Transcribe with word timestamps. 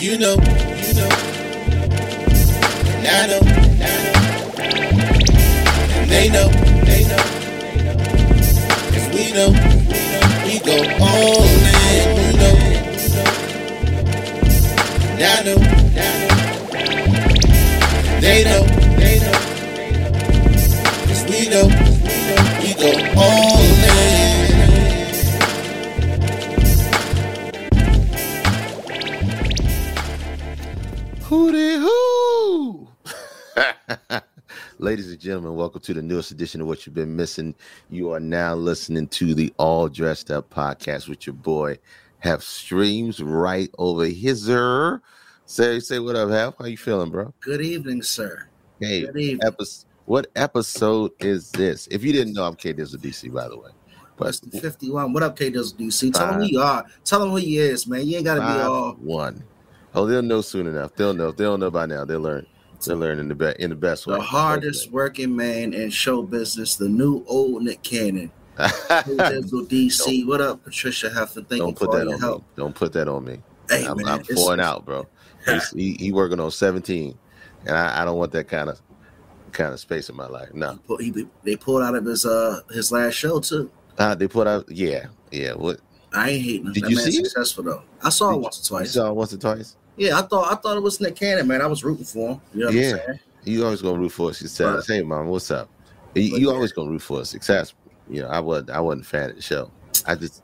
You 0.00 0.16
know, 0.16 0.34
you 0.34 0.94
know. 0.94 1.10
And 2.94 3.06
I 3.08 3.26
know, 3.26 3.40
and 3.42 3.82
I 3.82 3.94
know. 4.04 4.14
And 5.98 6.10
they 6.10 6.28
know, 6.30 6.48
they 6.86 7.02
know. 7.08 7.22
Cause 8.92 9.08
we 9.12 9.24
know, 9.32 9.50
we 10.46 10.54
go 10.60 10.76
all 11.00 11.42
in. 11.42 12.08
You 12.16 12.32
know, 12.38 12.54
and 15.10 15.22
I 15.22 15.42
know, 15.42 15.58
and. 15.58 16.28
They 18.22 18.42
know, 18.44 18.62
they 18.98 19.16
know. 19.20 19.38
Cause 21.06 21.22
we 21.30 21.40
know, 21.48 21.66
we 22.62 22.70
go 22.74 22.90
all 23.16 23.47
Ladies 34.88 35.10
and 35.10 35.20
gentlemen, 35.20 35.54
welcome 35.54 35.82
to 35.82 35.92
the 35.92 36.00
newest 36.00 36.30
edition 36.30 36.62
of 36.62 36.66
What 36.66 36.86
You've 36.86 36.94
Been 36.94 37.14
Missing. 37.14 37.54
You 37.90 38.10
are 38.12 38.20
now 38.20 38.54
listening 38.54 39.06
to 39.08 39.34
the 39.34 39.52
All 39.58 39.86
Dressed 39.86 40.30
Up 40.30 40.48
podcast 40.48 41.10
with 41.10 41.26
your 41.26 41.34
boy, 41.34 41.78
Have 42.20 42.42
Streams 42.42 43.22
right 43.22 43.70
over 43.76 44.06
his 44.06 44.46
here. 44.46 45.02
Say, 45.44 45.80
say 45.80 45.98
what 45.98 46.16
up, 46.16 46.30
Have? 46.30 46.54
How 46.58 46.64
you 46.64 46.78
feeling, 46.78 47.10
bro? 47.10 47.34
Good 47.40 47.60
evening, 47.60 48.00
sir. 48.00 48.48
Hey, 48.80 49.02
Good 49.02 49.18
evening. 49.18 49.46
episode, 49.46 49.84
what 50.06 50.28
episode 50.36 51.10
is 51.20 51.50
this? 51.50 51.86
If 51.90 52.02
you 52.02 52.14
didn't 52.14 52.32
know, 52.32 52.44
I'm 52.46 52.54
K 52.54 52.72
Dizzle 52.72 52.96
DC, 52.96 53.30
by 53.30 53.46
the 53.46 53.58
way. 53.58 53.70
But 54.16 54.40
51. 54.58 55.12
What 55.12 55.22
up, 55.22 55.36
K 55.36 55.50
Dizzle 55.50 55.74
DC? 55.74 56.14
Tell 56.14 56.32
him 56.32 56.40
who 56.40 56.46
you 56.46 56.62
are. 56.62 56.86
Tell 57.04 57.22
him 57.22 57.28
who 57.28 57.36
he 57.36 57.58
is, 57.58 57.86
man. 57.86 58.06
You 58.06 58.16
ain't 58.16 58.24
gotta 58.24 58.40
be 58.40 58.46
five, 58.46 58.66
all 58.66 58.92
one. 58.92 59.44
Oh, 59.94 60.06
they'll 60.06 60.22
know 60.22 60.40
soon 60.40 60.66
enough. 60.66 60.94
They'll 60.94 61.12
know. 61.12 61.28
If 61.28 61.36
they 61.36 61.44
don't 61.44 61.60
know 61.60 61.70
by 61.70 61.84
now, 61.84 62.06
they'll 62.06 62.20
learn. 62.20 62.46
They'll 62.84 62.96
learn 62.96 63.18
in 63.18 63.28
the 63.28 63.34
best 63.34 63.58
in 63.58 63.70
the 63.70 63.76
best 63.76 64.06
way. 64.06 64.14
the 64.14 64.20
hardest 64.22 64.90
working 64.92 65.34
man 65.34 65.74
in 65.74 65.90
show 65.90 66.22
business, 66.22 66.76
the 66.76 66.88
new 66.88 67.24
old 67.26 67.62
Nick 67.64 67.82
Cannon. 67.82 68.30
DC. 68.58 70.26
What 70.26 70.40
up, 70.40 70.64
Patricia 70.64 71.08
Heffer? 71.10 71.34
Thank 71.46 71.50
you 71.52 71.58
Don't 71.58 71.78
for 71.78 71.86
put 71.86 71.88
all 71.90 71.96
that 71.98 72.04
your 72.06 72.14
on 72.14 72.20
help. 72.20 72.38
me. 72.42 72.48
Don't 72.56 72.74
put 72.74 72.92
that 72.92 73.08
on 73.08 73.24
me. 73.24 73.40
Hey, 73.68 73.86
I'm, 73.86 73.96
man. 73.96 74.08
I'm 74.08 74.24
pouring 74.24 74.60
out, 74.60 74.84
bro. 74.84 75.06
He's, 75.46 75.70
he, 75.76 75.92
he 75.98 76.12
working 76.12 76.40
on 76.40 76.50
17, 76.50 77.16
and 77.66 77.76
I, 77.76 78.02
I 78.02 78.04
don't 78.04 78.18
want 78.18 78.32
that 78.32 78.48
kind 78.48 78.68
of 78.68 78.80
kind 79.52 79.72
of 79.72 79.80
space 79.80 80.08
in 80.08 80.14
my 80.16 80.26
life. 80.26 80.52
No, 80.54 80.78
Pu- 80.86 80.96
he- 80.98 81.26
they 81.42 81.56
pulled 81.56 81.82
out 81.82 81.94
of 81.94 82.04
his 82.04 82.26
uh 82.26 82.60
his 82.70 82.92
last 82.92 83.14
show 83.14 83.40
too. 83.40 83.70
uh, 83.98 84.14
they 84.14 84.28
put 84.28 84.46
out, 84.46 84.70
yeah, 84.70 85.06
yeah. 85.30 85.52
What 85.54 85.80
I 86.12 86.30
ain't 86.30 86.44
hating. 86.44 86.72
Did 86.72 86.84
that 86.84 86.90
you 86.90 86.96
see 86.96 87.20
it? 87.20 87.24
successful 87.26 87.64
though. 87.64 87.82
I 88.02 88.10
saw 88.10 88.30
Did 88.32 88.36
it 88.38 88.40
once 88.42 88.58
or 88.58 88.62
you 88.74 88.78
twice. 88.80 88.92
saw 88.92 89.08
it 89.10 89.14
once 89.14 89.32
or 89.32 89.38
twice? 89.38 89.76
Yeah, 89.98 90.18
I 90.18 90.22
thought 90.22 90.52
I 90.52 90.54
thought 90.56 90.76
it 90.76 90.82
was 90.82 91.00
Nick 91.00 91.16
Cannon, 91.16 91.46
man. 91.46 91.60
I 91.60 91.66
was 91.66 91.84
rooting 91.84 92.04
for 92.04 92.30
him. 92.32 92.40
You 92.54 92.60
know 92.60 92.66
what 92.66 92.74
Yeah. 92.74 92.90
I'm 92.90 92.96
saying? 93.06 93.18
You 93.44 93.64
always 93.64 93.82
gonna 93.82 93.98
root 93.98 94.10
for 94.12 94.30
us. 94.30 94.40
You 94.42 94.48
success. 94.48 94.86
Hey, 94.86 95.02
mom, 95.02 95.28
what's 95.28 95.50
up? 95.50 95.68
You, 96.14 96.36
you 96.38 96.50
always 96.50 96.72
gonna 96.72 96.90
root 96.90 97.02
for 97.02 97.24
success. 97.24 97.74
You 98.08 98.22
know, 98.22 98.28
I 98.28 98.40
wasn't 98.40 98.70
I 98.70 98.80
wasn't 98.80 99.04
a 99.04 99.08
fan 99.08 99.30
of 99.30 99.36
the 99.36 99.42
show. 99.42 99.70
I 100.06 100.14
just 100.14 100.42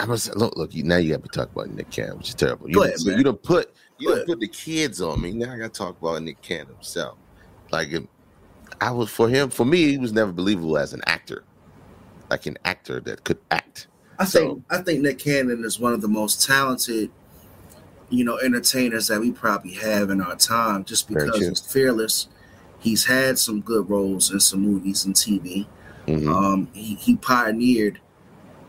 I 0.00 0.04
was 0.06 0.34
look 0.34 0.56
look. 0.56 0.74
You, 0.74 0.82
now 0.84 0.96
you 0.96 1.12
got 1.12 1.22
to 1.22 1.28
talk 1.28 1.52
about 1.52 1.70
Nick 1.70 1.90
Cannon, 1.90 2.18
which 2.18 2.30
is 2.30 2.34
terrible. 2.34 2.68
You, 2.68 2.82
ahead, 2.82 2.98
you 3.00 3.22
don't 3.22 3.42
put 3.42 3.72
you 3.98 4.08
don't 4.08 4.26
put 4.26 4.40
the 4.40 4.48
kids 4.48 5.00
on 5.00 5.20
me. 5.20 5.32
Now 5.32 5.52
I 5.52 5.58
got 5.58 5.72
to 5.72 5.78
talk 5.78 6.00
about 6.00 6.22
Nick 6.22 6.40
Cannon 6.42 6.66
himself. 6.74 7.16
Like 7.70 7.92
it- 7.92 8.08
I 8.80 8.90
was 8.90 9.08
for 9.08 9.28
him. 9.28 9.50
For 9.50 9.64
me, 9.64 9.92
he 9.92 9.98
was 9.98 10.12
never 10.12 10.32
believable 10.32 10.76
as 10.78 10.92
an 10.94 11.00
actor, 11.06 11.44
like 12.30 12.46
an 12.46 12.58
actor 12.64 12.98
that 13.00 13.22
could 13.24 13.38
act. 13.50 13.86
I 14.18 14.24
So- 14.24 14.38
think 14.40 14.64
I 14.70 14.78
think 14.78 15.00
Nick 15.02 15.18
Cannon 15.18 15.64
is 15.64 15.78
one 15.78 15.92
of 15.92 16.00
the 16.00 16.08
most 16.08 16.44
talented, 16.44 17.10
you 18.16 18.24
know, 18.24 18.38
entertainers 18.38 19.06
that 19.08 19.20
we 19.20 19.30
probably 19.32 19.72
have 19.72 20.10
in 20.10 20.20
our 20.20 20.36
time. 20.36 20.84
Just 20.84 21.08
because 21.08 21.36
he's 21.36 21.60
fearless, 21.60 22.28
he's 22.80 23.04
had 23.04 23.38
some 23.38 23.60
good 23.60 23.88
roles 23.88 24.30
in 24.30 24.40
some 24.40 24.60
movies 24.60 25.04
and 25.04 25.14
TV. 25.14 25.66
Mhm. 26.06 26.28
Um, 26.28 26.68
he, 26.72 26.94
he 26.96 27.16
pioneered 27.16 28.00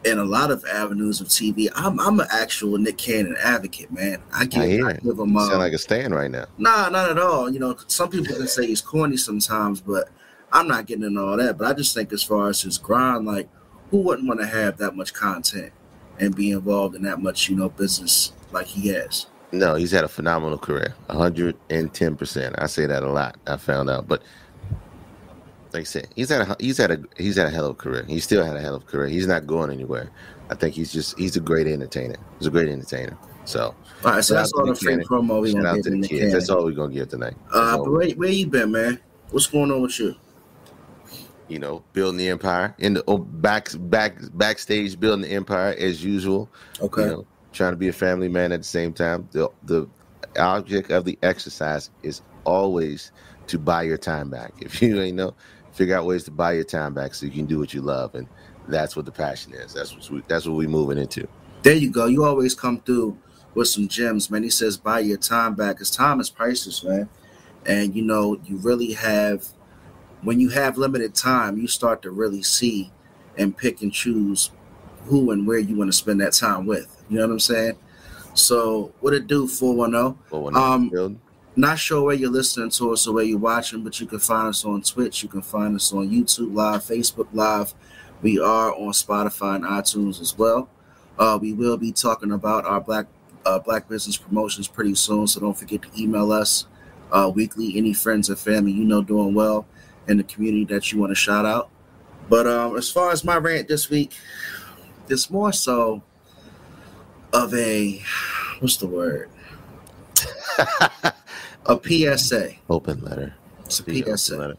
in 0.06 0.20
a 0.20 0.24
lot 0.24 0.52
of 0.52 0.64
avenues 0.66 1.20
of 1.20 1.28
TV. 1.28 1.68
I'm 1.76 2.00
I'm 2.00 2.20
an 2.20 2.28
actual 2.32 2.78
Nick 2.78 2.98
Cannon 2.98 3.36
advocate, 3.42 3.92
man. 3.92 4.22
I 4.32 4.46
give, 4.46 4.62
I 4.62 4.66
I 4.66 4.94
give 4.94 5.04
You 5.04 5.24
him 5.24 5.36
uh, 5.36 5.48
sound 5.48 5.60
like 5.60 5.74
a 5.74 5.78
stand 5.78 6.14
right 6.14 6.30
now. 6.30 6.46
Nah, 6.58 6.90
not 6.90 7.10
at 7.10 7.18
all. 7.18 7.50
You 7.50 7.60
know, 7.60 7.76
some 7.88 8.10
people 8.10 8.36
can 8.36 8.48
say 8.48 8.68
he's 8.68 8.82
corny 8.82 9.18
sometimes, 9.18 9.82
but 9.82 10.10
I'm 10.52 10.68
not 10.68 10.86
getting 10.86 11.04
into 11.04 11.22
all 11.22 11.38
that. 11.38 11.58
But 11.58 11.68
I 11.68 11.74
just 11.74 11.94
think 11.94 12.14
as 12.14 12.24
far 12.24 12.50
as 12.50 12.62
his 12.62 12.78
grind, 12.78 13.26
like 13.26 13.50
who 13.92 13.98
wouldn't 13.98 14.28
want 14.28 14.40
to 14.40 14.46
have 14.46 14.78
that 14.78 14.96
much 14.96 15.14
content 15.14 15.74
and 16.20 16.36
be 16.36 16.52
involved 16.52 16.96
in 16.96 17.04
that 17.04 17.22
much, 17.22 17.50
you 17.50 17.56
know, 17.56 17.70
business 17.70 18.32
like 18.52 18.68
he 18.68 18.90
has. 18.90 19.26
No, 19.58 19.76
he's 19.76 19.92
had 19.92 20.04
a 20.04 20.08
phenomenal 20.08 20.58
career, 20.58 20.94
hundred 21.10 21.56
and 21.70 21.94
ten 21.94 22.16
percent. 22.16 22.56
I 22.58 22.68
say 22.68 22.86
that 22.86 23.04
a 23.04 23.10
lot. 23.10 23.38
I 23.48 23.58
found 23.58 23.90
out, 23.90 24.08
but 24.08 24.22
like 25.72 25.82
I 25.82 25.84
said, 25.84 26.08
he's 26.16 26.30
had 26.30 26.42
a 26.42 26.56
he's 26.60 26.78
had 26.78 26.92
a 26.92 27.00
he's 27.18 27.38
had 27.38 27.48
a 27.48 27.50
hell 27.50 27.66
of 27.66 27.72
a 27.72 27.76
career. 27.76 28.04
He 28.08 28.20
still 28.20 28.44
had 28.44 28.56
a 28.56 28.62
hell 28.62 28.76
of 28.76 28.84
a 28.84 28.86
career. 28.86 29.08
He's 29.08 29.28
not 29.28 29.48
going 29.48 29.72
anywhere. 29.72 30.10
I 30.50 30.56
think 30.56 30.76
he's 30.76 30.92
just 30.92 31.18
he's 31.18 31.36
a 31.36 31.40
great 31.40 31.68
entertainer. 31.68 32.18
He's 32.40 32.48
a 32.48 32.52
great 32.52 32.70
entertainer. 32.70 33.18
So 33.46 33.76
All 34.04 34.12
right, 34.12 34.24
so 34.24 34.34
that's 34.34 34.52
all 34.54 34.66
the 34.66 34.76
free 34.76 34.96
promo 34.96 35.42
we 35.42 35.52
shout 35.52 35.64
gonna 35.64 35.70
out 35.70 35.76
give 35.76 35.86
to 35.86 36.02
the 36.02 36.08
kids. 36.08 36.34
That's 36.34 36.50
all 36.50 36.64
we're 36.66 36.72
gonna 36.72 36.94
give 36.94 37.10
tonight. 37.10 37.36
Uh, 37.54 37.78
but 37.78 37.92
where, 37.92 38.10
where 38.12 38.30
you 38.30 38.48
been, 38.48 38.72
man? 38.72 39.00
What's 39.32 39.48
going 39.48 39.72
on 39.72 39.82
with 39.82 40.00
you? 40.00 40.16
you 41.48 41.60
know, 41.60 41.84
building 41.94 42.18
the 42.18 42.30
empire 42.30 42.76
in 42.80 42.96
the 42.96 43.04
oh, 43.08 43.18
back 43.18 43.70
back 43.82 44.18
backstage, 44.34 45.00
building 45.00 45.22
the 45.22 45.36
empire 45.36 45.76
as 45.78 46.04
usual. 46.04 46.50
Okay. 46.82 47.04
You 47.04 47.08
know, 47.08 47.28
trying 47.56 47.74
to 47.74 47.78
be 47.78 47.88
a 47.88 47.94
family 47.94 48.30
man 48.30 48.52
at 48.52 48.60
the 48.60 48.68
same 48.68 48.94
time. 48.94 49.28
The 49.32 49.50
the 49.64 49.88
object 50.38 50.92
of 50.92 51.06
the 51.06 51.18
exercise 51.24 51.90
is 52.04 52.22
always 52.44 53.12
to 53.48 53.58
buy 53.58 53.84
your 53.84 53.98
time 53.98 54.30
back. 54.30 54.54
If 54.62 54.82
you 54.82 55.02
ain't 55.02 55.18
know, 55.18 55.34
figure 55.72 55.96
out 55.96 56.06
ways 56.06 56.24
to 56.26 56.32
buy 56.32 56.54
your 56.54 56.64
time 56.64 56.94
back 56.94 57.14
so 57.14 57.26
you 57.26 57.32
can 57.32 57.46
do 57.46 57.60
what 57.60 57.74
you 57.74 57.82
love, 57.82 58.16
and 58.16 58.28
that's 58.68 58.96
what 58.96 59.06
the 59.06 59.12
passion 59.12 59.54
is. 59.54 59.74
That's 59.74 59.96
what 59.96 60.10
we, 60.10 60.24
that's 60.28 60.46
what 60.46 60.56
we're 60.58 60.70
moving 60.70 60.98
into. 60.98 61.28
There 61.64 61.76
you 61.76 61.90
go. 61.90 62.06
You 62.06 62.24
always 62.26 62.54
come 62.54 62.80
through 62.82 63.18
with 63.56 63.68
some 63.70 63.88
gems, 63.88 64.30
man. 64.30 64.44
He 64.44 64.50
says, 64.50 64.78
buy 64.78 65.00
your 65.00 65.18
time 65.18 65.56
back. 65.56 65.78
Because 65.78 65.90
time 65.90 66.20
is 66.20 66.30
priceless, 66.30 66.84
man. 66.84 67.10
And, 67.66 67.96
you 67.96 68.04
know, 68.04 68.40
you 68.46 68.58
really 68.58 68.94
have, 68.94 69.48
when 70.22 70.40
you 70.40 70.50
have 70.50 70.78
limited 70.78 71.16
time, 71.16 71.58
you 71.58 71.68
start 71.68 72.04
to 72.04 72.12
really 72.12 72.44
see 72.44 72.92
and 73.38 73.58
pick 73.58 73.82
and 73.82 73.92
choose 73.92 74.52
who 75.06 75.32
and 75.32 75.48
where 75.48 75.60
you 75.60 75.76
want 75.76 75.90
to 75.92 75.98
spend 75.98 76.22
that 76.22 76.34
time 76.34 76.66
with. 76.66 77.04
You 77.10 77.18
know 77.18 77.28
what 77.28 77.34
I'm 77.34 77.40
saying? 77.40 77.78
So, 78.34 78.92
what 79.00 79.14
it 79.14 79.28
do, 79.28 79.48
410? 79.48 80.18
But 80.30 80.40
when 80.40 80.58
Um, 80.58 81.20
Not 81.56 81.80
sure 81.80 82.04
where 82.04 82.16
you're 82.16 82.30
listening 82.30 82.70
to 82.72 82.92
us 82.92 83.08
or 83.08 83.14
where 83.14 83.24
you're 83.24 83.38
watching, 83.38 83.82
but 83.82 84.00
you 84.02 84.08
can 84.08 84.20
find 84.20 84.50
us 84.50 84.66
on 84.66 84.82
Twitch. 84.82 85.24
You 85.24 85.30
can 85.30 85.42
find 85.42 85.76
us 85.76 85.94
on 85.94 86.10
YouTube 86.10 86.54
Live, 86.54 86.84
Facebook 86.84 87.28
Live. 87.32 87.74
We 88.22 88.40
are 88.40 88.74
on 88.74 88.92
Spotify 88.92 89.56
and 89.56 89.64
iTunes 89.64 90.20
as 90.20 90.38
well. 90.38 90.70
Uh, 91.18 91.40
we 91.42 91.54
will 91.54 91.78
be 91.78 91.94
talking 91.94 92.34
about 92.34 92.66
our 92.66 92.82
black 92.82 93.06
uh, 93.46 93.60
black 93.60 93.88
business 93.88 94.18
promotions 94.18 94.68
pretty 94.68 94.96
soon, 94.96 95.28
so 95.28 95.40
don't 95.40 95.58
forget 95.58 95.82
to 95.84 96.02
email 96.02 96.32
us 96.32 96.66
uh, 97.12 97.32
weekly. 97.34 97.78
Any 97.78 97.94
friends 97.94 98.30
or 98.30 98.36
family 98.36 98.72
you 98.72 98.84
know 98.84 99.02
doing 99.02 99.34
well 99.34 99.66
in 100.08 100.18
the 100.18 100.24
community 100.24 100.66
that 100.74 100.92
you 100.92 101.00
want 101.00 101.12
to 101.12 101.16
shout 101.16 101.46
out. 101.46 101.70
But 102.28 102.48
um, 102.48 102.76
as 102.76 102.90
far 102.90 103.12
as 103.12 103.24
my 103.24 103.38
rant 103.38 103.68
this 103.68 103.90
week, 103.90 104.14
it's 105.10 105.30
more 105.30 105.52
so 105.54 106.02
of 107.34 107.54
a 107.54 108.02
what's 108.60 108.78
the 108.78 108.88
word? 108.88 109.30
A 111.68 111.80
PSA. 111.84 112.52
open 112.70 113.02
letter. 113.02 113.34
It's 113.66 113.80
a 113.80 113.84
The 113.84 114.04
PSA. 114.16 114.38
letter. 114.38 114.56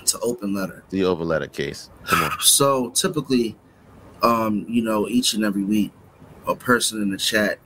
It's 0.00 0.14
an 0.14 0.20
open 0.22 0.54
letter. 0.54 0.82
The 0.88 1.04
open 1.04 1.28
letter 1.28 1.46
case. 1.46 1.90
So 2.40 2.88
typically, 2.90 3.56
um, 4.22 4.64
you 4.68 4.82
know, 4.82 5.06
each 5.06 5.34
and 5.34 5.44
every 5.44 5.64
week, 5.64 5.92
a 6.48 6.54
person 6.54 7.02
in 7.02 7.10
the 7.10 7.18
chat 7.18 7.58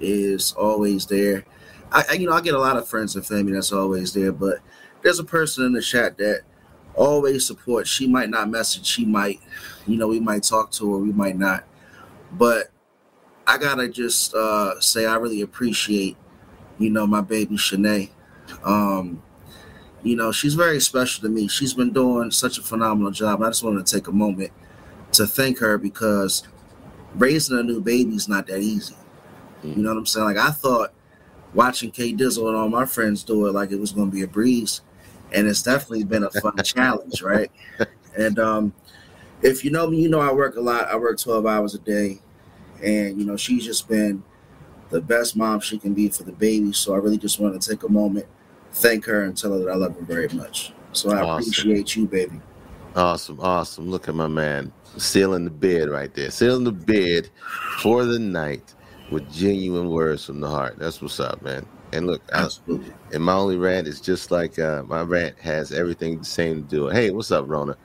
is 0.00 0.52
always 0.52 1.06
there. 1.06 1.44
I, 1.92 2.04
I 2.10 2.12
you 2.14 2.26
know, 2.26 2.32
I 2.32 2.40
get 2.40 2.54
a 2.54 2.58
lot 2.58 2.76
of 2.76 2.88
friends 2.88 3.14
and 3.14 3.24
family 3.24 3.52
that's 3.52 3.72
always 3.72 4.12
there, 4.12 4.32
but 4.32 4.58
there's 5.02 5.20
a 5.20 5.24
person 5.24 5.64
in 5.64 5.72
the 5.72 5.80
chat 5.82 6.18
that 6.18 6.40
always 6.96 7.46
supports. 7.46 7.88
She 7.88 8.08
might 8.08 8.28
not 8.28 8.50
message, 8.50 8.86
she 8.86 9.04
might, 9.04 9.40
you 9.90 9.98
know, 9.98 10.08
we 10.08 10.20
might 10.20 10.42
talk 10.42 10.70
to 10.72 10.92
her, 10.92 10.98
we 10.98 11.12
might 11.12 11.38
not. 11.38 11.64
But 12.32 12.70
I 13.46 13.58
gotta 13.58 13.88
just 13.88 14.34
uh, 14.34 14.80
say 14.80 15.06
I 15.06 15.16
really 15.16 15.42
appreciate, 15.42 16.16
you 16.78 16.90
know, 16.90 17.06
my 17.06 17.20
baby 17.20 17.56
Shanae. 17.56 18.10
Um, 18.64 19.22
you 20.02 20.16
know, 20.16 20.32
she's 20.32 20.54
very 20.54 20.80
special 20.80 21.22
to 21.22 21.28
me. 21.28 21.48
She's 21.48 21.74
been 21.74 21.92
doing 21.92 22.30
such 22.30 22.58
a 22.58 22.62
phenomenal 22.62 23.10
job. 23.10 23.42
I 23.42 23.48
just 23.48 23.62
wanted 23.62 23.86
to 23.86 23.94
take 23.96 24.06
a 24.06 24.12
moment 24.12 24.50
to 25.12 25.26
thank 25.26 25.58
her 25.58 25.76
because 25.78 26.44
raising 27.14 27.58
a 27.58 27.62
new 27.62 27.80
baby 27.80 28.14
is 28.14 28.28
not 28.28 28.46
that 28.46 28.60
easy. 28.60 28.94
You 29.62 29.76
know 29.76 29.90
what 29.90 29.98
I'm 29.98 30.06
saying? 30.06 30.26
Like 30.26 30.36
I 30.38 30.50
thought 30.50 30.94
watching 31.52 31.90
K 31.90 32.12
Dizzle 32.14 32.48
and 32.48 32.56
all 32.56 32.68
my 32.68 32.86
friends 32.86 33.22
do 33.22 33.46
it 33.46 33.52
like 33.52 33.72
it 33.72 33.80
was 33.80 33.92
gonna 33.92 34.10
be 34.10 34.22
a 34.22 34.28
breeze. 34.28 34.80
And 35.32 35.46
it's 35.46 35.62
definitely 35.62 36.04
been 36.04 36.24
a 36.24 36.30
fun 36.30 36.56
challenge, 36.64 37.22
right? 37.22 37.50
And 38.16 38.38
um 38.38 38.72
if 39.42 39.64
you 39.64 39.70
know 39.70 39.86
me, 39.86 40.00
you 40.00 40.08
know 40.08 40.20
I 40.20 40.32
work 40.32 40.56
a 40.56 40.60
lot. 40.60 40.88
I 40.88 40.96
work 40.96 41.18
12 41.18 41.46
hours 41.46 41.74
a 41.74 41.78
day. 41.78 42.20
And 42.82 43.18
you 43.18 43.26
know, 43.26 43.36
she's 43.36 43.64
just 43.64 43.88
been 43.88 44.22
the 44.90 45.00
best 45.00 45.36
mom 45.36 45.60
she 45.60 45.78
can 45.78 45.94
be 45.94 46.08
for 46.08 46.22
the 46.24 46.32
baby. 46.32 46.72
So 46.72 46.94
I 46.94 46.98
really 46.98 47.18
just 47.18 47.38
want 47.38 47.60
to 47.60 47.70
take 47.70 47.82
a 47.82 47.88
moment, 47.88 48.26
thank 48.72 49.04
her, 49.06 49.24
and 49.24 49.36
tell 49.36 49.52
her 49.52 49.58
that 49.60 49.70
I 49.70 49.74
love 49.74 49.94
her 49.96 50.02
very 50.02 50.28
much. 50.28 50.72
So 50.92 51.10
I 51.10 51.20
Awesome. 51.20 51.42
appreciate 51.42 51.96
you, 51.96 52.06
baby. 52.06 52.40
Awesome, 52.96 53.38
awesome. 53.40 53.88
Look 53.88 54.08
at 54.08 54.14
my 54.14 54.26
man 54.26 54.72
sealing 54.96 55.44
the 55.44 55.50
bed 55.50 55.88
right 55.88 56.12
there. 56.14 56.30
Sealing 56.30 56.64
the 56.64 56.72
bed 56.72 57.30
for 57.78 58.04
the 58.04 58.18
night 58.18 58.74
with 59.10 59.30
genuine 59.32 59.90
words 59.90 60.24
from 60.24 60.40
the 60.40 60.48
heart. 60.48 60.78
That's 60.78 61.00
what's 61.00 61.20
up, 61.20 61.40
man. 61.42 61.66
And 61.92 62.06
look, 62.06 62.22
I, 62.32 62.48
and 63.12 63.22
my 63.24 63.34
only 63.34 63.56
rant 63.56 63.86
is 63.86 64.00
just 64.00 64.30
like 64.30 64.58
uh, 64.58 64.82
my 64.84 65.02
rant 65.02 65.38
has 65.38 65.72
everything 65.72 66.18
the 66.18 66.24
same 66.24 66.62
to 66.62 66.68
do. 66.68 66.88
Hey, 66.88 67.10
what's 67.10 67.30
up, 67.30 67.48
Rona? 67.48 67.76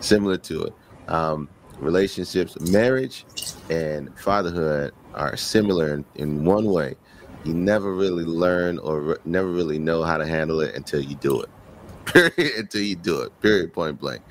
Similar 0.00 0.36
to 0.38 0.64
it. 0.64 0.74
Um, 1.08 1.48
relationships, 1.78 2.58
marriage, 2.60 3.24
and 3.70 4.16
fatherhood 4.18 4.92
are 5.14 5.36
similar 5.36 5.94
in, 5.94 6.04
in 6.14 6.44
one 6.44 6.64
way. 6.64 6.96
You 7.44 7.54
never 7.54 7.94
really 7.94 8.24
learn 8.24 8.78
or 8.78 9.00
re- 9.00 9.16
never 9.24 9.48
really 9.48 9.78
know 9.78 10.02
how 10.02 10.16
to 10.16 10.26
handle 10.26 10.60
it 10.60 10.74
until 10.74 11.00
you 11.00 11.16
do 11.16 11.42
it. 11.42 11.50
Period. 12.06 12.56
until 12.56 12.82
you 12.82 12.96
do 12.96 13.20
it. 13.22 13.40
Period. 13.40 13.72
Point 13.72 14.00
blank. 14.00 14.22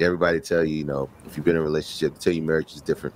Everybody 0.00 0.40
tell 0.40 0.64
you, 0.64 0.76
you 0.76 0.84
know, 0.84 1.10
if 1.26 1.36
you've 1.36 1.44
been 1.44 1.56
in 1.56 1.62
a 1.62 1.64
relationship, 1.64 2.18
tell 2.18 2.32
you 2.32 2.42
marriage 2.42 2.74
is 2.74 2.80
different. 2.80 3.14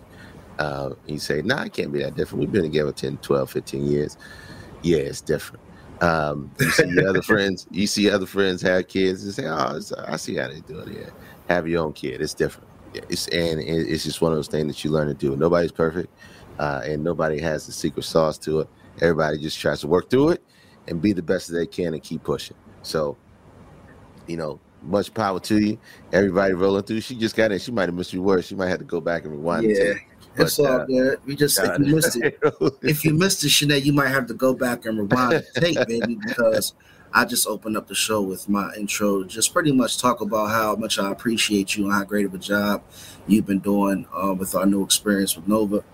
Uh, 0.58 0.90
you 1.06 1.18
say, 1.18 1.42
nah, 1.42 1.64
it 1.64 1.72
can't 1.72 1.92
be 1.92 2.00
that 2.00 2.14
different. 2.14 2.40
We've 2.40 2.52
been 2.52 2.62
together 2.62 2.92
10, 2.92 3.18
12, 3.18 3.50
15 3.50 3.86
years. 3.86 4.16
Yeah, 4.82 4.98
it's 4.98 5.20
different. 5.20 5.62
Um, 6.00 6.50
you 6.60 6.70
see 6.70 7.06
other 7.06 7.22
friends, 7.32 7.66
you 7.70 7.86
see 7.86 8.10
other 8.10 8.26
friends 8.26 8.60
have 8.62 8.86
kids 8.88 9.24
and 9.24 9.34
say, 9.34 9.46
oh, 9.46 9.80
I 10.06 10.16
see 10.16 10.36
how 10.36 10.48
they 10.48 10.60
do 10.60 10.78
it. 10.80 10.88
Yeah, 10.88 11.10
have 11.48 11.66
your 11.66 11.84
own 11.84 11.92
kid. 11.92 12.20
It's 12.20 12.34
different. 12.34 12.68
It's 12.94 13.28
and 13.28 13.60
it's 13.60 14.04
just 14.04 14.20
one 14.20 14.32
of 14.32 14.38
those 14.38 14.48
things 14.48 14.66
that 14.68 14.84
you 14.84 14.90
learn 14.90 15.08
to 15.08 15.14
do. 15.14 15.36
Nobody's 15.36 15.72
perfect, 15.72 16.08
uh, 16.58 16.82
and 16.84 17.02
nobody 17.02 17.40
has 17.40 17.66
the 17.66 17.72
secret 17.72 18.04
sauce 18.04 18.38
to 18.38 18.60
it. 18.60 18.68
Everybody 19.00 19.38
just 19.38 19.58
tries 19.58 19.80
to 19.80 19.88
work 19.88 20.10
through 20.10 20.30
it 20.30 20.42
and 20.88 21.00
be 21.02 21.12
the 21.12 21.22
best 21.22 21.48
that 21.48 21.54
they 21.54 21.66
can 21.66 21.94
and 21.94 22.02
keep 22.02 22.22
pushing. 22.22 22.56
So, 22.82 23.16
you 24.26 24.36
know, 24.36 24.60
much 24.82 25.12
power 25.12 25.40
to 25.40 25.58
you. 25.58 25.78
Everybody 26.12 26.54
rolling 26.54 26.84
through. 26.84 27.00
She 27.00 27.14
just 27.16 27.34
got 27.34 27.52
in. 27.52 27.58
She 27.58 27.72
might 27.72 27.88
have 27.88 27.94
missed 27.94 28.12
your 28.12 28.22
words. 28.22 28.46
She 28.46 28.54
might 28.54 28.68
have 28.68 28.78
to 28.78 28.84
go 28.84 29.00
back 29.00 29.24
and 29.24 29.32
rewind. 29.32 29.64
Yeah, 29.64 29.94
tape. 29.94 30.02
it's 30.36 30.58
all 30.58 30.66
uh, 30.66 30.84
good. 30.84 31.20
We 31.24 31.36
just 31.36 31.58
if 31.58 31.78
you 31.78 31.94
missed 31.94 32.16
it, 32.16 32.38
if 32.82 33.04
you 33.04 33.14
missed 33.14 33.44
it, 33.44 33.48
Sinead, 33.48 33.84
you 33.84 33.92
might 33.92 34.08
have 34.08 34.26
to 34.26 34.34
go 34.34 34.54
back 34.54 34.86
and 34.86 34.98
rewind 34.98 35.32
the 35.32 35.60
tape, 35.60 35.86
baby, 35.88 36.16
because 36.26 36.74
I 37.16 37.24
just 37.24 37.46
opened 37.46 37.76
up 37.76 37.86
the 37.86 37.94
show 37.94 38.20
with 38.20 38.48
my 38.48 38.74
intro, 38.76 39.22
just 39.22 39.52
pretty 39.52 39.70
much 39.70 39.98
talk 39.98 40.20
about 40.20 40.50
how 40.50 40.74
much 40.74 40.98
I 40.98 41.12
appreciate 41.12 41.76
you 41.76 41.84
and 41.84 41.92
how 41.92 42.02
great 42.02 42.26
of 42.26 42.34
a 42.34 42.38
job 42.38 42.82
you've 43.28 43.46
been 43.46 43.60
doing 43.60 44.04
uh, 44.12 44.34
with 44.34 44.56
our 44.56 44.66
new 44.66 44.82
experience 44.82 45.36
with 45.36 45.46
Nova. 45.46 45.84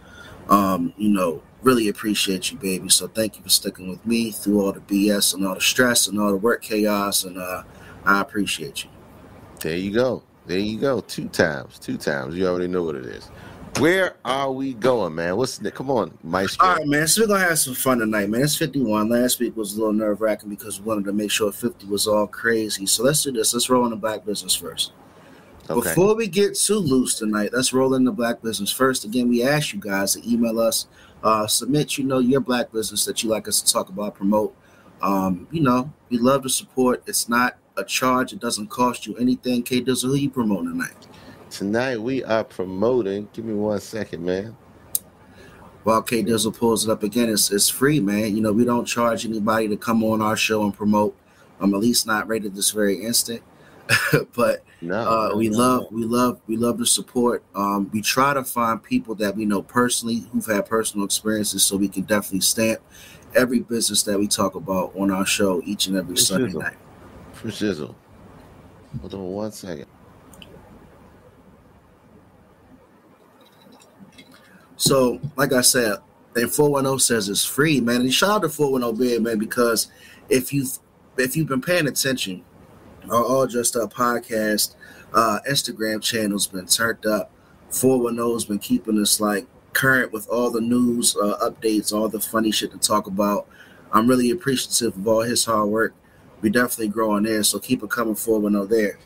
Um, 0.48 0.94
you 0.96 1.10
know, 1.10 1.42
really 1.62 1.88
appreciate 1.88 2.50
you, 2.50 2.56
baby. 2.56 2.88
So 2.88 3.06
thank 3.06 3.36
you 3.36 3.42
for 3.42 3.50
sticking 3.50 3.90
with 3.90 4.04
me 4.06 4.30
through 4.30 4.64
all 4.64 4.72
the 4.72 4.80
BS 4.80 5.34
and 5.34 5.46
all 5.46 5.54
the 5.54 5.60
stress 5.60 6.06
and 6.06 6.18
all 6.18 6.30
the 6.30 6.38
work 6.38 6.62
chaos, 6.62 7.24
and 7.24 7.36
uh, 7.36 7.64
I 8.06 8.22
appreciate 8.22 8.84
you. 8.84 8.90
There 9.60 9.76
you 9.76 9.92
go. 9.92 10.22
There 10.46 10.58
you 10.58 10.80
go. 10.80 11.00
Two 11.02 11.28
times. 11.28 11.78
Two 11.78 11.98
times. 11.98 12.34
You 12.34 12.46
already 12.46 12.66
know 12.66 12.82
what 12.82 12.96
it 12.96 13.04
is. 13.04 13.30
Where 13.78 14.16
are 14.24 14.52
we 14.52 14.74
going, 14.74 15.14
man? 15.14 15.36
What's 15.36 15.58
the, 15.58 15.70
come 15.70 15.90
on, 15.90 16.16
Maestro? 16.22 16.66
All 16.66 16.76
right, 16.76 16.86
man. 16.86 17.08
So 17.08 17.22
we're 17.22 17.28
gonna 17.28 17.40
have 17.40 17.58
some 17.58 17.74
fun 17.74 17.98
tonight, 17.98 18.28
man. 18.28 18.42
It's 18.42 18.56
51. 18.56 19.08
Last 19.08 19.38
week 19.38 19.56
was 19.56 19.74
a 19.74 19.78
little 19.78 19.92
nerve 19.92 20.20
wracking 20.20 20.50
because 20.50 20.80
we 20.80 20.86
wanted 20.86 21.04
to 21.06 21.12
make 21.12 21.30
sure 21.30 21.50
50 21.50 21.86
was 21.86 22.06
all 22.06 22.26
crazy. 22.26 22.84
So 22.86 23.02
let's 23.04 23.22
do 23.22 23.32
this. 23.32 23.54
Let's 23.54 23.70
roll 23.70 23.84
in 23.84 23.90
the 23.90 23.96
black 23.96 24.26
business 24.26 24.54
first. 24.54 24.92
Okay. 25.70 25.88
Before 25.88 26.14
we 26.14 26.26
get 26.26 26.56
too 26.56 26.74
loose 26.74 27.14
tonight, 27.14 27.50
let's 27.52 27.72
roll 27.72 27.94
in 27.94 28.04
the 28.04 28.12
black 28.12 28.42
business 28.42 28.72
first. 28.72 29.04
Again, 29.04 29.28
we 29.28 29.42
ask 29.42 29.72
you 29.72 29.80
guys 29.80 30.14
to 30.14 30.30
email 30.30 30.58
us, 30.58 30.88
uh, 31.22 31.46
submit, 31.46 31.96
you 31.96 32.04
know, 32.04 32.18
your 32.18 32.40
black 32.40 32.72
business 32.72 33.04
that 33.04 33.22
you 33.22 33.30
like 33.30 33.46
us 33.46 33.62
to 33.62 33.72
talk 33.72 33.88
about, 33.88 34.16
promote. 34.16 34.54
Um, 35.00 35.46
you 35.50 35.62
know, 35.62 35.92
we 36.10 36.18
love 36.18 36.42
the 36.42 36.50
support. 36.50 37.02
It's 37.06 37.28
not 37.28 37.56
a 37.76 37.84
charge. 37.84 38.32
It 38.32 38.40
doesn't 38.40 38.68
cost 38.68 39.06
you 39.06 39.16
anything. 39.16 39.62
K 39.62 39.80
Dizzle, 39.80 40.10
who 40.10 40.16
you 40.16 40.30
promoting 40.30 40.72
tonight? 40.72 41.06
Tonight 41.50 42.00
we 42.00 42.22
are 42.22 42.44
promoting. 42.44 43.28
Give 43.32 43.44
me 43.44 43.54
one 43.54 43.80
second, 43.80 44.24
man. 44.24 44.56
While 45.82 46.02
K 46.02 46.22
Dizzle 46.22 46.56
pulls 46.56 46.86
it 46.86 46.90
up 46.92 47.02
again, 47.02 47.28
it's, 47.28 47.50
it's 47.50 47.68
free, 47.68 48.00
man. 48.00 48.36
You 48.36 48.42
know, 48.42 48.52
we 48.52 48.64
don't 48.64 48.84
charge 48.84 49.26
anybody 49.26 49.66
to 49.68 49.76
come 49.76 50.04
on 50.04 50.22
our 50.22 50.36
show 50.36 50.62
and 50.62 50.72
promote. 50.74 51.16
I'm 51.58 51.74
at 51.74 51.80
least 51.80 52.06
not 52.06 52.28
rated 52.28 52.54
this 52.54 52.70
very 52.70 53.02
instant. 53.02 53.42
but 54.34 54.62
No, 54.80 55.00
uh, 55.00 55.36
we 55.36 55.48
no, 55.48 55.58
love 55.58 55.86
we 55.90 56.04
love 56.04 56.40
we 56.46 56.56
love 56.56 56.78
the 56.78 56.86
support 56.86 57.42
um, 57.56 57.90
we 57.92 58.00
try 58.00 58.32
to 58.32 58.44
find 58.44 58.80
people 58.80 59.16
that 59.16 59.34
we 59.34 59.44
know 59.44 59.62
personally 59.62 60.28
who've 60.30 60.46
had 60.46 60.66
personal 60.66 61.04
experiences 61.04 61.64
so 61.64 61.76
we 61.76 61.88
can 61.88 62.04
definitely 62.04 62.40
stamp 62.40 62.80
every 63.34 63.58
business 63.60 64.04
that 64.04 64.16
we 64.16 64.28
talk 64.28 64.54
about 64.54 64.92
on 64.96 65.10
our 65.10 65.26
show 65.26 65.60
each 65.64 65.88
and 65.88 65.96
every 65.96 66.16
sunday 66.16 66.52
night 66.52 66.76
for 67.32 67.48
shizzle. 67.48 67.96
Hold 69.00 69.14
on 69.14 69.26
one 69.32 69.50
second. 69.50 69.86
So 74.80 75.20
like 75.36 75.52
i 75.52 75.60
said 75.60 75.98
and 76.34 76.50
410 76.50 76.98
says 77.00 77.28
it's 77.28 77.44
free 77.44 77.82
man. 77.82 78.00
And 78.00 78.14
shout 78.14 78.30
out 78.30 78.42
to 78.42 78.48
410 78.48 78.98
bid 78.98 79.22
man 79.22 79.38
because 79.38 79.88
if 80.30 80.54
you 80.54 80.66
if 81.18 81.36
you've 81.36 81.48
been 81.48 81.60
paying 81.60 81.86
attention 81.86 82.42
our 83.10 83.22
All 83.22 83.46
Dressed 83.46 83.76
Up 83.76 83.92
podcast 83.92 84.76
uh 85.12 85.40
instagram 85.48 86.02
channel's 86.02 86.46
been 86.46 86.66
turned 86.66 87.04
up. 87.04 87.30
410's 87.70 88.46
been 88.46 88.58
keeping 88.58 88.98
us 88.98 89.20
like 89.20 89.46
current 89.74 90.12
with 90.12 90.26
all 90.28 90.50
the 90.50 90.62
news 90.62 91.14
uh, 91.14 91.36
updates 91.42 91.92
all 91.92 92.08
the 92.08 92.18
funny 92.18 92.50
shit 92.50 92.72
to 92.72 92.78
talk 92.78 93.06
about. 93.06 93.46
I'm 93.92 94.06
really 94.08 94.30
appreciative 94.30 94.96
of 94.96 95.06
all 95.06 95.20
his 95.20 95.44
hard 95.44 95.68
work. 95.68 95.94
We 96.40 96.48
definitely 96.48 96.88
growing 96.88 97.24
there 97.24 97.42
so 97.42 97.58
keep 97.58 97.82
it 97.82 97.90
coming 97.90 98.14
410 98.14 98.74
there 98.74 98.98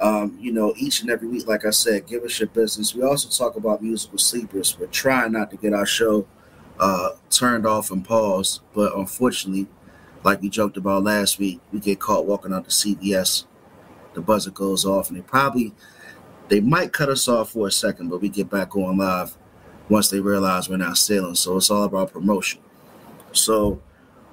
um, 0.00 0.38
you 0.40 0.50
know, 0.50 0.72
each 0.78 1.02
and 1.02 1.10
every 1.10 1.28
week, 1.28 1.46
like 1.46 1.66
I 1.66 1.70
said, 1.70 2.06
give 2.06 2.22
us 2.24 2.40
your 2.40 2.48
business. 2.48 2.94
We 2.94 3.02
also 3.02 3.28
talk 3.28 3.56
about 3.56 3.82
musical 3.82 4.18
sleepers. 4.18 4.78
We're 4.78 4.86
trying 4.86 5.32
not 5.32 5.50
to 5.50 5.56
get 5.56 5.74
our 5.74 5.86
show 5.86 6.26
uh, 6.78 7.10
turned 7.28 7.66
off 7.66 7.90
and 7.90 8.04
paused, 8.04 8.62
but 8.74 8.96
unfortunately, 8.96 9.66
like 10.24 10.40
we 10.40 10.48
joked 10.48 10.78
about 10.78 11.04
last 11.04 11.38
week, 11.38 11.60
we 11.72 11.80
get 11.80 12.00
caught 12.00 12.26
walking 12.26 12.52
out 12.52 12.64
to 12.64 12.70
CBS. 12.70 13.44
The 14.14 14.22
buzzer 14.22 14.50
goes 14.50 14.86
off, 14.86 15.08
and 15.08 15.18
they 15.18 15.22
probably 15.22 15.74
they 16.48 16.60
might 16.60 16.92
cut 16.92 17.10
us 17.10 17.28
off 17.28 17.50
for 17.50 17.68
a 17.68 17.70
second, 17.70 18.08
but 18.08 18.20
we 18.20 18.28
get 18.28 18.50
back 18.50 18.74
on 18.74 18.96
live 18.96 19.36
once 19.88 20.08
they 20.08 20.20
realize 20.20 20.68
we're 20.68 20.78
not 20.78 20.96
sailing. 20.96 21.34
So 21.34 21.56
it's 21.58 21.70
all 21.70 21.84
about 21.84 22.12
promotion. 22.12 22.60
So 23.32 23.80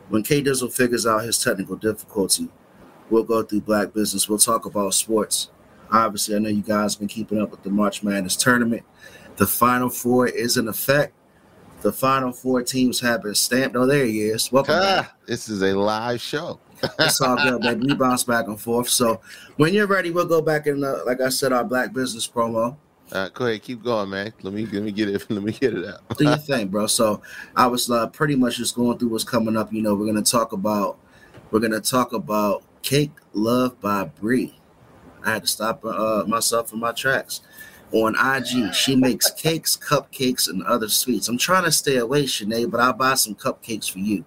when 0.09 0.23
K 0.23 0.41
Dizzle 0.41 0.73
figures 0.73 1.05
out 1.05 1.23
his 1.23 1.43
technical 1.43 1.75
difficulty, 1.75 2.47
we'll 3.09 3.23
go 3.23 3.43
through 3.43 3.61
black 3.61 3.93
business. 3.93 4.29
We'll 4.29 4.37
talk 4.37 4.65
about 4.65 4.93
sports. 4.93 5.49
Obviously, 5.91 6.35
I 6.35 6.39
know 6.39 6.49
you 6.49 6.61
guys 6.61 6.95
been 6.95 7.07
keeping 7.07 7.41
up 7.41 7.51
with 7.51 7.63
the 7.63 7.69
March 7.69 8.03
Madness 8.03 8.35
tournament. 8.35 8.83
The 9.37 9.47
Final 9.47 9.89
Four 9.89 10.27
is 10.27 10.57
in 10.57 10.67
effect. 10.67 11.13
The 11.81 11.91
Final 11.91 12.31
Four 12.31 12.63
teams 12.63 12.99
have 13.01 13.23
been 13.23 13.35
stamped. 13.35 13.75
Oh, 13.75 13.85
there 13.85 14.05
he 14.05 14.21
is. 14.21 14.51
Welcome 14.51 14.79
back. 14.79 15.05
Ah, 15.09 15.15
this 15.25 15.47
is 15.47 15.61
a 15.61 15.73
live 15.73 16.21
show. 16.21 16.59
It's 16.99 17.21
all 17.21 17.35
good, 17.35 17.61
baby. 17.61 17.87
We 17.87 17.95
bounce 17.95 18.23
back 18.23 18.47
and 18.47 18.59
forth. 18.59 18.89
So 18.89 19.19
when 19.55 19.73
you're 19.73 19.87
ready, 19.87 20.11
we'll 20.11 20.25
go 20.27 20.41
back 20.41 20.67
in, 20.67 20.79
the, 20.81 21.03
like 21.07 21.21
I 21.21 21.29
said, 21.29 21.51
our 21.51 21.63
black 21.63 21.91
business 21.91 22.27
promo. 22.27 22.77
Uh, 23.11 23.29
go 23.29 23.45
ahead, 23.47 23.63
keep 23.63 23.83
going, 23.83 24.09
man. 24.09 24.33
Let 24.41 24.53
me 24.53 24.65
let 24.65 24.83
me 24.83 24.91
get 24.91 25.09
it. 25.09 25.25
Let 25.29 25.41
me 25.41 25.53
get 25.53 25.73
it 25.73 25.85
out. 25.85 26.17
do 26.17 26.25
your 26.25 26.37
thing, 26.37 26.67
bro. 26.67 26.87
So 26.87 27.21
I 27.55 27.67
was 27.67 27.89
uh, 27.89 28.07
pretty 28.07 28.35
much 28.35 28.57
just 28.57 28.75
going 28.75 28.97
through 28.97 29.09
what's 29.09 29.23
coming 29.23 29.55
up. 29.55 29.71
You 29.71 29.81
know, 29.81 29.95
we're 29.95 30.07
gonna 30.07 30.21
talk 30.21 30.51
about 30.51 30.97
we're 31.51 31.61
gonna 31.61 31.79
talk 31.79 32.11
about 32.11 32.63
Cake 32.81 33.11
Love 33.33 33.79
by 33.79 34.05
Bree. 34.05 34.55
I 35.27 35.33
had 35.33 35.41
to 35.41 35.47
stop 35.47 35.83
uh, 35.83 36.23
myself 36.25 36.71
in 36.71 36.79
my 36.79 36.93
tracks. 36.93 37.41
On 37.91 38.15
IG, 38.15 38.73
she 38.73 38.95
makes 38.95 39.29
cakes, 39.31 39.75
cupcakes, 39.77 40.49
and 40.49 40.63
other 40.63 40.87
sweets. 40.87 41.27
I'm 41.27 41.37
trying 41.37 41.65
to 41.65 41.71
stay 41.71 41.97
away, 41.97 42.23
Sinead, 42.23 42.71
but 42.71 42.79
I'll 42.79 42.93
buy 42.93 43.15
some 43.15 43.35
cupcakes 43.35 43.91
for 43.91 43.99
you 43.99 44.23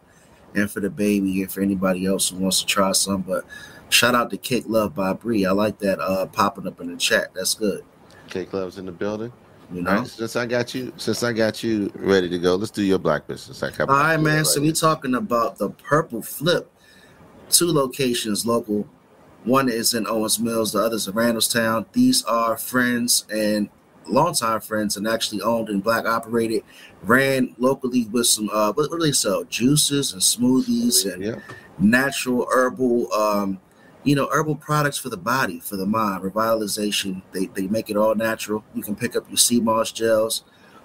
and 0.55 0.71
for 0.71 0.81
the 0.81 0.91
baby 0.91 1.43
and 1.43 1.51
for 1.51 1.63
anybody 1.63 2.07
else 2.07 2.29
who 2.29 2.39
wants 2.39 2.61
to 2.61 2.67
try 2.67 2.93
some. 2.93 3.23
But 3.23 3.45
shout 3.89 4.15
out 4.15 4.31
to 4.31 4.37
Cake 4.37 4.65
Love 4.67 4.95
by 4.95 5.15
Bree. 5.15 5.47
I 5.47 5.53
like 5.53 5.79
that 5.79 6.01
uh, 6.01 6.27
popping 6.27 6.67
up 6.67 6.81
in 6.81 6.91
the 6.91 6.97
chat. 6.99 7.33
That's 7.35 7.55
good. 7.55 7.83
K 8.29 8.45
Club's 8.45 8.77
in 8.77 8.85
the 8.85 8.93
building. 8.93 9.33
You 9.73 9.83
know. 9.83 10.01
right, 10.01 10.07
since 10.07 10.37
I 10.37 10.47
got 10.47 10.75
you, 10.75 10.93
since 10.97 11.23
I 11.23 11.33
got 11.33 11.63
you 11.63 11.91
ready 11.95 12.29
to 12.29 12.39
go, 12.39 12.57
let's 12.57 12.73
do 12.73 12.83
your 12.83 12.99
black 12.99 13.27
business. 13.27 13.63
All 13.63 13.87
right, 13.87 14.17
man. 14.19 14.45
So 14.45 14.61
we 14.61 14.73
talking 14.73 15.15
about 15.15 15.59
the 15.59 15.71
Purple 15.71 16.23
Flip. 16.23 16.71
Two 17.51 17.73
locations 17.73 18.45
local. 18.45 18.87
One 19.45 19.69
is 19.69 19.95
in 19.95 20.07
Owings 20.07 20.39
Mills. 20.39 20.73
The 20.73 20.81
other 20.81 20.97
is 20.97 21.09
in 21.09 21.15
Randallstown. 21.15 21.87
These 21.93 22.23
are 22.25 22.57
friends 22.57 23.27
and 23.33 23.71
longtime 24.07 24.61
friends, 24.61 24.97
and 24.97 25.07
actually 25.07 25.41
owned 25.41 25.69
and 25.69 25.83
black 25.83 26.05
operated. 26.05 26.63
Ran 27.03 27.55
locally 27.59 28.07
with 28.07 28.27
some 28.27 28.51
uh, 28.51 28.73
what, 28.73 28.91
what 28.91 29.01
do 29.01 29.07
they 29.07 29.13
sell? 29.13 29.45
Juices 29.45 30.13
and 30.13 30.21
smoothies 30.21 31.11
and 31.11 31.23
yeah, 31.23 31.41
natural 31.81 32.47
herbal 32.53 33.13
um 33.13 33.59
you 34.05 34.15
know 34.15 34.29
herbal 34.33 34.57
products 34.57 34.99
for 34.99 35.09
the 35.09 35.17
body 35.17 35.61
for 35.61 35.77
the 35.77 35.87
mind 35.87 36.23
revitalization 36.23 37.23
they, 37.33 37.47
they 37.47 37.67
make 37.67 37.89
it 37.91 37.97
all 37.97 38.15
natural 38.15 38.63
you 38.75 38.83
can 38.83 38.95
pick 38.95 39.17
up 39.17 39.29
your 39.29 39.37
sea 39.37 39.61
moss 39.61 39.91
gels 39.91 40.45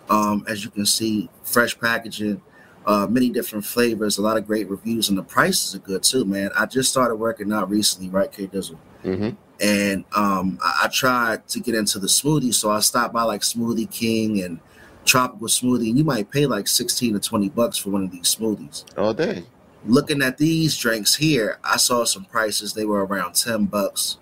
um 0.10 0.46
as 0.48 0.64
you 0.64 0.70
can 0.72 0.86
see 0.86 1.30
fresh 1.44 1.78
packaging 1.80 2.42
Uh, 2.86 3.08
many 3.08 3.30
different 3.32 3.66
flavors, 3.66 4.20
a 4.20 4.22
lot 4.22 4.38
of 4.38 4.46
great 4.46 4.70
reviews, 4.70 5.10
and 5.10 5.18
the 5.18 5.24
prices 5.24 5.74
are 5.74 5.80
good 5.80 6.04
too, 6.04 6.24
man. 6.24 6.52
I 6.56 6.68
just 6.68 6.92
started 6.92 7.16
working 7.16 7.52
out 7.52 7.70
recently, 7.70 8.10
right, 8.10 8.32
K 8.32 8.46
Dizzle? 8.48 8.78
Mm-hmm. 9.04 9.30
and 9.60 10.06
um, 10.16 10.60
I, 10.64 10.82
I 10.84 10.88
tried 10.88 11.48
to 11.50 11.60
get 11.60 11.76
into 11.76 12.00
the 12.00 12.08
smoothie, 12.08 12.54
so 12.54 12.72
I 12.72 12.80
stopped 12.80 13.14
by 13.14 13.24
like 13.24 13.42
Smoothie 13.42 13.90
King 13.92 14.42
and 14.42 14.60
Tropical 15.04 15.48
Smoothie, 15.48 15.90
and 15.90 15.98
you 15.98 16.04
might 16.04 16.30
pay 16.32 16.46
like 16.46 16.68
sixteen 16.68 17.14
to 17.14 17.20
twenty 17.20 17.50
bucks 17.50 17.78
for 17.78 17.90
one 17.90 18.04
of 18.04 18.12
these 18.12 18.36
smoothies. 18.36 18.86
All 18.98 19.14
day. 19.14 19.46
Looking 19.86 20.24
at 20.24 20.38
these 20.38 20.76
drinks 20.78 21.16
here, 21.16 21.60
I 21.64 21.78
saw 21.78 22.04
some 22.04 22.26
prices; 22.26 22.74
they 22.74 22.86
were 22.86 23.06
around 23.06 23.34
ten 23.34 23.66
bucks, 23.66 24.18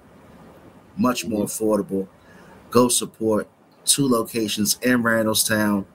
much 0.98 1.26
more 1.26 1.46
affordable. 1.46 2.08
Go 2.70 2.90
support 2.90 3.48
two 3.86 4.08
locations 4.08 4.78
in 4.82 5.04
Randallstown, 5.04 5.86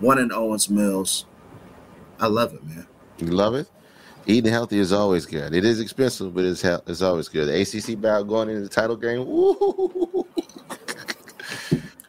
one 0.00 0.18
in 0.18 0.32
Owings 0.32 0.68
Mills. 0.68 1.26
I 2.20 2.26
love 2.26 2.54
it, 2.54 2.64
man. 2.64 2.86
You 3.18 3.26
love 3.28 3.54
it. 3.54 3.68
Eating 4.26 4.50
healthy 4.52 4.78
is 4.78 4.92
always 4.92 5.26
good. 5.26 5.54
It 5.54 5.64
is 5.64 5.80
expensive, 5.80 6.34
but 6.34 6.44
it's 6.44 6.62
hel- 6.62 6.82
it's 6.86 7.02
always 7.02 7.28
good. 7.28 7.46
The 7.48 7.60
ACC 7.60 8.00
battle 8.00 8.24
going 8.24 8.48
into 8.48 8.62
the 8.62 8.68
title 8.68 8.96
game. 8.96 9.26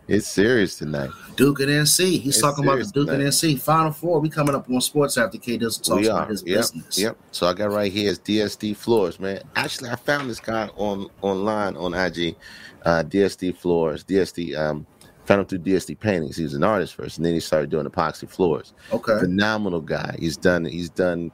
It's 0.08 0.28
serious 0.28 0.78
tonight. 0.78 1.10
Duke 1.36 1.62
and 1.62 1.70
NC. 1.70 2.20
He's 2.20 2.36
It's 2.36 2.42
talking 2.42 2.64
about 2.64 2.78
the 2.78 2.84
Duke 2.86 3.08
and 3.10 3.18
tonight. 3.18 3.32
NC 3.32 3.60
Final 3.60 3.92
Four. 3.92 4.20
We 4.20 4.30
coming 4.30 4.54
up 4.54 4.70
on 4.70 4.80
sports 4.80 5.18
after 5.18 5.40
K 5.40 5.58
does 5.58 5.80
talks 5.80 6.06
about 6.08 6.30
his 6.30 6.44
Yep. 6.46 6.58
business. 6.58 6.98
Yep. 7.00 7.18
So 7.32 7.48
I 7.48 7.54
got 7.54 7.72
right 7.72 7.92
here 7.92 8.12
is 8.12 8.20
DSD 8.20 8.76
Floors, 8.76 9.20
man. 9.20 9.42
Actually, 9.56 9.90
I 9.90 9.96
found 9.96 10.30
this 10.30 10.40
guy 10.40 10.70
on 10.78 11.08
online 11.24 11.76
on 11.76 11.96
IG. 11.96 12.36
Uh, 12.86 13.02
DSD 13.04 13.52
Floors. 13.58 14.04
DSD. 14.04 14.56
Um, 14.56 14.86
found 15.26 15.42
him 15.42 15.48
through 15.48 15.60
DSD 15.60 16.00
Paintings. 16.00 16.38
He 16.38 16.44
was 16.44 16.54
an 16.54 16.64
artist 16.64 16.96
first, 16.96 17.18
and 17.18 17.26
then 17.26 17.34
he 17.34 17.40
started 17.40 17.70
doing 17.70 17.86
epoxy 17.86 18.30
floors. 18.30 18.74
Okay. 18.94 19.20
phenomenal 19.20 19.82
guy. 19.82 20.16
He's 20.20 20.38
done 20.38 20.66
he's 20.66 20.90
done 20.90 21.32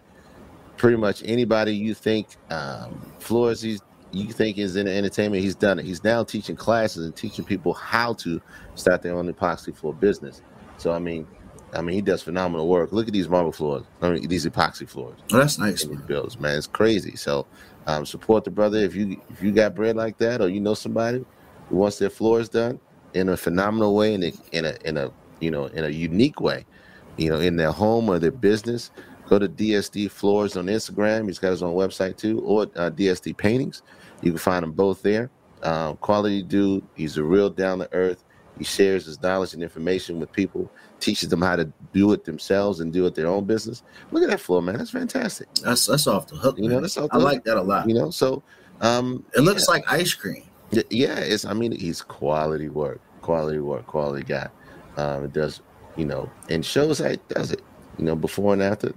pretty 0.77 0.97
much 0.97 1.21
anybody 1.25 1.75
you 1.75 1.93
think 1.93 2.27
um, 2.49 2.99
floors 3.19 3.61
he's 3.61 3.81
you 4.13 4.31
think 4.33 4.57
is 4.57 4.75
in 4.75 4.87
entertainment. 4.87 5.43
He's 5.43 5.55
done 5.55 5.79
it. 5.79 5.85
He's 5.85 6.03
now 6.03 6.23
teaching 6.23 6.55
classes 6.55 7.05
and 7.05 7.15
teaching 7.15 7.45
people 7.45 7.73
how 7.73 8.13
to 8.15 8.41
start 8.75 9.01
their 9.01 9.15
own 9.15 9.31
epoxy 9.31 9.73
floor 9.75 9.93
business. 9.93 10.41
So 10.77 10.91
I 10.91 10.99
mean, 10.99 11.27
I 11.73 11.81
mean 11.81 11.95
he 11.95 12.01
does 12.01 12.21
phenomenal 12.21 12.67
work. 12.67 12.91
Look 12.91 13.07
at 13.07 13.13
these 13.13 13.29
marble 13.29 13.51
floors. 13.53 13.85
I 14.01 14.09
mean 14.11 14.27
these 14.27 14.45
epoxy 14.45 14.87
floors 14.89 15.17
Oh, 15.31 15.37
that's 15.37 15.57
nice, 15.59 15.85
man. 15.85 16.03
builds, 16.07 16.39
man. 16.39 16.57
It's 16.57 16.67
crazy. 16.67 17.15
So 17.15 17.45
um, 17.87 18.05
support 18.05 18.43
the 18.43 18.51
brother 18.51 18.77
if 18.79 18.95
you 18.95 19.21
if 19.29 19.41
you 19.41 19.51
got 19.51 19.75
bread 19.75 19.95
like 19.95 20.17
that 20.19 20.41
or 20.41 20.49
you 20.49 20.59
know 20.59 20.73
somebody 20.73 21.23
who 21.69 21.75
wants 21.75 21.97
their 21.99 22.09
floors 22.09 22.49
done 22.49 22.79
in 23.13 23.29
a 23.29 23.37
phenomenal 23.37 23.95
way 23.95 24.13
in 24.13 24.23
a 24.23 24.31
in 24.51 24.65
a 24.65 24.75
in 24.85 24.97
a 24.97 25.11
you 25.39 25.51
know 25.51 25.65
in 25.65 25.83
a 25.83 25.89
unique 25.89 26.39
way, 26.39 26.65
you 27.17 27.29
know, 27.29 27.39
in 27.39 27.55
their 27.55 27.71
home 27.71 28.09
or 28.09 28.19
their 28.19 28.31
business. 28.31 28.91
Go 29.29 29.39
to 29.39 29.47
DSD 29.47 30.11
Floors 30.11 30.57
on 30.57 30.65
Instagram. 30.65 31.27
He's 31.27 31.39
got 31.39 31.51
his 31.51 31.63
own 31.63 31.73
website 31.73 32.17
too, 32.17 32.41
or 32.41 32.63
uh, 32.75 32.89
DSD 32.89 33.37
Paintings. 33.37 33.81
You 34.21 34.31
can 34.31 34.39
find 34.39 34.63
them 34.63 34.73
both 34.73 35.01
there. 35.01 35.29
Um, 35.63 35.95
quality 35.97 36.43
dude. 36.43 36.83
He's 36.95 37.17
a 37.17 37.23
real 37.23 37.49
down 37.49 37.79
to 37.79 37.93
earth. 37.93 38.25
He 38.57 38.65
shares 38.65 39.05
his 39.05 39.21
knowledge 39.21 39.53
and 39.53 39.63
information 39.63 40.19
with 40.19 40.31
people, 40.33 40.69
teaches 40.99 41.29
them 41.29 41.41
how 41.41 41.55
to 41.55 41.71
do 41.93 42.11
it 42.11 42.25
themselves 42.25 42.81
and 42.81 42.91
do 42.91 43.05
it 43.05 43.15
their 43.15 43.27
own 43.27 43.45
business. 43.45 43.83
Look 44.11 44.21
at 44.21 44.29
that 44.29 44.41
floor, 44.41 44.61
man. 44.61 44.77
That's 44.77 44.91
fantastic. 44.91 45.47
That's 45.63 45.85
that's 45.85 46.07
off 46.07 46.27
the 46.27 46.35
hook. 46.35 46.59
You 46.59 46.67
know, 46.67 46.81
that's 46.81 46.97
off 46.97 47.09
I 47.13 47.17
the 47.17 47.23
like 47.23 47.43
that 47.45 47.57
a 47.57 47.61
lot. 47.61 47.87
You 47.87 47.95
know, 47.95 48.11
so 48.11 48.43
um, 48.81 49.25
It 49.35 49.41
looks 49.41 49.67
like 49.67 49.89
ice 49.89 50.13
cream. 50.13 50.43
Yeah, 50.89 51.19
it's. 51.19 51.45
I 51.45 51.53
mean, 51.53 51.71
he's 51.71 52.01
quality 52.01 52.69
work, 52.69 53.01
quality 53.21 53.59
work, 53.59 53.87
quality 53.87 54.23
guy. 54.23 54.49
Um, 54.97 55.25
it 55.25 55.33
does, 55.33 55.61
you 55.97 56.05
know, 56.05 56.29
and 56.49 56.65
shows 56.65 56.99
how 56.99 57.07
it 57.07 57.27
does 57.29 57.51
it. 57.51 57.61
You 57.97 58.05
know, 58.05 58.15
before 58.15 58.53
and 58.53 58.61
after. 58.61 58.93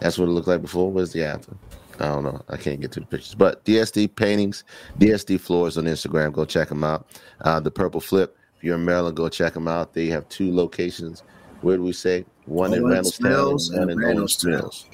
That's 0.00 0.18
what 0.18 0.28
it 0.28 0.32
looked 0.32 0.48
like 0.48 0.62
before. 0.62 0.90
Where's 0.90 1.12
the 1.12 1.24
after? 1.24 1.54
I 2.00 2.06
don't 2.06 2.24
know. 2.24 2.42
I 2.48 2.56
can't 2.56 2.80
get 2.80 2.90
to 2.92 3.00
the 3.00 3.06
pictures. 3.06 3.36
But 3.36 3.64
DSD 3.64 4.16
paintings, 4.16 4.64
DSD 4.98 5.40
floors 5.40 5.78
on 5.78 5.84
Instagram. 5.84 6.32
Go 6.32 6.44
check 6.44 6.68
them 6.68 6.82
out. 6.82 7.06
Uh, 7.42 7.60
the 7.60 7.70
Purple 7.70 8.00
Flip. 8.00 8.36
If 8.56 8.64
you're 8.64 8.74
in 8.74 8.84
Maryland, 8.84 9.16
go 9.16 9.28
check 9.28 9.54
them 9.54 9.68
out. 9.68 9.92
They 9.92 10.06
have 10.06 10.28
two 10.28 10.52
locations. 10.52 11.22
Where 11.60 11.76
do 11.76 11.84
we 11.84 11.92
say? 11.92 12.24
One 12.46 12.74
in 12.74 12.82
Owings 12.82 13.18
Randallstown 13.18 13.22
Mills 13.22 13.70
and 13.70 13.80
one 13.80 13.90
in 13.90 13.98
Randallstown. 13.98 14.50
Mills. 14.50 14.86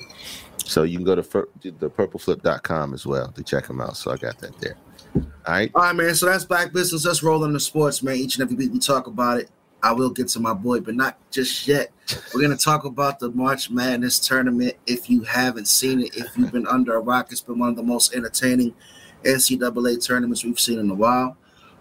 So 0.65 0.83
you 0.83 0.99
can 0.99 1.05
go 1.05 1.15
to 1.15 1.23
fir- 1.23 1.49
the 1.63 1.89
purpleflip.com 1.89 2.93
as 2.93 3.07
well 3.07 3.29
to 3.33 3.43
check 3.43 3.67
them 3.67 3.81
out. 3.81 3.97
So 3.97 4.11
I 4.11 4.17
got 4.17 4.39
that 4.41 4.59
there. 4.61 4.77
All 5.15 5.25
right. 5.47 5.71
All 5.75 5.83
right, 5.83 5.95
man. 5.95 6.15
So 6.15 6.27
that's 6.27 6.45
black 6.45 6.73
business. 6.73 7.05
Let's 7.05 7.23
roll 7.23 7.45
into 7.45 7.61
sports, 7.61 8.03
man. 8.03 8.17
Each 8.17 8.37
and 8.37 8.43
every 8.43 8.57
week 8.57 8.73
we 8.73 8.79
talk 8.79 9.07
about 9.07 9.39
it. 9.39 9.51
I 9.83 9.93
will 9.93 10.11
get 10.11 10.29
to 10.29 10.41
my 10.41 10.55
boy, 10.55 10.81
but 10.81 10.95
not 10.95 11.19
just 11.31 11.69
yet. 11.69 11.93
We're 12.35 12.43
gonna 12.43 12.57
talk 12.57 12.85
about 12.85 13.21
the 13.21 13.31
March 13.31 13.71
Madness 13.71 14.19
tournament. 14.19 14.75
If 14.87 15.09
you 15.09 15.23
haven't 15.23 15.69
seen 15.69 16.01
it, 16.01 16.17
if 16.17 16.37
you've 16.37 16.53
been 16.53 16.67
under 16.67 16.97
a 16.97 17.01
rock, 17.01 17.29
it's 17.31 17.41
been 17.41 17.59
one 17.59 17.69
of 17.69 17.77
the 17.77 17.83
most 17.83 18.15
entertaining 18.15 18.75
NCAA 19.23 20.05
tournaments 20.05 20.45
we've 20.45 20.59
seen 20.59 20.79
in 20.79 20.91
a 20.91 20.95
while. 20.95 21.37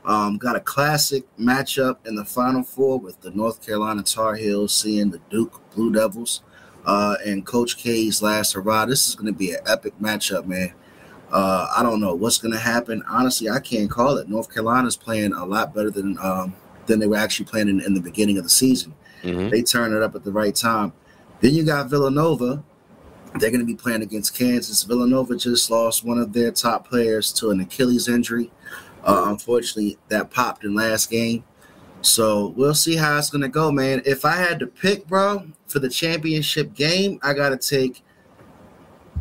Um, 0.06 0.38
got 0.38 0.56
a 0.56 0.62
classic 0.62 1.26
matchup 1.38 1.98
in 2.08 2.16
the 2.16 2.24
Final 2.24 2.64
Four 2.64 3.00
with 3.00 3.20
the 3.22 3.32
North 3.32 3.66
Carolina 3.66 4.04
Tar 4.04 4.36
Heels 4.36 4.74
seeing 4.74 5.10
the 5.10 5.20
Duke 5.30 5.60
Blue 5.76 5.92
Devils 5.92 6.44
uh, 6.86 7.16
and 7.26 7.46
Coach 7.46 7.78
K's 7.78 8.22
last 8.22 8.54
hurrah. 8.54 8.86
This 8.86 9.10
is 9.10 9.16
going 9.16 9.32
to 9.32 9.38
be 9.38 9.52
an 9.52 9.60
epic 9.68 9.94
matchup, 10.00 10.46
man. 10.46 10.74
Uh, 11.32 11.68
I 11.76 11.84
don't 11.84 12.00
know 12.00 12.16
what's 12.16 12.38
going 12.38 12.54
to 12.54 12.60
happen. 12.60 13.04
Honestly, 13.10 13.50
I 13.50 13.60
can't 13.60 13.90
call 13.90 14.18
it. 14.18 14.30
North 14.30 14.54
Carolina's 14.54 14.96
playing 14.96 15.34
a 15.34 15.46
lot 15.46 15.74
better 15.76 15.90
than 15.92 16.18
um, 16.22 16.56
than 16.86 17.00
they 17.00 17.08
were 17.08 17.18
actually 17.18 17.46
playing 17.46 17.68
in, 17.68 17.82
in 17.82 17.94
the 17.94 18.00
beginning 18.00 18.38
of 18.38 18.44
the 18.46 18.50
season. 18.50 18.94
Mhm. 19.24 19.52
They 19.52 19.62
turned 19.62 19.94
it 19.94 20.02
up 20.02 20.16
at 20.16 20.24
the 20.24 20.32
right 20.32 20.56
time. 20.56 20.94
Then 21.42 21.54
you 21.54 21.64
got 21.64 21.90
Villanova. 21.90 22.64
They're 23.40 23.52
going 23.52 23.60
to 23.60 23.66
be 23.66 23.76
playing 23.76 24.02
against 24.04 24.36
Kansas. 24.38 24.84
Villanova 24.84 25.36
just 25.36 25.70
lost 25.70 26.06
one 26.06 26.18
of 26.18 26.32
their 26.32 26.52
top 26.52 26.88
players 26.88 27.34
to 27.34 27.50
an 27.52 27.60
Achilles 27.60 28.08
injury. 28.08 28.50
Uh, 29.04 29.26
unfortunately, 29.28 29.98
that 30.08 30.32
popped 30.32 30.64
in 30.64 30.74
last 30.76 31.10
game. 31.12 31.44
So 32.02 32.54
we'll 32.56 32.74
see 32.74 32.96
how 32.96 33.18
it's 33.18 33.30
going 33.30 33.42
to 33.42 33.50
go, 33.50 33.72
man. 33.72 34.02
If 34.06 34.24
I 34.24 34.32
had 34.38 34.60
to 34.60 34.68
pick, 34.68 35.08
bro, 35.08 35.46
for 35.68 35.80
the 35.80 35.90
championship 35.90 36.74
game, 36.74 37.20
I 37.22 37.34
got 37.34 37.50
to 37.50 37.58
take. 37.58 38.02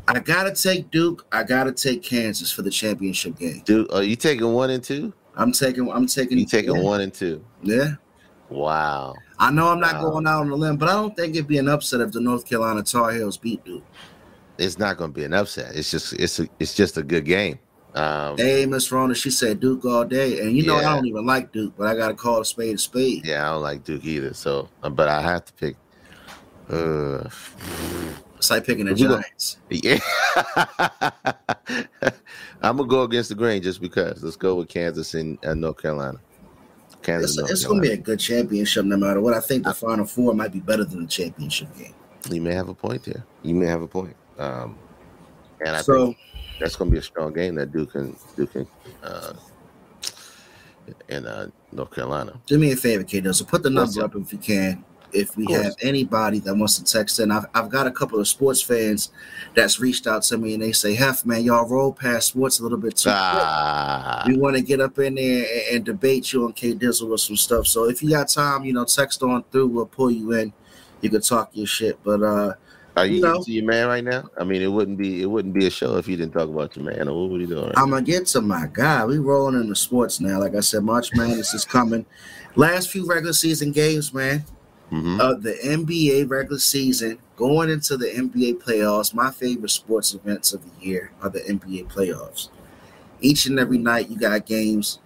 I 0.08 0.18
gotta 0.20 0.52
take 0.52 0.90
Duke. 0.90 1.26
I 1.32 1.42
gotta 1.42 1.72
take 1.72 2.02
Kansas 2.02 2.50
for 2.52 2.62
the 2.62 2.70
championship 2.70 3.38
game. 3.38 3.62
Dude, 3.64 3.90
are 3.92 4.02
you 4.02 4.16
taking 4.16 4.52
one 4.52 4.70
and 4.70 4.82
two? 4.82 5.12
I'm 5.34 5.52
taking. 5.52 5.90
I'm 5.90 6.06
taking. 6.06 6.38
You 6.38 6.46
taking 6.46 6.74
yeah, 6.76 6.82
one 6.82 7.00
and 7.00 7.12
two? 7.12 7.44
Yeah. 7.62 7.94
Wow. 8.48 9.14
I 9.38 9.50
know 9.50 9.68
I'm 9.68 9.80
not 9.80 9.94
Wow. 9.96 10.10
going 10.10 10.26
out 10.26 10.40
on 10.42 10.50
a 10.50 10.54
limb, 10.54 10.76
but 10.76 10.88
I 10.88 10.92
don't 10.92 11.14
think 11.16 11.34
it'd 11.34 11.48
be 11.48 11.58
an 11.58 11.68
upset 11.68 12.00
if 12.00 12.12
the 12.12 12.20
North 12.20 12.46
Carolina 12.48 12.82
Tar 12.82 13.12
Heels 13.12 13.36
beat 13.36 13.64
Duke. 13.64 13.84
It's 14.56 14.78
not 14.78 14.96
going 14.96 15.10
to 15.10 15.14
be 15.14 15.24
an 15.24 15.34
upset. 15.34 15.74
It's 15.74 15.90
just 15.90 16.12
it's 16.14 16.38
a, 16.40 16.48
it's 16.60 16.72
just 16.74 16.96
a 16.96 17.02
good 17.02 17.24
game. 17.24 17.58
Um, 17.94 18.36
Hey, 18.38 18.64
Miss 18.66 18.90
Rona, 18.92 19.14
she 19.14 19.30
said 19.30 19.58
Duke 19.60 19.84
all 19.84 20.04
day, 20.04 20.40
and 20.40 20.56
you 20.56 20.64
know 20.64 20.80
Yeah. 20.80 20.92
I 20.92 20.94
don't 20.96 21.06
even 21.06 21.26
like 21.26 21.50
Duke, 21.52 21.74
but 21.76 21.88
I 21.88 21.96
gotta 21.96 22.14
call 22.14 22.40
a 22.40 22.44
spade 22.44 22.76
a 22.76 22.78
spade. 22.78 23.26
yeah, 23.26 23.48
I 23.48 23.52
don't 23.52 23.62
like 23.62 23.84
Duke 23.84 24.04
either. 24.04 24.32
So, 24.32 24.68
but 24.80 25.08
I 25.08 25.20
have 25.20 25.44
to 25.46 25.52
pick. 25.54 25.76
Uh, 26.70 27.28
It's 28.50 28.66
picking 28.66 28.86
the 28.86 28.94
Giants. 28.94 29.58
yeah. 29.70 29.98
I'm 32.62 32.76
gonna 32.76 32.88
go 32.88 33.02
against 33.02 33.28
the 33.28 33.34
grain 33.34 33.62
just 33.62 33.80
because. 33.80 34.22
Let's 34.22 34.36
go 34.36 34.56
with 34.56 34.68
Kansas 34.68 35.14
and 35.14 35.38
uh, 35.44 35.54
North 35.54 35.80
Carolina. 35.80 36.18
Kansas. 37.02 37.38
It's, 37.38 37.50
it's 37.50 37.64
gonna 37.64 37.80
be 37.80 37.92
a 37.92 37.96
good 37.96 38.18
championship 38.18 38.84
no 38.84 38.96
matter 38.96 39.20
what. 39.20 39.34
I 39.34 39.40
think 39.40 39.64
the 39.64 39.74
Final 39.74 40.04
Four 40.04 40.34
might 40.34 40.52
be 40.52 40.60
better 40.60 40.84
than 40.84 41.02
the 41.02 41.08
championship 41.08 41.76
game. 41.76 41.94
You 42.30 42.40
may 42.40 42.54
have 42.54 42.68
a 42.68 42.74
point 42.74 43.04
there. 43.04 43.24
You 43.42 43.54
may 43.54 43.66
have 43.66 43.82
a 43.82 43.86
point. 43.86 44.16
Um, 44.38 44.78
and 45.64 45.76
I 45.76 45.82
so 45.82 46.06
think 46.06 46.18
that's 46.60 46.76
to 46.76 46.84
be 46.84 46.98
a 46.98 47.02
strong 47.02 47.32
game 47.32 47.54
that 47.56 47.72
Duke 47.72 47.94
and 47.94 48.16
Duke 48.36 48.54
and 48.54 48.66
uh, 49.02 49.34
and 51.08 51.26
uh, 51.26 51.46
North 51.72 51.92
Carolina. 51.92 52.38
do 52.46 52.58
me 52.58 52.72
a 52.72 52.76
favor, 52.76 53.04
Kato. 53.04 53.32
So 53.32 53.44
put 53.44 53.62
the 53.62 53.70
number 53.70 54.04
up 54.04 54.14
if 54.16 54.32
you 54.32 54.38
can. 54.38 54.84
If 55.12 55.36
we 55.36 55.46
have 55.52 55.74
anybody 55.80 56.40
that 56.40 56.54
wants 56.54 56.78
to 56.78 56.84
text 56.84 57.20
in, 57.20 57.30
I've, 57.30 57.46
I've 57.54 57.68
got 57.68 57.86
a 57.86 57.90
couple 57.90 58.18
of 58.18 58.28
sports 58.28 58.60
fans 58.60 59.10
that's 59.54 59.80
reached 59.80 60.06
out 60.06 60.22
to 60.24 60.38
me 60.38 60.54
and 60.54 60.62
they 60.62 60.72
say, 60.72 60.94
"Hef, 60.94 61.24
man, 61.24 61.44
y'all 61.44 61.68
roll 61.68 61.92
past 61.92 62.28
sports 62.28 62.60
a 62.60 62.62
little 62.62 62.78
bit 62.78 62.96
too 62.96 63.08
quick. 63.08 63.16
Ah, 63.16 64.24
We 64.26 64.36
want 64.36 64.56
to 64.56 64.62
get 64.62 64.80
up 64.80 64.98
in 64.98 65.14
there 65.14 65.44
and, 65.44 65.76
and 65.76 65.84
debate 65.84 66.32
you 66.32 66.44
on 66.44 66.52
K 66.52 66.74
Dizzle 66.74 67.08
with 67.08 67.20
some 67.20 67.36
stuff. 67.36 67.66
So 67.66 67.88
if 67.88 68.02
you 68.02 68.10
got 68.10 68.28
time, 68.28 68.64
you 68.64 68.72
know, 68.72 68.84
text 68.84 69.22
on 69.22 69.44
through. 69.50 69.68
We'll 69.68 69.86
pull 69.86 70.10
you 70.10 70.32
in. 70.32 70.52
You 71.00 71.10
can 71.10 71.20
talk 71.20 71.50
your 71.52 71.66
shit. 71.66 71.98
But 72.02 72.22
uh, 72.22 72.54
are 72.96 73.06
you 73.06 73.16
you 73.16 73.22
know. 73.22 73.36
into 73.36 73.52
your 73.52 73.64
man 73.64 73.88
right 73.88 74.04
now? 74.04 74.24
I 74.38 74.44
mean, 74.44 74.62
it 74.62 74.68
wouldn't 74.68 74.98
be 74.98 75.22
it 75.22 75.26
wouldn't 75.26 75.54
be 75.54 75.66
a 75.66 75.70
show 75.70 75.96
if 75.96 76.08
you 76.08 76.16
didn't 76.16 76.32
talk 76.32 76.48
about 76.48 76.76
your 76.76 76.84
man. 76.84 77.08
Or 77.08 77.22
what 77.22 77.30
would 77.32 77.40
you 77.40 77.46
doing? 77.46 77.66
Right 77.66 77.74
I'm 77.76 77.90
gonna 77.90 78.02
get 78.02 78.26
to 78.28 78.40
my 78.40 78.68
guy. 78.72 79.04
We 79.04 79.18
rolling 79.18 79.60
into 79.60 79.74
sports 79.74 80.20
now. 80.20 80.40
Like 80.40 80.54
I 80.54 80.60
said, 80.60 80.82
March 80.82 81.14
Madness 81.14 81.52
is 81.52 81.64
coming. 81.64 82.06
Last 82.54 82.90
few 82.90 83.06
regular 83.06 83.34
season 83.34 83.72
games, 83.72 84.14
man. 84.14 84.44
Hmm 84.90 85.20
Of 85.20 85.42
the 85.42 85.54
NBA 85.64 86.28
regular 86.28 86.58
season, 86.58 87.18
going 87.36 87.70
into 87.70 87.96
the 87.96 88.06
NBA 88.06 88.62
playoffs. 88.62 89.12
My 89.12 89.30
favorite 89.30 89.70
sports 89.70 90.14
events 90.14 90.52
of 90.52 90.62
the 90.62 90.86
year 90.86 91.10
are 91.22 91.30
the 91.30 91.40
NBA 91.40 91.88
playoffs. 91.88 92.50
Each 93.20 93.46
and 93.46 93.58
every 93.58 93.78
night, 93.78 94.08
you 94.08 94.18
got 94.18 94.46
games. 94.46 95.00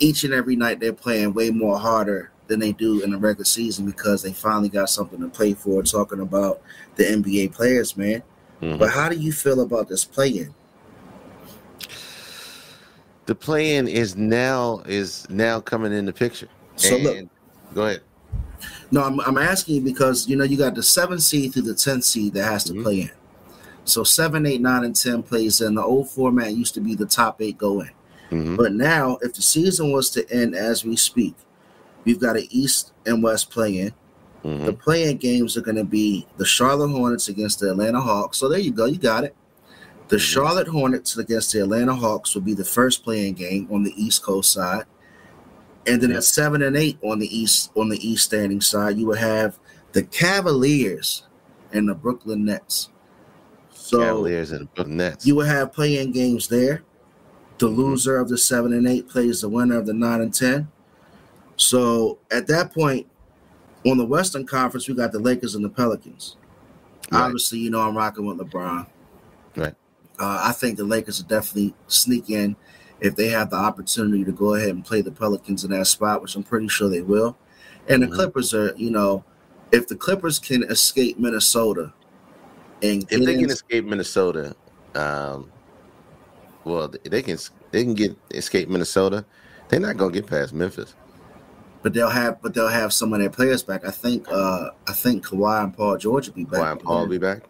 Each 0.00 0.24
and 0.24 0.34
every 0.34 0.56
night, 0.56 0.80
they're 0.80 0.92
playing 0.92 1.34
way 1.34 1.50
more 1.50 1.78
harder 1.78 2.30
than 2.48 2.58
they 2.58 2.72
do 2.72 3.02
in 3.02 3.12
the 3.12 3.18
regular 3.18 3.44
season 3.44 3.86
because 3.86 4.22
they 4.22 4.32
finally 4.32 4.68
got 4.68 4.90
something 4.90 5.20
to 5.20 5.28
play 5.28 5.54
for. 5.54 5.82
Talking 5.82 6.20
about 6.20 6.60
the 6.96 7.04
NBA 7.04 7.48
players, 7.52 7.96
man. 7.96 8.22
Mhm. 8.60 8.78
But 8.78 8.90
how 8.90 9.08
do 9.08 9.16
you 9.16 9.32
feel 9.32 9.60
about 9.60 9.88
this 9.88 10.04
play-in? 10.04 10.52
The 13.26 13.34
plan 13.34 13.86
is 13.86 14.16
now 14.16 14.82
is 14.86 15.28
now 15.30 15.60
coming 15.60 15.92
in 15.92 16.06
the 16.06 16.12
picture. 16.12 16.48
So 16.76 16.96
look, 16.98 17.18
go 17.72 17.86
ahead. 17.86 18.00
No, 18.90 19.02
I'm, 19.02 19.20
I'm 19.20 19.38
asking 19.38 19.76
you 19.76 19.80
because 19.80 20.28
you 20.28 20.36
know 20.36 20.44
you 20.44 20.56
got 20.56 20.74
the 20.74 20.82
seventh 20.82 21.22
seed 21.22 21.52
through 21.52 21.62
the 21.62 21.74
tenth 21.74 22.04
seed 22.04 22.34
that 22.34 22.44
has 22.44 22.64
to 22.64 22.72
Mhm. 22.74 22.82
play 22.82 23.00
in. 23.02 23.10
So 23.84 24.04
seven, 24.04 24.46
eight, 24.46 24.60
nine, 24.60 24.84
and 24.84 24.94
ten 24.94 25.22
plays 25.22 25.60
in. 25.60 25.74
The 25.74 25.82
old 25.82 26.08
format 26.10 26.54
used 26.54 26.74
to 26.74 26.80
be 26.80 26.94
the 26.94 27.06
top 27.06 27.40
eight 27.42 27.58
go 27.58 27.80
in. 27.80 27.90
Mhm. 28.30 28.56
But 28.56 28.72
now, 28.72 29.18
if 29.22 29.34
the 29.34 29.42
season 29.42 29.92
was 29.92 30.08
to 30.10 30.30
end 30.32 30.54
as 30.54 30.84
we 30.84 30.96
speak, 30.96 31.34
we've 32.04 32.20
got 32.20 32.36
an 32.36 32.46
East 32.50 32.92
and 33.06 33.22
West 33.22 33.50
play 33.50 33.78
in. 33.78 33.92
Mhm. 34.44 34.66
The 34.66 34.72
play-in 34.72 35.18
games 35.18 35.56
are 35.56 35.60
going 35.60 35.76
to 35.76 35.84
be 35.84 36.26
the 36.36 36.44
Charlotte 36.44 36.88
Hornets 36.90 37.28
against 37.28 37.60
the 37.60 37.70
Atlanta 37.70 38.00
Hawks. 38.00 38.38
So 38.38 38.48
there 38.48 38.58
you 38.58 38.70
go, 38.72 38.86
you 38.86 38.98
got 38.98 39.24
it. 39.24 39.34
The 40.08 40.16
Mhm. 40.16 40.20
Charlotte 40.20 40.68
Hornets 40.68 41.16
against 41.16 41.52
the 41.52 41.60
Atlanta 41.62 41.94
Hawks 41.94 42.34
will 42.34 42.42
be 42.42 42.54
the 42.54 42.64
first 42.64 43.04
playing 43.04 43.34
game 43.34 43.68
on 43.70 43.82
the 43.84 43.92
East 43.96 44.22
Coast 44.22 44.52
side, 44.52 44.84
and 45.86 46.00
then 46.00 46.12
at 46.12 46.24
seven 46.24 46.62
and 46.62 46.76
eight 46.76 46.98
on 47.02 47.18
the 47.18 47.36
East 47.36 47.70
on 47.76 47.88
the 47.88 47.98
East 48.06 48.24
standing 48.24 48.60
side, 48.60 48.96
you 48.96 49.06
will 49.06 49.16
have 49.16 49.58
the 49.92 50.02
Cavaliers 50.02 51.24
and 51.72 51.88
the 51.88 51.94
Brooklyn 51.94 52.44
Nets. 52.44 52.88
So 53.70 53.98
Cavaliers 54.00 54.52
and 54.52 54.72
Brooklyn 54.74 54.96
Nets. 54.96 55.26
you 55.26 55.34
will 55.34 55.46
have 55.46 55.72
play-in 55.72 56.12
games 56.12 56.48
there. 56.48 56.82
The 57.58 57.68
Mhm. 57.68 57.76
loser 57.76 58.16
of 58.16 58.28
the 58.28 58.38
seven 58.38 58.72
and 58.72 58.86
eight 58.86 59.08
plays 59.08 59.40
the 59.42 59.48
winner 59.48 59.78
of 59.78 59.86
the 59.86 59.92
nine 59.92 60.20
and 60.20 60.32
ten. 60.32 60.68
So 61.56 62.18
at 62.30 62.46
that 62.48 62.72
point, 62.72 63.06
on 63.86 63.98
the 63.98 64.06
Western 64.06 64.46
Conference, 64.46 64.88
we 64.88 64.94
got 64.94 65.12
the 65.12 65.18
Lakers 65.18 65.54
and 65.54 65.64
the 65.64 65.68
Pelicans. 65.68 66.36
Right. 67.10 67.20
Obviously, 67.22 67.58
you 67.58 67.70
know 67.70 67.80
I'm 67.80 67.96
rocking 67.96 68.24
with 68.24 68.38
LeBron. 68.38 68.86
Right. 69.56 69.74
Uh, 70.18 70.40
I 70.44 70.52
think 70.52 70.76
the 70.76 70.84
Lakers 70.84 71.20
will 71.20 71.28
definitely 71.28 71.74
sneak 71.88 72.30
in 72.30 72.56
if 73.02 73.16
they 73.16 73.28
have 73.28 73.50
the 73.50 73.56
opportunity 73.56 74.24
to 74.24 74.30
go 74.32 74.54
ahead 74.54 74.70
and 74.70 74.84
play 74.84 75.00
the 75.02 75.10
Pelicans 75.10 75.64
in 75.64 75.70
that 75.72 75.86
spot, 75.86 76.22
which 76.22 76.36
I'm 76.36 76.44
pretty 76.44 76.68
sure 76.68 76.88
they 76.88 77.02
will. 77.02 77.36
And 77.88 78.00
the 78.02 78.06
Mhm. 78.06 78.14
Clippers 78.14 78.54
are, 78.54 78.72
you 78.76 78.90
know, 78.92 79.24
if 79.72 79.88
the 79.88 79.96
Clippers 79.96 80.38
can 80.38 80.62
escape 80.62 81.18
Minnesota 81.18 81.92
and 82.80 83.02
if 83.10 83.24
they 83.24 83.34
in- 83.34 83.40
can 83.40 83.50
escape 83.50 83.84
Minnesota, 83.84 84.54
um, 84.94 85.50
well, 86.64 86.88
they 87.04 87.22
can 87.22 87.38
they 87.72 87.82
can 87.84 87.94
get 87.94 88.16
escape 88.30 88.68
Minnesota. 88.68 89.24
They're 89.68 89.80
not 89.80 89.96
gonna 89.96 90.12
get 90.12 90.26
past 90.26 90.52
Memphis. 90.54 90.94
but 91.82 91.92
they'll 91.92 92.08
have 92.10 92.40
but 92.40 92.54
they'll 92.54 92.68
have 92.68 92.92
some 92.92 93.12
of 93.12 93.18
their 93.18 93.30
players 93.30 93.64
back. 93.64 93.84
I 93.84 93.90
think 93.90 94.28
uh 94.30 94.70
I 94.86 94.92
think 94.92 95.26
Kawhi 95.26 95.64
and 95.64 95.76
Paul 95.76 95.96
George 95.96 96.28
will 96.28 96.34
be 96.34 96.44
back. 96.44 96.60
Why 96.60 96.74
Paul 96.80 97.00
will 97.00 97.06
be 97.08 97.18
back? 97.18 97.42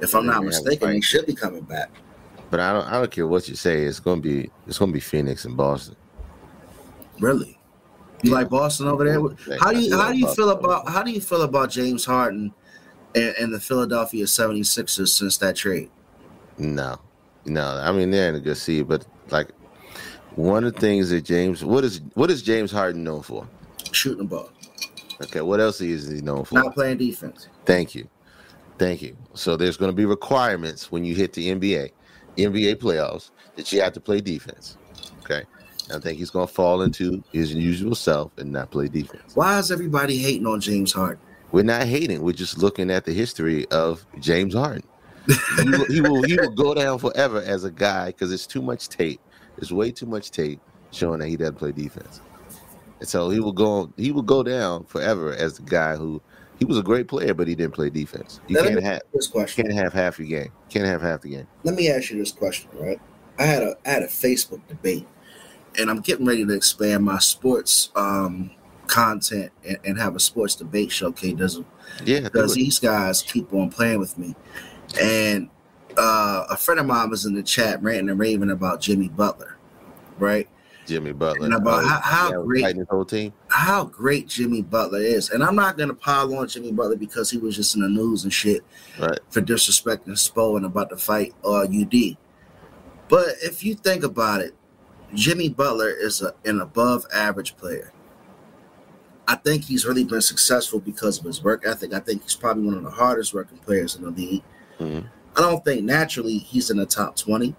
if 0.00 0.14
I'm 0.14 0.24
not 0.26 0.32
they 0.32 0.34
have 0.34 0.42
a 0.42 0.46
mistaken, 0.46 0.90
they 0.90 1.00
should 1.00 1.26
be 1.26 1.34
coming 1.34 1.62
back. 1.62 1.90
But 2.50 2.60
I 2.60 2.72
don't 2.72 2.84
I 2.86 2.92
don't 2.92 3.10
care 3.10 3.26
what 3.26 3.48
you 3.48 3.54
say. 3.54 3.82
It's 3.84 4.00
gonna 4.00 4.20
be 4.20 4.50
it's 4.66 4.78
gonna 4.78 4.92
be 4.92 5.00
Phoenix 5.00 5.44
and 5.44 5.56
Boston. 5.56 5.96
Really. 7.20 7.58
You 8.22 8.30
Yeah. 8.30 8.36
like 8.38 8.48
Boston 8.50 8.86
over 8.88 9.04
there? 9.04 9.58
How 9.58 9.72
do 9.72 9.80
you 9.80 9.96
how 9.96 10.12
do 10.12 10.18
you 10.18 10.28
feel 10.34 10.50
about 10.50 10.88
how 10.88 11.02
do 11.02 11.10
you 11.10 11.20
feel 11.20 11.42
about 11.42 11.70
James 11.70 12.04
Harden 12.04 12.52
and, 13.14 13.34
and 13.38 13.54
the 13.54 13.60
Philadelphia 13.60 14.24
76ers 14.24 15.08
since 15.08 15.36
that 15.38 15.56
trade? 15.56 15.90
No, 16.58 16.96
no. 17.46 17.62
I 17.82 17.92
mean 17.92 18.10
they're 18.10 18.28
in 18.28 18.34
a 18.34 18.40
good 18.40 18.56
seed, 18.56 18.88
but 18.88 19.06
like 19.30 19.48
one 20.36 20.64
of 20.64 20.74
the 20.74 20.80
things 20.80 21.10
that 21.10 21.22
James 21.24 21.64
what 21.64 21.84
is 21.84 22.00
what 22.14 22.30
is 22.30 22.42
James 22.42 22.70
Harden 22.72 23.04
known 23.04 23.22
for? 23.22 23.46
Shooting 23.92 24.18
the 24.18 24.24
ball, 24.24 24.50
Okay, 25.22 25.40
what 25.40 25.60
else 25.60 25.80
is 25.80 26.08
he 26.08 26.20
known 26.20 26.44
for? 26.44 26.54
not 26.54 26.74
playing 26.74 26.98
defense. 26.98 27.48
Thank 27.64 27.94
you. 27.94 28.08
Thank 28.78 29.02
you. 29.02 29.16
So 29.34 29.56
there's 29.56 29.76
going 29.76 29.90
to 29.90 29.96
be 29.96 30.06
requirements 30.06 30.90
when 30.92 31.04
you 31.04 31.14
hit 31.14 31.32
the 31.34 31.48
NBA, 31.50 31.90
NBA 32.44 32.76
playoffs, 32.76 33.30
that 33.56 33.72
you 33.72 33.80
have 33.80 33.92
to 33.94 34.00
play 34.00 34.20
defense. 34.20 34.76
Okay. 35.22 35.44
I 35.92 35.98
think 35.98 36.18
he's 36.18 36.30
going 36.30 36.46
to 36.46 36.52
fall 36.52 36.82
into 36.82 37.22
his 37.32 37.52
usual 37.52 37.94
self 37.94 38.36
and 38.38 38.52
not 38.52 38.70
play 38.70 38.88
defense. 38.88 39.34
Why 39.34 39.58
is 39.58 39.72
everybody 39.72 40.18
hating 40.18 40.46
on 40.46 40.60
James 40.60 40.92
Harden? 40.92 41.20
We're 41.52 41.64
not 41.64 41.82
hating. 41.82 42.22
We're 42.22 42.32
just 42.32 42.58
looking 42.58 42.90
at 42.90 43.04
the 43.04 43.12
history 43.12 43.66
of 43.68 44.06
James 44.20 44.54
Harden. 44.54 44.84
he, 45.26 45.70
will, 45.70 45.84
he 45.86 46.00
will 46.00 46.22
he 46.22 46.36
will 46.36 46.50
go 46.50 46.74
down 46.74 46.98
forever 46.98 47.42
as 47.42 47.64
a 47.64 47.70
guy 47.70 48.06
because 48.06 48.32
it's 48.32 48.46
too 48.46 48.62
much 48.62 48.88
tape. 48.88 49.20
There's 49.56 49.72
way 49.72 49.90
too 49.90 50.06
much 50.06 50.30
tape 50.30 50.60
showing 50.92 51.20
that 51.20 51.28
he 51.28 51.36
doesn't 51.36 51.56
play 51.56 51.72
defense. 51.72 52.20
And 53.00 53.08
so 53.08 53.30
he 53.30 53.40
will 53.40 53.52
go 53.52 53.92
he 53.96 54.12
will 54.12 54.22
go 54.22 54.42
down 54.42 54.84
forever 54.84 55.32
as 55.32 55.56
the 55.56 55.62
guy 55.62 55.96
who 55.96 56.22
he 56.60 56.66
was 56.66 56.76
a 56.76 56.82
great 56.82 57.08
player, 57.08 57.32
but 57.32 57.48
he 57.48 57.54
didn't 57.54 57.72
play 57.72 57.88
defense. 57.88 58.38
You 58.46 58.56
me 58.62 58.68
can't 58.68 58.82
have 58.82 59.00
this 59.14 59.26
question. 59.26 59.64
can't 59.64 59.76
have 59.76 59.94
half 59.94 60.18
your 60.18 60.28
game. 60.28 60.52
Can't 60.68 60.84
have 60.84 61.00
half 61.00 61.22
the 61.22 61.30
game. 61.30 61.46
Let 61.64 61.74
me 61.74 61.90
ask 61.90 62.10
you 62.10 62.18
this 62.18 62.32
question, 62.32 62.68
right? 62.74 63.00
I 63.38 63.44
had 63.44 63.62
a 63.62 63.76
I 63.86 63.88
had 63.88 64.02
a 64.02 64.08
Facebook 64.08 64.60
debate, 64.68 65.08
and 65.78 65.90
I'm 65.90 66.00
getting 66.00 66.26
ready 66.26 66.44
to 66.44 66.52
expand 66.52 67.02
my 67.02 67.18
sports 67.18 67.90
um, 67.96 68.50
content 68.86 69.50
and, 69.66 69.78
and 69.86 69.98
have 69.98 70.14
a 70.14 70.20
sports 70.20 70.54
debate 70.54 70.92
show. 70.92 71.10
K 71.10 71.32
doesn't 71.32 71.66
Yeah, 72.04 72.20
because 72.20 72.54
these 72.54 72.78
guys 72.78 73.22
keep 73.22 73.54
on 73.54 73.70
playing 73.70 73.98
with 73.98 74.18
me. 74.18 74.36
And 75.00 75.48
uh, 75.96 76.44
a 76.50 76.58
friend 76.58 76.78
of 76.78 76.84
mine 76.84 77.08
was 77.08 77.24
in 77.24 77.32
the 77.32 77.42
chat 77.42 77.82
ranting 77.82 78.10
and 78.10 78.18
raving 78.18 78.50
about 78.50 78.82
Jimmy 78.82 79.08
Butler, 79.08 79.56
right? 80.18 80.46
Jimmy 80.90 81.12
Butler. 81.12 81.44
and 81.46 81.54
about 81.54 81.84
how- 81.84 82.00
how 82.00 82.42
great- 82.42 82.76
his 82.76 82.86
whole 82.90 83.04
team. 83.04 83.32
How 83.48 83.84
great 83.84 84.26
Jimmy 84.28 84.60
Butler 84.62 84.98
is. 85.00 85.30
And 85.30 85.42
I'm 85.44 85.54
not 85.54 85.76
going 85.76 85.88
to 85.88 85.94
pile 85.94 86.34
on 86.34 86.48
Jimmy 86.48 86.72
Butler 86.72 86.96
because 86.96 87.30
he 87.30 87.38
was 87.38 87.54
just 87.56 87.74
in 87.76 87.82
the 87.82 87.88
news 87.88 88.24
and 88.24 88.32
shit 88.32 88.62
Right. 88.98 89.18
for 89.30 89.40
disrespecting 89.40 90.08
Spo 90.08 90.56
and 90.56 90.66
about 90.66 90.90
to 90.90 90.96
fight 90.96 91.32
uh, 91.44 91.64
UD. 91.70 92.16
But 93.08 93.26
if 93.42 93.64
you 93.64 93.74
think 93.74 94.02
about 94.04 94.40
it, 94.40 94.54
Jimmy 95.14 95.48
Butler 95.48 95.90
is 95.90 96.22
a, 96.22 96.34
an 96.44 96.60
above 96.60 97.06
average 97.12 97.56
player. 97.56 97.92
I 99.28 99.36
think 99.36 99.64
he's 99.64 99.86
really 99.86 100.02
been 100.04 100.20
successful 100.20 100.80
because 100.80 101.18
of 101.18 101.24
his 101.24 101.42
work 101.42 101.62
ethic. 101.64 101.94
I 101.94 102.00
think 102.00 102.22
he's 102.24 102.34
probably 102.34 102.64
one 102.64 102.74
of 102.74 102.82
the 102.82 102.90
hardest 102.90 103.32
working 103.32 103.58
players 103.58 103.94
in 103.94 104.02
the 104.02 104.10
league. 104.10 104.42
Mhm. 104.80 105.04
I 105.36 105.40
don't 105.40 105.64
think 105.64 105.84
naturally 105.84 106.38
he's 106.38 106.68
in 106.70 106.78
the 106.78 106.86
top 106.86 107.14
20. 107.16 107.54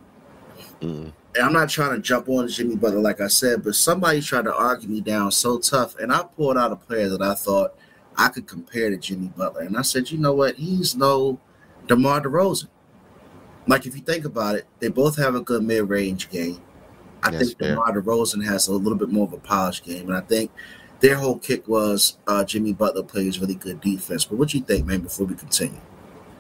Mhm. 0.82 1.14
And 1.36 1.46
I'm 1.46 1.54
not 1.54 1.70
trying 1.70 1.96
to 1.96 2.02
jump 2.02 2.28
on 2.28 2.48
Jimmy 2.48 2.76
Butler, 2.76 3.00
like 3.00 3.22
I 3.22 3.28
said, 3.28 3.64
but 3.64 3.76
somebody 3.76 4.22
tried 4.22 4.46
to 4.46 4.56
argue 4.56 4.90
me 4.90 5.02
down 5.02 5.32
so 5.32 5.60
tough. 5.60 5.98
And 5.98 6.12
I 6.12 6.24
pulled 6.24 6.58
out 6.58 6.72
a 6.72 6.76
player 6.76 7.10
that 7.10 7.22
I 7.22 7.34
thought 7.36 7.76
I 8.18 8.28
could 8.28 8.48
compare 8.48 8.90
to 8.90 8.98
Jimmy 8.98 9.28
Butler. 9.36 9.62
And 9.62 9.78
I 9.78 9.82
said, 9.82 10.12
you 10.12 10.18
know 10.18 10.34
what? 10.34 10.56
He's 10.56 10.96
no 10.96 11.40
DeMar 11.88 12.22
DeRozan. 12.22 12.68
Like, 13.68 13.86
if 13.86 13.96
you 13.96 14.02
think 14.02 14.26
about 14.26 14.56
it, 14.56 14.68
they 14.80 14.90
both 14.90 15.18
have 15.18 15.36
a 15.36 15.42
good 15.42 15.64
mid 15.64 15.88
range 15.88 16.30
game. 16.30 16.62
I 17.24 17.32
That's 17.32 17.50
think 17.50 17.60
fair. 17.60 17.70
DeMar 17.70 17.94
DeRozan 17.94 18.44
has 18.46 18.68
a 18.68 18.74
little 18.74 18.98
bit 18.98 19.10
more 19.10 19.28
of 19.28 19.34
a 19.34 19.38
polished 19.38 19.86
game. 19.86 20.10
And 20.10 20.18
I 20.18 20.22
think 20.22 20.52
their 21.00 21.16
whole 21.16 21.38
kick 21.38 21.68
was 21.68 22.18
uh, 22.28 22.44
Jimmy 22.44 22.74
Butler 22.74 23.04
plays 23.04 23.40
really 23.40 23.56
good 23.56 23.80
defense. 23.80 24.26
But 24.26 24.38
what 24.38 24.50
do 24.50 24.58
you 24.58 24.64
think, 24.64 24.86
man, 24.86 25.00
before 25.02 25.28
we 25.28 25.36
continue? 25.36 25.80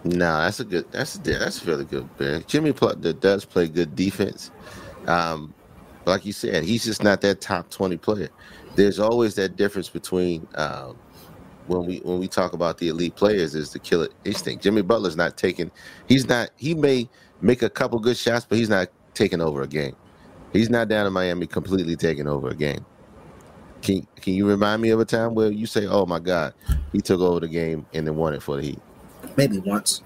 No, 0.04 0.42
that's 0.42 0.60
a 0.60 0.64
good. 0.64 0.92
That's 0.92 1.18
that's 1.20 1.64
a 1.64 1.66
really 1.66 1.86
good 1.86 2.10
Man. 2.20 2.44
Jimmy 2.48 2.72
Butler 2.72 3.14
does 3.14 3.46
play 3.46 3.68
good 3.68 3.96
defense. 3.96 4.50
Um, 5.08 5.54
like 6.06 6.26
you 6.26 6.34
said, 6.34 6.64
he's 6.64 6.84
just 6.84 7.04
not 7.04 7.22
that 7.22 7.42
top 7.42 7.70
twenty 7.70 7.98
player. 7.98 8.30
There's 8.76 9.00
always 9.00 9.36
that 9.36 9.56
difference 9.56 9.90
between 9.90 10.48
um, 10.56 10.98
when 11.68 11.86
we 11.86 12.00
when 12.00 12.20
we 12.20 12.28
talk 12.28 12.54
about 12.54 12.78
the 12.78 12.90
elite 12.90 13.16
players 13.16 13.56
is 13.56 13.72
the 13.72 13.80
killer 13.80 14.10
instinct. 14.26 14.64
Jimmy 14.64 14.82
Butler's 14.82 15.16
not 15.16 15.38
taking. 15.38 15.72
He's 16.08 16.28
not. 16.28 16.50
He 16.58 16.74
may 16.74 17.10
make 17.42 17.62
a 17.62 17.70
couple 17.70 18.00
good 18.00 18.18
shots, 18.18 18.46
but 18.48 18.58
he's 18.58 18.70
not 18.70 18.90
taking 19.14 19.42
over 19.42 19.62
a 19.62 19.68
game. 19.68 19.96
He's 20.54 20.70
not 20.70 20.88
down 20.88 21.06
in 21.08 21.14
Miami 21.14 21.48
completely 21.48 21.96
taking 21.96 22.28
over 22.28 22.50
a 22.50 22.56
game. 22.56 22.86
Can 23.82 24.06
Can 24.18 24.34
you 24.34 24.48
remind 24.48 24.82
me 24.82 24.90
of 24.90 25.00
a 25.00 25.06
time 25.06 25.34
where 25.34 25.52
you 25.52 25.66
say, 25.66 25.88
"Oh 25.88 26.06
my 26.06 26.20
God, 26.20 26.54
he 26.92 27.00
took 27.02 27.22
over 27.22 27.40
the 27.40 27.48
game 27.48 27.86
and 27.94 28.06
then 28.06 28.16
won 28.16 28.34
it 28.34 28.44
for 28.44 28.58
the 28.58 28.64
Heat 28.64 28.80
Maybe 29.38 29.60
once. 29.60 30.04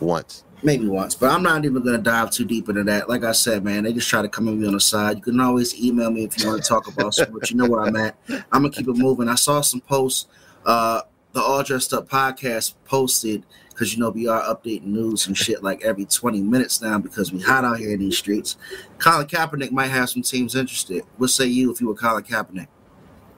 once"? 0.00 0.44
Maybe 0.64 0.88
once, 0.88 1.14
but 1.14 1.30
I'm 1.30 1.42
not 1.42 1.62
even 1.66 1.84
to 1.84 1.98
dive 1.98 2.30
too 2.30 2.46
deep 2.46 2.70
into 2.70 2.84
that. 2.84 3.06
Like 3.06 3.22
I 3.22 3.32
said, 3.32 3.62
man, 3.62 3.84
they 3.84 3.92
just 3.92 4.08
try 4.08 4.22
to 4.22 4.30
come 4.30 4.48
at 4.48 4.54
me 4.54 4.66
on 4.66 4.72
the 4.72 4.80
side. 4.80 5.18
You 5.18 5.22
can 5.22 5.38
always 5.38 5.78
email 5.78 6.10
me 6.10 6.24
if 6.24 6.38
you 6.38 6.48
want 6.48 6.62
to 6.62 6.66
talk 6.66 6.88
about 6.88 7.12
sports. 7.12 7.50
You 7.50 7.58
know 7.58 7.68
where 7.68 7.82
I'm 7.82 7.94
at. 7.96 8.16
I'm 8.28 8.62
gonna 8.62 8.70
keep 8.70 8.88
it 8.88 8.96
moving. 8.96 9.28
I 9.28 9.34
saw 9.34 9.60
some 9.60 9.82
posts. 9.82 10.26
Uh, 10.64 11.02
the 11.32 11.42
All 11.42 11.62
Dressed 11.62 11.92
Up 11.92 12.08
podcast 12.08 12.74
posted 12.86 13.44
because 13.68 13.92
you 13.92 14.00
know 14.00 14.08
we 14.08 14.26
are 14.26 14.40
updating 14.42 14.84
news 14.84 15.26
and 15.26 15.36
shit 15.36 15.62
like 15.62 15.82
every 15.82 16.06
20 16.06 16.40
minutes 16.40 16.80
now 16.80 16.96
because 16.96 17.32
we 17.32 17.40
hot 17.40 17.64
out 17.64 17.78
here 17.78 17.92
in 17.92 17.98
these 17.98 18.16
streets. 18.16 18.56
Colin 18.98 19.26
Kaepernick 19.26 19.70
might 19.70 19.88
have 19.88 20.08
some 20.08 20.22
teams 20.22 20.54
interested. 20.54 21.02
What 21.18 21.28
say 21.28 21.46
you 21.46 21.72
if 21.72 21.80
you 21.80 21.88
were 21.88 21.94
Colin 21.94 22.22
Kaepernick? 22.22 22.68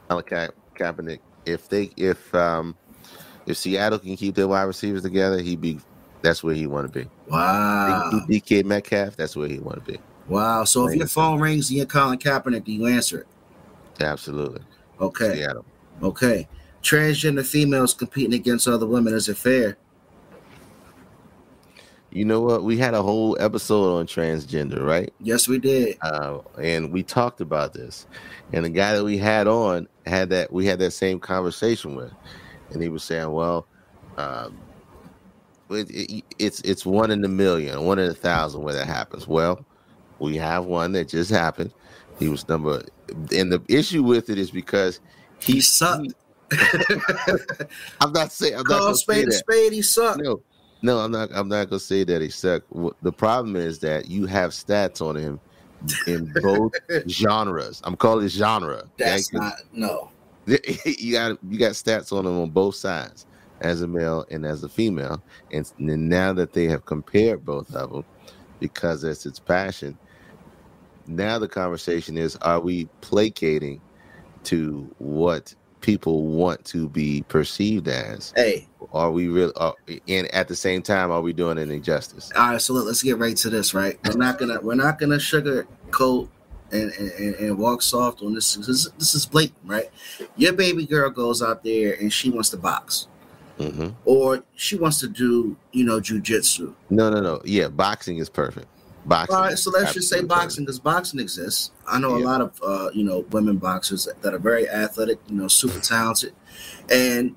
Colin 0.08 0.24
Ka- 0.24 0.48
Kaepernick. 0.76 1.20
If 1.44 1.68
they 1.68 1.90
if 1.96 2.32
um 2.34 2.76
if 3.46 3.56
Seattle 3.56 3.98
can 3.98 4.16
keep 4.16 4.34
their 4.34 4.46
wide 4.46 4.64
receivers 4.64 5.02
together, 5.02 5.38
he'd 5.40 5.60
be 5.60 5.80
that's 6.26 6.42
where 6.42 6.54
he 6.54 6.66
want 6.66 6.92
to 6.92 6.98
be. 7.00 7.08
Wow, 7.28 8.10
DK 8.28 8.64
Metcalf, 8.64 9.16
that's 9.16 9.36
where 9.36 9.48
he 9.48 9.60
want 9.60 9.84
to 9.84 9.92
be. 9.92 9.98
wow. 10.26 10.64
So 10.64 10.88
if 10.88 10.96
your 10.96 11.06
phone 11.06 11.40
rings 11.40 11.70
and 11.70 11.76
you're 11.76 11.86
Colin 11.86 12.18
Kaepernick, 12.18 12.64
do 12.64 12.72
you 12.72 12.86
answer 12.86 13.20
it? 13.20 13.26
Absolutely. 14.00 14.62
Okay. 15.00 15.34
Seattle. 15.34 15.64
Okay. 16.02 16.48
Transgender 16.82 17.46
females 17.46 17.94
competing 17.94 18.34
against 18.34 18.66
other 18.66 18.86
women. 18.86 19.14
Is 19.14 19.28
it 19.28 19.36
fair? 19.36 19.78
You 22.10 22.24
know 22.24 22.40
what? 22.40 22.64
We 22.64 22.76
had 22.76 22.94
a 22.94 23.02
whole 23.02 23.36
episode 23.38 23.96
on 23.96 24.06
transgender, 24.06 24.84
right? 24.84 25.12
Yes, 25.20 25.46
we 25.46 25.58
did. 25.58 25.96
Uh, 26.02 26.38
and 26.60 26.92
we 26.92 27.02
talked 27.02 27.40
about 27.40 27.72
this. 27.72 28.06
And 28.52 28.64
the 28.64 28.70
guy 28.70 28.96
that 28.96 29.04
we 29.04 29.16
had 29.18 29.46
on 29.46 29.86
had 30.06 30.30
that 30.30 30.52
we 30.52 30.66
had 30.66 30.78
that 30.80 30.92
same 30.92 31.20
conversation 31.20 31.94
with, 31.94 32.12
and 32.70 32.82
he 32.82 32.88
was 32.88 33.04
saying, 33.04 33.30
"Well, 33.30 33.66
um, 34.16 34.56
it, 35.70 35.90
it, 35.90 36.24
it's 36.38 36.60
it's 36.62 36.86
one 36.86 37.10
in 37.10 37.24
a 37.24 37.28
million, 37.28 37.84
one 37.84 37.98
in 37.98 38.10
a 38.10 38.14
thousand 38.14 38.62
where 38.62 38.74
that 38.74 38.86
happens." 38.86 39.26
Well, 39.26 39.64
we 40.18 40.36
have 40.36 40.66
one 40.66 40.92
that 40.92 41.08
just 41.08 41.30
happened. 41.30 41.72
He 42.18 42.28
was 42.28 42.48
number, 42.48 42.82
and 43.08 43.52
the 43.52 43.62
issue 43.68 44.02
with 44.02 44.30
it 44.30 44.38
is 44.38 44.50
because 44.50 45.00
he, 45.40 45.54
He 45.54 45.60
sucked. 45.60 46.14
I'm 48.00 48.12
not 48.12 48.32
saying 48.32 48.54
I'm 48.54 48.62
not 48.68 48.78
Call 48.80 48.94
say 48.94 49.02
spade 49.02 49.26
that. 49.26 49.32
spade. 49.32 49.72
He 49.72 49.82
sucked. 49.82 50.20
No, 50.22 50.40
no, 50.82 50.98
I'm 50.98 51.10
not. 51.10 51.30
I'm 51.34 51.48
not 51.48 51.68
gonna 51.68 51.80
say 51.80 52.04
that 52.04 52.22
he 52.22 52.28
sucked. 52.28 52.66
The 53.02 53.12
problem 53.12 53.56
is 53.56 53.80
that 53.80 54.08
you 54.08 54.26
have 54.26 54.50
stats 54.52 55.00
on 55.02 55.16
him 55.16 55.40
in 56.06 56.32
both 56.40 56.72
genres. 57.08 57.80
I'm 57.84 57.96
calling 57.96 58.26
it 58.26 58.30
genre. 58.30 58.84
That's 58.98 59.28
okay? 59.34 59.44
not 59.44 59.54
no. 59.72 60.10
you 60.46 61.12
got 61.12 61.38
you 61.48 61.58
got 61.58 61.72
stats 61.72 62.12
on 62.12 62.24
him 62.24 62.40
on 62.40 62.50
both 62.50 62.76
sides, 62.76 63.26
as 63.60 63.82
a 63.82 63.86
male 63.86 64.24
and 64.30 64.44
as 64.44 64.62
a 64.64 64.68
female. 64.68 65.22
And 65.52 65.70
now 65.78 66.32
that 66.32 66.52
they 66.52 66.64
have 66.64 66.84
compared 66.84 67.44
both 67.44 67.74
of 67.74 67.90
them, 67.90 68.04
because 68.60 69.02
that's 69.02 69.26
its 69.26 69.38
passion. 69.38 69.98
Now 71.06 71.38
the 71.38 71.48
conversation 71.48 72.16
is: 72.16 72.36
Are 72.36 72.60
we 72.60 72.86
placating 73.00 73.80
to 74.44 74.94
what 74.98 75.54
people 75.80 76.26
want 76.26 76.64
to 76.64 76.88
be 76.88 77.24
perceived 77.28 77.86
as? 77.86 78.32
Hey, 78.34 78.66
Are 78.92 79.10
we 79.10 79.28
real? 79.28 79.52
Are, 79.56 79.74
and 80.08 80.26
at 80.34 80.48
the 80.48 80.56
same 80.56 80.82
time, 80.82 81.10
are 81.10 81.20
we 81.20 81.32
doing 81.32 81.58
an 81.58 81.70
injustice? 81.70 82.32
all 82.36 82.52
right. 82.52 82.60
So 82.60 82.74
let, 82.74 82.86
us 82.86 83.02
get 83.02 83.18
right 83.18 83.36
to 83.36 83.50
this. 83.50 83.74
Right, 83.74 83.98
we're 84.04 84.16
not 84.18 84.38
gonna 84.38 84.60
we're 84.60 84.74
not 84.74 84.98
gonna 84.98 85.16
sugarcoat 85.16 86.28
and 86.72 86.92
and, 86.92 87.34
and, 87.36 87.58
walk 87.58 87.82
soft 87.82 88.22
on 88.22 88.34
this. 88.34 88.54
This 88.54 88.68
is, 88.68 88.90
this 88.98 89.14
is 89.14 89.26
blatant, 89.26 89.58
right? 89.64 89.90
Your 90.36 90.52
baby 90.52 90.86
girl 90.86 91.10
goes 91.10 91.42
out 91.42 91.62
there 91.62 91.94
and 91.94 92.12
she 92.12 92.30
wants 92.30 92.50
to 92.50 92.56
box, 92.56 93.06
hmm 93.58 93.88
or 94.04 94.44
she 94.54 94.76
wants 94.76 95.00
to 95.00 95.08
do 95.08 95.56
you 95.72 95.84
know 95.84 96.00
jujitsu. 96.00 96.74
No, 96.90 97.10
no, 97.10 97.20
no. 97.20 97.40
Yeah, 97.44 97.68
boxing 97.68 98.18
is 98.18 98.28
perfect. 98.30 98.66
Boxing. 99.04 99.36
All 99.36 99.42
right, 99.42 99.58
so 99.58 99.70
let's 99.70 99.94
just 99.94 100.08
say 100.08 100.22
boxing 100.22 100.64
because 100.64 100.78
boxing 100.78 101.20
exists. 101.20 101.70
I 101.86 101.98
know 101.98 102.16
a 102.16 102.18
lot 102.18 102.40
of 102.40 102.60
uh, 102.64 102.90
you 102.92 103.04
know 103.04 103.20
women 103.30 103.56
boxers 103.56 104.08
that 104.20 104.34
are 104.34 104.38
very 104.38 104.68
athletic, 104.68 105.18
you 105.28 105.34
know, 105.36 105.48
super 105.48 105.80
talented, 105.80 106.34
and 106.90 107.36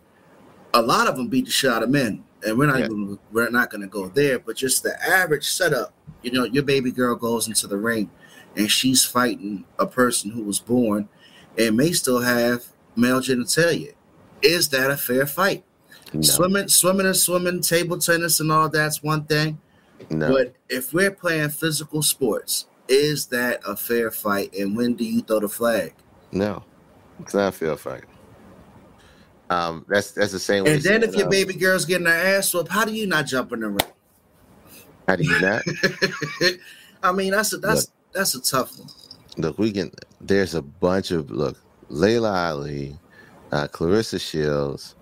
a 0.73 0.81
lot 0.81 1.07
of 1.07 1.15
them 1.17 1.27
beat 1.27 1.45
the 1.45 1.51
shit 1.51 1.71
out 1.71 1.83
of 1.83 1.89
men. 1.89 2.23
And 2.45 2.57
we're 2.57 2.67
not 2.67 2.79
Yeah. 2.79 2.85
even 2.85 3.19
we're 3.31 3.49
not 3.49 3.69
going 3.69 3.81
to 3.81 3.87
go 3.87 4.07
there, 4.07 4.39
but 4.39 4.55
just 4.55 4.83
the 4.83 4.95
average 5.07 5.45
setup. 5.47 5.93
You 6.21 6.31
know, 6.31 6.43
your 6.43 6.63
baby 6.63 6.91
girl 6.91 7.15
goes 7.15 7.47
into 7.47 7.67
the 7.67 7.77
ring, 7.77 8.09
and 8.55 8.69
she's 8.71 9.03
fighting 9.03 9.65
a 9.77 9.85
person 9.87 10.31
who 10.31 10.43
was 10.43 10.59
born 10.59 11.09
and 11.57 11.75
may 11.75 11.91
still 11.91 12.21
have 12.21 12.65
male 12.95 13.19
genitalia. 13.19 13.93
Is 14.41 14.69
that 14.69 14.89
a 14.89 14.97
fair 14.97 15.25
fight? 15.25 15.63
No, 16.13 16.21
Swimming, 16.21 16.67
swimming, 16.67 17.05
and 17.05 17.15
swimming, 17.15 17.61
table 17.61 17.97
tennis, 17.99 18.39
and 18.39 18.51
all 18.51 18.69
that's 18.69 19.03
one 19.03 19.25
thing. 19.25 19.59
no. 20.09 20.29
But 20.29 20.55
if 20.67 20.93
we're 20.93 21.11
playing 21.11 21.49
physical 21.49 22.01
sports, 22.01 22.65
is 22.87 23.27
that 23.27 23.61
a 23.65 23.75
fair 23.75 24.09
fight? 24.09 24.53
And 24.55 24.75
when 24.75 24.95
do 24.95 25.05
you 25.05 25.21
throw 25.21 25.39
the 25.39 25.49
flag? 25.49 25.93
No, 26.31 26.63
it's 27.19 27.33
not 27.33 27.49
a 27.49 27.51
fair 27.51 27.77
fight. 27.77 28.05
Um, 29.49 29.85
that's 29.87 30.11
that's 30.11 30.31
the 30.31 30.39
same. 30.39 30.63
way 30.63 30.73
And 30.73 30.81
then 30.81 31.03
if 31.03 31.15
your 31.15 31.25
um, 31.25 31.29
baby 31.29 31.53
girl's 31.53 31.85
getting 31.85 32.07
her 32.07 32.13
ass 32.13 32.53
whooped, 32.53 32.71
how 32.71 32.85
do 32.85 32.93
you 32.93 33.07
not 33.07 33.25
jump 33.25 33.51
in 33.51 33.61
the 33.61 33.69
ring? 33.69 33.79
how 35.07 35.15
do 35.15 35.23
you 35.23 35.39
not? 35.41 35.63
I 37.03 37.11
mean, 37.11 37.31
that's 37.31 37.53
a 37.53 37.57
that's 37.57 37.91
that's 38.13 38.35
a 38.35 38.41
tough 38.41 38.77
one. 38.77 38.89
look, 39.37 39.57
we 39.57 39.71
can. 39.71 39.91
There's 40.21 40.55
a 40.55 40.61
bunch 40.61 41.11
of 41.11 41.31
look. 41.31 41.57
Laila 41.89 42.51
Ali, 42.51 42.97
uh, 43.51 43.67
Claressa 43.67 44.21
Shields. 44.21 44.95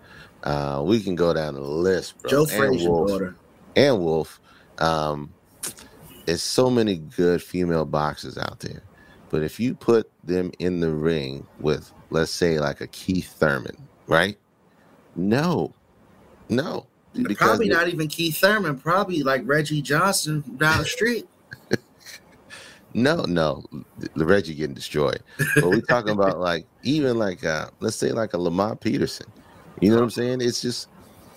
Uh, 0.43 0.83
we 0.85 1.01
can 1.01 1.15
go 1.15 1.33
down 1.33 1.55
the 1.55 1.61
list, 1.61 2.17
bro. 2.21 2.29
Joe 2.29 2.41
and 2.41 2.51
Frazier's 2.51 2.87
Wolf, 2.87 3.09
daughter. 3.09 3.35
and 3.75 3.99
Wolf. 3.99 4.39
Um, 4.77 5.33
there's 6.25 6.43
so 6.43 6.69
many 6.69 6.97
good 6.97 7.41
female 7.41 7.85
boxers 7.85 8.37
out 8.37 8.59
there, 8.59 8.83
but 9.29 9.43
if 9.43 9.59
you 9.59 9.73
put 9.73 10.11
them 10.23 10.51
in 10.59 10.79
the 10.79 10.91
ring 10.91 11.45
with, 11.59 11.91
let's 12.09 12.31
say, 12.31 12.59
like 12.59 12.81
a 12.81 12.87
Keith 12.87 13.33
Thurman, 13.39 13.75
right? 14.07 14.37
No, 15.15 15.73
no, 16.49 16.85
Probably 17.35 17.69
not 17.69 17.87
even 17.87 18.07
Keith 18.07 18.37
Thurman. 18.37 18.77
Probably 18.77 19.23
like 19.23 19.41
Reggie 19.45 19.81
Johnson 19.81 20.43
down 20.57 20.79
the 20.79 20.85
street. 20.85 21.27
No, 22.93 23.23
no, 23.25 23.63
the 24.15 24.25
Reggie 24.25 24.55
getting 24.55 24.73
destroyed. 24.73 25.19
But 25.55 25.65
we're 25.65 25.81
talking 25.81 26.13
about 26.13 26.39
like 26.39 26.65
even 26.81 27.19
like 27.19 27.43
uh 27.43 27.69
let's 27.79 27.95
say 27.95 28.11
like 28.11 28.33
a 28.33 28.39
Lamont 28.39 28.79
Peterson. 28.79 29.27
You 29.81 29.89
know 29.89 29.97
what 29.97 30.03
I'm 30.03 30.09
saying? 30.09 30.41
It's 30.41 30.61
just 30.61 30.89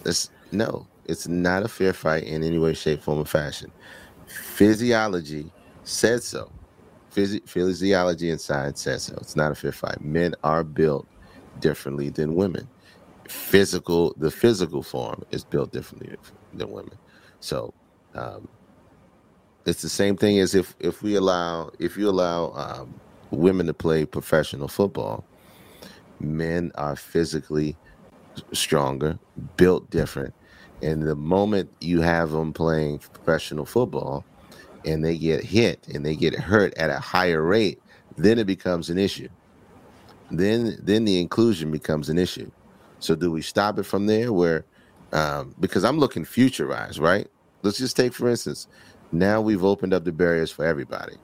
it's 0.05 0.31
no, 0.53 0.89
it's 1.05 1.29
not 1.29 1.65
a 1.65 1.69
fair 1.69 1.93
fight 1.93 2.25
in 2.25 2.43
any 2.43 2.59
way, 2.59 2.75
shape, 2.75 3.03
form, 3.03 3.19
or 3.21 3.27
fashion. 3.27 3.73
Physiology 4.27 5.53
said 5.85 6.23
so. 6.23 6.53
Physi- 7.15 7.49
physiology 7.49 8.31
and 8.31 8.41
science 8.41 8.83
says 8.83 9.05
so. 9.05 9.17
It's 9.21 9.37
not 9.37 9.53
a 9.53 9.55
fair 9.55 9.73
fight. 9.73 10.01
Men 10.01 10.35
are 10.45 10.65
built 10.65 11.07
differently 11.59 12.09
than 12.11 12.35
women. 12.35 12.69
Physical, 13.29 14.15
the 14.17 14.31
physical 14.31 14.83
form 14.83 15.25
is 15.31 15.45
built 15.45 15.73
differently 15.73 16.17
than 16.55 16.71
women. 16.71 16.99
So 17.41 17.75
um, 18.15 18.49
it's 19.67 19.83
the 19.83 19.89
same 19.89 20.17
thing 20.17 20.39
as 20.39 20.55
if 20.55 20.75
if 20.81 21.03
we 21.03 21.17
allow 21.17 21.71
if 21.79 21.97
you 21.97 22.09
allow 22.09 22.53
um, 22.55 23.01
women 23.31 23.67
to 23.67 23.75
play 23.75 24.07
professional 24.07 24.69
football 24.69 25.25
men 26.21 26.73
are 26.77 26.97
physically 26.97 27.77
stronger 28.53 29.19
built 29.57 29.89
different 29.91 30.35
and 30.83 31.03
the 31.03 31.17
moment 31.17 31.71
you 31.81 32.01
have 32.01 32.31
them 32.31 32.53
playing 32.53 32.99
professional 32.99 33.67
football 33.67 34.25
and 34.85 35.05
they 35.05 35.17
get 35.17 35.45
hit 35.45 35.87
and 35.93 36.07
they 36.07 36.17
get 36.17 36.35
hurt 36.35 36.73
at 36.79 36.91
a 36.91 36.99
higher 36.99 37.43
rate 37.43 37.81
then 38.17 38.39
it 38.39 38.47
becomes 38.47 38.89
an 38.89 38.99
issue 38.99 39.29
then 40.31 40.79
then 40.83 41.05
the 41.05 41.21
inclusion 41.21 41.71
becomes 41.71 42.09
an 42.09 42.19
issue 42.19 42.51
so 42.99 43.15
do 43.15 43.31
we 43.31 43.43
stop 43.43 43.79
it 43.79 43.83
from 43.83 44.07
there 44.07 44.33
where 44.33 44.65
um, 45.13 45.55
because 45.61 45.85
i'm 45.85 45.99
looking 45.99 46.25
futurized 46.25 47.01
right 47.01 47.29
let's 47.63 47.79
just 47.79 47.97
take 47.97 48.15
for 48.15 48.29
instance 48.29 48.69
now 49.13 49.41
we've 49.41 49.65
opened 49.65 49.93
up 49.93 50.05
the 50.05 50.13
barriers 50.13 50.51
for 50.51 50.65
everybody. 50.65 51.17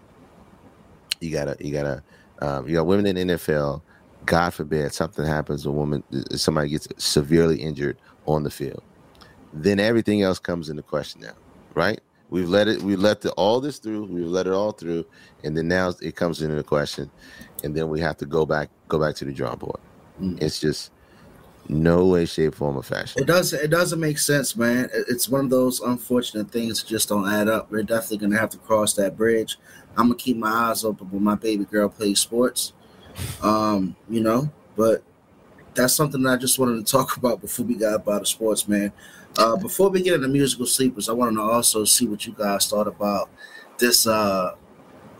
You 1.20 1.30
gotta, 1.30 1.56
you 1.60 1.72
gotta, 1.72 2.02
um, 2.42 2.68
you 2.68 2.74
got 2.74 2.86
women 2.86 3.06
in 3.06 3.28
NFL. 3.28 3.80
God 4.26 4.52
forbid 4.52 4.92
something 4.92 5.24
happens, 5.24 5.66
a 5.66 5.70
woman, 5.70 6.02
somebody 6.32 6.68
gets 6.68 6.88
severely 6.98 7.60
injured 7.60 7.96
on 8.26 8.42
the 8.42 8.50
field, 8.50 8.82
then 9.52 9.80
everything 9.80 10.22
else 10.22 10.38
comes 10.38 10.68
into 10.68 10.82
question 10.82 11.22
now, 11.22 11.34
right? 11.74 12.00
We've 12.28 12.48
let 12.48 12.66
it, 12.66 12.82
we 12.82 12.96
let 12.96 13.20
the, 13.20 13.30
all 13.32 13.60
this 13.60 13.78
through, 13.78 14.06
we've 14.06 14.26
let 14.26 14.46
it 14.46 14.52
all 14.52 14.72
through, 14.72 15.06
and 15.44 15.56
then 15.56 15.68
now 15.68 15.92
it 16.02 16.16
comes 16.16 16.42
into 16.42 16.60
question, 16.64 17.10
and 17.62 17.74
then 17.74 17.88
we 17.88 18.00
have 18.00 18.16
to 18.18 18.26
go 18.26 18.44
back, 18.44 18.68
go 18.88 18.98
back 18.98 19.14
to 19.16 19.24
the 19.24 19.32
drawing 19.32 19.58
board. 19.58 19.80
Mm. 20.20 20.42
It's 20.42 20.58
just 20.58 20.90
no 21.68 22.06
way, 22.06 22.26
shape, 22.26 22.54
form, 22.54 22.76
or 22.76 22.82
fashion. 22.82 23.22
It 23.22 23.26
doesn't. 23.26 23.60
It 23.60 23.68
doesn't 23.68 23.98
make 23.98 24.18
sense, 24.18 24.56
man. 24.56 24.88
It's 24.92 25.28
one 25.28 25.44
of 25.44 25.50
those 25.50 25.80
unfortunate 25.80 26.50
things 26.50 26.80
that 26.80 26.88
just 26.88 27.08
don't 27.08 27.28
add 27.28 27.48
up. 27.48 27.70
We're 27.70 27.82
definitely 27.82 28.18
gonna 28.18 28.38
have 28.38 28.50
to 28.50 28.58
cross 28.58 28.94
that 28.94 29.16
bridge. 29.16 29.58
I'm 29.96 30.06
gonna 30.06 30.14
keep 30.16 30.36
my 30.36 30.50
eyes 30.50 30.84
open 30.84 31.10
when 31.10 31.22
my 31.22 31.34
baby 31.34 31.64
girl 31.64 31.88
plays 31.88 32.20
sports. 32.20 32.72
Um, 33.42 33.96
you 34.08 34.20
know, 34.20 34.50
but 34.76 35.02
that's 35.74 35.94
something 35.94 36.22
that 36.22 36.32
I 36.32 36.36
just 36.36 36.58
wanted 36.58 36.84
to 36.84 36.90
talk 36.90 37.16
about 37.18 37.40
before 37.40 37.66
we 37.66 37.74
got 37.74 37.94
about 37.94 38.20
the 38.20 38.26
sports, 38.26 38.66
man. 38.68 38.92
Uh, 39.38 39.56
before 39.56 39.90
we 39.90 40.02
get 40.02 40.14
into 40.14 40.28
musical 40.28 40.64
sleepers, 40.64 41.08
I 41.08 41.12
wanted 41.12 41.36
to 41.36 41.42
also 41.42 41.84
see 41.84 42.06
what 42.06 42.26
you 42.26 42.32
guys 42.32 42.68
thought 42.68 42.88
about 42.88 43.28
this 43.78 44.06
uh 44.06 44.54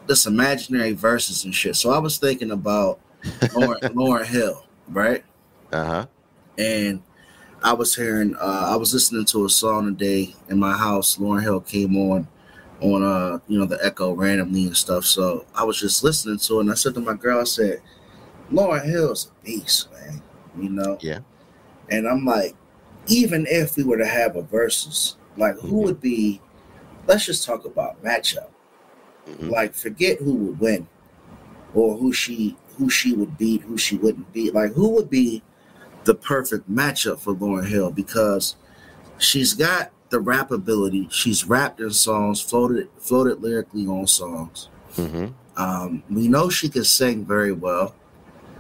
this 0.07 0.25
imaginary 0.27 0.93
verses 0.93 1.45
and 1.45 1.55
shit. 1.55 1.77
So 1.77 1.91
I 1.91 1.99
was 1.99 2.17
thinking 2.17 2.53
about 2.53 3.01
Lauryn, 3.25 3.81
Lauryn 3.93 4.25
Hill, 4.27 4.65
right? 4.89 5.25
Uh 5.73 5.85
huh. 5.85 6.07
and 6.57 7.03
I 7.63 7.73
was 7.73 7.97
hearing, 7.97 8.37
uh, 8.37 8.69
I 8.69 8.77
was 8.77 8.95
listening 8.95 9.25
to 9.27 9.45
a 9.45 9.49
song 9.49 9.87
today 9.87 10.35
in 10.49 10.59
my 10.59 10.77
house. 10.77 11.17
Lauryn 11.17 11.43
Hill 11.43 11.61
came 11.61 11.97
on, 11.97 12.29
on 12.81 13.03
uh, 13.03 13.39
you 13.49 13.59
know, 13.59 13.65
the 13.65 13.79
Echo 13.85 14.13
randomly 14.13 14.67
and 14.67 14.77
stuff. 14.77 15.05
So 15.05 15.47
I 15.55 15.65
was 15.65 15.79
just 15.81 16.05
listening 16.05 16.39
to 16.39 16.59
it, 16.59 16.61
and 16.63 16.71
I 16.71 16.75
said 16.75 16.95
to 16.95 17.01
my 17.01 17.15
girl, 17.15 17.41
I 17.41 17.45
said, 17.45 17.81
Lauryn 18.53 18.85
Hill's 18.85 19.31
a 19.41 19.45
beast, 19.45 19.89
man. 19.93 20.23
You 20.59 20.69
know, 20.71 20.99
Yeah. 21.01 21.21
and 21.91 22.07
I'm 22.09 22.25
like, 22.25 22.55
even 23.09 23.47
if 23.49 23.77
we 23.77 23.85
were 23.85 23.99
to 23.99 24.07
have 24.07 24.37
a 24.37 24.43
versus, 24.43 25.17
like, 25.37 25.57
who 25.61 25.69
Mhm. 25.81 25.85
would 25.85 26.01
be? 26.01 26.41
Let's 27.07 27.25
just 27.27 27.45
talk 27.45 27.65
about 27.65 28.03
matchup. 28.03 28.49
Mhm. 29.29 29.51
Like, 29.51 29.75
forget 29.75 30.19
who 30.21 30.35
would 30.35 30.61
win, 30.61 30.89
or 31.75 31.97
who 31.97 32.13
she 32.13 32.57
who 32.79 32.91
she 32.91 33.15
would 33.15 33.39
beat, 33.39 33.63
who 33.63 33.79
she 33.79 33.97
wouldn't 33.97 34.31
beat. 34.35 34.53
Like, 34.55 34.73
who 34.75 34.91
would 34.91 35.09
be 35.09 35.43
the 36.05 36.15
perfect 36.15 36.71
matchup 36.71 37.19
for 37.19 37.35
Lauryn 37.35 37.67
Hill 37.67 37.91
because 37.91 38.55
she's 39.17 39.55
got 39.55 39.91
the 40.11 40.21
rap 40.21 40.51
ability. 40.51 41.09
She's 41.11 41.45
rapped 41.45 41.81
in 41.81 41.91
songs, 41.91 42.41
floated 42.41 42.89
floated 42.99 43.41
lyrically 43.43 43.87
on 43.87 44.07
songs. 44.07 44.69
Mm-hmm. 44.97 45.27
Um, 45.61 46.03
we 46.11 46.29
know 46.29 46.49
she 46.49 46.69
can 46.69 46.85
sing 46.85 47.25
very 47.25 47.53
well. 47.53 47.95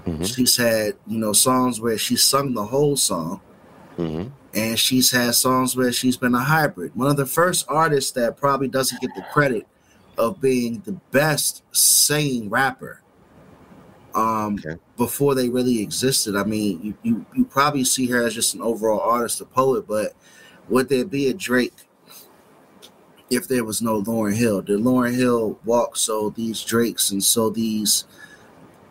Mm-hmm. 0.06 0.24
She's 0.24 0.56
had 0.56 0.94
you 1.06 1.18
know 1.18 1.32
songs 1.32 1.80
where 1.80 1.98
she 1.98 2.16
sung 2.16 2.54
the 2.54 2.64
whole 2.64 2.96
song, 2.96 3.40
Mm-hmm. 3.98 4.28
and 4.54 4.78
she's 4.78 5.10
had 5.10 5.34
songs 5.34 5.74
where 5.76 5.90
she's 5.92 6.16
been 6.18 6.34
a 6.34 6.40
hybrid. 6.40 6.94
One 6.94 7.10
of 7.10 7.16
the 7.16 7.26
first 7.26 7.64
artists 7.68 8.10
that 8.12 8.36
probably 8.36 8.68
doesn't 8.68 9.00
get 9.00 9.10
the 9.14 9.24
credit 9.32 9.66
of 10.18 10.40
being 10.40 10.82
the 10.84 10.92
best 11.12 11.62
singing 11.72 12.48
rapper. 12.50 13.02
Um, 14.14 14.54
Okay. 14.58 14.80
before 14.96 15.34
they 15.34 15.50
really 15.50 15.82
existed. 15.82 16.36
I 16.36 16.44
mean, 16.44 16.80
you, 16.82 16.94
you 17.02 17.26
you 17.34 17.44
probably 17.44 17.84
see 17.84 18.06
her 18.08 18.22
as 18.24 18.32
just 18.34 18.54
an 18.54 18.62
overall 18.62 19.00
artist, 19.00 19.42
a 19.42 19.44
poet, 19.44 19.86
but 19.86 20.14
would 20.68 20.88
there 20.88 21.04
be 21.04 21.28
a 21.28 21.34
Drake 21.34 21.74
if 23.30 23.48
there 23.48 23.64
was 23.64 23.82
no 23.82 24.02
Lauryn 24.02 24.34
Hill? 24.36 24.62
Did 24.62 24.80
Lauryn 24.80 25.14
Hill 25.14 25.58
walk 25.64 25.96
so 25.96 26.30
these 26.30 26.62
Drakes 26.62 27.10
and 27.10 27.22
so 27.22 27.50
these, 27.50 28.04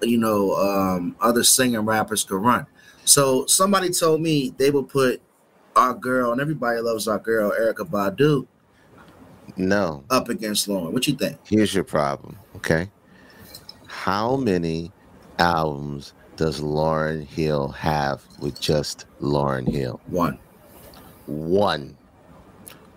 you 0.02 0.18
know, 0.18 0.54
um, 0.56 1.16
other 1.22 1.44
singing 1.44 1.82
rappers 1.82 2.24
could 2.24 2.42
run? 2.42 2.66
So 3.06 3.46
somebody 3.46 3.90
told 3.92 4.22
me 4.22 4.54
they 4.58 4.72
would 4.72 4.90
put 4.90 5.22
our 5.76 5.94
girl, 5.94 6.32
and 6.32 6.40
everybody 6.42 6.80
loves 6.80 7.08
our 7.08 7.20
girl, 7.20 7.52
Erykah 7.52 7.90
Badu, 7.90 8.48
No, 9.58 10.04
up 10.10 10.30
against 10.30 10.68
Lauryn. 10.68 10.92
What 10.92 11.06
you 11.08 11.16
think? 11.16 11.38
here's 11.46 11.76
your 11.76 11.84
problem. 11.84 12.38
Okay, 12.56 12.90
how 13.88 14.38
many 14.38 14.92
albums 15.38 16.14
does 16.38 16.62
Lauryn 16.62 17.26
Hill 17.26 17.68
have 17.70 18.24
with 18.40 18.60
just 18.60 19.06
Lauryn 19.22 19.70
Hill? 19.70 20.00
One. 20.08 20.40
One, 21.26 21.98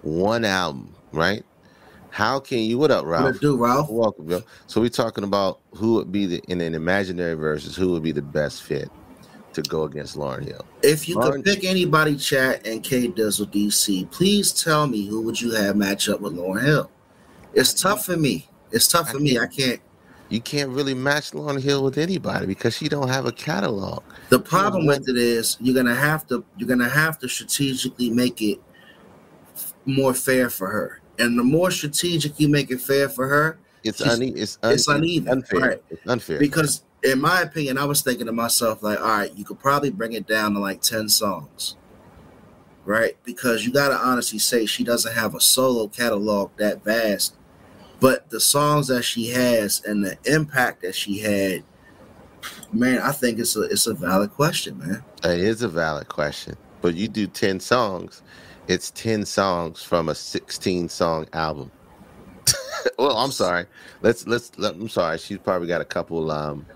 one 0.03 0.45
album, 0.45 0.95
right? 1.13 1.43
How 2.11 2.41
can 2.41 2.59
you? 2.59 2.79
What 2.79 2.91
up, 2.91 3.05
What 3.05 3.11
Ralph? 3.11 3.37
it 3.37 3.41
do, 3.41 3.57
Ralph? 3.57 3.89
Welcome, 3.91 4.27
Bill. 4.27 4.43
So 4.67 4.81
we're 4.81 4.89
talking 4.91 5.25
about 5.25 5.61
who 5.75 5.95
would 5.95 6.11
be 6.13 6.27
the 6.27 6.43
in 6.49 6.61
an 6.61 6.75
imaginary 6.75 7.35
versus 7.35 7.77
who 7.77 7.93
would 7.93 8.03
be 8.03 8.13
the 8.13 8.23
best 8.23 8.63
fit 8.63 8.91
to 9.55 9.63
go 9.63 9.85
against 9.85 10.17
Lauryn 10.17 10.45
Hill. 10.45 10.65
If 10.83 11.09
you 11.09 11.17
Lauryn- 11.17 11.33
could 11.37 11.45
pick 11.45 11.65
anybody, 11.65 12.17
chat 12.17 12.67
and 12.67 12.83
K 12.83 13.09
Dizzle 13.09 13.47
DC, 13.47 14.11
please 14.11 14.53
tell 14.53 14.87
me 14.87 15.07
who 15.07 15.23
would 15.23 15.41
you 15.41 15.53
have 15.53 15.77
match 15.77 16.09
up 16.09 16.21
with 16.21 16.35
Lauryn 16.35 16.63
Hill? 16.63 16.91
It's 17.55 17.73
tough 17.73 18.05
for 18.05 18.17
me. 18.17 18.49
It's 18.73 18.89
tough 18.89 19.11
for 19.11 19.19
me. 19.21 19.39
I 19.39 19.47
can't. 19.47 19.81
You 20.31 20.41
can't 20.41 20.71
really 20.71 20.95
match 20.95 21.31
Lauryn 21.31 21.61
Hill 21.63 21.83
with 21.83 21.97
anybody 21.97 22.47
because 22.47 22.75
she 22.77 22.89
don't 22.89 23.09
have 23.09 23.25
a 23.25 23.33
catalog. 23.33 24.03
The 24.29 24.39
problem 24.39 24.85
one- 24.87 24.99
with 25.01 25.09
it 25.09 25.17
is 25.17 25.57
you're 25.61 25.75
gonna 25.75 25.95
have 25.95 26.27
to 26.29 26.45
you're 26.57 26.69
gonna 26.69 26.89
have 26.89 27.19
to 27.21 27.29
strategically 27.29 28.11
make 28.11 28.43
it 28.43 28.61
more 29.87 30.13
fair 30.13 30.51
for 30.51 30.69
her. 30.69 31.01
And 31.19 31.39
the 31.39 31.43
more 31.43 31.71
strategic 31.71 32.39
you 32.39 32.49
make 32.49 32.71
it 32.71 32.81
fair 32.81 33.09
for 33.09 33.27
her, 33.27 33.59
It's 33.83 34.01
une- 34.01 34.37
it's, 34.37 34.59
it's 34.63 34.87
uneven, 34.87 35.29
unfair. 35.33 35.61
right. 35.61 35.83
It's 35.89 36.07
unfair. 36.07 36.39
because 36.39 36.83
in 37.03 37.21
my 37.21 37.41
opinion, 37.43 37.79
I 37.79 37.85
was 37.85 38.03
thinking 38.03 38.27
to 38.27 38.33
myself, 38.33 38.83
like, 38.83 39.01
all 39.01 39.07
right, 39.07 39.33
you 39.37 39.45
could 39.45 39.59
probably 39.61 39.91
bring 39.91 40.13
it 40.13 40.27
down 40.27 40.53
to 40.55 40.61
like 40.61 40.83
10 40.83 41.09
songs. 41.09 41.77
Right? 42.85 43.17
Because 43.25 43.65
you 43.65 43.73
gotta 43.73 43.97
honestly 43.97 44.39
say 44.39 44.67
she 44.67 44.83
doesn't 44.85 45.15
have 45.15 45.35
a 45.35 45.41
solo 45.41 45.89
catalog 45.89 46.51
that 46.59 46.85
vast. 46.85 47.35
But 48.01 48.31
the 48.31 48.41
songs 48.41 48.87
that 48.89 49.03
she 49.03 49.29
has 49.29 49.83
and 49.85 50.05
the 50.05 50.17
impact 50.25 50.83
that 50.83 50.95
she 50.95 51.19
had, 51.19 51.65
man, 52.73 52.99
I 52.99 53.13
think 53.13 53.39
it's 53.39 53.57
a 53.57 53.63
it's 53.63 53.87
a 53.87 53.95
valid 53.95 54.31
question, 54.31 54.79
man. 54.79 55.05
It 55.25 55.41
is 55.41 55.63
a 55.63 55.69
valid 55.69 56.09
question, 56.09 56.57
but 56.81 56.95
you 56.95 57.09
do 57.09 57.27
ten 57.27 57.59
songs. 57.59 58.23
It's 58.69 58.91
ten 58.93 59.25
songs 59.25 59.83
from 59.83 60.09
a 60.09 60.15
sixteen 60.15 60.89
song 60.89 61.27
album. 61.33 61.71
well, 62.99 63.17
I'm 63.17 63.33
sorry. 63.33 63.67
Let's 64.03 64.27
let's. 64.27 64.57
Let, 64.59 64.75
I'm 64.75 64.89
sorry. 64.89 65.19
She's 65.19 65.39
probably 65.39 65.67
got 65.69 65.81
a 65.81 65.85
couple. 65.85 66.31
Um, 66.31 66.67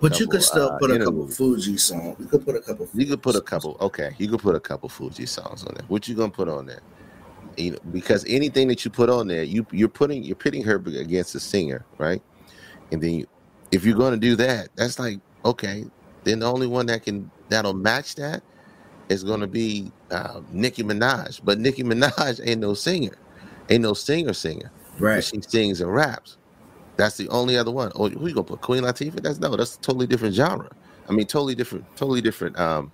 But 0.00 0.18
you 0.20 0.28
could 0.28 0.42
still 0.42 0.70
uh, 0.70 0.78
put 0.78 0.90
a 0.90 0.98
couple. 0.98 1.26
Fugees 1.26 1.80
songs. 1.80 2.16
You 2.20 2.26
could 2.26 2.44
put 2.44 2.56
a 2.56 2.60
couple. 2.60 2.88
you 2.94 3.06
could 3.06 3.22
put 3.22 3.34
a 3.34 3.40
couple. 3.40 3.76
Okay, 3.80 4.14
you 4.18 4.28
could 4.28 4.40
put 4.40 4.54
a 4.54 4.60
couple 4.60 4.88
Fugees 4.88 5.28
songs 5.28 5.64
on 5.64 5.74
there. 5.74 5.84
What 5.88 6.06
you 6.06 6.14
gonna 6.14 6.30
put 6.30 6.48
on 6.48 6.66
there? 6.66 6.82
You 7.56 7.72
know, 7.72 7.78
because 7.92 8.24
anything 8.26 8.68
that 8.68 8.84
you 8.84 8.90
put 8.90 9.10
on 9.10 9.28
there, 9.28 9.42
you 9.42 9.66
you're 9.72 9.88
putting 9.88 10.22
you're 10.22 10.36
pitting 10.36 10.62
her 10.64 10.76
against 10.76 11.34
a 11.34 11.40
singer, 11.40 11.84
right? 11.98 12.22
And 12.90 13.02
then 13.02 13.20
you, 13.20 13.26
if 13.70 13.84
you're 13.84 13.96
gonna 13.96 14.16
do 14.16 14.36
that, 14.36 14.68
that's 14.76 14.98
like 14.98 15.20
okay. 15.44 15.84
Then 16.24 16.38
the 16.40 16.46
only 16.46 16.66
one 16.66 16.86
that 16.86 17.02
can 17.02 17.30
that'll 17.48 17.74
match 17.74 18.14
that 18.16 18.42
is 19.08 19.24
gonna 19.24 19.46
be 19.46 19.90
uh, 20.10 20.40
Nicki 20.50 20.82
Minaj. 20.82 21.40
But 21.44 21.58
Nicki 21.58 21.82
Minaj 21.82 22.40
ain't 22.46 22.60
no 22.60 22.74
singer, 22.74 23.16
ain't 23.68 23.82
no 23.82 23.94
singer 23.94 24.32
singer. 24.32 24.70
Right. 24.98 25.24
She 25.24 25.40
sings 25.40 25.80
and 25.80 25.92
raps. 25.92 26.36
That's 26.96 27.16
the 27.16 27.28
only 27.30 27.56
other 27.56 27.70
one. 27.70 27.90
Oh, 27.94 28.08
who 28.08 28.28
you 28.28 28.34
gonna 28.34 28.44
put? 28.44 28.60
Queen 28.60 28.82
Latifah? 28.82 29.22
That's 29.22 29.38
no. 29.38 29.56
That's 29.56 29.76
a 29.76 29.80
totally 29.80 30.06
different 30.06 30.34
genre. 30.34 30.70
I 31.08 31.12
mean, 31.12 31.26
totally 31.26 31.54
different, 31.54 31.84
totally 31.96 32.20
different 32.20 32.58
um, 32.58 32.92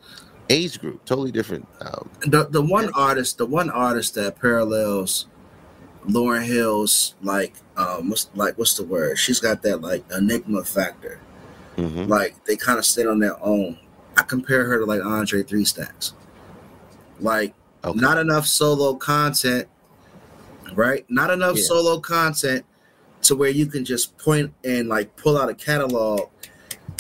age 0.51 0.81
group, 0.81 1.05
totally 1.05 1.31
different. 1.33 1.67
Um, 1.81 2.09
The 2.23 2.45
the 2.51 2.63
one 2.63 2.91
artist, 2.95 3.39
the 3.39 3.47
one 3.47 3.71
artist 3.71 4.15
that 4.15 4.41
parallels 4.41 5.27
Lauryn 6.07 6.45
Hill's 6.45 7.15
like 7.23 7.55
um 7.77 8.09
what's 8.11 8.31
like 8.35 8.57
what's 8.59 8.75
the 8.75 8.85
word? 8.85 9.19
She's 9.19 9.41
got 9.41 9.63
that 9.63 9.81
like 9.83 10.05
enigma 10.11 10.65
factor. 10.65 11.21
mhm. 11.77 12.09
Like 12.09 12.43
they 12.47 12.57
kind 12.57 12.79
of 12.79 12.85
stand 12.85 13.09
on 13.09 13.19
their 13.19 13.43
own. 13.43 13.79
I 14.17 14.23
compare 14.23 14.65
her 14.65 14.79
to 14.79 14.85
like 14.85 15.05
Andre 15.05 15.43
Three 15.43 15.65
Stacks. 15.65 16.15
Like 17.21 17.55
Okay. 17.85 17.99
not 18.01 18.19
enough 18.19 18.47
solo 18.47 18.95
content, 18.95 19.69
right? 20.75 21.05
Not 21.09 21.31
enough 21.31 21.57
Yeah. 21.57 21.63
solo 21.65 22.01
content 22.01 22.65
to 23.23 23.37
where 23.37 23.51
you 23.51 23.67
can 23.67 23.85
just 23.85 24.17
point 24.19 24.53
and 24.65 24.89
like 24.89 25.15
pull 25.17 25.37
out 25.39 25.49
a 25.49 25.55
catalog 25.55 26.29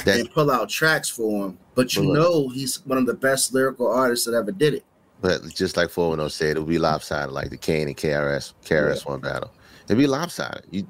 That, 0.04 0.20
and 0.20 0.30
pull 0.30 0.50
out 0.50 0.68
tracks 0.68 1.08
for 1.08 1.46
him. 1.46 1.58
But 1.78 1.94
you 1.94 2.12
know 2.12 2.48
he's 2.48 2.84
one 2.84 2.98
of 2.98 3.06
the 3.06 3.14
best 3.14 3.54
lyrical 3.54 3.86
artists 3.86 4.26
that 4.26 4.34
ever 4.34 4.50
did 4.50 4.74
it. 4.74 4.84
but 5.20 5.48
just 5.54 5.76
like 5.76 5.90
410 5.90 6.28
said, 6.30 6.50
it'll 6.50 6.64
be 6.64 6.78
lopsided, 6.78 7.32
like 7.32 7.50
the 7.50 7.56
Kane 7.56 7.86
and 7.86 7.96
KRS 7.96 8.52
KRS 8.64 9.06
One 9.06 9.20
battle. 9.20 9.52
It'll 9.84 9.96
be 9.96 10.06
lopsided. 10.08 10.64
You, 10.70 10.86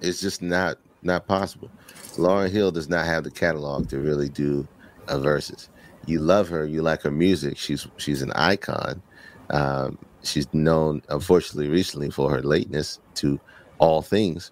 it's 0.00 0.20
just 0.20 0.40
not 0.40 0.78
not 1.02 1.26
possible. 1.26 1.70
Lauryn 2.16 2.50
Hill 2.50 2.70
does 2.72 2.88
not 2.88 3.04
have 3.04 3.24
the 3.24 3.30
catalog 3.30 3.88
to 3.90 3.98
really 3.98 4.30
do 4.30 4.66
a 5.08 5.18
versus. 5.18 5.68
You 6.06 6.20
love 6.20 6.48
her, 6.48 6.64
you 6.64 6.80
like 6.82 7.02
her 7.02 7.10
music. 7.10 7.58
She's 7.58 7.86
she's 7.98 8.22
an 8.22 8.32
icon. 8.32 9.02
Um, 9.50 9.98
she's 10.22 10.52
known, 10.54 11.02
unfortunately, 11.10 11.68
recently 11.68 12.10
for 12.10 12.30
her 12.30 12.42
lateness 12.42 13.00
to 13.16 13.38
all 13.78 14.00
things, 14.02 14.50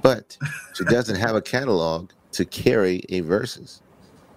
but 0.00 0.38
she 0.74 0.84
doesn't 0.84 1.16
have 1.16 1.34
a 1.34 1.42
catalog 1.42 2.10
to 2.32 2.44
carry 2.44 3.02
a 3.08 3.20
versus. 3.20 3.82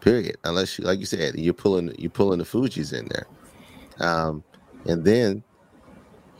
Period. 0.06 0.38
Unless 0.44 0.78
you, 0.78 0.86
like 0.86 1.00
you 1.00 1.08
said, 1.08 1.34
you're 1.36 1.56
pulling 1.56 1.96
you're 1.98 2.12
pulling 2.12 2.38
the 2.38 2.46
Fugees 2.46 2.94
in 2.94 3.08
there, 3.08 3.26
um, 4.08 4.44
and 4.86 5.04
then 5.04 5.44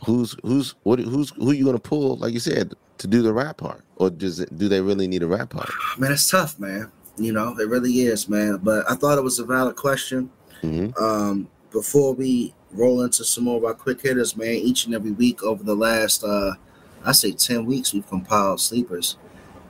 who's 0.04 0.36
who's 0.44 0.76
what 0.84 1.00
who's 1.00 1.30
who 1.30 1.50
you 1.50 1.64
gonna 1.64 1.80
pull? 1.80 2.16
Like 2.16 2.32
you 2.32 2.38
said, 2.38 2.74
to 2.98 3.08
do 3.08 3.22
the 3.22 3.32
rap 3.32 3.56
part, 3.56 3.82
or 3.96 4.08
does 4.08 4.38
it 4.38 4.56
do 4.56 4.68
they 4.68 4.80
really 4.80 5.08
need 5.08 5.24
a 5.24 5.26
rap 5.26 5.50
part? 5.50 5.68
Man, 5.98 6.12
it's 6.12 6.30
tough, 6.30 6.60
man. 6.60 6.92
You 7.16 7.32
know, 7.32 7.58
it 7.58 7.68
really 7.68 8.02
is, 8.02 8.28
man. 8.28 8.60
But 8.62 8.88
I 8.88 8.94
thought 8.94 9.18
it 9.18 9.24
was 9.24 9.40
a 9.40 9.44
valid 9.44 9.74
question. 9.74 10.30
hmm 10.60 10.90
Um, 10.96 11.48
before 11.72 12.14
we 12.14 12.54
roll 12.70 13.02
into 13.02 13.24
some 13.24 13.44
more 13.44 13.56
of 13.56 13.64
our 13.64 13.74
quick 13.74 14.00
hitters, 14.00 14.36
man, 14.36 14.54
each 14.54 14.86
and 14.86 14.94
every 14.94 15.10
week 15.10 15.42
over 15.42 15.64
the 15.64 15.74
last, 15.74 16.22
uh, 16.22 16.52
I 17.04 17.10
say 17.10 17.32
10 17.32 17.66
weeks, 17.66 17.92
we've 17.92 18.06
compiled 18.06 18.60
sleepers 18.60 19.16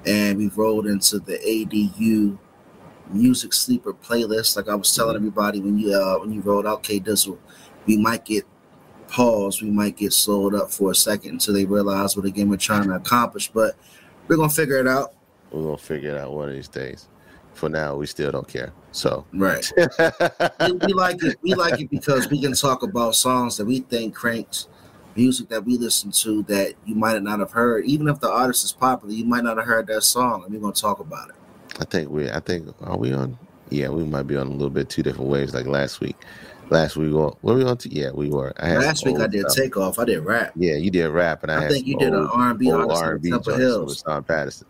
and 0.05 0.37
we've 0.39 0.57
rolled 0.57 0.87
into 0.87 1.19
the 1.19 1.39
ADU 1.39 2.39
music 3.11 3.53
sleeper 3.53 3.93
playlist. 3.93 4.57
Like 4.57 4.69
I 4.69 4.75
was 4.75 4.95
telling 4.95 5.17
everybody 5.17 5.61
when 5.61 5.79
you 5.79 5.93
uh, 5.95 6.19
when 6.19 6.33
you 6.33 6.41
rolled 6.41 6.67
out 6.67 6.83
K 6.83 7.01
Dizzle, 7.01 7.39
we 7.87 7.97
might 7.97 8.25
get 8.25 8.45
paused, 9.09 9.63
we 9.63 9.71
might 9.71 9.97
get 9.97 10.13
slowed 10.13 10.55
up 10.55 10.71
for 10.71 10.91
a 10.91 10.95
second 10.95 11.31
until 11.33 11.55
they 11.55 11.65
realize 11.65 12.17
what 12.17 12.27
again 12.27 12.49
we're 12.49 12.57
trying 12.57 12.89
to 12.89 12.95
accomplish. 12.95 13.49
But 13.49 13.77
we're 14.29 14.37
gonna 14.37 14.49
figure 14.49 14.79
it 14.79 14.89
out. 14.89 15.15
We're 15.51 15.63
gonna 15.63 15.79
figure 15.79 16.11
it 16.11 16.17
out 16.17 16.33
one 16.33 16.49
of 16.49 16.55
these 16.55 16.69
days. 16.69 17.09
For 17.55 17.71
now, 17.71 17.97
we 17.97 18.07
still 18.07 18.31
don't 18.31 18.47
care. 18.47 18.73
So 18.93 19.25
Right. 19.33 19.65
we, 20.61 20.73
we 20.73 20.93
like 20.93 21.23
it. 21.23 21.37
We 21.43 21.55
like 21.55 21.81
it 21.81 21.91
because 21.91 22.29
we 22.29 22.41
can 22.41 22.53
talk 22.53 22.83
about 22.83 23.15
songs 23.15 23.57
that 23.57 23.65
we 23.65 23.81
think 23.81 24.15
cranks, 24.15 24.69
music 25.15 25.49
that 25.49 25.65
we 25.65 25.79
listen 25.79 26.11
to 26.11 26.43
that 26.45 26.75
you 26.85 26.95
might 26.95 27.23
not 27.23 27.41
have 27.41 27.53
heard. 27.53 27.87
Even 27.87 28.09
if 28.09 28.21
the 28.21 28.31
artist 28.31 28.65
is 28.65 28.73
popular, 28.73 29.15
you 29.15 29.25
might 29.25 29.45
not 29.45 29.57
have 29.57 29.67
heard 29.67 29.87
that 29.87 30.03
song, 30.03 30.45
and 30.45 30.53
we're 30.53 30.61
gonna 30.61 30.75
talk 30.75 30.99
about 30.99 31.31
it. 31.31 31.36
I 31.81 31.85
think 31.85 32.11
we. 32.11 32.31
I 32.31 32.41
think 32.41 32.69
are 32.83 32.97
we 32.97 33.13
on? 33.13 33.39
Yeah, 33.71 33.89
we 33.89 34.05
might 34.05 34.23
be 34.27 34.37
on 34.37 34.47
a 34.47 34.51
little 34.51 34.71
bit 34.71 34.89
two 34.89 35.03
different 35.03 35.29
waves 35.31 35.53
like 35.55 35.67
last 35.67 36.01
week. 36.01 36.17
Last 36.71 36.97
week, 36.97 37.09
we 37.11 37.15
were, 37.15 37.33
were 37.43 37.55
we 37.55 37.65
on? 37.65 37.77
To, 37.79 37.89
yeah, 37.95 38.11
we 38.13 38.29
were. 38.29 38.53
I 38.59 38.69
had 38.69 38.79
Last 38.83 39.05
week 39.05 39.19
I 39.21 39.27
did 39.29 39.43
stuff. 39.51 39.57
takeoff. 39.65 39.99
I 39.99 40.05
did 40.05 40.19
rap. 40.21 40.53
Yeah, 40.57 40.75
you 40.75 40.91
did 40.91 41.09
rap, 41.09 41.43
and 41.43 41.53
I, 41.53 41.65
I, 41.65 41.69
think 41.69 41.87
you 41.87 41.97
did 41.99 42.13
an 42.13 42.27
R 42.33 42.51
and 42.51 42.59
B 42.59 42.71
R 42.73 42.81
on 42.91 43.13
and 43.13 43.23
B 43.23 43.33
with 43.33 43.47
Hills. 43.47 44.03
Sean 44.07 44.23
Patterson. 44.25 44.67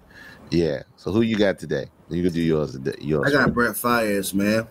Yeah. 0.51 0.83
So 0.97 1.11
who 1.13 1.23
you 1.23 1.37
got 1.37 1.59
today? 1.59 1.87
You 2.11 2.23
can 2.23 2.33
do 2.33 2.41
yours. 2.41 2.73
today- 2.73 2.97
Yours. 3.01 3.29
I 3.29 3.33
got 3.33 3.53
Brent 3.55 3.77
Faiyaz, 3.77 4.35
man. 4.35 4.67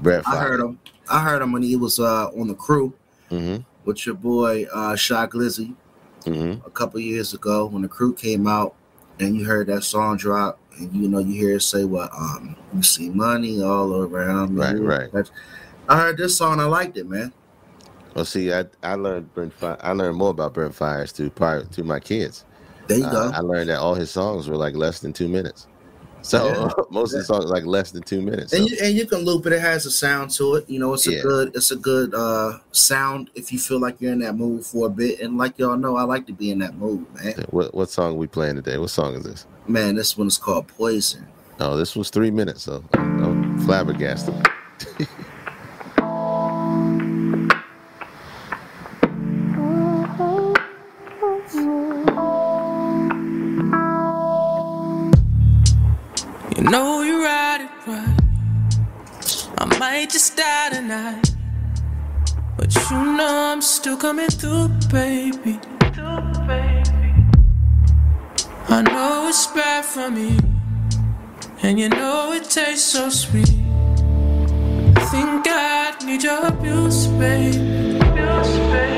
Brett 0.00 0.26
I 0.26 0.36
heard 0.38 0.60
him. 0.60 0.78
I 1.10 1.20
heard 1.20 1.40
him 1.40 1.52
when 1.52 1.62
he 1.62 1.76
was 1.76 1.98
uh, 2.00 2.28
on 2.28 2.48
the 2.48 2.54
crew 2.54 2.92
Mm-hmm. 3.30 3.62
with 3.84 4.06
your 4.06 4.14
boy 4.14 4.66
uh, 4.72 4.94
Shy 4.96 5.26
Glizzy 5.26 5.74
Mm-hmm. 6.24 6.66
a 6.66 6.70
couple 6.70 7.00
years 7.00 7.32
ago 7.34 7.66
when 7.66 7.82
the 7.82 7.88
crew 7.88 8.12
came 8.14 8.46
out, 8.46 8.74
and 9.20 9.36
you 9.36 9.44
heard 9.44 9.66
that 9.68 9.82
song 9.84 10.16
drop, 10.16 10.58
and 10.78 10.92
you 10.94 11.08
know 11.08 11.18
you 11.18 11.34
hear 11.34 11.56
it 11.56 11.62
say 11.62 11.84
what 11.84 12.12
um 12.12 12.56
you 12.74 12.82
see 12.82 13.10
money 13.10 13.62
all 13.62 14.02
around. 14.02 14.54
me." 14.54 14.60
Right, 14.62 14.78
right. 14.80 15.12
That's- 15.12 15.30
I 15.88 16.00
heard 16.00 16.16
this 16.16 16.36
song. 16.36 16.58
I 16.58 16.64
liked 16.64 16.96
it, 16.96 17.08
man. 17.08 17.32
Well, 18.14 18.24
see, 18.24 18.52
I, 18.52 18.64
I 18.82 18.94
learned 18.94 19.32
Brent 19.34 19.52
I 19.62 19.92
learned 19.92 20.16
more 20.16 20.30
about 20.30 20.54
Brent 20.54 20.74
Faiyaz 20.74 21.12
through 21.12 21.30
prior 21.30 21.62
to 21.64 21.84
my 21.84 22.00
kids. 22.00 22.44
There 22.88 22.98
you 22.98 23.04
Uh, 23.04 23.30
go. 23.30 23.30
I 23.36 23.40
learned 23.40 23.68
that 23.68 23.78
all 23.78 23.94
his 23.94 24.10
songs 24.10 24.48
were 24.48 24.56
like 24.56 24.74
less 24.74 25.00
than 25.00 25.12
two 25.12 25.28
minutes. 25.28 25.66
So 26.26 26.68
most 26.90 27.12
of 27.12 27.20
the 27.20 27.24
songs 27.24 27.44
are 27.44 27.48
like 27.48 27.64
less 27.64 27.92
than 27.92 28.02
two 28.02 28.20
minutes. 28.20 28.50
So, 28.50 28.58
and 28.58 28.68
you 28.68 28.76
and 28.82 28.96
you 28.96 29.06
can 29.06 29.20
loop 29.20 29.46
it. 29.46 29.52
It 29.52 29.60
has 29.60 29.86
a 29.86 29.90
sound 29.92 30.30
to 30.32 30.56
it. 30.56 30.68
You 30.68 30.80
know, 30.80 30.92
it's 30.94 31.06
a 31.06 31.12
Yeah. 31.12 31.22
good 31.22 31.54
it's 31.54 31.70
a 31.70 31.76
good 31.76 32.14
uh 32.14 32.58
sound 32.72 33.30
if 33.34 33.52
you 33.52 33.58
feel 33.60 33.78
like 33.80 34.00
you're 34.00 34.12
in 34.12 34.18
that 34.20 34.34
mood 34.36 34.66
for 34.66 34.86
a 34.86 34.90
bit. 34.90 35.20
And 35.20 35.38
like 35.38 35.56
y'all 35.58 35.76
know, 35.76 35.96
I 35.96 36.02
like 36.02 36.26
to 36.26 36.32
be 36.32 36.50
in 36.50 36.58
that 36.58 36.76
mood, 36.76 37.06
man. 37.14 37.34
what 37.50 37.72
what 37.74 37.90
song 37.90 38.12
are 38.14 38.18
we 38.18 38.26
playing 38.26 38.56
today? 38.56 38.76
What 38.76 38.90
song 38.90 39.14
is 39.14 39.24
this? 39.24 39.46
Man, 39.68 39.94
this 39.94 40.18
one 40.18 40.26
is 40.26 40.36
called 40.36 40.66
Poison. 40.68 41.26
Oh, 41.60 41.76
this 41.76 41.94
was 41.94 42.10
three 42.10 42.30
minutes. 42.30 42.64
So 42.64 42.82
I'm, 42.94 43.24
I'm 43.24 43.58
flabbergasted. 43.60 44.34
know 56.70 57.02
you 57.02 57.24
ride 57.24 57.62
it 57.62 57.70
right. 57.86 58.16
I 59.58 59.78
might 59.78 60.10
just 60.10 60.36
die 60.36 60.70
tonight. 60.70 61.30
But 62.56 62.74
you 62.74 63.04
know 63.16 63.52
I'm 63.52 63.62
still 63.62 63.96
coming 63.96 64.28
through, 64.28 64.68
baby. 64.90 65.60
I 68.68 68.82
know 68.82 69.28
it's 69.28 69.46
bad 69.48 69.84
for 69.84 70.10
me. 70.10 70.38
And 71.62 71.78
you 71.78 71.88
know 71.88 72.32
it 72.32 72.44
tastes 72.44 72.92
so 72.92 73.10
sweet. 73.10 73.48
I 74.96 75.04
think 75.10 75.46
I 75.48 75.96
need 76.04 76.22
your 76.22 76.46
abuse, 76.46 77.06
baby. 77.06 78.95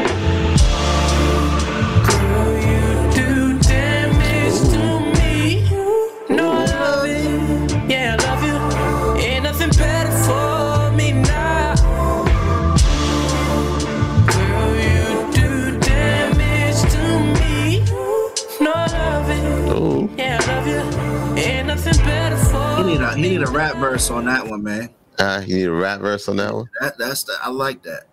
Need 22.88 23.01
a 23.01 23.14
he 23.14 23.22
need 23.22 23.42
a 23.42 23.51
rap 23.51 23.77
verse 23.77 24.11
on 24.11 24.24
that 24.27 24.46
one, 24.46 24.62
man. 24.62 24.90
uh, 25.18 25.42
you 25.46 25.57
need 25.57 25.64
a 25.64 25.72
rap 25.72 26.01
verse 26.01 26.29
on 26.29 26.37
that 26.37 26.55
one? 26.55 26.68
That 26.81 26.98
that's 26.98 27.24
the 27.24 27.37
I 27.42 27.48
like 27.51 27.83
that. 27.83 28.05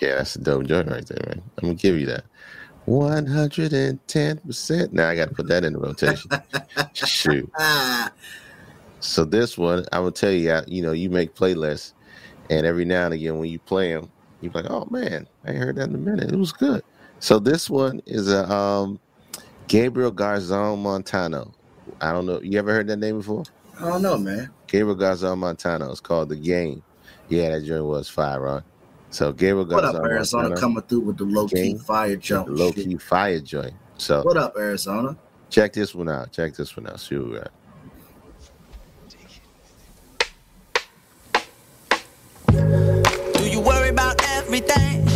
Yeah, 0.00 0.16
that's 0.16 0.36
a 0.36 0.40
dope 0.40 0.64
joint 0.66 0.88
right 0.90 1.06
there, 1.06 1.20
man. 1.26 1.42
I'm 1.58 1.62
gonna 1.68 1.74
give 1.74 1.96
you 1.98 2.06
that. 2.06 2.24
One 2.86 3.26
hundred 3.26 3.72
and 3.72 4.06
ten 4.08 4.38
percent. 4.38 4.92
Now 4.92 5.08
I 5.08 5.16
got 5.16 5.28
to 5.30 5.34
put 5.34 5.48
that 5.48 5.64
in 5.64 5.72
the 5.72 5.78
rotation. 5.78 6.30
Shoot. 6.94 7.50
So 9.00 9.24
this 9.24 9.56
one, 9.58 9.84
I 9.92 10.00
will 10.00 10.12
tell 10.12 10.30
you, 10.32 10.52
I- 10.52 10.64
you 10.66 10.82
know, 10.82 10.92
you 10.92 11.10
make 11.10 11.34
playlists, 11.34 11.92
and 12.50 12.66
every 12.66 12.84
now 12.84 13.04
and 13.06 13.14
again 13.14 13.38
when 13.38 13.48
you 13.50 13.58
play 13.58 13.92
them, 13.92 14.10
you're 14.40 14.52
like, 14.52 14.66
oh 14.68 14.86
man, 14.90 15.26
I 15.46 15.52
heard 15.52 15.76
that 15.76 15.88
in 15.88 15.94
a 15.94 15.98
minute. 15.98 16.32
It 16.32 16.36
was 16.38 16.52
good. 16.52 16.82
So 17.20 17.38
this 17.38 17.70
one 17.70 18.02
is 18.06 18.30
a 18.30 18.50
um, 18.52 18.98
Gabriel 19.68 20.12
Garzon 20.12 20.78
Montano. 20.78 21.54
I 22.00 22.12
don't 22.12 22.26
know. 22.26 22.40
You 22.42 22.58
ever 22.58 22.72
heard 22.72 22.86
that 22.88 22.98
name 22.98 23.18
before? 23.18 23.44
I 23.78 23.88
don't 23.88 24.02
know, 24.02 24.16
man. 24.18 24.50
Gabriel 24.66 24.96
Garzon 24.96 25.38
Montano. 25.38 25.90
It's 25.90 26.00
called 26.00 26.28
The 26.28 26.36
Game. 26.36 26.82
Yeah, 27.28 27.50
that 27.50 27.64
joint 27.64 27.84
was 27.84 28.08
fire, 28.08 28.46
on. 28.46 28.64
So 29.10 29.32
Gabriel 29.32 29.66
What 29.66 29.84
up, 29.84 29.96
Arizona? 29.96 30.48
Montano, 30.50 30.60
Coming 30.60 30.82
through 30.82 31.00
with 31.00 31.16
the 31.18 31.24
low 31.24 31.46
key 31.48 31.54
King. 31.56 31.78
fire 31.78 32.16
jump. 32.16 32.48
low 32.50 32.72
shit. 32.72 32.84
key 32.86 32.96
fire 32.96 33.40
joint. 33.40 33.74
So 33.98 34.22
What 34.22 34.36
up, 34.36 34.56
Arizona? 34.56 35.16
check 35.50 35.72
this 35.72 35.94
one 35.94 36.08
out. 36.08 36.32
Check 36.32 36.54
this 36.54 36.76
one 36.76 36.88
out. 36.88 36.98
See 37.00 37.16
what 37.16 37.28
we 37.30 37.34
got. 37.36 37.50
Do 42.48 43.48
you 43.50 43.60
worry 43.60 43.88
about 43.88 44.20
everything? 44.30 45.06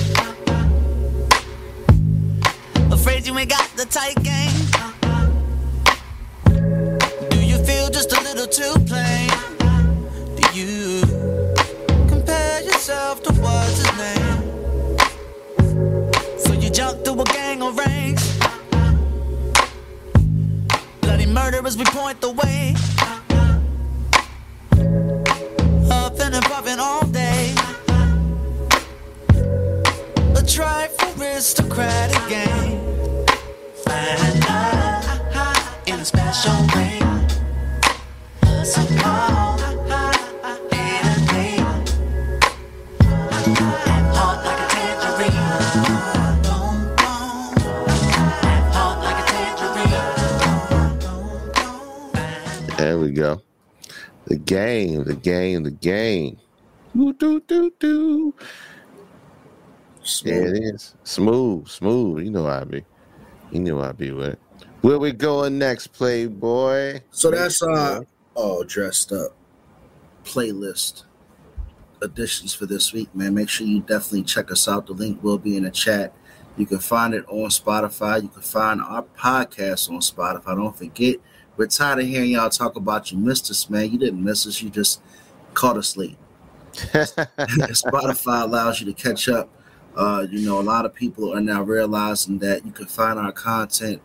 Afraid 2.92 3.27
you 3.27 3.37
ain't 3.38 3.51
got 3.51 3.68
the 3.77 3.85
tight 3.87 4.16
game? 4.23 4.48
Little 8.38 8.72
too 8.72 8.79
plain? 8.85 9.29
Do 10.37 10.42
you 10.57 11.03
compare 12.07 12.62
yourself 12.62 13.20
to 13.24 13.33
what's 13.33 13.79
his 13.83 13.92
name? 13.98 14.59
So 16.38 16.53
you 16.53 16.70
jump 16.70 17.05
through 17.05 17.22
a 17.22 17.24
gang 17.24 17.62
of 17.62 17.77
ranks. 17.77 18.38
Bloody 21.01 21.27
murderers, 21.27 21.77
we 21.77 21.85
point 21.87 22.20
the 22.20 22.31
way. 22.31 22.77
Game, 54.49 55.05
the 55.05 55.15
game, 55.15 55.63
the 55.63 55.71
game. 55.71 56.39
do 56.97 57.13
do 57.13 57.41
do 57.47 57.73
doo. 57.79 58.35
There 60.25 60.55
it 60.55 60.63
is. 60.75 60.95
Smooth, 61.05 61.69
smooth. 61.69 62.25
You 62.25 62.31
know 62.31 62.47
how 62.47 62.61
I 62.61 62.65
be. 62.65 62.85
You 63.53 63.61
know 63.61 63.83
how 63.83 63.91
I 63.91 63.93
be 63.93 64.11
with 64.11 64.31
it. 64.31 64.39
Where 64.81 64.99
we 64.99 65.13
going 65.13 65.59
next, 65.59 65.89
Playboy? 65.89 67.01
So 67.11 67.31
that's 67.31 67.63
uh 67.63 68.03
all 68.35 68.65
dressed 68.65 69.13
up 69.13 69.37
playlist 70.25 71.05
additions 72.01 72.55
for 72.55 72.65
this 72.65 72.93
week, 72.93 73.15
man. 73.15 73.35
Make 73.35 73.51
sure 73.51 73.67
you 73.67 73.81
definitely 73.81 74.23
check 74.23 74.51
us 74.51 74.67
out. 74.67 74.87
The 74.87 74.93
link 74.95 75.23
will 75.23 75.39
be 75.39 75.57
in 75.57 75.65
the 75.65 75.71
chat. 75.71 76.15
You 76.57 76.65
can 76.65 76.79
find 76.79 77.13
it 77.13 77.25
on 77.29 77.51
Spotify. 77.51 78.23
You 78.23 78.29
can 78.29 78.43
find 78.43 78.81
our 78.81 79.03
podcast 79.03 79.91
on 79.91 79.99
Spotify. 79.99 80.57
Don't 80.57 80.77
forget, 80.77 81.17
we're 81.59 81.66
tired 81.66 81.99
of 81.99 82.07
hearing 82.07 82.31
y'all 82.31 82.49
talk 82.49 82.77
about 82.77 83.11
you 83.11 83.18
missed 83.18 83.51
us, 83.51 83.68
man. 83.68 83.90
You 83.90 83.99
didn't 83.99 84.23
miss 84.23 84.47
us. 84.47 84.62
You 84.62 84.71
just 84.71 85.03
caught 85.55 85.77
us 85.77 85.97
late. 85.97 86.16
Spotify 86.73 88.42
allows 88.42 88.81
you 88.81 88.87
to 88.87 88.92
catch 88.92 89.29
up. 89.29 89.51
Uh, 89.97 90.25
you 90.31 90.47
know, 90.47 90.61
a 90.61 90.62
lot 90.62 90.87
of 90.87 90.94
people 90.94 91.35
are 91.35 91.40
now 91.40 91.62
realizing 91.62 92.38
that 92.38 92.64
you 92.64 92.71
can 92.71 92.87
find 92.87 93.18
our 93.18 93.33
content 93.33 94.01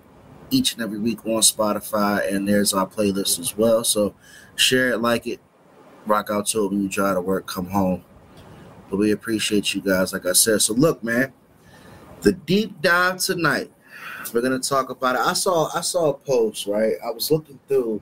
each 0.49 0.73
and 0.73 0.81
every 0.81 0.97
week 0.97 1.23
on 1.27 1.41
Spotify, 1.41 2.33
and 2.33 2.47
there's 2.47 2.73
our 2.73 2.87
playlist 2.87 3.39
as 3.39 3.55
well. 3.55 3.83
So 3.83 4.15
share 4.55 4.89
it, 4.89 4.97
like 4.97 5.28
it, 5.28 5.39
rock 6.07 6.30
out 6.32 6.47
to 6.47 6.65
it 6.65 6.71
when 6.71 6.82
you 6.82 6.89
drive 6.89 7.15
to 7.15 7.21
work, 7.21 7.45
come 7.45 7.67
home. 7.67 8.03
But 8.89 8.97
we 8.97 9.11
appreciate 9.11 9.75
you 9.75 9.82
guys, 9.82 10.11
like 10.11 10.25
I 10.25 10.34
said. 10.34 10.63
So 10.63 10.73
look, 10.73 11.03
man, 11.03 11.32
the 12.21 12.32
deep 12.32 12.82
dive 12.82 13.19
tonight. 13.19 13.71
We're 14.32 14.41
gonna 14.41 14.59
talk 14.59 14.89
about 14.89 15.15
it. 15.15 15.21
I 15.21 15.34
saw 15.34 15.69
I 15.76 15.82
saw 15.82 16.11
a 16.11 16.13
post, 16.13 16.67
right? 16.67 16.93
I 17.03 17.09
was 17.11 17.32
looking 17.32 17.59
through 17.67 18.01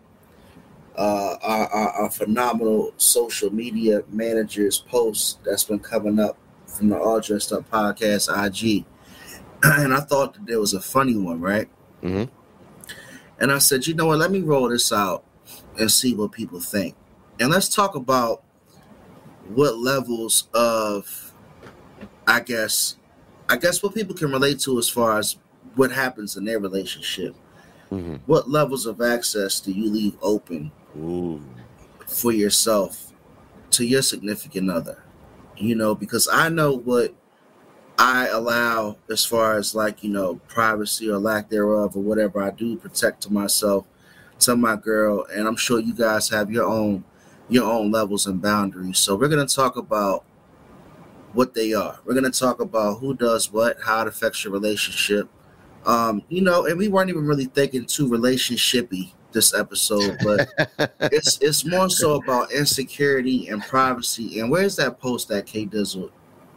uh, 0.97 1.37
our, 1.41 1.67
our, 1.67 1.89
our 2.03 2.09
phenomenal 2.11 2.93
social 2.97 3.49
media 3.49 4.03
managers 4.09 4.77
posts 4.79 5.39
that's 5.45 5.63
been 5.63 5.79
coming 5.79 6.19
up 6.19 6.37
from 6.67 6.89
the 6.89 6.99
All 6.99 7.19
Dressed 7.21 7.51
Up 7.53 7.69
podcast 7.71 8.27
IG, 8.29 8.85
and 9.63 9.93
I 9.93 10.01
thought 10.01 10.33
that 10.33 10.45
there 10.45 10.59
was 10.59 10.73
a 10.73 10.81
funny 10.81 11.15
one, 11.15 11.39
right? 11.39 11.69
Mhm. 12.03 12.29
And 13.39 13.51
I 13.51 13.57
said, 13.57 13.87
you 13.87 13.93
know 13.95 14.07
what? 14.07 14.19
Let 14.19 14.31
me 14.31 14.41
roll 14.41 14.69
this 14.69 14.91
out 14.91 15.23
and 15.79 15.89
see 15.91 16.13
what 16.13 16.31
people 16.33 16.59
think, 16.59 16.95
and 17.39 17.49
let's 17.49 17.69
talk 17.69 17.95
about 17.95 18.43
what 19.47 19.77
levels 19.77 20.47
of, 20.53 21.33
I 22.27 22.39
guess, 22.41 22.97
I 23.49 23.57
guess 23.57 23.81
what 23.81 23.93
people 23.93 24.15
can 24.15 24.31
relate 24.31 24.59
to 24.61 24.77
as 24.77 24.87
far 24.87 25.17
as 25.17 25.37
what 25.75 25.91
happens 25.91 26.35
in 26.37 26.45
their 26.45 26.59
relationship. 26.59 27.35
Mhm. 27.91 28.19
What 28.25 28.49
levels 28.49 28.85
of 28.85 29.01
access 29.01 29.59
do 29.59 29.71
you 29.71 29.89
leave 29.91 30.17
open 30.21 30.71
Ooh. 30.97 31.41
for 32.07 32.31
yourself 32.31 33.11
to 33.71 33.85
your 33.85 34.01
significant 34.01 34.69
other. 34.69 35.03
You 35.57 35.75
know, 35.75 35.95
because 35.95 36.27
I 36.31 36.49
know 36.49 36.73
what 36.73 37.13
I 37.97 38.27
allow 38.27 38.97
as 39.09 39.25
far 39.25 39.57
as 39.57 39.75
like, 39.75 40.03
you 40.03 40.09
know, 40.09 40.35
privacy 40.47 41.09
or 41.09 41.19
lack 41.19 41.49
thereof 41.49 41.95
or 41.95 42.01
whatever 42.01 42.41
I 42.41 42.49
do 42.49 42.75
protect 42.75 43.21
to 43.23 43.33
myself, 43.33 43.85
to 44.39 44.55
my 44.55 44.75
girl, 44.75 45.25
and 45.33 45.47
I'm 45.47 45.55
sure 45.55 45.79
you 45.79 45.93
guys 45.93 46.29
have 46.29 46.51
your 46.51 46.65
own 46.65 47.03
your 47.49 47.69
own 47.69 47.91
levels 47.91 48.25
and 48.25 48.41
boundaries. 48.41 48.97
So 48.97 49.15
we're 49.15 49.27
gonna 49.27 49.45
talk 49.45 49.75
about 49.75 50.23
what 51.33 51.53
they 51.53 51.73
are. 51.73 51.99
We're 52.05 52.13
gonna 52.13 52.29
talk 52.31 52.61
about 52.61 52.99
who 52.99 53.13
does 53.13 53.51
what, 53.51 53.77
how 53.83 54.01
it 54.01 54.07
affects 54.07 54.43
your 54.43 54.53
relationship. 54.53 55.27
Um, 55.85 56.21
you 56.29 56.41
know, 56.41 56.65
and 56.65 56.77
we 56.77 56.87
weren't 56.87 57.09
even 57.09 57.25
really 57.25 57.45
thinking 57.45 57.85
too 57.85 58.07
relationshipy 58.07 59.13
this 59.31 59.53
episode, 59.53 60.17
but 60.23 60.49
it's 61.11 61.39
it's 61.41 61.65
more 61.65 61.89
so 61.89 62.15
about 62.15 62.51
insecurity 62.51 63.47
and 63.47 63.61
privacy. 63.63 64.39
And 64.39 64.51
where's 64.51 64.75
that 64.75 64.99
post 64.99 65.27
that 65.29 65.45
K 65.45 65.65
Dizzle 65.65 66.11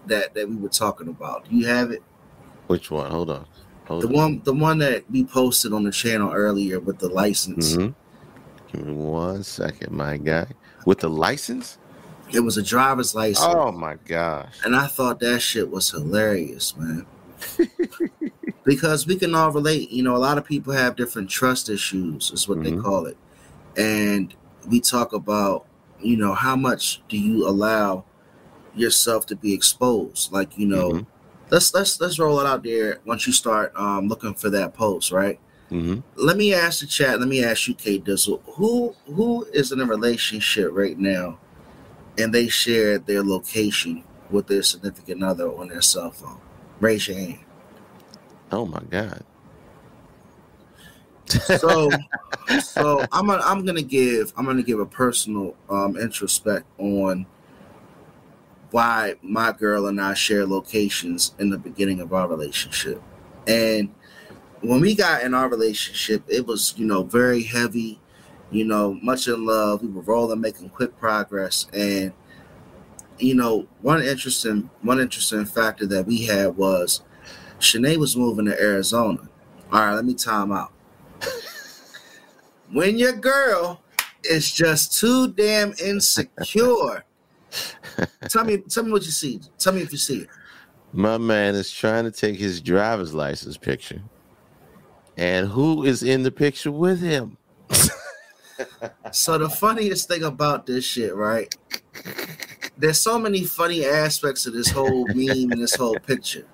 that 0.06 0.34
that 0.34 0.48
we 0.48 0.56
were 0.56 0.68
talking 0.68 1.08
about? 1.08 1.48
Do 1.48 1.56
you 1.56 1.66
have 1.66 1.90
it? 1.90 2.02
Which 2.66 2.90
one? 2.90 3.10
Hold 3.10 3.30
on. 3.30 3.46
Hold 3.86 4.02
The 4.02 4.08
on. 4.08 4.12
one 4.14 4.40
the 4.44 4.52
one 4.54 4.78
that 4.78 5.10
we 5.10 5.24
posted 5.24 5.72
on 5.72 5.84
the 5.84 5.90
channel 5.92 6.32
earlier 6.32 6.80
with 6.80 6.98
the 6.98 7.08
license. 7.08 7.76
Mhm. 7.76 7.94
Give 8.72 8.86
me 8.86 8.92
one 8.94 9.42
second, 9.44 9.92
my 9.92 10.16
guy. 10.16 10.46
With 10.84 10.98
the 10.98 11.08
license? 11.08 11.78
It 12.32 12.40
was 12.40 12.56
a 12.56 12.62
driver's 12.62 13.14
license. 13.14 13.46
Oh 13.54 13.70
my 13.70 13.94
gosh. 14.06 14.56
And 14.64 14.74
I 14.74 14.86
thought 14.88 15.20
that 15.20 15.40
shit 15.40 15.70
was 15.70 15.90
hilarious, 15.90 16.74
man. 16.76 17.06
because 18.64 19.06
we 19.06 19.16
can 19.16 19.34
all 19.34 19.50
relate. 19.52 19.90
You 19.90 20.02
know, 20.02 20.16
a 20.16 20.18
lot 20.18 20.38
of 20.38 20.44
people 20.44 20.72
have 20.72 20.96
different 20.96 21.30
trust 21.30 21.68
issues, 21.68 22.30
is 22.32 22.48
what 22.48 22.62
they 22.62 22.72
Mhm. 22.72 22.82
call 22.82 23.06
it. 23.06 23.16
And 23.76 24.34
we 24.68 24.80
talk 24.80 25.12
about, 25.12 25.66
you 26.00 26.16
know, 26.16 26.34
how 26.34 26.56
much 26.56 27.02
do 27.08 27.18
you 27.18 27.46
allow 27.46 28.04
yourself 28.74 29.26
to 29.26 29.36
be 29.36 29.52
exposed? 29.52 30.32
Like, 30.32 30.58
you 30.58 30.66
know, 30.66 30.92
Mhm. 30.92 31.06
let's 31.50 31.74
let's 31.74 32.00
let's 32.00 32.18
roll 32.18 32.40
it 32.40 32.46
out 32.46 32.62
there 32.64 33.00
once 33.04 33.26
you 33.26 33.32
start 33.32 33.72
um 33.76 34.08
looking 34.08 34.34
for 34.34 34.50
that 34.50 34.74
post, 34.74 35.12
right? 35.12 35.38
hmm 35.68 35.98
Let 36.16 36.36
me 36.36 36.54
ask 36.54 36.80
the 36.80 36.86
chat, 36.86 37.18
let 37.18 37.28
me 37.28 37.42
ask 37.42 37.66
you, 37.68 37.74
Kate 37.74 38.04
Dizzle, 38.04 38.40
who 38.54 38.94
who 39.06 39.44
is 39.52 39.72
in 39.72 39.80
a 39.80 39.84
relationship 39.84 40.70
right 40.72 40.98
now 40.98 41.38
and 42.16 42.32
they 42.32 42.48
share 42.48 42.98
their 42.98 43.22
location 43.22 44.04
with 44.30 44.46
their 44.46 44.62
significant 44.62 45.22
other 45.22 45.48
on 45.48 45.68
their 45.68 45.82
cell 45.82 46.10
phone? 46.10 46.40
Raise 46.80 47.08
your 47.08 47.18
hand. 47.18 47.43
Oh 48.54 48.66
my 48.66 48.82
God. 48.88 49.22
So 51.26 51.90
so 52.60 53.04
I'm 53.10 53.26
gonna 53.26 53.42
I'm 53.44 53.64
gonna 53.64 53.82
give 53.82 54.32
I'm 54.36 54.44
gonna 54.44 54.62
give 54.62 54.78
a 54.78 54.86
personal 54.86 55.56
um 55.68 55.96
introspect 55.96 56.64
on 56.78 57.26
why 58.70 59.14
my 59.22 59.52
girl 59.52 59.86
and 59.86 60.00
I 60.00 60.14
share 60.14 60.46
locations 60.46 61.34
in 61.38 61.50
the 61.50 61.58
beginning 61.58 62.00
of 62.00 62.12
our 62.12 62.28
relationship. 62.28 63.02
And 63.46 63.94
when 64.62 64.80
we 64.80 64.94
got 64.94 65.22
in 65.22 65.34
our 65.34 65.48
relationship, 65.48 66.24
it 66.28 66.46
was, 66.46 66.74
you 66.76 66.86
know, 66.86 67.02
very 67.02 67.42
heavy, 67.42 68.00
you 68.50 68.64
know, 68.64 68.98
much 69.02 69.28
in 69.28 69.44
love. 69.44 69.82
We 69.82 69.88
were 69.88 70.02
rolling, 70.02 70.40
making 70.40 70.70
quick 70.70 70.98
progress. 70.98 71.68
And, 71.72 72.12
you 73.18 73.34
know, 73.34 73.66
one 73.82 74.02
interesting 74.02 74.70
one 74.82 75.00
interesting 75.00 75.44
factor 75.44 75.86
that 75.86 76.06
we 76.06 76.24
had 76.24 76.56
was 76.56 77.02
Shanae 77.64 77.96
was 77.96 78.16
moving 78.16 78.44
to 78.46 78.60
Arizona. 78.60 79.28
All 79.72 79.80
right, 79.80 79.94
let 79.94 80.04
me 80.04 80.14
time 80.14 80.52
out. 80.52 80.72
when 82.72 82.98
your 82.98 83.12
girl 83.12 83.80
is 84.22 84.52
just 84.52 84.98
too 84.98 85.28
damn 85.28 85.74
insecure. 85.82 87.04
tell 88.28 88.44
me, 88.44 88.58
tell 88.58 88.84
me 88.84 88.92
what 88.92 89.04
you 89.04 89.10
see. 89.10 89.40
Tell 89.58 89.72
me 89.72 89.82
if 89.82 89.92
you 89.92 89.98
see 89.98 90.18
it. 90.20 90.28
My 90.92 91.18
man 91.18 91.54
is 91.54 91.72
trying 91.72 92.04
to 92.04 92.10
take 92.10 92.36
his 92.36 92.60
driver's 92.60 93.14
license 93.14 93.56
picture. 93.56 94.02
And 95.16 95.48
who 95.48 95.84
is 95.84 96.02
in 96.02 96.22
the 96.22 96.30
picture 96.30 96.70
with 96.70 97.00
him? 97.00 97.36
So 99.12 99.38
the 99.38 99.48
funniest 99.48 100.08
thing 100.08 100.24
about 100.24 100.66
this 100.66 100.84
shit, 100.84 101.14
right? 101.14 101.54
There's 102.76 103.00
so 103.00 103.18
many 103.18 103.44
funny 103.44 103.84
aspects 103.84 104.46
of 104.46 104.52
this 104.52 104.70
whole 104.70 105.06
meme 105.08 105.52
and 105.52 105.60
this 105.62 105.74
whole 105.74 105.98
picture. 105.98 106.46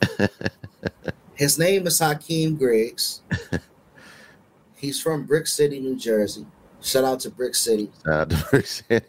His 1.34 1.58
name 1.58 1.86
is 1.86 1.98
Hakeem 1.98 2.56
Griggs. 2.56 3.22
He's 4.76 5.00
from 5.00 5.24
Brick 5.24 5.46
City, 5.46 5.80
New 5.80 5.96
Jersey. 5.96 6.46
Shout 6.82 7.04
out 7.04 7.20
to 7.20 7.30
Brick 7.30 7.54
City. 7.54 7.90
Uh, 8.06 8.24
the 8.24 8.36
person- 8.36 9.00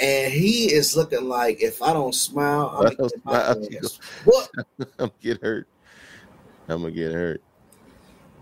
And 0.00 0.32
he 0.32 0.72
is 0.72 0.96
looking 0.96 1.28
like 1.28 1.60
if 1.62 1.82
I 1.82 1.92
don't 1.92 2.14
smile, 2.14 2.68
I'm 2.76 2.94
gonna 2.96 3.08
get 3.08 3.24
my 3.24 3.40
ass. 3.40 3.98
What? 4.24 4.48
I'm 4.78 4.86
gonna 4.98 5.12
get 5.20 5.42
hurt. 5.42 5.66
I'm 6.68 6.82
gonna 6.82 6.92
get 6.92 7.12
hurt. 7.12 7.42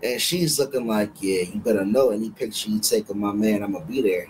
And 0.03 0.21
she's 0.21 0.59
looking 0.59 0.85
like, 0.85 1.11
yeah, 1.19 1.41
you 1.41 1.59
better 1.59 1.83
know 1.83 2.11
any 2.11 2.29
picture 2.29 2.69
you 2.69 2.79
take 2.79 3.09
of 3.09 3.15
my 3.15 3.31
man, 3.33 3.63
I'm 3.63 3.71
gonna 3.73 3.85
be 3.85 4.01
there. 4.03 4.27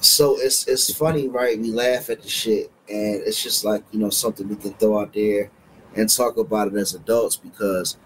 so 0.00 0.38
it's 0.38 0.68
it's 0.68 0.92
funny, 0.94 1.26
right? 1.28 1.58
We 1.58 1.70
laugh 1.72 2.08
at 2.10 2.22
the 2.22 2.28
shit, 2.28 2.70
and 2.90 3.22
it's 3.26 3.42
just 3.42 3.64
like 3.64 3.82
you 3.90 3.98
know 3.98 4.10
something 4.10 4.48
we 4.48 4.56
can 4.56 4.72
throw 4.74 5.00
out 5.00 5.12
there 5.12 5.50
and 5.94 6.08
talk 6.08 6.36
about 6.36 6.68
it 6.68 6.74
as 6.74 6.94
adults 6.94 7.36
because 7.36 7.96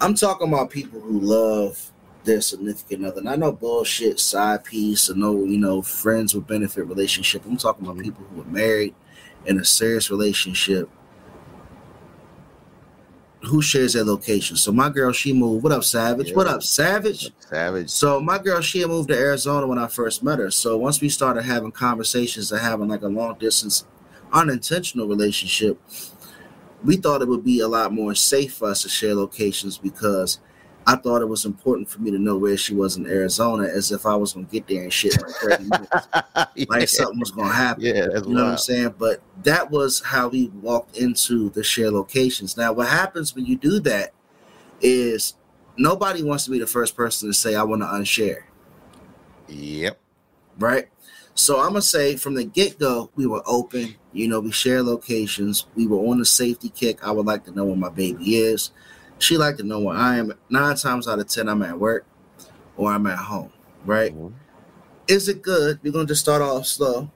I'm 0.00 0.14
talking 0.14 0.48
about 0.48 0.70
people 0.70 1.00
who 1.00 1.20
love 1.20 1.90
their 2.24 2.40
significant 2.40 3.04
other. 3.06 3.20
And 3.20 3.28
I 3.28 3.36
know 3.36 3.52
bullshit, 3.52 4.20
side 4.20 4.64
piece, 4.64 5.08
and 5.08 5.20
no, 5.20 5.44
you 5.44 5.58
know, 5.58 5.80
friends 5.80 6.34
with 6.34 6.46
benefit 6.46 6.86
relationship. 6.86 7.44
I'm 7.46 7.56
talking 7.56 7.86
about 7.86 8.02
people 8.02 8.24
who 8.26 8.42
are 8.42 8.46
married 8.46 8.94
in 9.46 9.58
a 9.58 9.64
serious 9.64 10.10
relationship 10.10 10.90
who 13.46 13.62
shares 13.62 13.92
their 13.92 14.04
location. 14.04 14.56
So 14.56 14.72
my 14.72 14.90
girl, 14.90 15.12
she 15.12 15.32
moved. 15.32 15.62
What 15.62 15.72
up, 15.72 15.84
Savage? 15.84 16.34
What 16.34 16.46
up, 16.46 16.62
Savage? 16.62 17.30
Savage. 17.40 17.90
So 17.90 18.20
my 18.20 18.38
girl, 18.38 18.60
she 18.60 18.80
had 18.80 18.88
moved 18.88 19.08
to 19.08 19.16
Arizona 19.16 19.66
when 19.66 19.78
I 19.78 19.86
first 19.86 20.22
met 20.22 20.38
her. 20.38 20.50
So 20.50 20.76
once 20.76 21.00
we 21.00 21.08
started 21.08 21.42
having 21.42 21.72
conversations 21.72 22.50
and 22.50 22.60
having 22.60 22.88
like 22.88 23.02
a 23.02 23.08
long 23.08 23.38
distance, 23.38 23.84
unintentional 24.32 25.06
relationship, 25.06 25.80
we 26.84 26.96
thought 26.96 27.22
it 27.22 27.28
would 27.28 27.44
be 27.44 27.60
a 27.60 27.68
lot 27.68 27.92
more 27.92 28.14
safe 28.14 28.54
for 28.54 28.68
us 28.68 28.82
to 28.82 28.88
share 28.88 29.14
locations 29.14 29.78
because 29.78 30.40
I 30.88 30.94
thought 30.96 31.20
it 31.20 31.26
was 31.28 31.44
important 31.44 31.88
for 31.88 32.00
me 32.00 32.12
to 32.12 32.18
know 32.18 32.36
where 32.36 32.56
she 32.56 32.72
was 32.74 32.96
in 32.96 33.06
Arizona, 33.06 33.64
as 33.64 33.90
if 33.90 34.06
I 34.06 34.14
was 34.14 34.34
gonna 34.34 34.46
get 34.46 34.68
there 34.68 34.82
and 34.84 34.92
shit 34.92 35.20
like 35.20 35.34
30 35.58 35.64
minutes, 35.64 36.06
yeah. 36.54 36.64
like 36.68 36.88
something 36.88 37.18
was 37.18 37.32
gonna 37.32 37.52
happen. 37.52 37.84
yeah, 37.84 38.04
You 38.14 38.34
know 38.34 38.44
what 38.44 38.50
I'm 38.52 38.58
saying? 38.58 38.94
But 38.96 39.20
that 39.42 39.70
was 39.70 40.00
how 40.00 40.28
we 40.28 40.46
walked 40.62 40.96
into 40.96 41.50
the 41.50 41.64
share 41.64 41.90
locations. 41.90 42.56
Now, 42.56 42.72
what 42.72 42.88
happens 42.88 43.34
when 43.34 43.46
you 43.46 43.56
do 43.56 43.80
that 43.80 44.12
is 44.80 45.34
nobody 45.76 46.22
wants 46.22 46.44
to 46.44 46.50
be 46.52 46.58
the 46.60 46.66
first 46.68 46.94
person 46.96 47.28
to 47.28 47.34
say, 47.34 47.56
I 47.56 47.64
want 47.64 47.82
to 47.82 47.86
unshare, 47.86 48.42
Yep. 49.48 49.98
right? 50.58 50.88
So 51.34 51.58
I'm 51.60 51.68
gonna 51.70 51.82
say 51.82 52.16
from 52.16 52.34
the 52.34 52.44
get-go, 52.44 53.10
we 53.14 53.26
were 53.26 53.42
open, 53.44 53.94
you 54.12 54.26
know, 54.28 54.40
we 54.40 54.52
share 54.52 54.82
locations, 54.82 55.66
we 55.74 55.86
were 55.86 55.98
on 55.98 56.18
the 56.18 56.24
safety 56.24 56.68
kick. 56.70 57.04
I 57.04 57.10
would 57.10 57.26
like 57.26 57.44
to 57.44 57.50
know 57.50 57.64
where 57.66 57.76
my 57.76 57.90
baby 57.90 58.36
is. 58.36 58.70
She 59.18 59.36
like 59.38 59.56
to 59.56 59.62
know 59.62 59.80
where 59.80 59.96
I 59.96 60.16
am. 60.16 60.32
Nine 60.50 60.76
times 60.76 61.08
out 61.08 61.18
of 61.18 61.26
ten, 61.26 61.48
I'm 61.48 61.62
at 61.62 61.78
work 61.78 62.04
or 62.76 62.92
I'm 62.92 63.06
at 63.06 63.18
home, 63.18 63.50
right? 63.84 64.14
Mhm. 64.14 64.32
is 65.08 65.28
it 65.28 65.40
good? 65.40 65.78
We're 65.82 65.92
gonna 65.92 66.06
just 66.06 66.20
start 66.20 66.42
off 66.42 66.66
slow, 66.66 67.10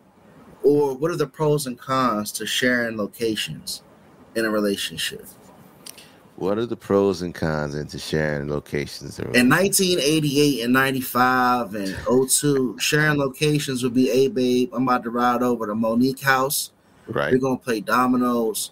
or 0.63 0.95
what 0.97 1.11
are 1.11 1.17
the 1.17 1.27
pros 1.27 1.67
and 1.67 1.77
cons 1.79 2.31
to 2.33 2.47
sharing 2.47 2.97
locations 2.97 3.83
in 4.37 4.45
a 4.45 4.51
relationship? 4.51 5.27
What 6.37 6.57
are 6.57 6.65
the 6.67 6.77
pros 6.77 7.21
and 7.21 7.35
cons 7.35 7.75
into 7.75 7.99
sharing 7.99 8.49
locations? 8.49 9.19
In 9.19 9.49
1988 9.51 10.63
and 10.65 10.73
95 10.73 11.75
and 11.75 11.95
02, 12.09 12.77
sharing 12.79 13.19
locations 13.19 13.83
would 13.83 13.93
be, 13.93 14.07
"Hey 14.09 14.29
babe, 14.29 14.71
I'm 14.73 14.85
about 14.85 15.03
to 15.03 15.11
ride 15.11 15.43
over 15.43 15.67
to 15.67 15.75
Monique 15.75 16.21
house. 16.21 16.71
right, 17.09 17.33
We're 17.33 17.39
gonna 17.39 17.57
play 17.59 17.81
dominoes. 17.81 18.71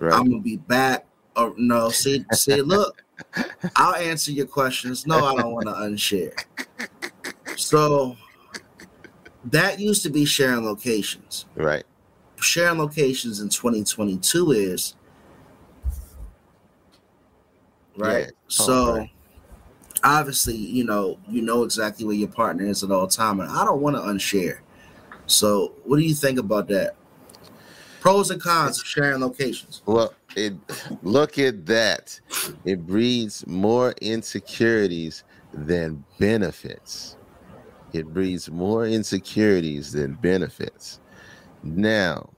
right. 0.00 0.12
I'm 0.12 0.28
gonna 0.28 0.42
be 0.42 0.56
back." 0.56 1.06
Or 1.36 1.54
no, 1.58 1.90
see, 1.90 2.24
see, 2.32 2.62
look, 2.62 3.04
I'll 3.76 3.94
answer 3.96 4.32
your 4.32 4.46
questions. 4.46 5.06
No, 5.06 5.24
I 5.26 5.34
don't 5.36 5.52
want 5.52 5.66
to 5.66 5.72
unshare. 5.72 6.32
So 7.58 8.16
that 9.44 9.78
used 9.78 10.02
to 10.04 10.10
be 10.10 10.24
sharing 10.24 10.64
locations. 10.64 11.46
right. 11.54 11.84
sharing 12.40 12.78
locations 12.78 13.40
in 13.40 13.48
2022 13.48 14.50
is 14.52 14.94
right 17.96 18.24
Yeah. 18.24 18.30
Oh, 18.30 18.32
so 18.48 18.96
right. 18.98 19.10
obviously 20.04 20.54
you 20.56 20.84
know 20.84 21.18
you 21.28 21.42
know 21.42 21.62
exactly 21.62 22.04
where 22.04 22.14
your 22.14 22.28
partner 22.28 22.64
is 22.66 22.82
at 22.84 22.90
all 22.90 23.06
time 23.06 23.40
and 23.40 23.50
i 23.50 23.64
don't 23.64 23.80
want 23.80 23.96
to 23.96 24.02
unshare 24.02 24.58
so 25.26 25.72
what 25.84 25.96
do 25.98 26.02
you 26.04 26.14
think 26.14 26.38
about 26.38 26.68
that 26.68 26.96
pros 28.06 28.30
and 28.30 28.40
cons 28.40 28.78
of 28.80 28.86
sharing 28.86 29.20
locations 29.20 29.82
Well, 29.84 30.14
it 30.36 30.54
look 31.02 31.38
at 31.40 31.66
that. 31.66 32.20
It 32.64 32.86
breeds 32.86 33.44
more 33.48 33.94
insecurities 34.00 35.24
than 35.52 36.04
benefits. 36.20 37.16
it 37.92 38.06
breeds 38.14 38.48
more 38.48 38.86
insecurities 38.86 39.90
than 39.90 40.14
benefits. 40.14 41.00
Now, 41.64 42.28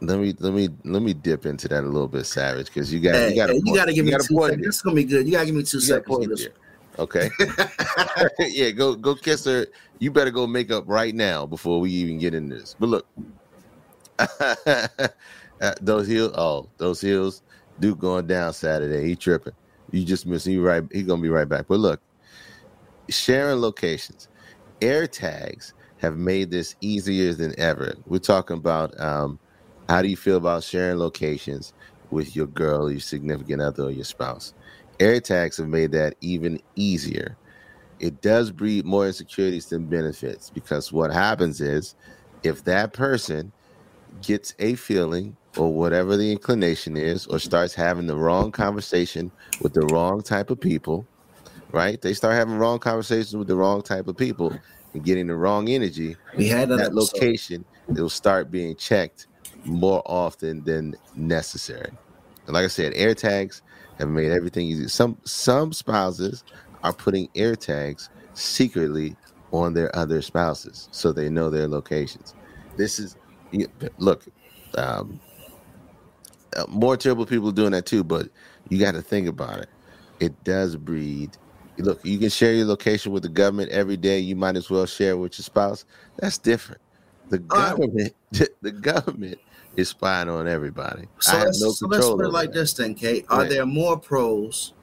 let 0.00 0.18
me 0.18 0.34
let 0.40 0.52
me 0.52 0.68
let 0.84 1.02
me 1.02 1.12
dip 1.12 1.46
into 1.46 1.68
that 1.68 1.84
a 1.84 1.86
little 1.86 2.08
bit, 2.08 2.24
Savage, 2.26 2.66
because 2.66 2.92
you 2.92 2.98
got 2.98 3.14
Hey, 3.14 3.28
you 3.30 3.36
got 3.36 3.50
hey, 3.50 3.60
you 3.64 3.74
gotta 3.74 3.92
give 3.92 4.04
me 4.06 4.14
a 4.14 4.18
two 4.18 4.34
seconds. 4.40 4.64
This 4.64 4.76
is 4.76 4.82
gonna 4.82 4.96
be 4.96 5.04
good. 5.04 5.26
You 5.26 5.32
gotta 5.32 5.46
give 5.46 5.54
me 5.54 5.62
two 5.62 5.76
You 5.76 5.82
seconds. 5.82 6.06
point 6.08 6.24
for 6.24 6.30
this 6.30 6.44
there. 6.46 6.54
Okay. 6.98 7.30
yeah, 8.48 8.70
go 8.70 8.96
go 8.96 9.14
kiss 9.14 9.44
her. 9.44 9.66
You 10.00 10.10
better 10.10 10.32
go 10.32 10.46
make 10.48 10.72
up 10.72 10.84
right 10.88 11.14
now 11.14 11.46
before 11.46 11.78
we 11.78 11.90
even 11.92 12.18
get 12.18 12.34
in 12.34 12.48
this. 12.48 12.74
But 12.80 12.88
look, 12.88 13.06
those 15.80 16.06
heels. 16.06 16.32
Oh, 16.36 16.70
those 16.78 17.00
heels. 17.00 17.42
Duke 17.78 17.98
going 17.98 18.26
down 18.26 18.52
Saturday. 18.52 19.06
He 19.06 19.16
tripping. 19.16 19.54
You 19.90 20.04
just 20.04 20.26
missing. 20.26 20.54
He 20.54 20.58
right. 20.58 20.84
He 20.92 21.02
gonna 21.02 21.22
be 21.22 21.28
right 21.30 21.48
back. 21.48 21.66
But 21.68 21.80
look, 21.80 22.00
sharing 23.08 23.60
locations. 23.60 24.28
Air 24.80 25.06
tags 25.06 25.74
have 25.98 26.16
made 26.16 26.50
this 26.50 26.76
easier 26.80 27.34
than 27.34 27.58
ever. 27.58 27.94
We're 28.06 28.18
talking 28.18 28.56
about 28.56 28.98
um, 29.00 29.40
how 29.88 30.02
do 30.02 30.08
you 30.08 30.16
feel 30.16 30.36
about 30.38 30.64
sharing 30.64 30.98
locations 30.98 31.74
with 32.10 32.34
your 32.36 32.46
girl, 32.46 32.90
your 32.90 33.00
significant 33.00 33.62
other, 33.62 33.84
or 33.84 33.90
your 33.90 34.04
spouse? 34.04 34.54
Air 35.00 35.20
tags 35.20 35.58
have 35.58 35.68
made 35.68 35.92
that 35.92 36.16
even 36.20 36.60
easier. 36.76 37.38
It 38.00 38.22
does 38.22 38.50
breed 38.52 38.86
more 38.86 39.06
insecurities 39.06 39.68
than 39.68 39.88
benefits 39.88 40.50
because 40.50 40.92
what 40.92 41.12
happens 41.12 41.60
is 41.60 41.94
if 42.42 42.64
that 42.64 42.92
person 42.94 43.52
gets 44.20 44.54
a 44.58 44.74
feeling 44.74 45.36
or 45.56 45.74
whatever 45.74 46.16
the 46.16 46.30
inclination 46.32 46.96
is, 46.96 47.26
or 47.26 47.38
starts 47.38 47.74
having 47.74 48.06
the 48.06 48.16
wrong 48.16 48.52
conversation 48.52 49.32
with 49.60 49.74
the 49.74 49.84
wrong 49.84 50.22
type 50.22 50.50
of 50.50 50.60
people, 50.60 51.08
right? 51.72 52.00
They 52.00 52.14
start 52.14 52.34
having 52.34 52.56
wrong 52.56 52.78
conversations 52.78 53.36
with 53.36 53.48
the 53.48 53.56
wrong 53.56 53.82
type 53.82 54.08
of 54.08 54.16
people 54.16 54.60
and 54.94 55.04
getting 55.04 55.26
the 55.26 55.36
wrong 55.36 55.68
energy. 55.68 56.16
We 56.36 56.48
had 56.48 56.68
that, 56.70 56.78
That 56.78 56.94
location 56.94 57.64
will 57.88 58.08
start 58.08 58.50
being 58.50 58.76
checked 58.76 59.26
more 59.64 60.02
often 60.06 60.64
than 60.64 60.94
necessary. 61.14 61.92
And 62.46 62.54
like 62.54 62.64
I 62.64 62.68
said, 62.68 62.92
air 62.94 63.14
tags 63.14 63.62
have 63.98 64.08
made 64.08 64.30
everything 64.32 64.66
easy. 64.66 64.88
Some 64.88 65.18
some 65.24 65.72
spouses 65.72 66.44
are 66.82 66.92
putting 66.94 67.28
air 67.34 67.56
tags 67.56 68.08
secretly 68.32 69.18
on 69.52 69.74
their 69.74 69.94
other 69.94 70.22
spouses 70.22 70.88
so 70.92 71.12
they 71.12 71.28
know 71.28 71.50
their 71.50 71.68
locations. 71.68 72.34
This 72.76 72.98
is 72.98 73.16
look, 73.98 74.24
um, 74.76 75.20
uh, 76.56 76.64
more 76.68 76.96
terrible 76.96 77.26
people 77.26 77.52
doing 77.52 77.72
that 77.72 77.86
too, 77.86 78.02
but 78.04 78.28
you 78.68 78.78
got 78.78 78.92
to 78.92 79.02
think 79.02 79.28
about 79.28 79.58
it. 79.60 79.68
It 80.20 80.44
does 80.44 80.76
breed. 80.76 81.36
Look, 81.78 82.04
you 82.04 82.18
can 82.18 82.28
share 82.28 82.52
your 82.52 82.66
location 82.66 83.12
with 83.12 83.22
the 83.22 83.28
government 83.28 83.70
every 83.70 83.96
day. 83.96 84.18
You 84.18 84.36
might 84.36 84.56
as 84.56 84.68
well 84.68 84.86
share 84.86 85.12
it 85.12 85.16
with 85.18 85.38
your 85.38 85.44
spouse. 85.44 85.84
That's 86.18 86.38
different. 86.38 86.80
The 87.30 87.38
Uh, 87.50 87.70
government, 87.74 88.14
the 88.60 88.72
government 88.72 89.38
is 89.76 89.88
spying 89.88 90.28
on 90.28 90.46
everybody. 90.46 91.08
So 91.20 91.32
I 91.32 91.38
have 91.38 91.46
let's, 91.46 91.60
no 91.62 91.70
so 91.70 91.86
let's 91.86 92.10
put 92.10 92.24
it 92.26 92.28
like 92.32 92.52
that. 92.52 92.58
this 92.58 92.72
then, 92.74 92.94
Kate. 92.94 93.24
Are 93.30 93.40
Right. 93.40 93.48
there 93.50 93.66
more 93.66 93.96
pros, 93.98 94.74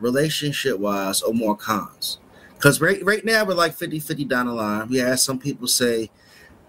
relationship 0.00 0.78
wise, 0.78 1.22
or 1.22 1.32
more 1.34 1.56
cons? 1.56 2.18
Because 2.54 2.80
right, 2.80 3.02
right 3.04 3.24
now 3.24 3.44
we're 3.44 3.54
like 3.54 3.74
50 3.74 3.98
50 3.98 4.24
down 4.26 4.46
the 4.46 4.52
line. 4.52 4.88
We 4.88 4.98
had 4.98 5.18
some 5.18 5.38
people 5.38 5.66
say 5.66 6.10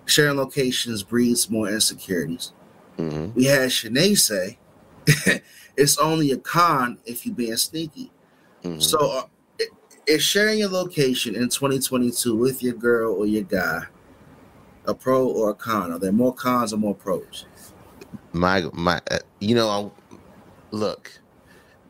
sharing 0.07 0.37
locations 0.37 1.03
breeds 1.03 1.49
more 1.49 1.69
insecurities. 1.69 2.53
Mhm. 2.97 3.35
We 3.35 3.45
had 3.45 3.69
Shanae 3.69 4.17
say 4.17 4.57
it's 5.77 5.97
only 5.97 6.31
a 6.31 6.37
con 6.37 6.97
if 7.05 7.25
you're 7.25 7.35
being 7.35 7.55
sneaky. 7.57 8.11
Mhm. 8.63 8.81
So, 8.81 8.97
uh, 8.99 9.23
is 10.07 10.23
sharing 10.23 10.59
your 10.59 10.69
location 10.69 11.35
in 11.35 11.49
2022 11.49 12.35
with 12.35 12.63
your 12.63 12.73
girl 12.73 13.13
or 13.13 13.25
your 13.25 13.43
guy 13.43 13.83
a 14.85 14.93
pro 14.93 15.27
or 15.27 15.49
a 15.49 15.53
con? 15.53 15.91
Are 15.91 15.99
there 15.99 16.13
more 16.13 16.33
cons 16.33 16.71
or 16.73 16.77
more 16.77 16.95
pros? 16.95 17.45
my 18.33 18.63
my 18.73 19.01
uh, 19.11 19.19
you 19.39 19.55
know 19.55 19.69
I, 19.69 20.17
look 20.71 21.11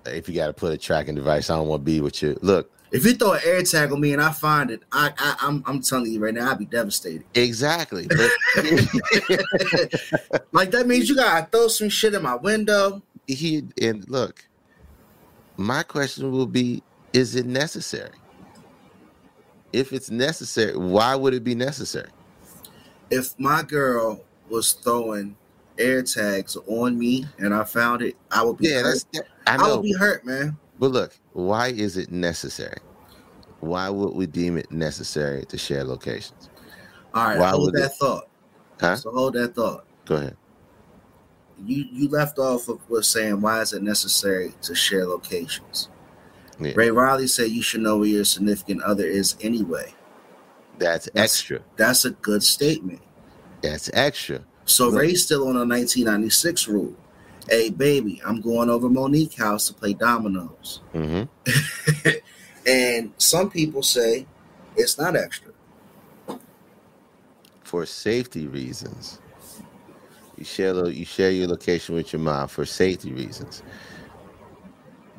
if 0.05 0.30
you 0.30 0.36
got 0.36 0.47
to 0.47 0.53
put 0.53 0.72
a 0.72 0.78
tracking 0.78 1.15
device 1.15 1.49
i 1.49 1.55
don't 1.55 1.68
want 1.68 1.82
to 1.82 1.84
be 1.86 1.99
with 1.99 2.22
you 2.22 2.38
look 2.41 2.72
If 2.91 3.05
you 3.05 3.13
throw 3.13 3.33
an 3.33 3.41
air 3.43 3.61
tag 3.63 3.91
on 3.91 3.99
me 3.99 4.13
and 4.13 4.21
I 4.21 4.31
find 4.31 4.71
it, 4.71 4.81
I, 4.91 5.11
I 5.17 5.35
I'm 5.41 5.63
I'm 5.65 5.81
telling 5.81 6.11
you 6.11 6.19
right 6.19 6.33
now, 6.33 6.51
I'd 6.51 6.59
be 6.59 6.65
devastated. 6.65 7.25
exactly 7.35 8.07
but 8.07 8.31
Like 10.53 10.71
that 10.71 10.88
means 10.88 11.09
you 11.09 11.15
gotta 11.15 11.47
throw 11.51 11.67
some 11.67 11.89
shit 11.89 12.13
in 12.13 12.21
my 12.23 12.35
window. 12.35 13.01
he 13.27 13.63
and 13.81 14.07
look 14.09 14.47
my 15.57 15.83
question 15.83 16.31
will 16.31 16.45
be 16.47 16.81
is 17.13 17.35
it 17.35 17.45
necessary 17.45 18.11
if 19.73 19.91
it's 19.91 20.09
necessary 20.09 20.77
why 20.77 21.15
would 21.15 21.33
it 21.33 21.43
be 21.43 21.55
necessary 21.55 22.09
If 23.09 23.38
my 23.39 23.63
girl 23.63 24.23
was 24.49 24.73
throwing 24.73 25.35
air 25.77 26.03
tags 26.03 26.55
on 26.67 26.97
me 26.97 27.25
and 27.39 27.53
I 27.53 27.63
found 27.63 28.01
it, 28.01 28.15
I 28.31 28.43
would 28.43 28.57
be 28.57 28.67
yeah 28.69 28.81
hurt. 28.81 29.03
that's 29.13 29.27
i 29.47 29.55
I, 29.55 29.71
would 29.73 29.81
be 29.83 29.93
hurt, 29.93 30.25
man. 30.25 30.57
but 30.79 30.91
look 30.91 31.17
why 31.38 31.67
is 31.67 31.97
it 31.97 32.11
necessary 32.11 32.79
why 33.59 33.89
would 33.89 34.15
we 34.15 34.25
deem 34.25 34.57
it 34.57 34.71
necessary 34.71 35.45
to 35.45 35.55
share 35.57 35.83
locations 35.83 36.49
All 37.13 37.25
right, 37.25 37.38
Why 37.39 37.49
hold 37.51 37.65
would 37.73 37.75
that 37.75 37.91
it- 37.91 37.97
thought. 37.99 38.27
huh 38.81 38.95
So 38.95 39.11
hold 39.11 39.33
that 39.33 39.53
thought. 39.53 39.85
go 40.05 40.15
ahead 40.15 40.35
You 41.63 41.85
you 41.91 42.09
left 42.09 42.39
off 42.39 42.67
of 42.69 42.79
was 42.89 43.07
saying 43.07 43.39
why 43.41 43.61
is 43.61 43.71
it 43.73 43.83
necessary 43.83 44.53
to 44.63 44.73
share 44.75 45.05
locations? 45.05 45.89
Yeah. 46.59 46.73
Ray 46.75 46.89
Riley 46.89 47.27
said 47.27 47.51
you 47.51 47.61
should 47.61 47.81
know 47.81 47.97
where 47.99 48.07
your 48.07 48.25
significant 48.25 48.81
other 48.81 49.05
is 49.05 49.35
anyway. 49.41 49.93
that's 50.79 51.05
That's- 51.13 51.23
extra 51.33 51.59
That's 51.75 52.03
a 52.05 52.11
good 52.11 52.41
statement. 52.43 53.01
that's 53.61 53.89
extra 53.93 54.41
So 54.65 54.88
Look. 54.89 55.01
Ray's 55.01 55.23
still 55.23 55.43
on 55.47 55.55
a 55.55 55.65
1996 55.65 56.67
rule. 56.67 56.95
Hey, 57.49 57.69
baby, 57.69 58.21
I'm 58.25 58.41
going 58.41 58.69
over 58.69 58.89
Monique 58.89 59.35
house 59.35 59.67
to 59.67 59.73
play 59.73 59.93
dominoes. 59.93 60.81
hmm 60.91 61.23
and 62.67 63.13
some 63.17 63.49
people 63.49 63.81
say 63.81 64.25
it's 64.75 64.97
not 64.97 65.15
extra. 65.15 65.53
for 67.67 67.85
safety 67.85 68.47
reasons. 68.47 69.19
You 70.37 70.45
share 70.45 70.87
you 70.89 71.05
share 71.05 71.31
your 71.31 71.47
location 71.47 71.95
with 71.95 72.13
your 72.13 72.21
mom 72.21 72.47
for 72.47 72.65
safety 72.65 73.11
reasons. 73.11 73.61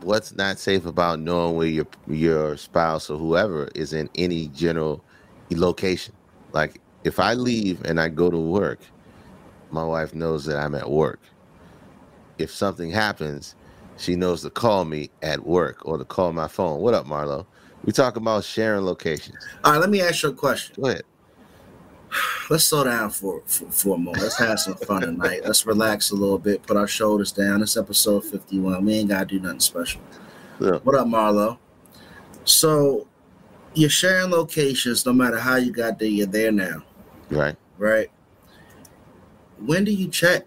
What's 0.01 0.35
not 0.35 0.59
safe 0.59 0.87
about 0.87 1.21
knowing 1.21 1.57
where 1.57 1.67
your 1.67 1.87
your 2.07 2.57
spouse 2.57 3.11
or 3.11 3.19
whoever 3.19 3.69
is 3.75 3.93
in 3.93 4.09
any 4.15 4.49
general 4.49 5.05
location? 5.51 6.15
Like 6.53 6.81
if 7.05 7.19
I 7.21 7.35
leave 7.35 7.85
and 7.85 8.01
I 8.01 8.09
go 8.09 8.31
to 8.31 8.39
work, 8.39 8.79
my 9.71 9.85
wife 9.85 10.15
knows 10.15 10.47
that 10.47 10.57
I'm 10.57 10.75
at 10.75 10.89
work. 10.91 11.21
If 12.39 12.51
something 12.51 12.91
happens, 12.91 13.55
she 13.97 14.15
knows 14.17 14.43
to 14.43 14.51
call 14.51 14.85
me 14.85 15.11
at 15.23 15.45
work 15.45 15.85
or 15.85 15.99
to 15.99 16.05
call 16.05 16.33
my 16.33 16.49
phone. 16.49 16.81
What 16.81 16.95
up, 16.95 17.07
Marlo? 17.07 17.47
We 17.85 17.93
talk 17.93 18.17
about 18.17 18.45
sharing 18.45 18.85
locations. 18.85 19.37
All 19.65 19.73
right, 19.73 19.79
let 19.79 19.91
me 19.91 20.01
ask 20.01 20.23
you 20.23 20.31
a 20.31 20.33
question. 20.33 20.77
Go 20.81 20.89
ahead. 20.89 21.03
Let's 22.49 22.65
slow 22.65 22.85
down 22.85 23.11
for, 23.11 23.43
for, 23.47 23.71
for 23.71 23.95
a 23.97 23.99
moment. 23.99 24.23
Let's 24.23 24.39
have 24.39 24.59
some 24.59 24.75
fun 24.77 25.03
tonight. 25.03 25.43
Let's 25.45 25.67
relax 25.67 26.11
a 26.11 26.15
little 26.15 26.39
bit, 26.39 26.63
put 26.63 26.77
our 26.77 26.89
shoulders 26.89 27.33
down. 27.33 27.61
It's 27.61 27.77
episode 27.77 28.25
51. 28.25 28.85
We 28.85 28.95
ain't 28.95 29.11
got 29.11 29.29
to 29.29 29.37
do 29.37 29.41
nothing 29.41 29.61
special. 29.61 30.01
Look, 30.59 30.85
What 30.85 30.95
up, 30.95 31.07
Marlo? 31.07 31.59
So, 32.45 33.07
you're 33.75 33.91
sharing 33.91 34.31
locations 34.31 35.05
no 35.05 35.13
matter 35.13 35.39
how 35.39 35.57
you 35.57 35.71
got 35.71 35.99
there, 35.99 36.09
you're 36.09 36.27
there 36.27 36.51
now, 36.51 36.83
right? 37.31 37.55
right? 37.77 38.11
When 39.59 39.85
do 39.85 39.93
you 39.93 40.09
check? 40.09 40.47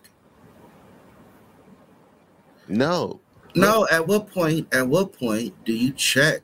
No, 2.71 3.19
No, 3.55 3.87
at 3.91 4.07
what 4.07 4.27
point? 4.27 4.73
At 4.73 4.87
what 4.87 5.11
point 5.13 5.53
do 5.65 5.73
you 5.73 5.91
check 5.93 6.41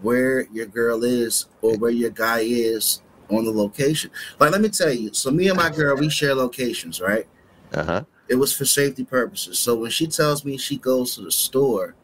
where 0.00 0.46
your 0.52 0.66
girl 0.66 1.04
is 1.04 1.46
or 1.60 1.76
where 1.76 1.90
your 1.90 2.10
guy 2.10 2.40
is 2.40 3.02
on 3.28 3.44
the 3.44 3.50
location? 3.52 4.10
Like, 4.38 4.50
let 4.52 4.60
me 4.60 4.68
tell 4.70 4.92
you. 4.92 5.12
So, 5.12 5.30
me 5.30 5.48
and 5.48 5.56
my 5.56 5.70
girl, 5.70 5.96
we 5.96 6.08
share 6.08 6.34
locations, 6.34 7.00
right? 7.00 7.26
Uh 7.72 7.84
huh. 7.84 8.04
It 8.28 8.36
was 8.36 8.54
for 8.56 8.64
safety 8.64 9.04
purposes. 9.04 9.58
So 9.58 9.74
when 9.74 9.90
she 9.90 10.06
tells 10.06 10.44
me 10.44 10.56
she 10.56 10.78
goes 10.78 11.16
to 11.16 11.22
the 11.22 11.30
store, 11.30 11.94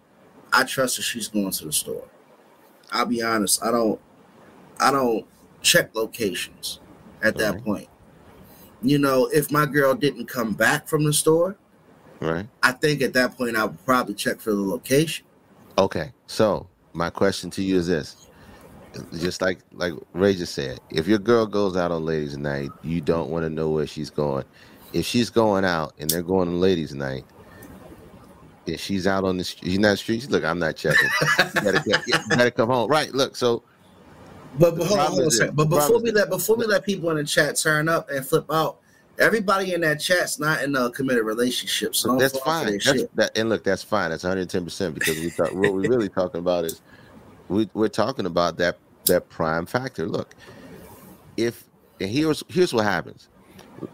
I 0.53 0.65
trust 0.65 0.97
that 0.97 1.03
she's 1.03 1.29
going 1.29 1.51
to 1.53 1.65
the 1.65 1.73
store. 1.73 2.05
I'll 2.91 3.07
be 3.07 3.23
honest. 3.23 3.63
I 3.65 3.71
don't. 3.71 4.01
I 4.81 4.91
don't 4.91 5.27
check 5.63 5.95
locations 5.95 6.81
at 7.23 7.37
that 7.39 7.55
Right. 7.55 7.65
point. 7.65 7.89
You 8.83 8.99
know, 8.99 9.27
if 9.33 9.51
my 9.51 9.67
girl 9.67 9.95
didn't 9.95 10.27
come 10.27 10.53
back 10.55 10.87
from 10.87 11.05
the 11.05 11.13
store, 11.13 11.57
Right. 12.21 12.47
I 12.63 12.73
think 12.73 13.03
at 13.03 13.13
that 13.15 13.37
point 13.37 13.57
I 13.57 13.65
would 13.65 13.85
probably 13.85 14.15
check 14.15 14.41
for 14.41 14.51
the 14.51 14.61
location. 14.61 15.25
Okay. 15.77 16.13
So 16.27 16.67
my 16.93 17.11
question 17.11 17.51
to 17.51 17.63
you 17.63 17.77
is 17.77 17.87
this: 17.87 18.29
just 19.19 19.41
like 19.41 19.61
like 19.73 19.93
Ray 20.13 20.35
just 20.35 20.55
said, 20.55 20.81
if 20.91 21.07
your 21.07 21.19
girl 21.19 21.47
goes 21.47 21.77
out 21.77 21.93
on 21.93 22.05
ladies' 22.05 22.37
night, 22.37 22.71
you 22.83 23.01
don't 23.01 23.31
want 23.31 23.45
to 23.45 23.51
know 23.51 23.71
where 23.71 23.87
she's 23.87 24.11
going. 24.11 24.45
If 24.93 25.05
she's 25.07 25.31
going 25.31 25.65
out 25.65 25.93
and 25.99 26.09
they're 26.11 26.23
going 26.23 26.49
on 26.49 26.61
ladies' 26.61 26.95
night, 26.95 27.25
if 28.67 28.81
she's 28.81 29.07
out 29.07 29.25
on 29.25 29.37
the 29.37 29.45
street, 29.45 29.71
she's 29.71 29.79
not 29.79 29.99
street. 29.99 30.21
streets. 30.23 30.33
Look, 30.33 30.45
I'm 30.45 30.59
not 30.59 30.77
checking. 30.77 31.09
better, 31.55 31.81
get- 31.81 32.29
better 32.29 32.51
come 32.51 32.69
home. 32.69 32.91
Right. 32.91 33.13
Look. 33.13 33.37
So 33.37 33.63
But, 34.59 34.77
but 34.77 34.87
hold 34.87 35.01
on, 35.01 35.07
hold 35.07 35.21
on 35.21 35.27
a 35.27 35.31
second. 35.31 35.57
But 35.57 35.67
before 35.67 36.01
we 36.01 36.11
let 36.11 36.31
before 36.31 36.57
we 36.57 36.67
let 36.67 36.85
people 36.85 37.11
in 37.11 37.17
the 37.17 37.25
chat 37.25 37.57
turn 37.57 37.89
up 37.89 38.11
and 38.11 38.27
flip 38.27 38.47
out, 38.51 38.81
everybody 39.19 39.75
in 39.75 39.81
that 39.83 40.01
chat's 40.01 40.39
not 40.39 40.63
in 40.63 40.75
a 40.77 40.91
committed 40.91 41.25
relationship. 41.25 41.95
So 41.95 42.17
that's 42.17 42.39
fine. 42.39 42.67
That's, 42.85 43.05
that, 43.15 43.37
and 43.37 43.49
look, 43.49 43.65
that's 43.65 43.83
fine. 43.83 44.11
That's 44.11 44.25
110 44.25 44.65
percent 44.65 44.95
because 44.95 45.21
we 45.21 45.31
thought 45.31 45.55
what 45.55 45.75
we're 45.75 45.87
really 45.87 46.09
talking 46.17 46.41
about 46.41 46.65
is 46.65 46.83
we, 47.49 47.69
we're 47.75 47.89
talking 47.89 48.27
about 48.27 48.59
that 48.59 48.81
that 49.07 49.29
prime 49.31 49.67
factor. 49.67 50.07
Look, 50.07 50.35
if 51.37 51.69
and 52.01 52.11
here's 52.11 52.43
here's 52.49 52.73
what 52.75 52.85
happens. 52.85 53.29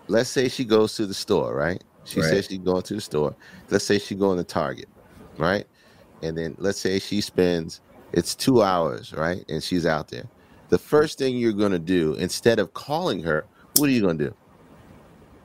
Let's 0.09 0.31
say 0.31 0.49
she 0.49 0.65
goes 0.65 0.95
to 0.97 1.07
the 1.07 1.15
store, 1.15 1.55
right? 1.55 1.83
She 2.05 2.21
Right. 2.21 2.29
says 2.31 2.47
she's 2.47 2.59
going 2.59 2.83
to 2.83 2.95
the 2.95 3.01
store. 3.01 3.37
Let's 3.71 3.85
say 3.87 3.99
she 3.99 4.15
going 4.15 4.39
to 4.39 4.45
Target, 4.45 4.89
right? 5.39 5.67
And 6.23 6.37
then 6.37 6.55
let's 6.59 6.81
say 6.81 6.99
she 6.99 7.21
spends 7.21 7.81
it's 8.13 8.35
two 8.37 8.63
hours, 8.63 9.13
right? 9.13 9.45
And 9.49 9.63
she's 9.63 9.87
out 9.87 10.09
there. 10.09 10.31
The 10.71 10.79
first 10.79 11.19
thing 11.19 11.37
you're 11.37 11.53
gonna 11.53 11.79
do 11.79 12.15
instead 12.15 12.59
of 12.59 12.73
calling 12.75 13.23
her, 13.25 13.49
what 13.75 13.89
are 13.89 13.93
you 13.93 14.03
gonna 14.03 14.15
do? 14.19 14.35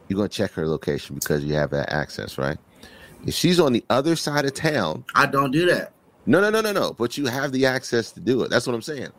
You're 0.10 0.18
gonna 0.18 0.28
check 0.28 0.51
her 0.53 0.68
location 0.68 1.16
because 1.16 1.45
you 1.45 1.53
have 1.53 1.70
that 1.70 1.91
access, 1.93 2.38
right? 2.38 2.57
If 3.26 3.36
she's 3.36 3.60
on 3.60 3.74
the 3.74 3.86
other 3.89 4.16
side 4.16 4.45
of 4.45 4.53
town, 4.55 5.05
I 5.16 5.28
don't 5.28 5.51
do 5.51 5.66
that. 5.68 5.93
no, 6.26 6.41
no, 6.41 6.49
no, 6.49 6.62
no, 6.62 6.72
no. 6.72 6.93
But 6.93 7.18
you 7.18 7.28
have 7.28 7.51
the 7.51 7.66
access 7.68 8.12
to 8.14 8.20
do 8.20 8.41
it. 8.41 8.49
That's 8.49 8.66
what 8.66 8.74
I'm 8.76 8.82
saying. 8.82 9.10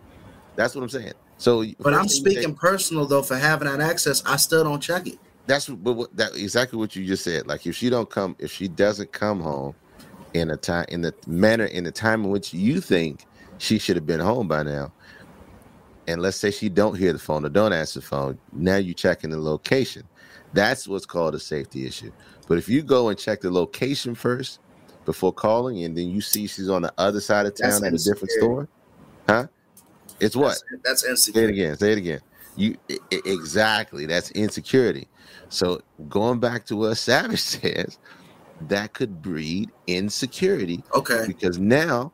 That's 0.56 0.74
what 0.74 0.82
I'm 0.82 0.88
saying. 0.88 1.12
So, 1.38 1.64
But 1.78 1.94
I'm 1.94 2.02
first 2.02 2.22
thing 2.24 2.32
you 2.32 2.38
speaking 2.38 2.50
take- 2.54 2.60
personal 2.60 3.06
though. 3.06 3.22
For 3.22 3.36
having 3.36 3.68
that 3.68 3.80
access, 3.80 4.22
I 4.26 4.36
still 4.36 4.64
don't 4.64 4.80
check 4.80 5.06
it. 5.06 5.18
That's 5.46 5.68
but 5.68 5.92
what, 5.94 6.16
that 6.16 6.36
exactly 6.36 6.78
what 6.78 6.94
you 6.96 7.06
just 7.06 7.22
said. 7.24 7.46
Like 7.46 7.66
if 7.66 7.76
she 7.76 7.88
don't 7.88 8.10
come, 8.10 8.34
if 8.40 8.52
she 8.52 8.66
doesn't 8.68 9.12
come 9.12 9.40
home 9.40 9.74
in 10.34 10.50
a 10.50 10.56
time 10.56 10.86
in 10.88 11.02
the 11.02 11.14
manner 11.26 11.64
in 11.66 11.84
the 11.84 11.92
time 11.92 12.24
in 12.24 12.30
which 12.30 12.52
you 12.52 12.80
think 12.80 13.26
she 13.58 13.78
should 13.78 13.96
have 13.96 14.06
been 14.06 14.20
home 14.20 14.48
by 14.48 14.62
now, 14.64 14.92
and 16.08 16.20
let's 16.20 16.36
say 16.36 16.50
she 16.50 16.68
don't 16.68 16.96
hear 16.96 17.12
the 17.12 17.18
phone 17.18 17.44
or 17.44 17.48
don't 17.48 17.72
answer 17.72 18.00
the 18.00 18.06
phone, 18.06 18.38
now 18.52 18.76
you're 18.76 18.94
checking 18.94 19.30
the 19.30 19.38
location. 19.40 20.02
That's 20.52 20.88
what's 20.88 21.06
called 21.06 21.34
a 21.34 21.38
safety 21.38 21.86
issue. 21.86 22.10
But 22.48 22.58
if 22.58 22.68
you 22.68 22.82
go 22.82 23.08
and 23.08 23.18
check 23.18 23.40
the 23.40 23.50
location 23.50 24.14
first 24.14 24.60
before 25.04 25.32
calling, 25.32 25.84
and 25.84 25.96
then 25.96 26.08
you 26.08 26.20
see 26.20 26.46
she's 26.46 26.68
on 26.68 26.82
the 26.82 26.92
other 26.98 27.20
side 27.20 27.46
of 27.46 27.56
That's 27.56 27.80
town 27.80 27.86
at 27.86 27.94
a 27.94 28.02
different 28.02 28.30
store, 28.30 28.68
huh? 29.28 29.46
It's 30.18 30.36
what? 30.36 30.58
That's, 30.84 31.02
that's 31.02 31.32
Say 31.32 31.44
it 31.44 31.50
again. 31.50 31.76
Say 31.76 31.92
it 31.92 31.98
again. 31.98 32.20
You 32.56 32.76
exactly. 33.10 34.06
That's 34.06 34.30
insecurity. 34.32 35.08
So 35.48 35.80
going 36.08 36.40
back 36.40 36.66
to 36.66 36.76
what 36.76 36.96
Savage 36.96 37.40
says, 37.40 37.98
that 38.62 38.92
could 38.92 39.22
breed 39.22 39.70
insecurity 39.86 40.82
Okay. 40.94 41.24
because 41.26 41.58
now 41.58 42.12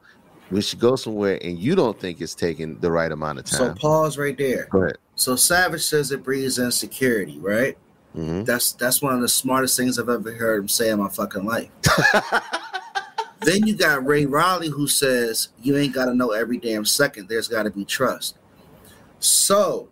when 0.51 0.62
she 0.62 0.76
goes 0.76 1.03
somewhere 1.03 1.39
and 1.43 1.59
you 1.59 1.74
don't 1.74 1.99
think 1.99 2.20
it's 2.20 2.34
taking 2.34 2.78
the 2.78 2.91
right 2.91 3.11
amount 3.11 3.39
of 3.39 3.47
time. 3.47 3.59
So 3.59 3.74
pause 3.74 4.16
right 4.18 4.37
there. 4.39 4.68
Go 4.70 4.82
ahead. 4.82 4.99
So 5.16 5.34
Savage 5.34 5.82
says 5.82 6.12
it 6.12 6.22
breeds 6.22 6.59
insecurity, 6.59 7.39
right? 7.41 7.76
Hmm 8.17 8.45
That's 8.45 8.73
that's 8.73 9.03
one 9.03 9.14
of 9.14 9.21
the 9.21 9.29
smartest 9.29 9.77
things 9.77 9.99
I've 9.99 10.09
ever 10.09 10.33
heard 10.33 10.61
him 10.61 10.69
say 10.69 10.89
in 10.89 10.99
my 10.99 11.09
fucking 11.11 11.45
life. 11.45 11.69
then 13.43 13.67
you 13.67 13.77
got 13.77 14.07
Ray 14.07 14.25
Riley 14.25 14.69
who 14.69 14.89
says 14.89 15.49
you 15.62 15.77
ain't 15.77 15.95
got 15.95 16.07
to 16.07 16.14
know 16.14 16.31
every 16.31 16.57
damn 16.57 16.87
second. 16.87 17.29
There's 17.29 17.47
got 17.47 17.64
to 17.64 17.71
be 17.71 17.85
trust. 17.85 18.39
So 19.21 19.91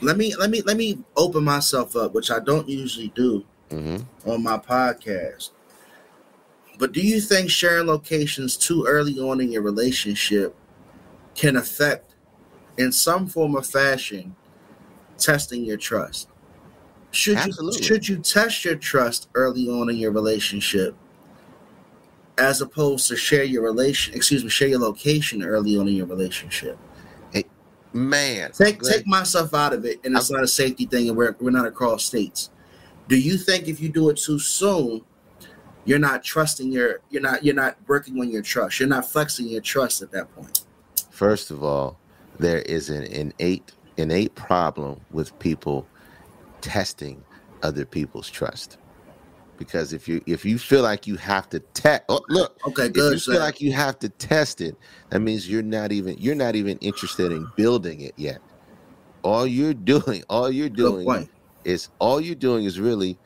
let 0.00 0.16
me 0.16 0.34
let 0.36 0.48
me 0.48 0.62
let 0.62 0.78
me 0.78 1.00
open 1.16 1.44
myself 1.44 1.94
up, 1.96 2.14
which 2.14 2.30
I 2.30 2.40
don't 2.40 2.68
usually 2.68 3.12
do 3.14 3.44
hmm 3.70 3.98
on 4.24 4.42
my 4.42 4.56
podcast. 4.56 5.50
But 6.78 6.92
do 6.92 7.00
you 7.00 7.20
think 7.20 7.50
sharing 7.50 7.86
locations 7.88 8.56
too 8.56 8.86
early 8.88 9.18
on 9.18 9.40
in 9.40 9.52
your 9.52 9.62
relationship 9.62 10.54
can 11.34 11.56
affect, 11.56 12.14
in 12.78 12.92
some 12.92 13.26
form 13.26 13.54
or 13.56 13.62
fashion, 13.62 14.34
testing 15.18 15.64
your 15.64 15.76
trust? 15.76 16.28
Should 17.10 17.38
Absolutely. 17.38 17.78
you 17.78 17.84
should 17.84 18.08
you 18.08 18.18
test 18.18 18.64
your 18.64 18.76
trust 18.76 19.28
early 19.34 19.68
on 19.68 19.88
in 19.88 19.96
your 19.96 20.12
relationship, 20.12 20.94
as 22.36 22.60
opposed 22.60 23.08
to 23.08 23.16
share 23.16 23.44
your 23.44 23.62
relation? 23.62 24.14
Excuse 24.14 24.44
me, 24.44 24.50
share 24.50 24.68
your 24.68 24.80
location 24.80 25.42
early 25.42 25.78
on 25.78 25.88
in 25.88 25.94
your 25.94 26.06
relationship. 26.06 26.78
Man, 27.94 28.52
Take 28.52 28.82
take 28.82 29.06
myself 29.06 29.54
out 29.54 29.72
of 29.72 29.86
it, 29.86 29.98
and 30.04 30.14
it's 30.14 30.30
not 30.30 30.42
a 30.42 30.48
safety 30.48 30.84
thing, 30.84 31.08
and 31.08 31.16
we're 31.16 31.34
we're 31.40 31.50
not 31.50 31.66
across 31.66 32.04
states. 32.04 32.50
Do 33.08 33.18
you 33.18 33.38
think 33.38 33.66
if 33.66 33.80
you 33.80 33.88
do 33.88 34.10
it 34.10 34.18
too 34.18 34.38
soon, 34.38 35.02
you're 35.86 35.98
not 35.98 36.22
trusting 36.22 36.70
your 36.70 37.00
you're 37.08 37.22
not 37.22 37.42
you're 37.42 37.54
not 37.54 37.78
working 37.86 38.20
on 38.20 38.30
your 38.30 38.42
trust. 38.42 38.78
You're 38.78 38.90
not 38.90 39.10
flexing 39.10 39.48
your 39.48 39.62
trust 39.62 40.02
at 40.02 40.10
that 40.12 40.32
point. 40.34 40.66
First 41.10 41.50
of 41.50 41.64
all, 41.64 41.98
there 42.38 42.60
is 42.62 42.90
an 42.90 43.04
innate 43.04 43.72
innate 43.96 44.34
problem 44.34 45.00
with 45.10 45.36
people 45.38 45.86
testing 46.60 47.24
other 47.62 47.84
people's 47.84 48.30
trust. 48.30 48.78
Because 49.58 49.92
if 49.92 50.06
you 50.06 50.22
if 50.26 50.44
you 50.44 50.56
feel 50.58 50.82
like 50.82 51.06
you 51.08 51.16
have 51.16 51.48
to 51.50 51.58
test, 51.58 52.04
oh, 52.08 52.20
look, 52.28 52.56
Okay, 52.68 52.88
good. 52.88 52.88
if 52.88 52.96
you 52.96 53.10
good. 53.10 53.22
feel 53.22 53.40
like 53.40 53.60
you 53.60 53.72
have 53.72 53.98
to 53.98 54.08
test 54.08 54.60
it, 54.60 54.76
that 55.10 55.18
means 55.20 55.50
you're 55.50 55.62
not 55.64 55.90
even 55.90 56.16
you're 56.18 56.36
not 56.36 56.54
even 56.54 56.78
interested 56.78 57.32
in 57.32 57.46
building 57.56 58.00
it 58.02 58.12
yet. 58.16 58.38
All 59.22 59.46
you're 59.46 59.74
doing, 59.92 60.22
all 60.30 60.50
you're 60.50 60.68
doing 60.68 61.28
is 61.64 61.88
all 61.98 62.20
you're 62.20 62.36
doing 62.36 62.64
is 62.64 62.78
really 62.78 63.18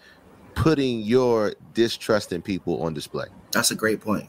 putting 0.54 1.00
your 1.00 1.54
distrust 1.74 2.32
in 2.32 2.40
people 2.40 2.82
on 2.82 2.94
display. 2.94 3.26
That's 3.52 3.70
a 3.70 3.74
great 3.74 4.00
point 4.00 4.28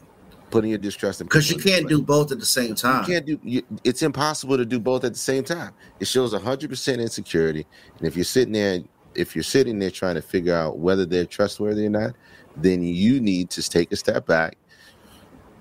Putting 0.50 0.70
your 0.70 0.78
distrust 0.78 1.20
in 1.20 1.26
because 1.26 1.50
you 1.50 1.58
can't 1.58 1.88
do 1.88 2.00
both 2.00 2.30
at 2.30 2.38
the 2.38 2.46
same 2.46 2.74
time. 2.76 3.02
You 3.02 3.14
can't 3.14 3.26
do. 3.26 3.40
You, 3.42 3.62
it's 3.82 4.02
impossible 4.02 4.56
to 4.56 4.64
do 4.64 4.78
both 4.78 5.02
at 5.02 5.12
the 5.12 5.18
same 5.18 5.42
time. 5.42 5.72
It 5.98 6.06
shows 6.06 6.32
hundred 6.32 6.70
percent 6.70 7.00
insecurity, 7.00 7.66
and 7.98 8.06
if 8.06 8.14
you're 8.14 8.24
sitting 8.24 8.52
there, 8.52 8.80
if 9.14 9.34
you're 9.34 9.42
sitting 9.42 9.78
there 9.78 9.90
trying 9.90 10.14
to 10.14 10.22
figure 10.22 10.54
out 10.54 10.78
whether 10.78 11.06
they're 11.06 11.26
trustworthy 11.26 11.86
or 11.86 11.90
not, 11.90 12.14
then 12.56 12.82
you 12.82 13.20
need 13.20 13.50
to 13.50 13.68
take 13.68 13.92
a 13.92 13.96
step 13.96 14.26
back, 14.26 14.56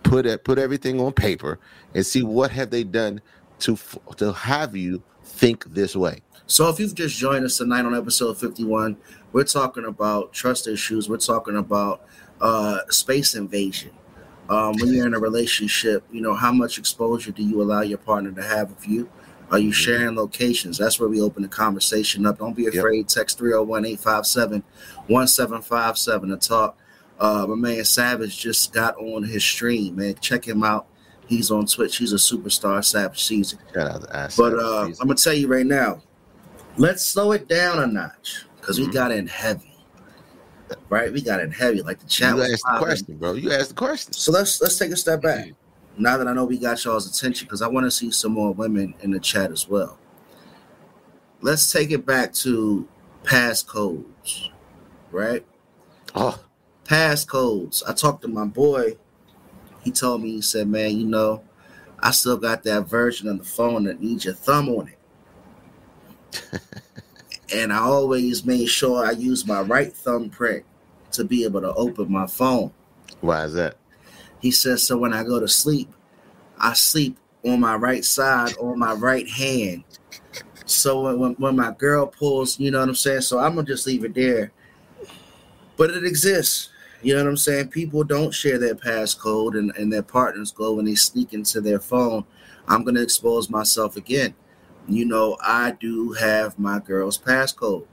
put 0.04 0.26
it, 0.26 0.44
put 0.44 0.58
everything 0.58 1.00
on 1.00 1.12
paper, 1.12 1.60
and 1.96 2.06
see 2.06 2.24
what 2.24 2.52
have 2.52 2.70
they 2.70 2.84
done 2.84 3.22
to 3.60 3.78
to 4.18 4.34
have 4.34 4.76
you 4.76 5.02
think 5.24 5.66
this 5.74 5.96
way. 5.96 6.22
So 6.46 6.70
if 6.70 6.80
you've 6.80 6.94
just 6.94 7.18
joined 7.18 7.46
us 7.46 7.58
tonight 7.58 7.86
on 7.86 7.96
episode 7.96 8.38
51, 8.38 8.98
we're 9.32 9.46
talking 9.46 9.86
about 9.86 10.34
trust 10.34 10.68
issues. 10.68 11.10
We're 11.10 11.18
talking 11.18 11.56
about 11.56 12.06
uh, 12.42 12.80
space 12.90 13.34
invasion. 13.34 13.92
Um, 14.50 14.74
when 14.78 14.94
you're 14.94 15.08
in 15.08 15.14
a 15.14 15.20
relationship, 15.20 16.04
you 16.12 16.22
know, 16.22 16.34
how 16.34 16.52
much 16.52 16.78
exposure 16.78 17.32
do 17.32 17.42
you 17.42 17.62
allow 17.62 17.82
your 17.82 17.98
partner 17.98 18.32
to 18.34 18.44
have 18.44 18.72
of 18.72 18.86
you? 18.86 19.10
Are 19.52 19.60
you 19.60 19.72
sharing 19.72 20.16
locations? 20.16 20.78
That's 20.78 21.00
where 21.00 21.10
we 21.10 21.22
open 21.22 21.44
the 21.44 21.50
conversation 21.50 22.26
up. 22.26 22.40
Don't 22.40 22.56
be 22.56 22.64
Yep. 22.64 22.76
afraid. 22.76 23.08
Text 23.08 23.38
301 23.38 23.86
857 23.86 24.64
1757 25.08 26.30
to 26.30 26.38
talk. 26.38 26.78
Uh, 27.20 27.46
my 27.48 27.56
man 27.56 27.84
Savage 27.86 28.38
just 28.38 28.74
got 28.74 28.96
on 28.98 29.24
his 29.24 29.44
stream, 29.44 29.96
man. 29.98 30.16
Check 30.20 30.46
him 30.48 30.64
out. 30.64 30.88
He's 31.28 31.52
on 31.52 31.66
Twitch. 31.68 31.98
He's 31.98 32.12
a 32.12 32.18
superstar, 32.18 32.84
Savage 32.84 33.24
Season. 33.24 33.60
Shout 33.74 33.88
out 33.92 34.02
to 34.04 34.16
Ask 34.16 34.38
But 34.38 34.54
uh, 34.60 34.86
I'm 34.86 34.94
gonna 35.08 35.16
tell 35.16 35.34
you 35.34 35.48
right 35.48 35.66
now, 35.66 36.02
let's 36.78 37.04
slow 37.04 37.32
it 37.32 37.48
down 37.48 37.80
a 37.80 37.88
notch 37.88 38.46
because 38.60 38.80
we 38.80 38.88
Mhm. 38.88 38.94
got 38.94 39.12
in 39.12 39.28
heavy. 39.28 39.70
Right, 40.90 41.14
we 41.14 41.22
got 41.22 41.40
in 41.40 41.52
heavy 41.52 41.82
like 41.84 42.00
the 42.00 42.08
chat. 42.08 42.36
you 42.36 42.42
asked 42.42 42.64
the 42.66 42.78
question, 42.80 43.18
bro. 43.18 43.34
You 43.34 43.52
asked 43.52 43.70
the 43.70 43.76
question. 43.76 44.12
So 44.14 44.32
let's 44.32 44.60
let's 44.62 44.78
take 44.78 44.92
a 44.92 44.96
step 44.96 45.22
back. 45.22 45.52
Now 45.98 46.18
that 46.18 46.28
I 46.28 46.34
know 46.34 46.46
we 46.46 46.58
got 46.58 46.84
y'all's 46.84 47.08
attention, 47.08 47.46
because 47.46 47.62
I 47.62 47.68
want 47.68 47.86
to 47.86 47.92
see 47.92 48.10
some 48.12 48.32
more 48.32 48.52
women 48.52 48.96
in 49.02 49.12
the 49.12 49.20
chat 49.20 49.52
as 49.52 49.68
well. 49.68 49.98
Let's 51.42 51.72
take 51.72 51.92
it 51.92 52.06
back 52.06 52.34
to 52.36 52.88
passcodes, 53.24 54.50
right? 55.12 55.46
Oh, 56.16 56.44
passcodes. 56.86 57.84
I 57.88 57.94
talked 57.94 58.22
to 58.24 58.28
my 58.28 58.46
boy. 58.46 58.98
He 59.84 59.92
told 59.92 60.24
me, 60.24 60.32
he 60.32 60.42
said, 60.42 60.68
Man, 60.68 60.98
you 60.98 61.06
know, 61.06 61.44
I 62.00 62.12
still 62.12 62.38
got 62.38 62.64
that 62.64 62.88
version 62.88 63.28
of 63.28 63.38
the 63.38 63.44
phone 63.44 63.84
that 63.84 64.02
needs 64.02 64.26
your 64.26 64.34
thumb 64.34 64.70
on 64.70 64.90
it. 64.90 65.00
and 67.54 67.72
I 67.72 67.80
always 67.80 68.46
made 68.46 68.68
sure 68.68 69.06
I 69.06 69.12
use 69.12 69.46
my 69.46 69.62
right 69.62 69.94
thumbprint 69.94 70.66
to 71.12 71.24
be 71.24 71.44
able 71.44 71.62
to 71.62 71.74
open 71.74 72.12
my 72.12 72.26
phone. 72.26 72.72
why 73.22 73.46
is 73.46 73.54
that? 73.54 73.78
He 74.44 74.52
says, 74.52 74.84
So 74.84 74.98
when 74.98 75.14
I 75.14 75.24
go 75.24 75.40
to 75.40 75.48
sleep, 75.48 75.90
I 76.60 76.74
sleep 76.74 77.18
on 77.46 77.62
my 77.62 77.76
right 77.76 78.04
side, 78.04 78.52
on 78.60 78.78
my 78.78 78.92
right 78.92 79.28
hand. 79.28 79.86
So 80.66 81.16
when, 81.18 81.32
when, 81.36 81.56
my 81.56 81.72
girl 81.72 82.06
pulls, 82.06 82.60
you 82.60 82.70
know 82.70 82.82
what 82.82 82.90
I'm 82.90 82.96
saying? 82.96 83.22
So 83.22 83.40
I'm 83.40 83.54
going 83.54 83.66
to 83.66 83.72
just 83.72 83.88
leave 83.88 84.04
it 84.04 84.14
there. 84.14 84.52
But 85.78 85.92
it 85.92 86.04
exists. 86.04 86.72
You 87.02 87.16
know 87.16 87.24
what 87.24 87.30
I'm 87.30 87.38
saying? 87.38 87.70
People 87.70 88.04
don't 88.04 88.34
share 88.34 88.58
their 88.58 88.76
passcode 88.76 89.58
and, 89.58 89.74
and 89.78 89.92
their 89.92 90.04
partners 90.04 90.52
go 90.52 90.74
when 90.74 90.86
they 90.86 90.96
sneak 90.96 91.34
into 91.34 91.62
their 91.62 91.80
phone. 91.80 92.26
I'm 92.68 92.84
going 92.84 92.96
to 92.96 93.02
expose 93.02 93.50
myself 93.50 93.96
again. 93.96 94.36
You 94.90 95.06
know, 95.06 95.38
I 95.42 95.72
do 95.72 96.12
have 96.12 96.60
my 96.60 96.80
girl's 96.80 97.18
passcode. 97.18 97.86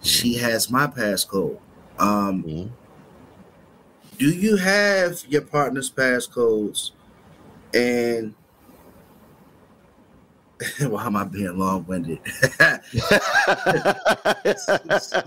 She 0.00 0.38
has 0.38 0.70
my 0.70 0.86
passcode. 0.86 1.58
Um, 1.98 2.42
Mhm. 2.44 2.70
Do 4.18 4.30
you 4.30 4.56
have 4.56 5.24
your 5.28 5.42
partner's 5.42 5.90
passcodes 5.90 6.92
and 7.74 8.34
Why 10.80 11.06
am 11.06 11.16
I 11.16 11.24
being 11.24 11.58
long 11.58 11.84
winded? 11.86 12.20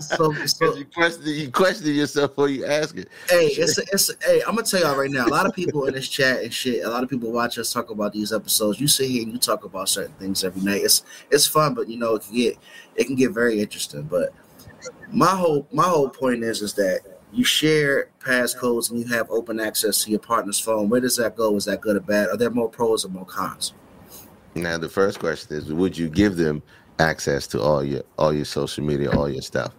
so, 0.00 0.32
so 0.46 0.74
you 0.74 0.84
question 0.86 1.22
you 1.24 1.50
question 1.50 1.94
yourself 1.94 2.30
before 2.30 2.48
you 2.48 2.64
ask 2.64 2.96
it. 2.96 3.08
Hey, 3.28 3.48
it's 3.48 3.78
a, 3.78 3.82
it's 3.92 4.10
a, 4.10 4.14
hey, 4.24 4.40
I'm 4.46 4.54
gonna 4.54 4.66
tell 4.66 4.80
y'all 4.80 4.96
right 4.96 5.10
now. 5.10 5.26
A 5.26 5.28
lot 5.28 5.46
of 5.46 5.54
people 5.54 5.84
in 5.86 5.94
this 5.94 6.08
chat 6.08 6.42
and 6.42 6.52
shit. 6.52 6.84
A 6.84 6.88
lot 6.88 7.02
of 7.02 7.10
people 7.10 7.30
watch 7.32 7.58
us 7.58 7.72
talk 7.72 7.90
about 7.90 8.12
these 8.12 8.32
episodes. 8.32 8.80
You 8.80 8.88
sit 8.88 9.10
here 9.10 9.22
and 9.22 9.32
you 9.32 9.38
talk 9.38 9.64
about 9.64 9.88
certain 9.88 10.14
things 10.14 10.44
every 10.44 10.62
night. 10.62 10.82
It's 10.82 11.02
it's 11.30 11.46
fun, 11.46 11.74
but 11.74 11.88
you 11.88 11.98
know 11.98 12.14
it 12.14 12.22
can 12.22 12.34
get 12.34 12.56
it 12.94 13.06
can 13.06 13.16
get 13.16 13.32
very 13.32 13.60
interesting. 13.60 14.02
But 14.02 14.32
my 15.10 15.34
whole 15.34 15.66
my 15.72 15.84
whole 15.84 16.08
point 16.08 16.44
is 16.44 16.62
is 16.62 16.74
that 16.74 17.00
you 17.36 17.44
share 17.44 18.08
passcodes 18.18 18.90
and 18.90 18.98
you 18.98 19.06
have 19.08 19.30
open 19.30 19.60
access 19.60 20.02
to 20.02 20.10
your 20.10 20.20
partner's 20.20 20.58
phone. 20.58 20.88
Where 20.88 21.00
does 21.00 21.16
that 21.16 21.36
go? 21.36 21.54
Is 21.56 21.66
that 21.66 21.82
good 21.82 21.96
or 21.96 22.00
bad? 22.00 22.30
Are 22.30 22.36
there 22.36 22.50
more 22.50 22.68
pros 22.68 23.04
or 23.04 23.08
more 23.08 23.26
cons? 23.26 23.74
Now 24.54 24.78
the 24.78 24.88
first 24.88 25.20
question 25.20 25.54
is: 25.54 25.70
Would 25.70 25.98
you 25.98 26.08
give 26.08 26.36
them 26.36 26.62
access 26.98 27.46
to 27.48 27.60
all 27.60 27.84
your 27.84 28.02
all 28.18 28.32
your 28.32 28.46
social 28.46 28.84
media, 28.84 29.10
all 29.10 29.28
your 29.28 29.42
stuff? 29.42 29.74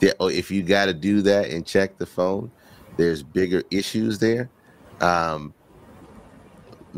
Yeah, 0.00 0.12
or 0.18 0.32
if 0.32 0.50
you 0.50 0.64
got 0.64 0.86
to 0.86 0.94
do 0.94 1.22
that 1.22 1.50
and 1.50 1.64
check 1.64 1.96
the 1.98 2.06
phone, 2.06 2.50
there's 2.96 3.22
bigger 3.22 3.62
issues 3.70 4.18
there. 4.18 4.50
Um, 5.00 5.54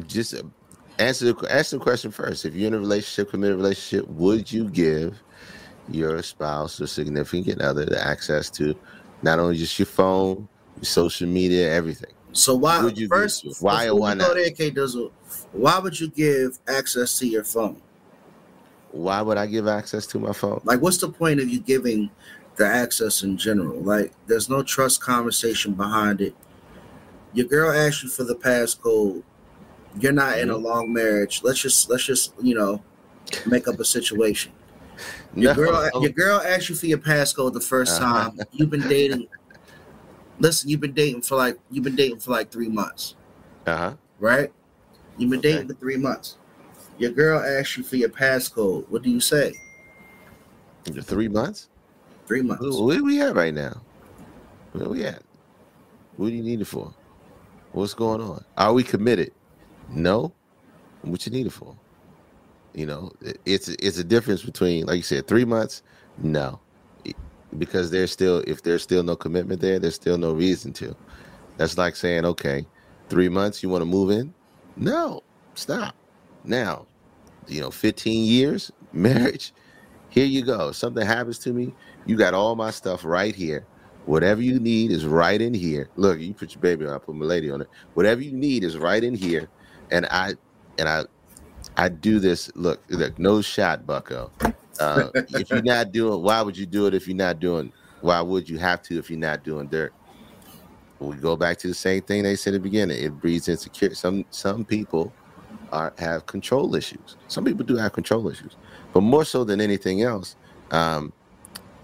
just 0.06 0.34
answer 0.98 1.32
the 1.34 1.52
answer 1.52 1.76
the 1.76 1.82
question 1.82 2.10
first. 2.10 2.46
If 2.46 2.54
you're 2.54 2.68
in 2.68 2.74
a 2.74 2.78
relationship, 2.78 3.30
committed 3.30 3.56
relationship, 3.56 4.08
would 4.08 4.50
you 4.50 4.70
give 4.70 5.20
your 5.90 6.22
spouse 6.22 6.80
or 6.80 6.86
significant 6.86 7.60
other 7.60 7.84
the 7.84 8.02
access 8.02 8.48
to 8.48 8.74
not 9.22 9.38
only 9.38 9.56
just 9.56 9.78
your 9.78 9.86
phone, 9.86 10.48
your 10.76 10.84
social 10.84 11.28
media, 11.28 11.72
everything? 11.72 12.12
So 12.32 12.54
why 12.54 12.82
would 12.82 12.98
you 12.98 13.08
first 13.08 13.44
why 13.60 13.88
or 13.88 13.94
why 13.94 14.14
not? 14.14 14.34
There, 14.34 14.50
K 14.50 14.70
Dizzle, 14.70 15.10
why 15.52 15.78
would 15.78 15.98
you 15.98 16.08
give 16.08 16.58
access 16.66 17.18
to 17.18 17.26
your 17.26 17.44
phone? 17.44 17.80
Why 18.90 19.22
would 19.22 19.38
I 19.38 19.46
give 19.46 19.68
access 19.68 20.06
to 20.08 20.18
my 20.18 20.32
phone? 20.32 20.60
Like, 20.64 20.80
what's 20.80 20.98
the 20.98 21.08
point 21.08 21.40
of 21.40 21.48
you 21.48 21.60
giving 21.60 22.10
the 22.56 22.66
access 22.66 23.22
in 23.22 23.36
general? 23.36 23.80
Like, 23.80 24.12
there's 24.26 24.48
no 24.48 24.62
trust 24.62 25.00
conversation 25.00 25.72
behind 25.72 26.20
it. 26.20 26.34
Your 27.32 27.46
girl 27.46 27.72
asked 27.72 28.02
you 28.02 28.10
for 28.10 28.24
the 28.24 28.34
passcode. 28.34 29.22
You're 29.98 30.12
not 30.12 30.38
in 30.38 30.50
a 30.50 30.54
mm-hmm. 30.54 30.64
long 30.64 30.92
marriage. 30.92 31.42
Let's 31.42 31.60
just 31.60 31.88
let's 31.90 32.04
just 32.04 32.32
you 32.40 32.54
know 32.54 32.82
make 33.46 33.68
up 33.68 33.78
a 33.78 33.84
situation. 33.84 34.52
Your 35.34 35.54
no. 35.54 35.64
girl 35.64 36.02
your 36.02 36.10
girl 36.10 36.40
asked 36.40 36.68
you 36.68 36.74
for 36.74 36.86
your 36.86 36.98
passcode 36.98 37.54
the 37.54 37.60
1st 37.60 38.00
uh-huh. 38.00 38.30
time. 38.30 38.40
You've 38.52 38.70
been 38.70 38.86
dating. 38.88 39.28
Listen, 40.38 40.68
you've 40.68 40.80
been 40.80 40.92
dating 40.92 41.22
for 41.22 41.36
like 41.36 41.58
you've 41.70 41.84
been 41.84 41.96
dating 41.96 42.18
for 42.18 42.32
like 42.32 42.50
three 42.50 42.68
months. 42.68 43.14
Uh 43.66 43.76
huh. 43.76 43.94
Right. 44.18 44.52
You've 45.16 45.30
been 45.30 45.40
dating 45.40 45.68
for 45.68 45.74
three 45.74 45.96
months. 45.96 46.36
Your 46.98 47.10
girl 47.10 47.40
asks 47.40 47.76
you 47.76 47.84
for 47.84 47.96
your 47.96 48.08
passcode. 48.08 48.88
What 48.88 49.02
do 49.02 49.10
you 49.10 49.20
say? 49.20 49.52
Three 50.84 51.28
months? 51.28 51.68
Three 52.26 52.42
months. 52.42 52.78
Where 52.78 53.02
we 53.02 53.20
at 53.22 53.34
right 53.34 53.54
now? 53.54 53.80
Where 54.72 54.88
we 54.88 55.04
at? 55.04 55.22
What 56.16 56.28
do 56.28 56.34
you 56.34 56.42
need 56.42 56.60
it 56.60 56.66
for? 56.66 56.92
What's 57.72 57.94
going 57.94 58.20
on? 58.20 58.44
Are 58.56 58.72
we 58.72 58.82
committed? 58.82 59.32
No. 59.88 60.32
What 61.02 61.24
you 61.26 61.32
need 61.32 61.46
it 61.46 61.52
for? 61.52 61.76
You 62.74 62.86
know, 62.86 63.12
it's 63.44 63.68
it's 63.68 63.98
a 63.98 64.04
difference 64.04 64.42
between, 64.42 64.86
like 64.86 64.96
you 64.96 65.02
said, 65.02 65.26
three 65.26 65.44
months. 65.44 65.82
No, 66.18 66.60
because 67.58 67.90
there's 67.90 68.10
still 68.10 68.42
if 68.46 68.62
there's 68.62 68.82
still 68.82 69.02
no 69.02 69.16
commitment 69.16 69.60
there, 69.60 69.78
there's 69.78 69.94
still 69.94 70.18
no 70.18 70.32
reason 70.32 70.72
to. 70.74 70.96
That's 71.56 71.76
like 71.76 71.96
saying, 71.96 72.24
okay, 72.24 72.66
three 73.08 73.28
months, 73.28 73.62
you 73.62 73.68
want 73.68 73.82
to 73.82 73.86
move 73.86 74.10
in? 74.10 74.32
No, 74.76 75.22
stop. 75.54 75.94
Now, 76.44 76.86
you 77.46 77.60
know, 77.60 77.70
15 77.70 78.24
years 78.24 78.72
marriage. 78.92 79.52
Here 80.08 80.24
you 80.26 80.42
go. 80.42 80.68
If 80.68 80.76
something 80.76 81.06
happens 81.06 81.38
to 81.40 81.52
me, 81.52 81.74
you 82.06 82.16
got 82.16 82.34
all 82.34 82.54
my 82.54 82.70
stuff 82.70 83.04
right 83.04 83.34
here. 83.34 83.66
Whatever 84.04 84.42
you 84.42 84.58
need 84.58 84.90
is 84.90 85.06
right 85.06 85.40
in 85.40 85.54
here. 85.54 85.88
Look, 85.96 86.18
you 86.20 86.34
put 86.34 86.54
your 86.54 86.60
baby 86.60 86.86
on, 86.86 86.92
I 86.92 86.98
put 86.98 87.14
my 87.14 87.24
lady 87.24 87.50
on 87.50 87.60
it. 87.60 87.68
Whatever 87.94 88.20
you 88.20 88.32
need 88.32 88.64
is 88.64 88.76
right 88.76 89.02
in 89.02 89.14
here. 89.14 89.48
And 89.90 90.06
I 90.06 90.34
and 90.78 90.88
I 90.88 91.04
I 91.76 91.88
do 91.88 92.18
this. 92.18 92.50
Look, 92.54 92.82
look, 92.88 93.18
no 93.18 93.42
shot, 93.42 93.86
Bucko. 93.86 94.30
Uh, 94.78 95.10
if 95.14 95.50
you're 95.50 95.62
not 95.62 95.92
doing, 95.92 96.22
why 96.22 96.42
would 96.42 96.56
you 96.56 96.66
do 96.66 96.86
it 96.86 96.94
if 96.94 97.06
you're 97.06 97.16
not 97.16 97.40
doing? 97.40 97.72
Why 98.00 98.20
would 98.20 98.48
you 98.48 98.58
have 98.58 98.82
to 98.82 98.98
if 98.98 99.10
you're 99.10 99.18
not 99.18 99.44
doing 99.44 99.68
dirt? 99.68 99.92
We 100.98 101.16
go 101.16 101.36
back 101.36 101.58
to 101.58 101.68
the 101.68 101.74
same 101.74 102.02
thing 102.02 102.22
they 102.22 102.36
said 102.36 102.54
at 102.54 102.62
the 102.62 102.68
beginning. 102.68 103.02
It 103.02 103.10
breeds 103.20 103.48
insecurity. 103.48 103.96
Some 103.96 104.24
some 104.30 104.64
people 104.64 105.12
are 105.72 105.92
have 105.98 106.26
control 106.26 106.74
issues. 106.74 107.16
Some 107.28 107.44
people 107.44 107.64
do 107.64 107.76
have 107.76 107.92
control 107.92 108.28
issues, 108.28 108.56
but 108.92 109.00
more 109.00 109.24
so 109.24 109.42
than 109.42 109.60
anything 109.60 110.02
else, 110.02 110.36
um, 110.70 111.12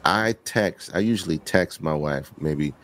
I 0.05 0.35
text. 0.45 0.93
I 0.95 1.01
usually 1.01 1.39
text 1.39 1.83
my 1.83 1.95
wife 1.95 2.33
maybe 2.39 2.75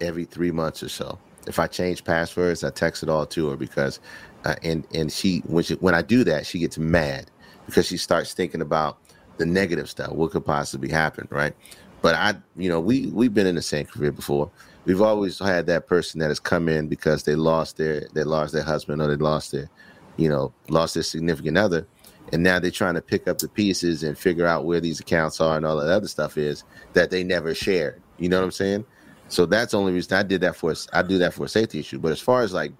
every 0.00 0.24
three 0.24 0.50
months 0.50 0.82
or 0.82 0.88
so. 0.88 1.18
If 1.46 1.58
I 1.58 1.66
change 1.66 2.02
passwords, 2.04 2.64
I 2.64 2.70
text 2.70 3.02
it 3.02 3.08
all 3.08 3.26
to 3.26 3.50
her 3.50 3.56
because, 3.56 4.00
uh, 4.46 4.54
and 4.62 4.86
and 4.94 5.12
she 5.12 5.40
when 5.46 5.64
she 5.64 5.74
when 5.74 5.94
I 5.94 6.02
do 6.02 6.24
that, 6.24 6.46
she 6.46 6.58
gets 6.58 6.78
mad 6.78 7.30
because 7.66 7.86
she 7.86 7.96
starts 7.96 8.32
thinking 8.32 8.60
about 8.60 8.98
the 9.38 9.46
negative 9.46 9.90
stuff, 9.90 10.12
what 10.12 10.30
could 10.30 10.46
possibly 10.46 10.88
happen, 10.88 11.28
right? 11.30 11.54
But 12.00 12.14
I, 12.14 12.34
you 12.56 12.68
know, 12.68 12.80
we 12.80 13.08
we've 13.08 13.34
been 13.34 13.46
in 13.46 13.56
the 13.56 13.62
same 13.62 13.86
career 13.86 14.12
before. 14.12 14.50
We've 14.84 15.02
always 15.02 15.38
had 15.38 15.66
that 15.66 15.88
person 15.88 16.20
that 16.20 16.28
has 16.28 16.38
come 16.38 16.68
in 16.68 16.86
because 16.86 17.24
they 17.24 17.34
lost 17.34 17.76
their 17.76 18.06
they 18.14 18.24
lost 18.24 18.52
their 18.52 18.62
husband 18.62 19.02
or 19.02 19.08
they 19.08 19.16
lost 19.16 19.52
their 19.52 19.68
you 20.16 20.28
know, 20.28 20.52
lost 20.68 20.94
their 20.94 21.02
significant 21.02 21.58
other. 21.58 21.86
And 22.32 22.42
now 22.42 22.58
they're 22.58 22.70
trying 22.70 22.94
to 22.94 23.02
pick 23.02 23.28
up 23.28 23.38
the 23.38 23.48
pieces 23.48 24.02
and 24.02 24.18
figure 24.18 24.46
out 24.46 24.64
where 24.64 24.80
these 24.80 24.98
accounts 25.00 25.40
are 25.40 25.56
and 25.56 25.64
all 25.64 25.76
that 25.76 25.90
other 25.90 26.08
stuff 26.08 26.36
is 26.36 26.64
that 26.92 27.10
they 27.10 27.22
never 27.22 27.54
shared. 27.54 28.02
You 28.18 28.28
know 28.28 28.38
what 28.38 28.46
I'm 28.46 28.52
saying? 28.52 28.84
So 29.28 29.46
that's 29.46 29.72
the 29.72 29.78
only 29.78 29.92
reason 29.92 30.16
I 30.16 30.22
did 30.22 30.40
that 30.40 30.56
for 30.56 30.74
I 30.92 31.02
do 31.02 31.18
that 31.18 31.34
for 31.34 31.44
a 31.44 31.48
safety 31.48 31.80
issue. 31.80 31.98
But 31.98 32.12
as 32.12 32.20
far 32.20 32.42
as 32.42 32.52
like 32.52 32.72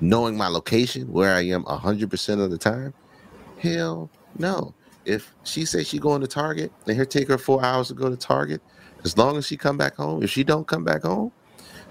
knowing 0.00 0.36
my 0.36 0.48
location, 0.48 1.12
where 1.12 1.34
I 1.34 1.42
am 1.42 1.64
hundred 1.64 2.10
percent 2.10 2.40
of 2.40 2.50
the 2.50 2.58
time, 2.58 2.94
hell 3.58 4.10
no. 4.38 4.74
If 5.04 5.34
she 5.44 5.64
says 5.66 5.88
she 5.88 5.98
going 5.98 6.22
to 6.22 6.26
Target 6.26 6.72
and 6.86 6.96
her 6.96 7.04
take 7.04 7.28
her 7.28 7.38
four 7.38 7.64
hours 7.64 7.88
to 7.88 7.94
go 7.94 8.10
to 8.10 8.16
Target, 8.16 8.62
as 9.04 9.18
long 9.18 9.36
as 9.36 9.46
she 9.46 9.56
come 9.56 9.76
back 9.76 9.96
home, 9.96 10.22
if 10.22 10.30
she 10.30 10.44
don't 10.44 10.66
come 10.66 10.84
back 10.84 11.02
home, 11.02 11.32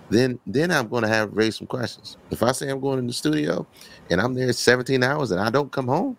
then 0.10 0.40
then 0.46 0.72
I'm 0.72 0.88
going 0.90 1.04
to 1.04 1.10
have 1.10 1.34
raise 1.34 1.58
some 1.58 1.68
questions. 1.68 2.18
If 2.32 2.44
I 2.44 2.54
say 2.54 2.70
I'm 2.70 2.82
going 2.82 3.00
in 3.00 3.08
the 3.08 3.14
studio 3.14 3.68
and 4.10 4.22
I'm 4.22 4.34
there 4.36 4.54
17 4.54 5.04
hours 5.04 5.32
and 5.32 5.42
I 5.42 5.50
don't 5.50 5.72
come 5.72 5.88
home, 5.88 6.18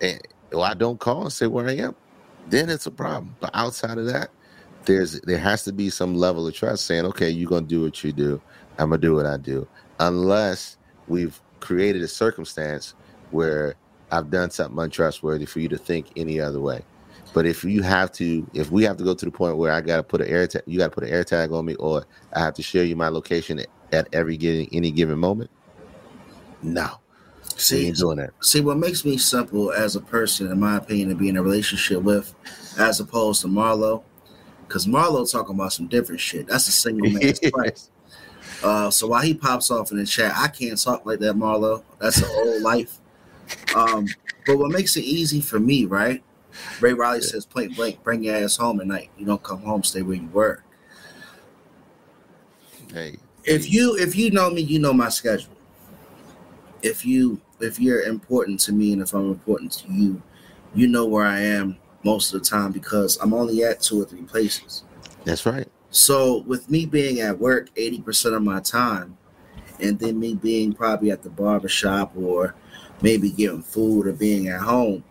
and 0.00 0.20
or 0.52 0.64
I 0.64 0.74
don't 0.74 1.00
call 1.00 1.22
and 1.22 1.32
say 1.32 1.46
where 1.46 1.68
I 1.68 1.76
am, 1.76 1.96
then 2.48 2.70
it's 2.70 2.86
a 2.86 2.90
problem. 2.90 3.36
But 3.40 3.50
outside 3.54 3.98
of 3.98 4.06
that, 4.06 4.30
there's 4.86 5.20
there 5.22 5.38
has 5.38 5.64
to 5.64 5.72
be 5.72 5.90
some 5.90 6.14
level 6.14 6.46
of 6.46 6.54
trust 6.54 6.86
saying, 6.86 7.06
okay, 7.06 7.30
you're 7.30 7.50
gonna 7.50 7.66
do 7.66 7.82
what 7.82 8.02
you 8.04 8.12
do, 8.12 8.42
I'm 8.78 8.90
gonna 8.90 9.02
do 9.02 9.14
what 9.14 9.26
I 9.26 9.36
do, 9.36 9.68
unless 10.00 10.77
we've 11.08 11.40
created 11.60 12.02
a 12.02 12.08
circumstance 12.08 12.94
where 13.30 13.74
I've 14.10 14.30
done 14.30 14.50
something 14.50 14.78
untrustworthy 14.78 15.46
for 15.46 15.60
you 15.60 15.68
to 15.68 15.78
think 15.78 16.06
any 16.16 16.40
other 16.40 16.60
way. 16.60 16.82
But 17.34 17.46
if 17.46 17.62
you 17.62 17.82
have 17.82 18.10
to, 18.12 18.48
if 18.54 18.70
we 18.70 18.84
have 18.84 18.96
to 18.96 19.04
go 19.04 19.14
to 19.14 19.24
the 19.24 19.30
point 19.30 19.58
where 19.58 19.72
I 19.72 19.80
got 19.80 19.98
to 19.98 20.02
put 20.02 20.20
an 20.20 20.28
air 20.28 20.46
tag, 20.46 20.62
you 20.66 20.78
got 20.78 20.86
to 20.86 20.94
put 20.94 21.04
an 21.04 21.10
air 21.10 21.24
tag 21.24 21.52
on 21.52 21.64
me, 21.66 21.74
or 21.74 22.06
I 22.32 22.40
have 22.40 22.54
to 22.54 22.62
share 22.62 22.84
you 22.84 22.96
my 22.96 23.08
location 23.08 23.62
at 23.92 24.08
every 24.12 24.36
given 24.36 24.66
any 24.72 24.90
given 24.90 25.18
moment. 25.18 25.50
No, 26.62 26.98
see, 27.56 27.86
ain't 27.86 27.98
doing 27.98 28.16
that. 28.16 28.30
See, 28.40 28.60
what 28.60 28.78
makes 28.78 29.04
me 29.04 29.18
simple 29.18 29.72
as 29.72 29.94
a 29.94 30.00
person, 30.00 30.50
in 30.50 30.58
my 30.58 30.76
opinion, 30.76 31.10
to 31.10 31.14
be 31.14 31.28
in 31.28 31.36
a 31.36 31.42
relationship 31.42 32.02
with, 32.02 32.34
as 32.78 32.98
opposed 32.98 33.42
to 33.42 33.48
Marlo, 33.48 34.02
because 34.66 34.86
Marlo 34.86 35.30
talking 35.30 35.54
about 35.54 35.72
some 35.72 35.86
different 35.86 36.20
shit. 36.20 36.46
That's 36.46 36.66
a 36.66 36.72
single 36.72 37.10
man's 37.10 37.40
price. 37.52 37.90
Uh, 38.62 38.90
so 38.90 39.06
while 39.06 39.22
he 39.22 39.34
pops 39.34 39.70
off 39.70 39.90
in 39.92 39.98
the 39.98 40.06
chat, 40.06 40.32
I 40.36 40.48
can't 40.48 40.80
talk 40.80 41.06
like 41.06 41.20
that, 41.20 41.36
Marlo. 41.36 41.82
That's 42.00 42.18
an 42.18 42.28
old 42.34 42.62
life. 42.62 42.98
Um, 43.74 44.06
but 44.46 44.58
what 44.58 44.70
makes 44.70 44.96
it 44.96 45.04
easy 45.04 45.40
for 45.40 45.60
me, 45.60 45.84
right? 45.84 46.22
Ray 46.80 46.92
Riley 46.92 47.20
says 47.20 47.44
point 47.44 47.76
blank, 47.76 48.02
bring 48.02 48.24
your 48.24 48.36
ass 48.36 48.56
home 48.56 48.80
at 48.80 48.86
night. 48.86 49.10
You 49.16 49.26
don't 49.26 49.42
come 49.42 49.62
home, 49.62 49.84
stay 49.84 50.02
where 50.02 50.16
you 50.16 50.28
were. 50.32 50.62
Hey. 52.92 53.16
If 53.44 53.70
you 53.70 53.96
if 53.96 54.16
you 54.16 54.30
know 54.30 54.50
me, 54.50 54.62
you 54.62 54.78
know 54.78 54.92
my 54.92 55.08
schedule. 55.08 55.56
If 56.82 57.06
you 57.06 57.40
if 57.60 57.78
you're 57.78 58.02
important 58.02 58.60
to 58.60 58.72
me 58.72 58.92
and 58.92 59.02
if 59.02 59.12
I'm 59.14 59.30
important 59.30 59.72
to 59.72 59.92
you, 59.92 60.20
you 60.74 60.88
know 60.88 61.06
where 61.06 61.26
I 61.26 61.40
am 61.40 61.76
most 62.02 62.32
of 62.32 62.40
the 62.40 62.46
time 62.46 62.72
because 62.72 63.18
I'm 63.18 63.32
only 63.34 63.64
at 63.64 63.80
two 63.80 64.02
or 64.02 64.04
three 64.04 64.22
places. 64.22 64.84
That's 65.24 65.46
right. 65.46 65.68
So 65.90 66.38
with 66.38 66.70
me 66.70 66.86
being 66.86 67.20
at 67.20 67.38
work 67.38 67.74
80% 67.74 68.36
of 68.36 68.42
my 68.42 68.60
time, 68.60 69.16
and 69.80 69.98
then 69.98 70.18
me 70.18 70.34
being 70.34 70.72
probably 70.72 71.10
at 71.10 71.22
the 71.22 71.30
barbershop 71.30 72.12
or 72.16 72.54
maybe 73.00 73.30
getting 73.30 73.62
food 73.62 74.06
or 74.06 74.12
being 74.12 74.48
at 74.48 74.60
home, 74.60 75.04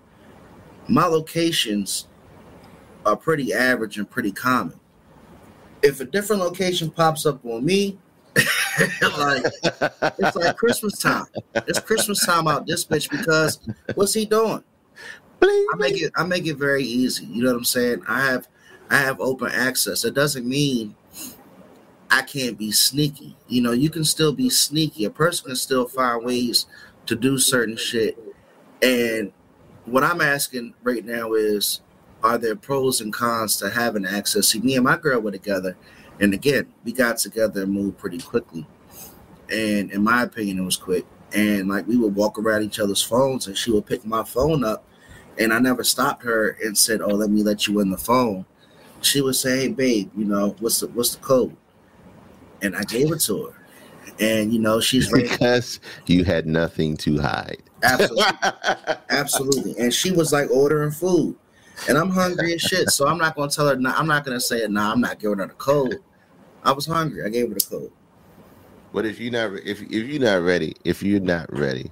my 0.88 1.06
locations 1.06 2.08
are 3.06 3.16
pretty 3.16 3.54
average 3.54 3.98
and 3.98 4.10
pretty 4.10 4.32
common. 4.32 4.80
If 5.82 6.00
a 6.02 6.06
different 6.06 6.42
location 6.42 6.90
pops 6.92 7.26
up 7.26 7.44
on 7.46 7.64
me, 7.66 7.98
like 9.18 9.46
it's 10.20 10.36
like 10.36 10.58
Christmas 10.58 11.00
time. 11.00 11.26
It's 11.56 11.80
Christmas 11.80 12.24
time 12.26 12.48
out 12.48 12.68
this 12.68 12.86
bitch 12.86 13.10
because 13.10 13.60
what's 13.96 14.14
he 14.14 14.26
doing? 14.26 14.64
I 15.42 15.76
make 15.78 16.02
it 16.02 16.12
I 16.16 16.24
make 16.24 16.46
it 16.46 16.56
very 16.56 16.84
easy. 16.84 17.26
You 17.26 17.44
know 17.44 17.52
what 17.52 17.58
I'm 17.58 17.64
saying? 17.64 18.04
I 18.08 18.22
have 18.26 18.48
I 18.90 18.98
have 18.98 19.20
open 19.20 19.52
access. 19.52 20.06
It 20.06 20.14
doesn't 20.14 20.48
mean 20.48 20.96
I 22.10 22.22
can't 22.22 22.58
be 22.58 22.72
sneaky. 22.72 23.36
You 23.48 23.62
know, 23.62 23.72
you 23.72 23.90
can 23.90 24.04
still 24.04 24.34
be 24.34 24.50
sneaky. 24.50 25.06
A 25.06 25.10
person 25.10 25.48
can 25.48 25.56
still 25.56 25.88
find 25.88 26.24
ways 26.24 26.66
to 27.06 27.16
do 27.16 27.38
certain 27.38 27.78
shit. 27.78 28.18
And 28.82 29.32
what 29.86 30.04
I'm 30.04 30.22
asking 30.22 30.74
right 30.84 31.04
now 31.04 31.34
is 31.34 31.82
are 32.24 32.38
there 32.38 32.56
pros 32.56 33.02
and 33.02 33.14
cons 33.14 33.58
to 33.58 33.70
having 33.70 34.06
access? 34.06 34.48
See, 34.48 34.60
me 34.60 34.76
and 34.76 34.84
my 34.84 34.98
girl 34.98 35.20
were 35.20 35.32
together, 35.32 35.78
and 36.20 36.34
again, 36.34 36.68
we 36.84 36.92
got 36.92 37.18
together 37.18 37.64
and 37.64 37.72
moved 37.72 37.98
pretty 37.98 38.20
quickly. 38.20 38.66
And 39.52 39.92
in 39.92 40.04
my 40.04 40.24
opinion, 40.24 40.60
it 40.60 40.64
was 40.64 40.78
quick. 40.78 41.06
And 41.34 41.70
like 41.70 41.88
we 41.88 41.98
would 41.98 42.16
walk 42.16 42.40
around 42.40 42.64
each 42.64 42.80
other's 42.80 43.02
phones, 43.02 43.48
and 43.48 43.58
she 43.58 43.72
would 43.72 43.86
pick 43.86 44.06
my 44.06 44.24
phone 44.24 44.64
up, 44.64 44.84
and 45.38 45.54
I 45.54 45.60
never 45.60 45.84
stopped 45.84 46.24
her 46.24 46.58
and 46.64 46.78
said, 46.78 47.02
"Oh, 47.02 47.16
let 47.16 47.30
me 47.30 47.44
let 47.44 47.68
you 47.68 47.80
in 47.80 47.92
the 47.92 47.98
phone." 47.98 48.46
She 49.02 49.22
would 49.22 49.36
say, 49.36 49.62
"Hey, 49.62 49.68
babe, 49.70 50.12
you 50.18 50.26
know 50.26 50.56
what's 50.60 50.80
the 50.80 50.88
what's 50.88 51.16
the 51.16 51.22
code?" 51.22 51.56
And 52.62 52.76
I 52.76 52.84
gave 52.84 53.12
it 53.12 53.20
to 53.22 53.48
her, 53.48 53.54
and 54.20 54.52
you 54.52 54.60
know 54.60 54.80
she's 54.80 55.12
because 55.14 55.80
you 56.08 56.24
had 56.24 56.48
nothing 56.48 56.98
to 56.98 57.20
hide. 57.20 57.62
Absolutely. 57.84 58.26
Absolutely. 59.10 59.76
And 59.78 59.94
she 59.94 60.12
was 60.12 60.34
like 60.34 60.50
ordering 60.50 60.92
food. 60.92 61.36
And 61.88 61.98
I'm 61.98 62.10
hungry 62.10 62.54
as 62.54 62.62
shit. 62.62 62.90
So 62.90 63.08
I'm 63.08 63.18
not 63.18 63.36
gonna 63.36 63.52
tell 63.52 63.68
her 63.68 63.76
nah, 63.76 63.94
I'm 63.96 64.08
not 64.08 64.26
gonna 64.26 64.40
say 64.40 64.58
it, 64.58 64.72
nah, 64.72 64.92
I'm 64.92 65.02
not 65.02 65.20
giving 65.20 65.38
her 65.40 65.48
the 65.48 65.54
code. 65.54 66.00
I 66.64 66.72
was 66.72 66.86
hungry. 66.86 67.24
I 67.24 67.30
gave 67.30 67.50
her 67.50 67.54
the 67.54 67.66
code. 67.66 67.92
But 68.94 69.06
if 69.06 69.20
you're 69.20 69.32
not 69.32 69.54
if 69.64 69.82
if 69.82 69.92
you're 69.92 70.20
not 70.20 70.42
ready, 70.42 70.76
if 70.84 71.04
you're 71.04 71.20
not 71.20 71.52
ready 71.56 71.92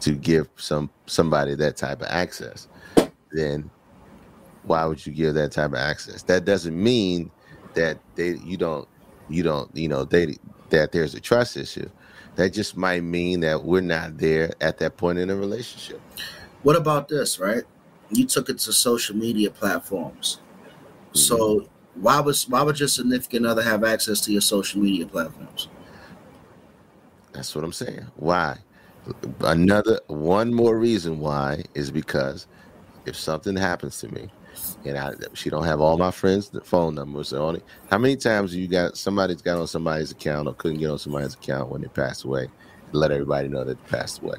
to 0.00 0.12
give 0.12 0.48
some 0.56 0.90
somebody 1.06 1.54
that 1.54 1.76
type 1.76 2.02
of 2.02 2.08
access, 2.08 2.68
then 3.30 3.70
why 4.64 4.84
would 4.84 5.04
you 5.04 5.12
give 5.12 5.34
that 5.34 5.52
type 5.52 5.72
of 5.72 5.78
access? 5.78 6.22
That 6.22 6.44
doesn't 6.44 6.80
mean 6.80 7.30
that 7.74 7.98
they 8.14 8.36
you 8.44 8.56
don't 8.56 8.88
you 9.28 9.42
don't 9.42 9.74
you 9.74 9.88
know 9.88 10.04
they 10.04 10.36
that 10.70 10.92
there's 10.92 11.14
a 11.14 11.20
trust 11.20 11.56
issue. 11.56 11.88
That 12.36 12.50
just 12.50 12.76
might 12.76 13.02
mean 13.02 13.40
that 13.40 13.62
we're 13.62 13.82
not 13.82 14.16
there 14.16 14.52
at 14.60 14.78
that 14.78 14.96
point 14.96 15.18
in 15.18 15.28
a 15.28 15.36
relationship. 15.36 16.00
What 16.62 16.76
about 16.76 17.08
this, 17.08 17.38
right? 17.38 17.64
You 18.10 18.24
took 18.24 18.48
it 18.48 18.58
to 18.60 18.72
social 18.72 19.16
media 19.16 19.50
platforms. 19.50 20.38
Mm-hmm. 21.08 21.18
So 21.18 21.68
why 21.94 22.20
was 22.20 22.48
why 22.48 22.62
would 22.62 22.78
your 22.78 22.88
significant 22.88 23.46
other 23.46 23.62
have 23.62 23.84
access 23.84 24.20
to 24.22 24.32
your 24.32 24.40
social 24.40 24.80
media 24.80 25.06
platforms? 25.06 25.68
That's 27.32 27.54
what 27.54 27.64
I'm 27.64 27.72
saying. 27.72 28.06
Why? 28.16 28.58
Another 29.40 30.00
one 30.06 30.54
more 30.54 30.78
reason 30.78 31.18
why 31.18 31.64
is 31.74 31.90
because 31.90 32.46
if 33.04 33.16
something 33.16 33.56
happens 33.56 33.98
to 33.98 34.08
me 34.08 34.30
and 34.84 34.98
I 34.98 35.12
she 35.34 35.50
don't 35.50 35.64
have 35.64 35.80
all 35.80 35.96
my 35.96 36.10
friends' 36.10 36.50
phone 36.64 36.94
numbers 36.94 37.32
on 37.32 37.56
it. 37.56 37.64
How 37.90 37.98
many 37.98 38.16
times 38.16 38.54
you 38.54 38.68
got 38.68 38.96
somebody's 38.96 39.42
got 39.42 39.58
on 39.58 39.66
somebody's 39.66 40.10
account 40.10 40.48
or 40.48 40.54
couldn't 40.54 40.78
get 40.78 40.90
on 40.90 40.98
somebody's 40.98 41.34
account 41.34 41.70
when 41.70 41.82
they 41.82 41.88
passed 41.88 42.24
away? 42.24 42.48
Let 42.92 43.10
everybody 43.10 43.48
know 43.48 43.64
that 43.64 43.78
they 43.82 43.90
passed 43.90 44.22
away. 44.22 44.36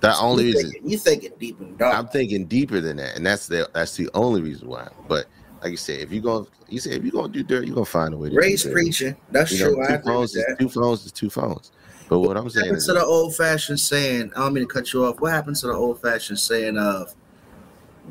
The 0.00 0.16
only 0.18 0.48
you 0.48 0.54
reason 0.54 0.72
you 0.84 0.98
thinking 0.98 1.32
deep 1.38 1.60
and 1.60 1.76
dark. 1.76 1.94
I'm 1.94 2.08
thinking 2.08 2.46
deeper 2.46 2.80
than 2.80 2.96
that, 2.96 3.16
and 3.16 3.26
that's 3.26 3.46
the 3.46 3.68
that's 3.74 3.96
the 3.96 4.08
only 4.14 4.40
reason 4.40 4.68
why. 4.68 4.88
But 5.08 5.26
like 5.62 5.72
you 5.72 5.76
said, 5.76 6.00
if 6.00 6.12
you 6.12 6.20
going 6.20 6.46
you 6.68 6.80
say 6.80 6.92
if 6.92 7.02
you're 7.02 7.12
gonna 7.12 7.32
do 7.32 7.42
dirt, 7.42 7.66
you're 7.66 7.74
gonna 7.74 7.84
find 7.84 8.14
a 8.14 8.16
way 8.16 8.30
to 8.30 8.36
Race 8.36 8.64
preaching. 8.64 9.16
That's 9.30 9.52
You 9.52 9.58
true. 9.58 9.82
I 9.82 9.86
two 9.88 9.92
with 9.92 10.04
phones 10.04 10.34
is 10.34 10.44
that. 10.46 10.56
two 10.58 10.68
phones 10.68 11.04
is 11.04 11.12
two 11.12 11.30
phones. 11.30 11.72
But 12.08 12.20
what 12.20 12.36
I'm 12.36 12.48
saying 12.50 12.74
is 12.74 12.86
to 12.86 12.94
the 12.94 13.04
old 13.04 13.36
fashioned 13.36 13.78
saying? 13.78 14.32
I 14.34 14.40
don't 14.40 14.54
mean 14.54 14.66
to 14.66 14.72
cut 14.72 14.92
you 14.92 15.04
off. 15.04 15.20
What 15.20 15.32
happened 15.32 15.56
to 15.56 15.68
the 15.68 15.74
old 15.74 16.00
fashioned 16.00 16.40
saying 16.40 16.76
of 16.76 17.14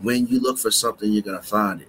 when 0.02 0.28
you 0.28 0.40
look 0.40 0.58
for 0.58 0.72
something, 0.72 1.12
you're 1.12 1.22
gonna 1.24 1.42
find 1.42 1.82
it? 1.82 1.88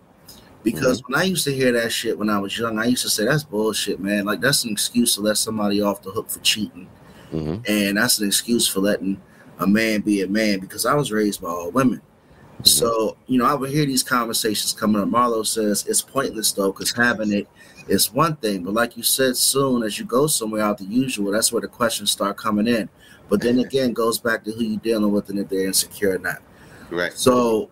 Because 0.63 1.01
Mm-hmm. 1.01 1.13
when 1.13 1.21
I 1.23 1.25
used 1.25 1.45
to 1.45 1.55
hear 1.55 1.73
that 1.73 1.91
shit 1.91 2.19
when 2.19 2.29
I 2.29 2.39
was 2.39 2.57
young, 2.59 2.79
I 2.79 2.85
used 2.87 3.03
to 3.03 3.11
say 3.11 3.25
that's 3.25 3.45
bullshit, 3.45 3.99
man. 4.01 4.25
Like 4.27 4.41
that's 4.41 4.65
an 4.65 4.71
excuse 4.73 5.15
to 5.15 5.21
let 5.23 5.39
somebody 5.39 5.81
off 5.81 6.03
the 6.03 6.11
hook 6.11 6.29
for 6.29 6.41
cheating, 6.41 6.89
Mhm. 7.33 7.63
and 7.69 7.97
that's 7.97 8.19
an 8.19 8.27
excuse 8.27 8.67
for 8.69 8.81
letting 8.81 9.21
a 9.59 9.67
man 9.67 10.01
be 10.03 10.23
a 10.23 10.27
man. 10.29 10.59
Because 10.61 10.85
I 10.87 10.95
was 10.95 11.11
raised 11.13 11.41
by 11.41 11.49
all 11.49 11.71
women, 11.71 12.01
Mm-hmm. 12.01 12.65
so 12.67 13.17
you 13.27 13.39
know 13.39 13.47
I 13.47 13.55
would 13.55 13.71
hear 13.71 13.87
these 13.87 14.03
conversations 14.03 14.73
coming 14.75 15.01
up. 15.01 15.09
Marlo 15.09 15.47
says 15.47 15.85
it's 15.89 16.03
pointless 16.03 16.53
though, 16.53 16.73
because 16.73 16.93
having 16.93 17.33
it 17.33 17.49
is 17.89 18.13
one 18.13 18.37
thing, 18.37 18.63
but 18.63 18.75
like 18.75 18.97
you 18.99 19.03
said, 19.03 19.37
soon 19.37 19.83
as 19.83 19.99
you 19.99 20.05
go 20.05 20.27
somewhere 20.27 20.61
out 20.63 20.77
the 20.79 20.85
usual, 20.85 21.33
that's 21.33 21.51
where 21.53 21.63
the 21.63 21.69
questions 21.69 22.11
start 22.11 22.37
coming 22.37 22.67
in. 22.67 22.89
But 23.31 23.41
then 23.41 23.59
again, 23.67 23.95
goes 23.95 24.19
back 24.19 24.45
to 24.45 24.53
who 24.53 24.63
you 24.63 24.77
dealing 24.77 25.11
with 25.11 25.31
and 25.31 25.39
if 25.39 25.49
they're 25.49 25.65
insecure 25.67 26.17
or 26.17 26.19
not. 26.19 26.43
right. 26.91 27.13
So 27.15 27.71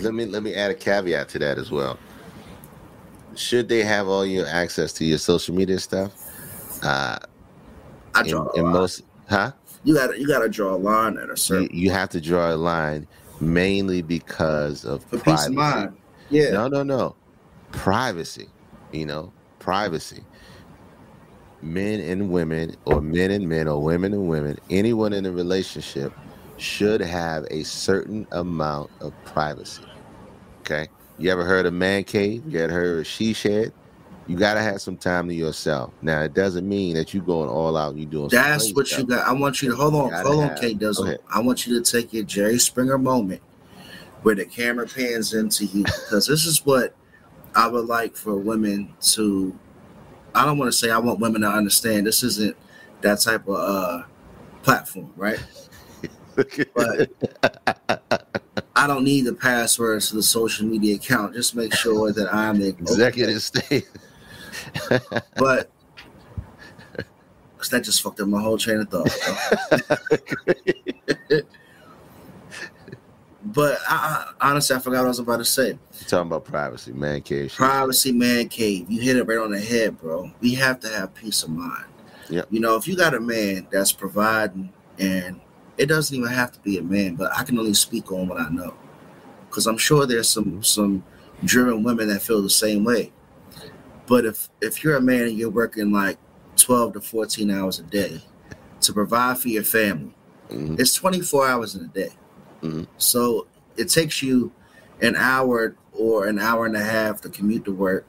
let 0.00 0.14
me 0.14 0.26
let 0.26 0.42
me 0.42 0.54
add 0.54 0.70
a 0.70 0.74
caveat 0.74 1.28
to 1.30 1.38
that 1.40 1.58
as 1.58 1.70
well. 1.70 1.98
Should 3.34 3.68
they 3.68 3.82
have 3.82 4.06
all 4.08 4.24
your 4.24 4.46
access 4.46 4.92
to 4.94 5.04
your 5.04 5.18
social 5.18 5.54
media 5.54 5.78
stuff? 5.78 6.12
Uh, 6.84 7.18
I 8.14 8.20
in, 8.20 8.28
draw 8.28 8.46
a 8.46 8.58
in 8.58 8.64
line. 8.64 8.72
most, 8.72 9.02
huh? 9.28 9.52
you 9.82 9.94
got 9.94 10.18
you 10.18 10.26
got 10.26 10.40
to 10.40 10.48
draw 10.48 10.74
a 10.74 10.76
line 10.76 11.16
at 11.18 11.24
a 11.24 11.32
You, 11.32 11.36
certain 11.36 11.68
you 11.72 11.90
have 11.90 12.08
to 12.10 12.20
draw 12.20 12.52
a 12.52 12.56
line 12.56 13.06
mainly 13.40 14.02
because 14.02 14.84
of 14.84 15.04
for 15.04 15.18
peace 15.18 15.46
of 15.46 15.52
mind. 15.54 15.96
Yeah, 16.30 16.50
No, 16.50 16.68
no, 16.68 16.82
no. 16.82 17.16
Privacy. 17.72 18.48
You 18.92 19.06
know, 19.06 19.32
privacy. 19.58 20.22
Men 21.60 22.00
and 22.00 22.30
women, 22.30 22.76
or 22.84 23.00
men 23.00 23.30
and 23.30 23.48
men, 23.48 23.68
or 23.68 23.82
women 23.82 24.12
and 24.12 24.28
women, 24.28 24.58
anyone 24.70 25.12
in 25.12 25.26
a 25.26 25.32
relationship 25.32 26.12
should 26.56 27.00
have 27.00 27.44
a 27.50 27.62
certain 27.64 28.26
amount 28.32 28.90
of 29.00 29.12
privacy. 29.24 29.84
Okay. 30.60 30.88
You 31.18 31.30
ever 31.30 31.44
heard 31.44 31.66
of 31.66 31.72
man 31.72 32.04
cave? 32.04 32.42
You 32.46 32.60
ever 32.60 32.72
heard 32.72 32.98
of 33.00 33.06
she 33.06 33.32
shed? 33.32 33.72
You 34.26 34.36
gotta 34.36 34.60
have 34.60 34.80
some 34.80 34.96
time 34.96 35.28
to 35.28 35.34
yourself. 35.34 35.92
Now 36.00 36.22
it 36.22 36.32
doesn't 36.32 36.66
mean 36.66 36.94
that 36.94 37.12
you 37.12 37.20
going 37.20 37.48
all 37.48 37.76
out 37.76 37.90
and 37.90 38.00
you 38.00 38.06
doing 38.06 38.28
that's 38.28 38.72
what 38.72 38.86
stuff. 38.86 39.00
you 39.00 39.06
got. 39.06 39.26
I 39.26 39.32
want 39.32 39.60
you 39.60 39.70
to 39.70 39.76
hold 39.76 39.94
on, 39.94 40.12
hold 40.12 40.40
on, 40.40 40.48
have- 40.48 40.60
Kate 40.60 40.78
Dizzle. 40.78 41.18
I 41.30 41.40
want 41.40 41.66
you 41.66 41.80
to 41.80 41.92
take 41.92 42.12
your 42.12 42.24
Jerry 42.24 42.58
Springer 42.58 42.96
moment 42.96 43.42
where 44.22 44.34
the 44.34 44.46
camera 44.46 44.86
pans 44.86 45.34
into 45.34 45.66
you 45.66 45.84
because 45.84 46.26
this 46.26 46.46
is 46.46 46.64
what 46.64 46.96
I 47.54 47.68
would 47.68 47.86
like 47.86 48.16
for 48.16 48.36
women 48.36 48.94
to. 49.12 49.56
I 50.34 50.44
don't 50.44 50.58
want 50.58 50.72
to 50.72 50.76
say 50.76 50.90
I 50.90 50.98
want 50.98 51.20
women 51.20 51.42
to 51.42 51.48
understand. 51.48 52.06
This 52.06 52.22
isn't 52.22 52.56
that 53.02 53.20
type 53.20 53.46
of 53.46 53.56
uh 53.56 54.02
platform, 54.62 55.12
right? 55.16 55.38
But 56.74 57.10
I 58.76 58.86
don't 58.86 59.04
need 59.04 59.22
the 59.22 59.34
passwords 59.34 60.10
to 60.10 60.16
the 60.16 60.22
social 60.22 60.66
media 60.66 60.96
account. 60.96 61.34
Just 61.34 61.54
make 61.54 61.74
sure 61.74 62.12
that 62.12 62.32
I'm 62.32 62.60
the 62.60 62.68
Executive 62.68 63.42
state. 63.42 63.88
But 65.36 65.70
that 67.70 67.84
just 67.84 68.02
fucked 68.02 68.20
up 68.20 68.28
my 68.28 68.40
whole 68.40 68.58
train 68.58 68.80
of 68.80 68.88
thought. 68.88 69.06
but 73.44 73.78
I, 73.88 74.32
I, 74.40 74.50
honestly, 74.50 74.76
I 74.76 74.78
forgot 74.78 74.98
what 74.98 75.06
I 75.06 75.08
was 75.08 75.18
about 75.18 75.38
to 75.38 75.44
say. 75.44 75.78
Talking 76.06 76.28
about 76.28 76.44
privacy, 76.44 76.92
man 76.92 77.22
cave. 77.22 77.52
Privacy 77.52 78.12
man 78.12 78.48
cave. 78.48 78.88
You 78.90 79.00
hit 79.00 79.16
it 79.16 79.24
right 79.24 79.38
on 79.38 79.50
the 79.50 79.60
head, 79.60 80.00
bro. 80.00 80.30
We 80.40 80.54
have 80.54 80.78
to 80.80 80.88
have 80.88 81.14
peace 81.14 81.42
of 81.42 81.50
mind. 81.50 81.86
Yep. 82.30 82.46
You 82.50 82.60
know, 82.60 82.76
if 82.76 82.88
you 82.88 82.96
got 82.96 83.14
a 83.14 83.20
man 83.20 83.66
that's 83.70 83.92
providing, 83.92 84.72
and 84.98 85.40
it 85.78 85.86
doesn't 85.86 86.16
even 86.16 86.28
have 86.30 86.52
to 86.52 86.60
be 86.60 86.78
a 86.78 86.82
man, 86.82 87.14
but 87.16 87.32
I 87.36 87.42
can 87.44 87.58
only 87.58 87.74
speak 87.74 88.12
on 88.12 88.28
what 88.28 88.40
I 88.40 88.48
know, 88.48 88.74
because 89.48 89.66
I'm 89.66 89.78
sure 89.78 90.06
there's 90.06 90.28
some 90.28 90.62
some 90.62 91.02
driven 91.44 91.82
women 91.82 92.08
that 92.08 92.22
feel 92.22 92.42
the 92.42 92.50
same 92.50 92.84
way. 92.84 93.12
But 94.06 94.24
if 94.24 94.48
if 94.60 94.84
you're 94.84 94.96
a 94.96 95.00
man 95.00 95.22
and 95.22 95.38
you're 95.38 95.50
working 95.50 95.92
like 95.92 96.18
12 96.56 96.94
to 96.94 97.00
14 97.00 97.50
hours 97.50 97.78
a 97.78 97.82
day 97.82 98.22
to 98.80 98.92
provide 98.92 99.38
for 99.38 99.48
your 99.48 99.64
family, 99.64 100.14
Mhm. 100.50 100.78
it's 100.78 100.94
24 100.94 101.48
hours 101.48 101.74
in 101.74 101.84
a 101.84 101.88
day. 101.88 102.12
Mhm. 102.62 102.86
So 102.98 103.46
it 103.76 103.88
takes 103.88 104.22
you 104.22 104.52
an 105.00 105.16
hour 105.16 105.74
or 105.92 106.26
an 106.26 106.38
hour 106.38 106.66
and 106.66 106.76
a 106.76 106.82
half 106.82 107.20
to 107.22 107.28
commute 107.28 107.64
to 107.64 107.72
work 107.72 108.04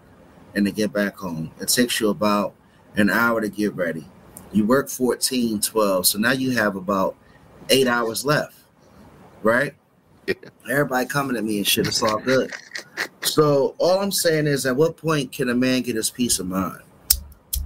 and 0.53 0.65
to 0.65 0.71
get 0.71 0.93
back 0.93 1.17
home. 1.17 1.51
It 1.59 1.69
takes 1.69 1.99
you 1.99 2.09
about 2.09 2.53
an 2.95 3.09
hour 3.09 3.41
to 3.41 3.49
get 3.49 3.75
ready. 3.75 4.05
You 4.51 4.65
work 4.65 4.89
14, 4.89 5.59
12. 5.59 6.05
So 6.05 6.19
now 6.19 6.31
you 6.31 6.51
have 6.51 6.75
about 6.75 7.15
eight 7.69 7.87
hours 7.87 8.25
left, 8.25 8.55
right? 9.43 9.73
Everybody 10.69 11.05
coming 11.07 11.37
at 11.37 11.43
me 11.43 11.57
and 11.57 11.67
shit. 11.67 11.87
It's 11.87 12.01
all 12.01 12.19
good. 12.19 12.51
So 13.21 13.75
all 13.77 13.99
I'm 13.99 14.11
saying 14.11 14.47
is, 14.47 14.65
at 14.65 14.75
what 14.75 14.97
point 14.97 15.31
can 15.31 15.49
a 15.49 15.55
man 15.55 15.81
get 15.83 15.95
his 15.95 16.09
peace 16.09 16.39
of 16.39 16.47
mind? 16.47 16.81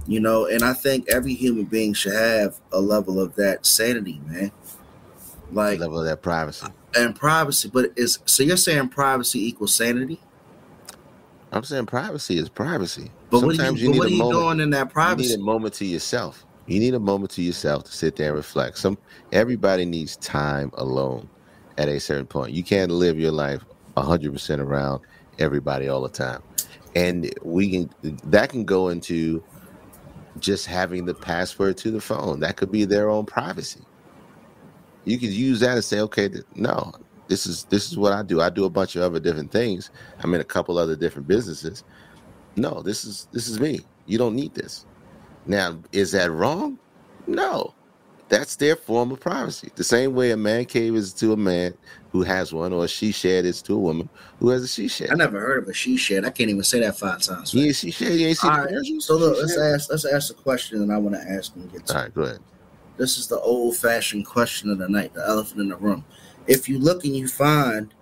You 0.06 0.20
know, 0.20 0.46
and 0.46 0.62
I 0.62 0.72
think 0.72 1.08
every 1.08 1.34
human 1.34 1.64
being 1.64 1.94
should 1.94 2.14
have 2.14 2.56
a 2.72 2.80
level 2.80 3.20
of 3.20 3.34
that 3.36 3.64
sanity, 3.64 4.20
man. 4.26 4.50
Like 5.52 5.80
level 5.80 6.00
of 6.00 6.06
that 6.06 6.22
privacy. 6.22 6.66
and 6.96 7.14
privacy, 7.14 7.70
but 7.72 7.92
is 7.96 8.18
so 8.24 8.42
you're 8.42 8.56
saying 8.56 8.88
privacy 8.90 9.46
equals 9.46 9.74
sanity? 9.74 10.20
I'm 11.52 11.64
saying 11.64 11.86
privacy 11.86 12.38
is 12.38 12.48
privacy. 12.48 13.10
But 13.30 13.42
what 13.42 13.52
are 13.52 13.54
Sometimes 13.56 13.82
you, 13.82 13.92
you, 13.92 13.98
what 13.98 14.06
are 14.06 14.10
need 14.10 14.20
a 14.20 14.24
you 14.24 14.32
doing 14.32 14.60
in 14.60 14.70
that 14.70 14.78
You 14.78 14.84
need 14.86 14.92
privacy? 14.92 15.34
a 15.34 15.38
moment 15.38 15.74
to 15.74 15.84
yourself. 15.84 16.44
You 16.70 16.80
need 16.80 16.94
a 16.94 17.00
moment 17.00 17.32
to 17.32 17.42
yourself 17.42 17.84
to 17.86 17.92
sit 17.92 18.16
there 18.16 18.28
and 18.30 18.36
reflect. 18.38 18.78
Some 18.78 18.98
everybody 19.32 19.86
needs 19.86 20.16
time 20.18 20.70
alone. 20.74 21.30
at 21.78 21.88
a 21.88 22.00
certain 22.00 22.26
point. 22.26 22.52
You 22.52 22.64
can't 22.64 22.90
live 22.92 23.18
your 23.18 23.32
life 23.32 23.64
100% 23.96 24.58
around 24.60 25.00
everybody 25.38 25.88
all 25.88 26.02
the 26.02 26.08
time. 26.08 26.40
And 26.94 27.30
we 27.44 27.70
can 27.70 27.90
that 28.24 28.50
can 28.50 28.64
go 28.64 28.88
into 28.88 29.44
just 30.38 30.66
having 30.66 31.06
the 31.06 31.14
password 31.14 31.78
to 31.78 31.90
the 31.92 32.00
phone. 32.00 32.40
That 32.40 32.56
could 32.56 32.72
be 32.72 32.84
their 32.86 33.10
own 33.10 33.26
privacy. 33.26 33.86
You 35.04 35.18
could 35.18 35.30
use 35.30 35.60
that 35.60 35.74
and 35.76 35.84
say, 35.84 36.00
okay, 36.00 36.28
th- 36.28 36.44
no, 36.54 36.92
this 37.28 37.46
is 37.46 37.66
this 37.70 37.90
is 37.90 37.98
what 37.98 38.12
I 38.12 38.22
do. 38.24 38.40
I 38.40 38.50
do 38.50 38.64
a 38.66 38.70
bunch 38.70 38.96
of 38.96 39.02
other 39.02 39.20
different 39.20 39.52
things. 39.52 39.90
I'm 40.20 40.34
in 40.34 40.40
a 40.42 40.44
couple 40.46 40.78
other 40.78 40.96
different 40.96 41.28
businesses. 41.28 41.84
No, 42.56 42.82
this 42.82 43.04
is 43.04 43.28
this 43.32 43.48
is 43.48 43.60
me. 43.60 43.88
You 44.06 44.18
don't 44.18 44.36
need 44.36 44.54
this. 44.54 44.86
Now, 45.46 45.78
is 45.92 46.12
that 46.12 46.30
wrong? 46.30 46.78
No. 47.26 47.74
That's 48.28 48.54
their 48.56 48.76
form 48.76 49.10
of 49.10 49.18
privacy. 49.20 49.70
The 49.74 49.82
same 49.82 50.14
way 50.14 50.30
a 50.30 50.36
man 50.36 50.64
cave 50.64 50.94
is 50.94 51.12
to 51.14 51.32
a 51.32 51.36
man 51.36 51.74
who 52.12 52.22
has 52.22 52.52
one, 52.52 52.72
or 52.72 52.84
a 52.84 52.88
she 52.88 53.10
shed 53.10 53.44
is 53.44 53.60
to 53.62 53.74
a 53.74 53.78
woman 53.78 54.08
who 54.38 54.50
has 54.50 54.62
a 54.62 54.68
she 54.68 54.86
shed. 54.86 55.10
I 55.10 55.14
never 55.14 55.40
heard 55.40 55.64
of 55.64 55.68
a 55.68 55.74
she 55.74 55.96
shed. 55.96 56.24
I 56.24 56.30
can't 56.30 56.48
even 56.48 56.62
say 56.62 56.78
that 56.80 56.96
five 56.96 57.20
times. 57.22 57.52
You 57.52 57.64
ain't 57.66 57.74
she 57.76 57.90
shed. 57.90 58.12
You 58.12 58.28
ain't 58.28 58.38
seen 58.38 58.50
All 58.50 58.58
right, 58.58 58.70
so 59.00 59.16
look, 59.16 59.34
She 59.36 59.40
let's 59.42 59.54
shed? 59.54 59.74
ask 59.74 59.90
let's 59.90 60.04
ask 60.04 60.30
a 60.30 60.34
question 60.34 60.86
that 60.86 60.94
I 60.94 60.98
want 60.98 61.16
to 61.16 61.22
ask 61.22 61.54
and 61.56 61.70
get 61.72 61.86
to. 61.86 61.96
All 61.96 62.02
right, 62.02 62.14
go 62.14 62.22
ahead. 62.22 62.40
This 62.96 63.18
is 63.18 63.26
the 63.26 63.40
old 63.40 63.76
fashioned 63.76 64.26
question 64.26 64.70
of 64.70 64.78
the 64.78 64.88
night, 64.88 65.12
the 65.14 65.26
elephant 65.26 65.60
in 65.60 65.68
the 65.68 65.76
room. 65.76 66.04
If 66.46 66.68
you 66.68 66.78
look 66.78 67.04
and 67.04 67.16
you 67.16 67.26
find 67.26 67.92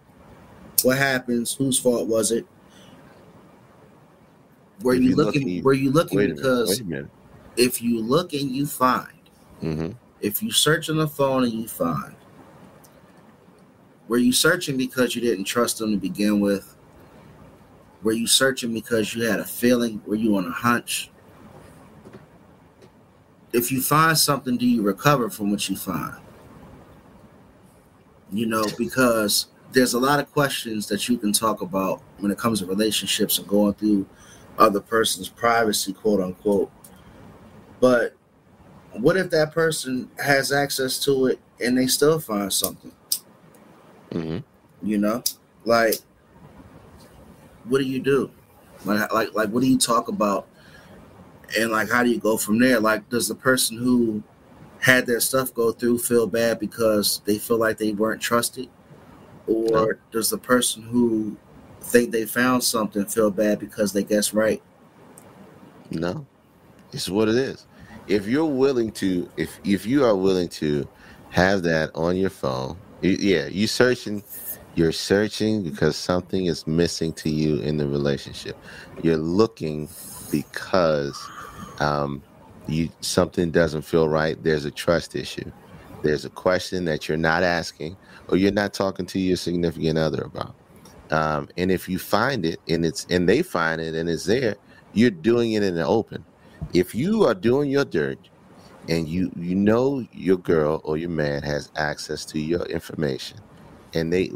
what 0.82 0.99
happens, 0.99 1.55
whose 1.55 1.78
fault 1.78 2.07
was 2.07 2.32
it? 2.32 2.47
Were 4.82 4.95
you, 4.95 5.11
you 5.11 5.16
look 5.16 5.26
looking 5.26 5.49
you- 5.49 5.62
were 5.62 5.72
you 5.72 5.91
looking 5.91 6.18
Wait 6.18 6.24
a 6.26 6.34
minute. 6.34 6.43
because 6.43 6.68
Wait 6.70 6.80
a 6.80 6.84
minute. 6.84 7.11
If 7.59 7.83
you 7.83 8.01
look 8.01 8.33
and 8.33 8.51
you 8.51 8.67
find, 8.67 9.13
hmm 9.61 9.91
if 10.21 10.43
you 10.43 10.51
search 10.51 10.91
on 10.91 10.97
the 10.97 11.07
phone 11.07 11.45
and 11.45 11.53
you 11.53 11.69
find, 11.69 12.17
were 14.09 14.17
you 14.17 14.33
searching 14.33 14.77
because 14.77 15.15
you 15.15 15.21
didn't 15.21 15.45
trust 15.45 15.79
them 15.79 15.93
to 15.93 15.97
begin 15.97 16.41
with? 16.41 16.75
Were 18.03 18.13
you 18.13 18.27
searching 18.27 18.73
because 18.73 19.15
you 19.15 19.23
had 19.23 19.39
a 19.39 19.45
feeling? 19.45 20.03
Were 20.07 20.17
you 20.17 20.37
on 20.37 20.47
a 20.47 20.51
hunch? 20.51 21.11
If 23.53 23.71
you 23.71 23.81
find 23.81 24.19
something, 24.19 24.57
do 24.57 24.67
you 24.67 24.83
recover 24.83 25.31
from 25.31 25.51
what 25.51 25.69
you 25.69 25.77
find? 25.77 26.17
You 28.33 28.47
know, 28.47 28.65
because 28.77 29.47
there's 29.73 29.95
a 29.95 29.99
lot 29.99 30.21
of 30.21 30.31
questions 30.33 30.87
that 30.89 31.09
you 31.09 31.17
can 31.17 31.33
talk 31.33 31.61
about 31.61 32.03
when 32.19 32.31
it 32.31 32.39
comes 32.39 32.61
to 32.61 32.67
relationships 32.67 33.39
and 33.39 33.47
going 33.47 33.75
through 33.75 34.07
other 34.59 34.81
person's 34.81 35.29
privacy, 35.29 35.93
quote 35.93 36.21
unquote. 36.21 36.71
But 37.81 38.14
what 38.93 39.16
if 39.16 39.31
that 39.31 39.53
person 39.53 40.11
has 40.24 40.53
access 40.53 40.99
to 41.05 41.26
it 41.26 41.39
and 41.61 41.76
they 41.76 41.87
still 41.87 42.18
find 42.18 42.53
something? 42.53 42.93
hmm 44.12 44.39
You 44.83 44.99
know, 44.99 45.22
like 45.64 45.97
what 47.68 47.79
do 47.79 47.85
you 47.85 48.01
do? 48.01 48.31
Like, 48.85 49.12
like, 49.12 49.35
like, 49.35 49.49
what 49.51 49.61
do 49.61 49.66
you 49.68 49.79
talk 49.79 50.09
about? 50.09 50.49
And 51.59 51.70
like, 51.70 51.91
how 51.91 52.03
do 52.03 52.11
you 52.11 52.18
go 52.18 52.37
from 52.37 52.59
there? 52.59 52.81
Like, 52.81 53.09
does 53.09 53.29
the 53.29 53.35
person 53.35 53.76
who 53.76 54.22
had 54.81 55.07
their 55.07 55.20
stuff 55.20 55.53
go 55.53 55.72
through 55.72 55.99
feel 55.99 56.26
bad 56.26 56.59
because 56.59 57.20
they 57.24 57.39
feel 57.39 57.59
like 57.59 57.79
they 57.79 57.93
weren't 57.93 58.22
trusted, 58.22 58.68
or 59.47 59.70
No. 59.70 59.93
does 60.12 60.31
the 60.31 60.39
person 60.39 60.83
who 60.83 61.37
think 61.81 62.11
they 62.11 62.26
found 62.26 62.62
something 62.62 63.05
feel 63.07 63.31
bad 63.31 63.59
because 63.59 63.93
they 63.93 64.05
guessed 64.05 64.33
right? 64.33 64.62
No, 65.91 66.26
it's 66.93 67.09
what 67.09 67.29
it 67.29 67.37
is. 67.37 67.66
If 68.09 68.27
you're 68.27 68.45
willing 68.47 68.93
to, 68.93 69.29
if 69.37 69.59
if 69.65 69.87
you 69.87 70.05
are 70.05 70.17
willing 70.17 70.49
to 70.51 70.89
have 71.31 71.63
that 71.63 71.91
on 71.95 72.17
your 72.17 72.31
phone, 72.31 72.77
yeah, 73.03 73.47
you 73.47 73.67
searching, 73.67 74.23
you're 74.75 74.93
searching 74.93 75.63
because 75.63 75.97
something 75.97 76.47
is 76.47 76.67
missing 76.67 77.13
to 77.15 77.31
you 77.31 77.57
in 77.61 77.77
the 77.77 77.87
relationship. 77.87 78.57
You're 79.03 79.17
looking 79.19 79.89
because 80.31 81.19
um, 81.81 82.23
you 82.67 82.91
something 83.01 83.51
doesn't 83.51 83.83
feel 83.83 84.09
right. 84.09 84.43
There's 84.43 84.65
a 84.65 84.71
trust 84.71 85.15
issue. 85.15 85.51
There's 86.03 86.25
a 86.25 86.31
question 86.31 86.85
that 86.87 87.09
you're 87.09 87.19
not 87.19 87.43
asking, 87.43 87.97
or 88.29 88.37
you're 88.37 88.53
not 88.53 88.73
talking 88.73 89.07
to 89.07 89.19
your 89.19 89.37
significant 89.37 89.99
other 89.99 90.23
about. 90.23 90.55
Um, 91.11 91.49
and 91.57 91.71
if 91.71 91.89
you 91.89 91.99
find 91.99 92.45
it 92.45 92.61
and 92.69 92.85
it's 92.85 93.07
and 93.11 93.29
they 93.29 93.43
find 93.43 93.81
it 93.81 93.95
and 93.95 94.09
it's 94.09 94.25
there, 94.25 94.57
you're 94.93 95.11
doing 95.11 95.53
it 95.53 95.63
in 95.63 95.75
the 95.75 95.87
open. 95.87 96.25
If 96.73 96.95
you 96.95 97.25
are 97.25 97.35
doing 97.35 97.71
your 97.71 97.85
dirt 97.85 98.19
and 98.89 99.09
you 99.09 99.31
you 99.37 99.55
know 99.55 100.07
your 100.13 100.39
girl 100.39 100.81
or 100.85 100.97
your 100.97 101.11
man 101.11 101.43
has 101.43 101.71
access 101.77 102.25
to 102.25 102.41
your 102.41 102.65
information 102.67 103.39
and 103.95 104.13
they 104.13 104.31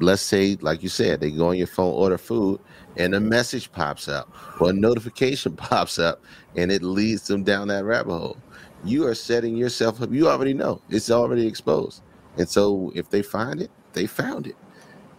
let's 0.00 0.22
say 0.22 0.56
like 0.60 0.82
you 0.82 0.88
said 0.88 1.20
they 1.20 1.30
go 1.30 1.48
on 1.48 1.56
your 1.56 1.66
phone 1.66 1.94
order 1.94 2.18
food 2.18 2.60
and 2.96 3.14
a 3.14 3.20
message 3.20 3.70
pops 3.72 4.08
up 4.08 4.30
or 4.60 4.70
a 4.70 4.72
notification 4.72 5.54
pops 5.56 5.98
up 5.98 6.20
and 6.56 6.70
it 6.70 6.82
leads 6.82 7.26
them 7.26 7.42
down 7.42 7.68
that 7.68 7.84
rabbit 7.84 8.12
hole 8.12 8.36
you 8.84 9.06
are 9.06 9.14
setting 9.14 9.56
yourself 9.56 10.02
up 10.02 10.12
you 10.12 10.28
already 10.28 10.54
know 10.54 10.80
it's 10.90 11.10
already 11.10 11.46
exposed. 11.46 12.02
And 12.36 12.48
so 12.48 12.92
if 12.94 13.08
they 13.08 13.22
find 13.22 13.60
it 13.60 13.70
they 13.92 14.06
found 14.06 14.46
it. 14.46 14.56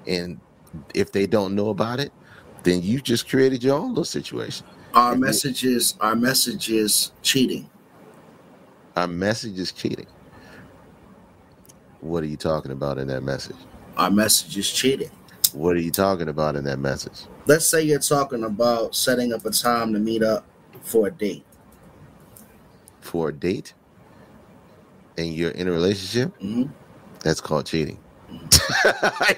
And 0.05 0.39
if 0.93 1.11
they 1.11 1.25
don't 1.25 1.55
know 1.55 1.69
about 1.69 1.99
it 1.99 2.11
then 2.63 2.83
you 2.83 2.99
just 3.01 3.27
created 3.29 3.63
your 3.63 3.77
own 3.77 3.89
little 3.89 4.03
situation 4.03 4.65
Our 4.93 5.13
you- 5.13 5.19
message 5.21 5.63
is 5.63 5.95
our 5.99 6.15
message 6.15 6.69
is 6.69 7.11
cheating. 7.21 7.69
our 8.95 9.07
message 9.07 9.59
is 9.59 9.71
cheating. 9.71 10.07
What 12.01 12.23
are 12.23 12.27
you 12.27 12.37
talking 12.37 12.71
about 12.71 12.97
in 12.97 13.07
that 13.07 13.21
message? 13.21 13.55
Our 13.97 14.11
message 14.11 14.57
is 14.57 14.71
cheating. 14.71 15.11
what 15.53 15.75
are 15.75 15.79
you 15.79 15.91
talking 15.91 16.27
about 16.29 16.55
in 16.55 16.63
that 16.65 16.77
message? 16.79 17.21
Let's 17.45 17.65
say 17.67 17.81
you're 17.81 17.99
talking 17.99 18.43
about 18.43 18.93
setting 18.95 19.33
up 19.33 19.45
a 19.45 19.49
time 19.51 19.93
to 19.93 19.99
meet 19.99 20.21
up 20.23 20.45
for 20.81 21.07
a 21.07 21.11
date. 21.11 21.43
for 23.01 23.29
a 23.29 23.33
date? 23.33 23.73
And 25.17 25.33
you're 25.33 25.51
in 25.51 25.67
a 25.67 25.71
relationship? 25.71 26.35
Hmm 26.39 26.63
that's 27.23 27.41
called 27.41 27.65
cheating. 27.65 27.97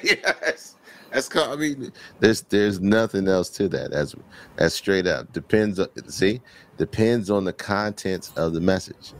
Yes 0.03 0.75
that's 1.11 1.29
called 1.29 1.49
i 1.51 1.55
mean 1.55 1.91
there's 2.19 2.41
there's 2.43 2.79
nothing 2.79 3.27
else 3.27 3.49
to 3.49 3.67
that. 3.69 3.91
That's 3.91 4.15
that's 4.55 4.75
straight 4.75 5.07
up. 5.07 5.31
Depends 5.33 5.79
see 6.07 6.41
depends 6.77 7.29
on 7.29 7.45
the 7.45 7.53
contents 7.53 8.31
of 8.35 8.53
the 8.53 8.61
message 8.61 9.13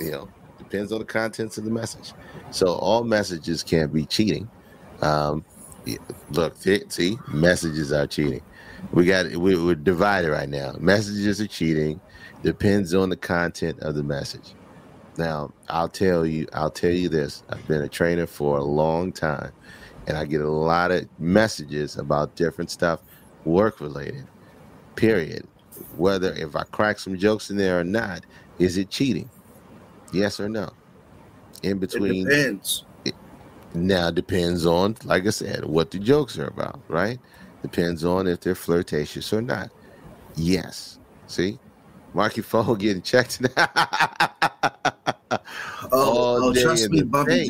you 0.00 0.10
know 0.10 0.28
depends 0.58 0.92
on 0.92 0.98
the 0.98 1.04
contents 1.04 1.58
of 1.58 1.64
the 1.64 1.70
message. 1.70 2.12
So 2.50 2.74
all 2.74 3.04
messages 3.04 3.62
can't 3.62 3.92
be 3.92 4.06
cheating. 4.06 4.48
Um 5.02 5.44
look 6.30 6.56
see, 6.56 6.82
see 6.88 7.18
messages 7.28 7.92
are 7.92 8.06
cheating. 8.06 8.42
We 8.92 9.04
got 9.06 9.26
we, 9.36 9.56
we're 9.56 9.74
divided 9.74 10.30
right 10.30 10.48
now. 10.48 10.74
Messages 10.78 11.40
are 11.40 11.46
cheating. 11.46 12.00
Depends 12.42 12.94
on 12.94 13.08
the 13.08 13.16
content 13.16 13.80
of 13.80 13.94
the 13.94 14.02
message. 14.02 14.54
Now, 15.18 15.52
I'll 15.68 15.88
tell 15.88 16.26
you, 16.26 16.46
I'll 16.52 16.70
tell 16.70 16.90
you 16.90 17.08
this. 17.08 17.42
I've 17.48 17.66
been 17.66 17.82
a 17.82 17.88
trainer 17.88 18.26
for 18.26 18.58
a 18.58 18.64
long 18.64 19.12
time, 19.12 19.52
and 20.06 20.16
I 20.16 20.24
get 20.24 20.40
a 20.40 20.48
lot 20.48 20.90
of 20.90 21.08
messages 21.18 21.96
about 21.96 22.36
different 22.36 22.70
stuff, 22.70 23.00
work 23.44 23.80
related. 23.80 24.26
Period. 24.94 25.46
Whether 25.96 26.32
if 26.34 26.56
I 26.56 26.64
crack 26.64 26.98
some 26.98 27.18
jokes 27.18 27.50
in 27.50 27.56
there 27.56 27.80
or 27.80 27.84
not, 27.84 28.24
is 28.58 28.78
it 28.78 28.90
cheating? 28.90 29.28
Yes 30.12 30.40
or 30.40 30.48
no? 30.48 30.70
In 31.62 31.72
It 31.72 31.80
between 31.80 32.24
depends. 32.26 32.84
now 33.74 34.10
depends 34.10 34.64
on, 34.64 34.96
like 35.04 35.26
I 35.26 35.30
said, 35.30 35.64
what 35.64 35.90
the 35.90 35.98
jokes 35.98 36.38
are 36.38 36.46
about, 36.48 36.80
right? 36.88 37.18
Depends 37.62 38.04
on 38.04 38.26
if 38.26 38.40
they're 38.40 38.54
flirtatious 38.54 39.32
or 39.32 39.42
not. 39.42 39.70
Yes. 40.36 40.98
See? 41.26 41.58
Mark 42.14 42.36
your 42.36 42.44
phone 42.44 42.78
getting 42.78 43.02
checked 43.02 43.40
now. 43.56 43.68
Oh, 45.30 45.40
oh 45.92 46.54
trust 46.54 46.90
me, 46.90 47.02
Bumpy. 47.02 47.48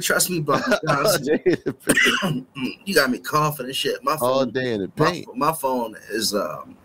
trust 0.00 0.30
me, 0.30 0.40
Bumpy 0.40 0.70
Johnson. 0.86 1.24
day 1.24 1.42
in 1.46 1.62
the 1.64 1.72
paint. 1.72 2.46
you 2.84 2.94
got 2.94 3.10
me 3.10 3.18
coughing 3.18 3.66
and 3.66 3.74
shit. 3.76 4.02
My 4.04 4.16
phone, 4.16 4.30
All 4.30 4.46
day 4.46 4.74
in 4.74 4.82
the 4.82 4.88
paint. 4.88 5.34
my 5.36 5.52
phone 5.52 5.96
is 6.10 6.34
um. 6.34 6.76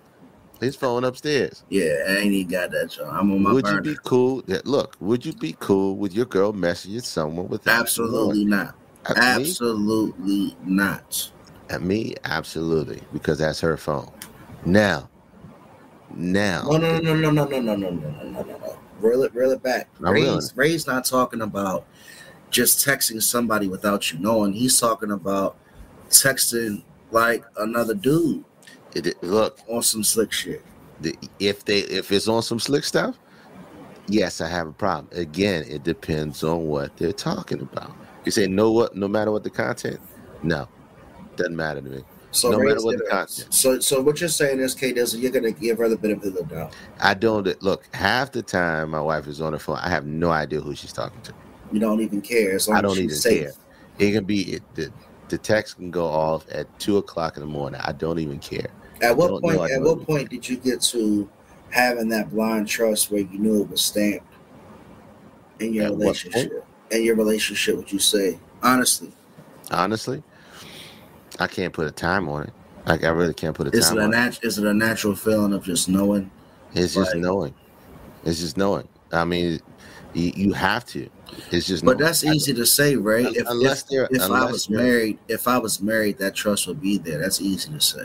His 0.61 0.75
phone 0.75 1.03
upstairs. 1.03 1.63
Yeah, 1.69 2.05
I 2.07 2.11
ain't 2.17 2.31
even 2.31 2.49
got 2.51 2.71
that. 2.71 2.91
Joe. 2.91 3.09
I'm 3.11 3.29
on 3.31 3.43
my 3.43 3.51
would 3.51 3.65
burner. 3.65 3.75
you 3.77 3.93
be 3.95 3.99
cool? 4.05 4.41
That 4.43 4.65
look, 4.65 4.95
would 5.01 5.25
you 5.25 5.33
be 5.33 5.55
cool 5.59 5.97
with 5.97 6.13
your 6.13 6.25
girl 6.25 6.53
messaging 6.53 7.03
someone 7.03 7.49
without 7.49 7.81
Absolutely 7.81 8.45
not. 8.45 8.73
At 9.07 9.17
me, 9.37 9.49
Absolutely 9.49 10.55
not. 10.63 11.31
at 11.69 11.81
me, 11.81 12.15
absolutely, 12.23 13.01
because 13.11 13.39
that's 13.39 13.59
her 13.59 13.75
phone. 13.77 14.09
Now, 14.65 15.09
now, 16.15 16.63
No, 16.63 16.77
no, 16.77 16.99
no, 16.99 17.15
no, 17.15 17.31
no, 17.31 17.45
no, 17.45 17.59
no, 17.59 17.75
no, 17.75 17.75
no, 17.75 17.89
no, 17.91 18.23
no, 18.23 18.41
no, 18.41 18.57
no. 18.57 18.77
Reel 18.99 19.23
it, 19.23 19.35
reel 19.35 19.51
it 19.51 19.61
back. 19.61 19.89
I'm 19.99 20.13
reeling 20.13 20.35
Ray's, 20.35 20.53
Ray's 20.55 20.87
not 20.87 21.05
talking 21.05 21.41
about 21.41 21.85
just 22.49 22.85
texting 22.85 23.21
somebody 23.21 23.67
without 23.67 24.11
you 24.11 24.19
knowing. 24.19 24.53
He's 24.53 24.79
talking 24.79 25.11
about 25.11 25.57
texting 26.09 26.83
like 27.11 27.43
another 27.57 27.93
dude 27.93 28.43
it- 28.93 29.21
look, 29.21 29.59
on 29.67 29.83
some 29.83 30.03
slick 30.03 30.31
shit. 30.31 30.63
the, 31.01 31.15
if 31.39 31.65
they 31.65 31.79
if 31.79 32.11
it's 32.11 32.27
on 32.27 32.41
some 32.41 32.59
slick 32.59 32.83
stuff, 32.83 33.17
yes, 34.07 34.39
I 34.41 34.47
have 34.47 34.67
a 34.67 34.71
problem. 34.71 35.09
Again, 35.11 35.65
it 35.67 35.83
depends 35.83 36.43
on 36.43 36.67
what 36.67 36.95
they're 36.97 37.11
talking 37.11 37.61
about. 37.61 37.93
You 38.23 38.31
say 38.31 38.47
no 38.47 38.71
what 38.71 38.95
no 38.95 39.07
matter 39.07 39.31
what 39.31 39.43
the 39.43 39.49
content? 39.49 39.99
No. 40.41 40.67
Doesn't 41.35 41.55
matter 41.55 41.81
to 41.81 41.89
me. 41.89 42.03
So 42.35 42.51
No 42.51 42.59
matter 42.59 42.83
what 42.83 42.97
the 42.97 43.05
up. 43.05 43.09
content. 43.11 43.53
So 43.53 43.79
so 43.79 44.01
what 44.01 44.19
you're 44.19 44.27
saying 44.27 44.59
is, 44.59 44.75
K 44.75 44.93
Dizzle, 44.93 45.21
you're 45.21 45.31
gonna 45.31 45.51
give 45.51 45.77
her 45.77 45.87
the 45.87 45.95
benefit 45.95 46.27
of 46.27 46.33
the 46.49 46.55
doubt. 46.55 46.75
I 46.99 47.13
don't 47.13 47.47
look 47.63 47.87
half 47.93 48.33
the 48.33 48.41
time 48.41 48.89
my 48.89 48.99
wife 48.99 49.27
is 49.27 49.39
on 49.39 49.53
the 49.53 49.59
phone. 49.59 49.77
I 49.77 49.89
have 49.89 50.05
no 50.05 50.31
idea 50.31 50.59
who 50.59 50.75
she's 50.75 50.91
talking 50.91 51.21
to. 51.21 51.33
You 51.71 51.79
don't 51.79 52.01
even 52.01 52.21
care 52.21 52.53
as 52.53 52.67
long 52.67 52.77
I 52.77 52.81
don't 52.81 52.91
as 52.91 52.97
even 52.97 53.09
she's 53.09 53.23
safe. 53.23 53.43
care. 53.43 53.53
It 53.99 54.11
can 54.11 54.25
be 54.25 54.41
it, 54.55 54.63
the 54.75 54.91
the 55.29 55.37
text 55.37 55.77
can 55.77 55.91
go 55.91 56.05
off 56.05 56.45
at 56.51 56.67
two 56.77 56.97
o'clock 56.97 57.37
in 57.37 57.41
the 57.41 57.47
morning. 57.47 57.79
I 57.83 57.93
don't 57.93 58.19
even 58.19 58.39
care. 58.39 58.67
At 59.01 59.15
what 59.15 59.41
point? 59.41 59.71
At 59.71 59.81
what 59.81 59.93
even 59.93 60.05
point 60.05 60.29
did 60.29 60.47
you 60.47 60.57
get 60.57 60.81
to 60.81 61.29
having 61.69 62.09
that 62.09 62.31
blind 62.31 62.67
trust 62.67 63.11
where 63.11 63.21
you 63.21 63.39
knew 63.39 63.61
it 63.61 63.69
was 63.69 63.81
stamped 63.81 64.27
in 65.59 65.73
your 65.73 65.85
At 65.85 65.91
relationship? 65.91 66.65
In 66.91 67.03
your 67.03 67.15
relationship, 67.15 67.77
would 67.77 67.91
you 67.91 67.99
say 67.99 68.39
honestly? 68.61 69.11
Honestly, 69.71 70.21
I 71.39 71.47
can't 71.47 71.73
put 71.73 71.87
a 71.87 71.91
time 71.91 72.29
on 72.29 72.43
it. 72.43 72.53
Like 72.85 73.03
I 73.03 73.09
really 73.09 73.33
can't 73.33 73.55
put 73.55 73.67
a 73.67 73.71
Is 73.71 73.87
time 73.89 73.97
it 73.97 74.01
a 74.01 74.03
on 74.05 74.13
it. 74.13 74.17
nat- 74.17 74.39
Is 74.43 74.57
it 74.59 74.65
a 74.65 74.73
natural 74.73 75.15
feeling 75.15 75.53
of 75.53 75.63
just 75.63 75.89
knowing? 75.89 76.29
It's 76.73 76.93
just 76.93 77.15
knowing. 77.15 77.53
It's 78.23 78.39
just 78.39 78.57
knowing. 78.57 78.87
I 79.11 79.23
mean, 79.25 79.59
you, 80.13 80.31
you 80.35 80.53
have 80.53 80.85
to. 80.87 81.09
It's 81.51 81.67
just. 81.67 81.83
But 81.83 81.97
knowing. 81.97 82.05
that's 82.05 82.23
easy 82.23 82.53
to 82.53 82.65
say, 82.65 82.95
right? 82.95 83.35
If, 83.35 83.47
unless 83.47 83.85
if, 83.91 84.11
if 84.11 84.21
I 84.21 84.45
was 84.45 84.69
married, 84.69 85.17
if 85.27 85.47
I 85.47 85.57
was 85.57 85.81
married, 85.81 86.17
that 86.19 86.35
trust 86.35 86.67
would 86.67 86.81
be 86.81 86.97
there. 86.97 87.19
That's 87.19 87.41
easy 87.41 87.71
to 87.71 87.81
say. 87.81 88.03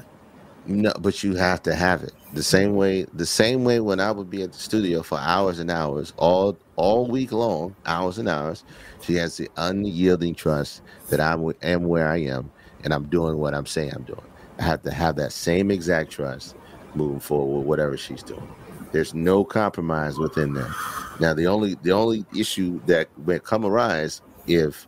No, 0.66 0.92
but 1.00 1.22
you 1.24 1.34
have 1.34 1.62
to 1.64 1.74
have 1.74 2.02
it 2.02 2.12
the 2.34 2.42
same 2.42 2.76
way. 2.76 3.06
The 3.14 3.26
same 3.26 3.64
way 3.64 3.80
when 3.80 3.98
I 3.98 4.10
would 4.12 4.30
be 4.30 4.42
at 4.42 4.52
the 4.52 4.58
studio 4.58 5.02
for 5.02 5.18
hours 5.18 5.58
and 5.58 5.70
hours, 5.70 6.12
all 6.16 6.56
all 6.76 7.06
week 7.06 7.32
long, 7.32 7.74
hours 7.86 8.18
and 8.18 8.28
hours. 8.28 8.64
She 9.00 9.14
has 9.14 9.36
the 9.36 9.48
unyielding 9.56 10.34
trust 10.34 10.82
that 11.08 11.20
I 11.20 11.32
am 11.62 11.84
where 11.84 12.08
I 12.08 12.18
am, 12.18 12.50
and 12.84 12.94
I'm 12.94 13.08
doing 13.08 13.38
what 13.38 13.54
I'm 13.54 13.66
saying 13.66 13.92
I'm 13.94 14.04
doing. 14.04 14.20
I 14.58 14.64
have 14.64 14.82
to 14.82 14.92
have 14.92 15.16
that 15.16 15.32
same 15.32 15.70
exact 15.70 16.12
trust 16.12 16.56
moving 16.94 17.20
forward 17.20 17.58
with 17.60 17.66
whatever 17.66 17.96
she's 17.96 18.22
doing. 18.22 18.48
There's 18.92 19.14
no 19.14 19.44
compromise 19.44 20.18
within 20.18 20.54
that. 20.54 20.76
Now, 21.20 21.34
the 21.34 21.46
only 21.46 21.76
the 21.82 21.92
only 21.92 22.26
issue 22.36 22.80
that 22.86 23.08
may 23.18 23.40
come 23.40 23.64
arise 23.64 24.22
if 24.46 24.86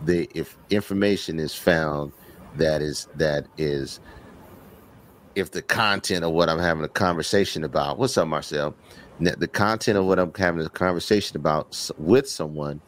the 0.00 0.28
if 0.34 0.58
information 0.70 1.38
is 1.38 1.54
found 1.54 2.12
that 2.56 2.82
is 2.82 3.08
that 3.16 3.46
is 3.58 4.00
if 5.34 5.50
the 5.52 5.62
content 5.62 6.24
of 6.24 6.32
what 6.32 6.48
I'm 6.50 6.58
having 6.58 6.84
a 6.84 6.88
conversation 6.88 7.64
about, 7.64 7.98
what's 7.98 8.18
up, 8.18 8.28
Marcel? 8.28 8.76
The 9.20 9.48
content 9.48 9.98
of 9.98 10.06
what 10.06 10.18
I'm 10.18 10.32
having 10.36 10.64
a 10.66 10.70
conversation 10.70 11.36
about 11.36 11.76
with 11.98 12.28
someone 12.28 12.80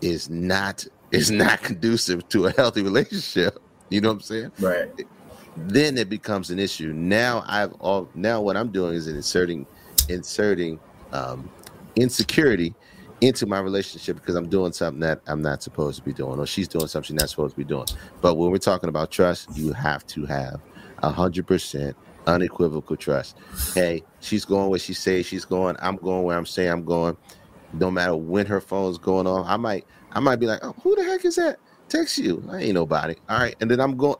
is 0.00 0.30
not 0.30 0.86
is 1.10 1.30
not 1.30 1.62
conducive 1.62 2.28
to 2.30 2.46
a 2.46 2.52
healthy 2.52 2.82
relationship. 2.82 3.58
You 3.88 4.00
know 4.00 4.08
what 4.08 4.14
I'm 4.14 4.20
saying? 4.20 4.52
Right. 4.58 4.88
Then 5.56 5.96
it 5.96 6.08
becomes 6.08 6.50
an 6.50 6.58
issue. 6.58 6.92
Now 6.92 7.44
I've 7.46 7.72
all 7.74 8.08
now 8.14 8.42
what 8.42 8.56
I'm 8.56 8.70
doing 8.70 8.94
is 8.94 9.06
inserting 9.06 9.66
inserting 10.08 10.78
um, 11.12 11.48
insecurity 11.94 12.74
into 13.20 13.46
my 13.46 13.58
relationship 13.58 14.16
because 14.16 14.34
I'm 14.34 14.48
doing 14.48 14.72
something 14.72 15.00
that 15.00 15.20
I'm 15.26 15.40
not 15.40 15.62
supposed 15.62 15.98
to 15.98 16.04
be 16.04 16.12
doing, 16.12 16.38
or 16.38 16.46
she's 16.46 16.68
doing 16.68 16.86
something 16.86 17.06
she's 17.06 17.20
not 17.20 17.30
supposed 17.30 17.54
to 17.54 17.56
be 17.56 17.64
doing. 17.64 17.86
But 18.20 18.34
when 18.34 18.50
we're 18.50 18.58
talking 18.58 18.88
about 18.88 19.10
trust, 19.10 19.56
you 19.56 19.72
have 19.72 20.06
to 20.08 20.26
have 20.26 20.60
a 20.98 21.10
hundred 21.10 21.46
percent 21.46 21.96
unequivocal 22.26 22.96
trust. 22.96 23.36
Hey, 23.74 24.02
she's 24.20 24.44
going 24.44 24.68
where 24.68 24.78
she 24.78 24.92
says 24.92 25.26
she's 25.26 25.44
going. 25.44 25.76
I'm 25.80 25.96
going 25.96 26.24
where 26.24 26.36
I'm 26.36 26.46
saying 26.46 26.70
I'm 26.70 26.84
going. 26.84 27.16
No 27.72 27.90
matter 27.90 28.16
when 28.16 28.46
her 28.46 28.60
phone's 28.60 28.98
going 28.98 29.26
off, 29.26 29.46
I 29.48 29.56
might 29.56 29.86
I 30.16 30.20
might 30.20 30.36
be 30.36 30.46
like, 30.46 30.60
oh, 30.62 30.74
who 30.82 30.96
the 30.96 31.04
heck 31.04 31.26
is 31.26 31.36
that? 31.36 31.58
Text 31.90 32.16
you. 32.16 32.42
I 32.50 32.62
ain't 32.62 32.74
nobody. 32.74 33.16
All 33.28 33.38
right, 33.38 33.54
and 33.60 33.70
then 33.70 33.80
I'm 33.80 33.98
going. 33.98 34.16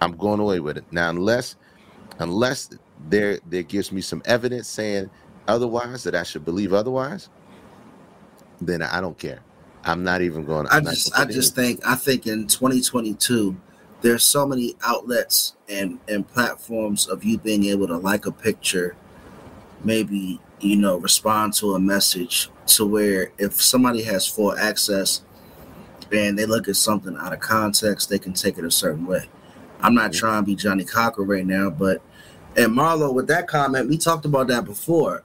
I'm 0.00 0.16
going 0.16 0.40
away 0.40 0.58
with 0.58 0.76
it 0.76 0.84
now, 0.90 1.08
unless 1.08 1.54
unless 2.18 2.68
there 3.08 3.38
there 3.46 3.62
gives 3.62 3.92
me 3.92 4.00
some 4.00 4.22
evidence 4.24 4.66
saying 4.66 5.08
otherwise 5.46 6.02
that 6.02 6.16
I 6.16 6.24
should 6.24 6.44
believe 6.44 6.72
otherwise. 6.72 7.30
Then 8.60 8.82
I 8.82 9.00
don't 9.00 9.16
care. 9.16 9.38
I'm 9.84 10.02
not 10.02 10.20
even 10.20 10.44
going. 10.44 10.66
I 10.66 10.78
I'm 10.78 10.84
just 10.84 11.16
I 11.16 11.24
just 11.26 11.54
think 11.54 11.80
I 11.86 11.94
think 11.94 12.26
in 12.26 12.48
2022 12.48 13.56
there's 14.00 14.24
so 14.24 14.44
many 14.44 14.74
outlets 14.82 15.54
and 15.68 16.00
and 16.08 16.26
platforms 16.26 17.06
of 17.06 17.22
you 17.22 17.38
being 17.38 17.66
able 17.66 17.86
to 17.86 17.98
like 17.98 18.26
a 18.26 18.32
picture, 18.32 18.96
maybe 19.84 20.40
you 20.64 20.76
know 20.76 20.96
respond 20.96 21.52
to 21.54 21.74
a 21.74 21.78
message 21.78 22.48
to 22.66 22.86
where 22.86 23.30
if 23.38 23.60
somebody 23.60 24.02
has 24.02 24.26
full 24.26 24.56
access 24.56 25.22
and 26.10 26.38
they 26.38 26.46
look 26.46 26.68
at 26.68 26.76
something 26.76 27.16
out 27.18 27.32
of 27.32 27.40
context, 27.40 28.08
they 28.08 28.18
can 28.18 28.32
take 28.32 28.56
it 28.58 28.64
a 28.64 28.70
certain 28.70 29.06
way. 29.06 29.28
I'm 29.80 29.94
not 29.94 30.12
trying 30.12 30.42
to 30.42 30.46
be 30.46 30.54
Johnnie 30.54 30.84
Cochran 30.84 31.28
right 31.28 31.46
now, 31.46 31.70
but 31.70 32.00
and 32.56 32.72
Marlo 32.72 33.12
with 33.12 33.26
that 33.28 33.48
comment, 33.48 33.88
we 33.88 33.98
talked 33.98 34.24
about 34.24 34.46
that 34.48 34.64
before. 34.64 35.24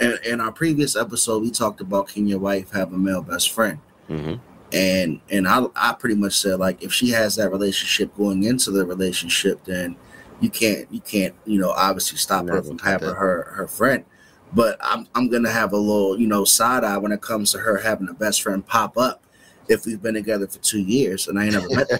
In, 0.00 0.16
in 0.24 0.40
our 0.40 0.52
previous 0.52 0.94
episode, 0.94 1.42
we 1.42 1.50
talked 1.50 1.80
about 1.80 2.08
can 2.08 2.28
your 2.28 2.38
wife 2.38 2.70
have 2.70 2.92
a 2.92 2.96
male 2.98 3.22
best 3.22 3.50
friend? 3.50 3.78
Mhm. 4.08 4.40
and 4.72 5.20
and 5.30 5.48
I 5.48 5.64
I 5.74 5.92
pretty 5.94 6.14
much 6.14 6.38
said 6.38 6.58
like 6.60 6.82
if 6.82 6.92
she 6.92 7.10
has 7.10 7.36
that 7.36 7.50
relationship 7.50 8.14
going 8.16 8.44
into 8.44 8.70
the 8.70 8.86
relationship, 8.86 9.64
then 9.64 9.96
you 10.40 10.50
can't 10.50 10.86
you 10.92 11.00
can't 11.00 11.34
you 11.46 11.58
know 11.58 11.70
obviously 11.70 12.16
stop 12.18 12.46
her 12.48 12.62
from 12.62 12.78
having 12.78 13.08
her 13.08 13.52
her 13.56 13.66
friend. 13.66 14.04
But 14.52 14.78
I'm 14.80 15.06
I'm 15.14 15.28
gonna 15.28 15.50
have 15.50 15.72
a 15.72 15.76
little 15.76 16.18
you 16.18 16.26
know 16.26 16.44
side 16.44 16.84
eye 16.84 16.98
when 16.98 17.12
it 17.12 17.20
comes 17.20 17.52
to 17.52 17.58
her 17.58 17.78
having 17.78 18.08
a 18.08 18.14
best 18.14 18.42
friend 18.42 18.66
pop 18.66 18.96
up 18.96 19.22
if 19.68 19.84
we've 19.84 20.00
been 20.00 20.14
together 20.14 20.46
for 20.46 20.58
two 20.60 20.80
years 20.80 21.28
and 21.28 21.38
I 21.38 21.44
ain't 21.44 21.52
never 21.52 21.68
met 21.68 21.88
the 21.88 21.98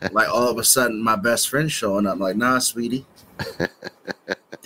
cat. 0.00 0.12
like 0.12 0.28
all 0.28 0.48
of 0.48 0.58
a 0.58 0.64
sudden 0.64 1.02
my 1.02 1.16
best 1.16 1.48
friend 1.48 1.70
showing 1.70 2.06
up 2.06 2.20
like 2.20 2.36
nah 2.36 2.60
sweetie 2.60 3.04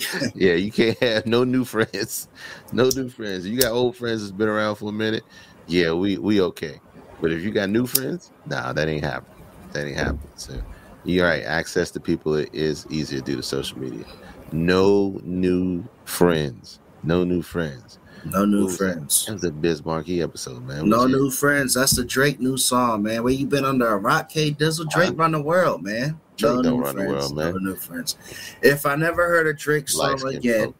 yeah, 0.35 0.53
you 0.53 0.71
can't 0.71 0.97
have 0.99 1.25
no 1.25 1.43
new 1.43 1.65
friends. 1.65 2.27
No 2.71 2.89
new 2.95 3.09
friends. 3.09 3.47
You 3.47 3.59
got 3.59 3.71
old 3.71 3.95
friends 3.95 4.21
that's 4.21 4.31
been 4.31 4.47
around 4.47 4.75
for 4.75 4.89
a 4.89 4.93
minute. 4.93 5.23
Yeah, 5.67 5.93
we 5.93 6.17
we 6.17 6.41
okay. 6.41 6.79
But 7.19 7.31
if 7.31 7.43
you 7.43 7.51
got 7.51 7.69
new 7.69 7.85
friends, 7.85 8.31
nah, 8.45 8.73
that 8.73 8.87
ain't 8.87 9.03
happening. 9.03 9.45
That 9.73 9.85
ain't 9.85 9.97
happening. 9.97 10.31
So 10.35 10.61
you're 11.03 11.27
right. 11.27 11.43
Access 11.43 11.91
to 11.91 11.99
people 11.99 12.35
is 12.35 12.87
easier 12.89 13.21
due 13.21 13.35
to 13.35 13.43
social 13.43 13.79
media. 13.79 14.05
No 14.51 15.19
new 15.23 15.83
friends. 16.05 16.79
No 17.03 17.23
new 17.23 17.41
friends. 17.41 17.97
no 18.25 18.45
new 18.45 18.65
Ooh, 18.65 18.69
friends. 18.69 19.25
That 19.25 19.33
was 19.33 19.43
a 19.45 19.51
Biz 19.51 19.83
Markie 19.85 20.21
episode, 20.21 20.63
man. 20.65 20.87
No 20.87 21.07
new 21.07 21.31
friends. 21.31 21.73
That's 21.73 21.95
the 21.95 22.03
Drake 22.05 22.39
new 22.39 22.57
song, 22.57 23.03
man. 23.03 23.23
Where 23.23 23.33
you 23.33 23.47
been 23.47 23.65
under 23.65 23.87
a 23.87 23.97
rock, 23.97 24.29
K 24.29 24.51
Dizzle? 24.51 24.89
Drake 24.89 25.17
run 25.17 25.31
the 25.31 25.41
world, 25.41 25.81
man. 25.83 26.19
Drake 26.37 26.55
no 26.55 26.61
don't 26.61 26.77
new 26.79 26.83
run 26.83 26.95
the 26.95 27.01
friends. 27.03 27.33
world, 27.33 27.35
man. 27.35 27.51
No 27.53 27.71
new 27.71 27.75
friends. 27.75 28.17
If 28.61 28.85
I 28.85 28.95
never 28.95 29.27
heard 29.27 29.47
a 29.47 29.53
Drake 29.53 29.89
song 29.89 30.11
light-skinned 30.17 30.35
again, 30.37 30.73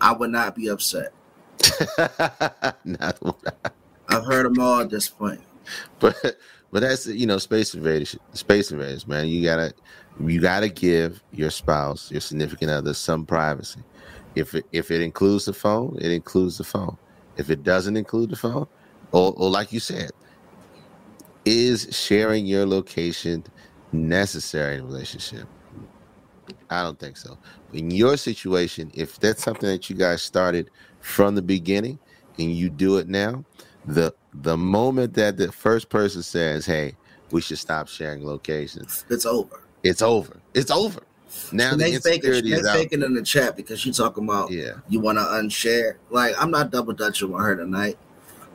I 0.00 0.12
would 0.12 0.30
not 0.30 0.54
be 0.54 0.68
upset. 0.68 1.12
Not 2.84 3.18
I've 4.08 4.24
heard 4.24 4.46
them 4.46 4.58
all 4.60 4.80
at 4.80 4.90
this 4.90 5.08
point. 5.08 5.40
but 5.98 6.16
but 6.70 6.80
that's 6.80 7.06
you 7.06 7.26
know 7.26 7.38
space 7.38 7.74
invaders 7.74 8.16
space 8.32 8.70
invaders 8.70 9.06
man 9.06 9.26
you 9.26 9.42
gotta 9.42 9.74
you 10.26 10.40
gotta 10.40 10.68
give 10.68 11.22
your 11.32 11.50
spouse 11.50 12.10
your 12.10 12.20
significant 12.20 12.70
other 12.70 12.94
some 12.94 13.24
privacy. 13.24 13.80
If 14.34 14.54
it 14.54 14.66
if 14.72 14.90
it 14.90 15.00
includes 15.00 15.44
the 15.44 15.52
phone 15.52 15.96
it 16.00 16.10
includes 16.10 16.58
the 16.58 16.64
phone. 16.64 16.96
If 17.36 17.50
it 17.50 17.62
doesn't 17.62 17.96
include 17.96 18.30
the 18.30 18.36
phone 18.36 18.66
or, 19.12 19.32
or 19.36 19.50
like 19.50 19.72
you 19.72 19.80
said 19.80 20.10
is 21.44 21.88
sharing 21.90 22.46
your 22.46 22.66
location 22.66 23.44
necessary 23.92 24.74
in 24.74 24.80
a 24.80 24.84
relationship? 24.84 25.46
I 26.68 26.82
don't 26.82 26.98
think 26.98 27.16
so. 27.16 27.38
In 27.72 27.90
your 27.90 28.16
situation 28.16 28.90
if 28.94 29.18
that's 29.20 29.42
something 29.42 29.68
that 29.68 29.88
you 29.88 29.96
guys 29.96 30.22
started 30.22 30.70
from 31.00 31.34
the 31.34 31.42
beginning 31.42 31.98
and 32.38 32.52
you 32.52 32.70
do 32.70 32.98
it 32.98 33.08
now 33.08 33.44
the 33.88 34.14
the 34.34 34.56
moment 34.56 35.14
that 35.14 35.36
the 35.36 35.50
first 35.50 35.88
person 35.88 36.22
says, 36.22 36.66
"Hey, 36.66 36.96
we 37.30 37.40
should 37.40 37.58
stop 37.58 37.88
sharing 37.88 38.24
locations," 38.24 39.04
It's 39.08 39.26
over. 39.26 39.62
It's 39.88 40.02
over. 40.02 40.40
It's 40.54 40.70
over. 40.70 41.02
Now 41.52 41.72
the 41.72 41.76
they 41.76 41.84
faking, 41.92 42.30
insecurity 42.30 42.50
they 42.50 42.56
is 42.56 42.66
out. 42.66 42.76
faking 42.76 43.02
in 43.02 43.14
the 43.14 43.22
chat 43.22 43.56
because 43.56 43.84
you 43.84 43.92
talking 43.92 44.24
about 44.24 44.50
Yeah, 44.50 44.72
you 44.88 45.00
want 45.00 45.18
to 45.18 45.24
unshare. 45.24 45.96
Like 46.10 46.34
I'm 46.40 46.50
not 46.50 46.70
double 46.70 46.92
dutching 46.92 47.30
with 47.30 47.42
her 47.42 47.56
tonight. 47.56 47.98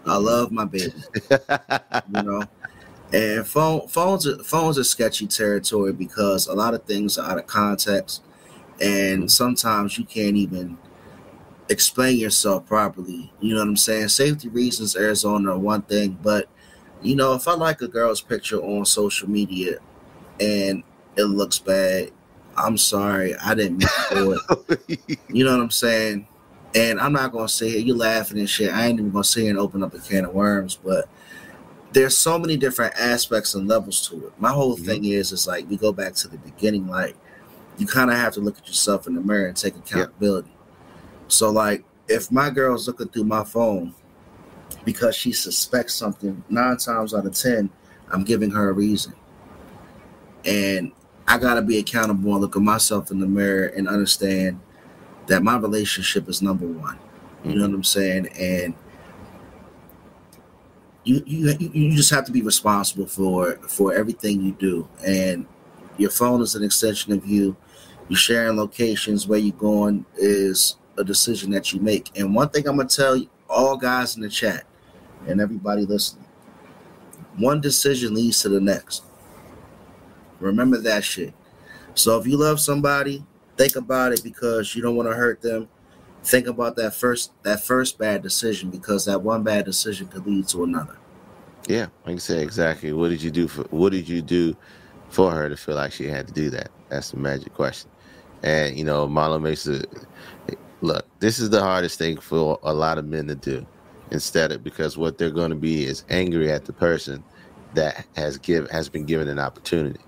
I 0.06 0.18
love 0.18 0.52
my 0.52 0.66
baby, 0.66 0.94
you 1.32 2.24
know. 2.24 2.44
And 3.14 3.48
phone 3.48 3.88
phones 3.88 4.28
are, 4.28 4.44
phones 4.44 4.78
are 4.78 4.84
sketchy 4.84 5.28
territory 5.28 5.94
because 5.94 6.48
a 6.48 6.54
lot 6.54 6.74
of 6.74 6.84
things 6.84 7.18
are 7.18 7.30
out 7.30 7.38
of 7.38 7.48
context, 7.48 8.24
and 8.82 9.20
mm-hmm. 9.20 9.28
sometimes 9.28 9.98
you 9.98 10.06
can't 10.06 10.36
even 10.36 10.78
explain 11.70 12.18
yourself 12.18 12.66
properly. 12.66 13.32
You 13.40 13.54
know 13.54 13.62
what 13.62 13.70
I'm 13.70 13.78
saying? 13.78 14.10
Safety 14.10 14.50
reasons, 14.50 14.96
Arizona 14.96 15.52
are 15.52 15.60
one 15.60 15.84
thing, 15.84 16.18
but 16.22 16.50
you 17.02 17.16
know, 17.16 17.34
if 17.34 17.48
I 17.48 17.54
like 17.54 17.82
a 17.82 17.88
girl's 17.88 18.22
picture 18.22 18.62
on 18.62 18.86
social 18.86 19.30
media 19.30 19.78
and 20.40 20.84
it 21.16 21.24
looks 21.26 21.60
bad, 21.60 22.12
I'm 22.58 22.78
sorry, 22.78 23.36
I 23.38 23.54
didn't 23.56 23.80
mean 23.80 23.88
for 24.10 24.36
it. 24.36 25.20
You 25.30 25.44
know 25.46 25.52
what 25.52 25.64
I'm 25.64 25.72
saying? 25.72 26.28
And 26.76 27.00
I'm 27.00 27.14
not 27.14 27.32
gonna 27.32 27.50
say 27.50 27.78
you 27.78 27.96
laughing 27.96 28.38
and 28.40 28.50
shit. 28.50 28.72
I 28.74 28.86
ain't 28.88 29.00
even 29.00 29.12
gonna 29.12 29.24
sit 29.24 29.42
here 29.42 29.50
and 29.50 29.60
open 29.60 29.84
up 29.84 29.94
a 29.94 30.00
can 30.00 30.26
of 30.26 30.34
worms, 30.34 30.78
but 30.84 31.08
there's 31.92 32.18
so 32.18 32.38
many 32.40 32.58
different 32.58 32.94
aspects 33.00 33.54
and 33.56 33.68
levels 33.68 34.08
to 34.10 34.28
it. 34.28 34.34
My 34.40 34.52
whole 34.52 34.78
Mhm. 34.78 34.86
thing 34.86 35.06
is 35.06 35.32
is 35.32 35.48
like 35.48 35.70
we 35.70 35.78
go 35.78 35.92
back 35.92 36.14
to 36.16 36.28
the 36.28 36.38
beginning, 36.38 36.88
like 36.88 37.16
you 37.78 37.88
kind 37.88 38.12
of 38.12 38.18
have 38.18 38.34
to 38.34 38.40
look 38.42 38.58
at 38.58 38.68
yourself 38.68 39.08
in 39.08 39.16
the 39.16 39.22
mirror 39.22 39.48
and 39.48 39.58
take 39.58 39.76
accountability. 39.76 40.52
So 41.28 41.50
like 41.52 41.84
if 42.08 42.32
my 42.32 42.50
girl's 42.50 42.88
looking 42.88 43.08
through 43.10 43.24
my 43.26 43.44
phone 43.44 43.94
because 44.86 45.16
she 45.16 45.32
suspects 45.32 45.94
something, 45.96 46.44
nine 46.50 46.78
times 46.78 47.14
out 47.14 47.26
of 47.26 47.34
ten, 47.34 47.70
I'm 48.12 48.24
giving 48.24 48.52
her 48.52 48.70
a 48.70 48.74
reason. 48.74 49.14
And 50.46 50.92
I 51.28 51.38
gotta 51.38 51.62
be 51.62 51.78
accountable 51.78 52.32
and 52.34 52.42
look 52.42 52.56
at 52.56 52.62
myself 52.62 53.12
in 53.12 53.20
the 53.20 53.28
mirror 53.28 53.68
and 53.68 53.88
understand 53.88 54.60
that 55.28 55.44
my 55.44 55.58
relationship 55.58 56.28
is 56.28 56.42
number 56.42 56.66
one. 56.66 57.00
You 57.44 57.56
know 57.56 57.68
what 57.68 57.76
I'm 57.76 57.84
saying? 57.84 58.28
And 58.38 58.74
you 61.04 61.22
you 61.26 61.54
you 61.60 61.96
just 61.96 62.10
have 62.12 62.26
to 62.26 62.32
be 62.32 62.42
responsible 62.42 63.08
for 63.08 63.56
for 63.68 63.94
everything 63.94 64.42
you 64.42 64.54
do. 64.54 64.88
And 65.06 65.46
your 65.98 66.10
phone 66.10 66.42
is 66.42 66.56
an 66.56 66.64
extension 66.64 67.14
of 67.14 67.26
you. 67.26 67.56
You 68.10 68.16
sharing 68.16 68.58
locations 68.58 69.28
where 69.28 69.40
you're 69.40 69.56
going 69.56 70.06
is 70.18 70.78
a 70.98 71.04
decision 71.04 71.52
that 71.52 71.74
you 71.74 71.80
make. 71.80 72.18
And 72.18 72.34
one 72.34 72.50
thing 72.50 72.68
I'm 72.68 72.78
gonna 72.78 72.90
tell 72.90 73.16
you, 73.16 73.30
all 73.50 73.78
guys 73.78 74.16
in 74.16 74.22
the 74.22 74.30
chat 74.30 74.66
and 75.28 75.40
everybody 75.42 75.86
listening, 75.86 76.26
one 77.38 77.62
decision 77.62 78.14
leads 78.14 78.42
to 78.42 78.50
the 78.50 78.60
next. 78.60 79.04
Remember 80.44 80.78
that 80.80 81.04
shit. 81.04 81.34
So 81.96 82.20
if 82.20 82.28
you 82.28 82.38
love 82.38 82.60
somebody, 82.60 83.24
think 83.58 83.76
about 83.76 84.12
it 84.12 84.24
because 84.24 84.76
you 84.76 84.82
don't 84.82 84.96
want 84.96 85.10
to 85.10 85.16
hurt 85.16 85.42
them. 85.42 85.70
Think 86.24 86.48
about 86.48 86.76
that 86.78 86.96
first 86.96 87.32
that 87.44 87.64
first 87.64 87.98
bad 87.98 88.22
decision 88.22 88.70
because 88.70 89.06
that 89.06 89.22
one 89.22 89.44
bad 89.44 89.66
decision 89.66 90.08
could 90.08 90.26
lead 90.26 90.48
to 90.50 90.64
another. 90.64 90.98
Yeah, 91.68 91.88
like 92.06 92.16
I 92.16 92.20
said, 92.20 92.42
exactly. 92.42 92.94
What 92.94 93.10
did 93.10 93.22
you 93.22 93.32
do 93.32 93.48
for 93.48 93.64
what 93.64 93.92
did 93.92 94.08
you 94.08 94.22
do 94.22 94.56
for 95.10 95.32
her 95.32 95.50
to 95.50 95.58
feel 95.58 95.76
like 95.76 95.92
she 95.92 96.08
had 96.08 96.28
to 96.28 96.34
do 96.34 96.50
that? 96.52 96.70
That's 96.90 97.12
the 97.12 97.18
magic 97.18 97.54
question. 97.54 97.90
And 98.42 98.78
you 98.78 98.86
know, 98.86 99.08
Marlon 99.08 99.46
it 100.48 100.60
look, 100.82 101.06
this 101.20 101.40
is 101.40 101.50
the 101.50 101.62
hardest 101.62 101.98
thing 101.98 102.18
for 102.18 102.60
a 102.64 102.74
lot 102.74 102.98
of 102.98 103.06
men 103.06 103.28
to 103.28 103.36
do. 103.36 103.66
Instead 104.12 104.52
of 104.52 104.64
because 104.64 104.98
what 104.98 105.18
they're 105.18 105.32
gonna 105.32 105.56
be 105.56 105.86
is 105.86 106.04
angry 106.10 106.52
at 106.52 106.66
the 106.66 106.74
person 106.74 107.24
that 107.74 108.06
has 108.16 108.38
give 108.38 108.70
has 108.70 108.90
been 108.90 109.06
given 109.06 109.28
an 109.28 109.40
opportunity. 109.40 110.00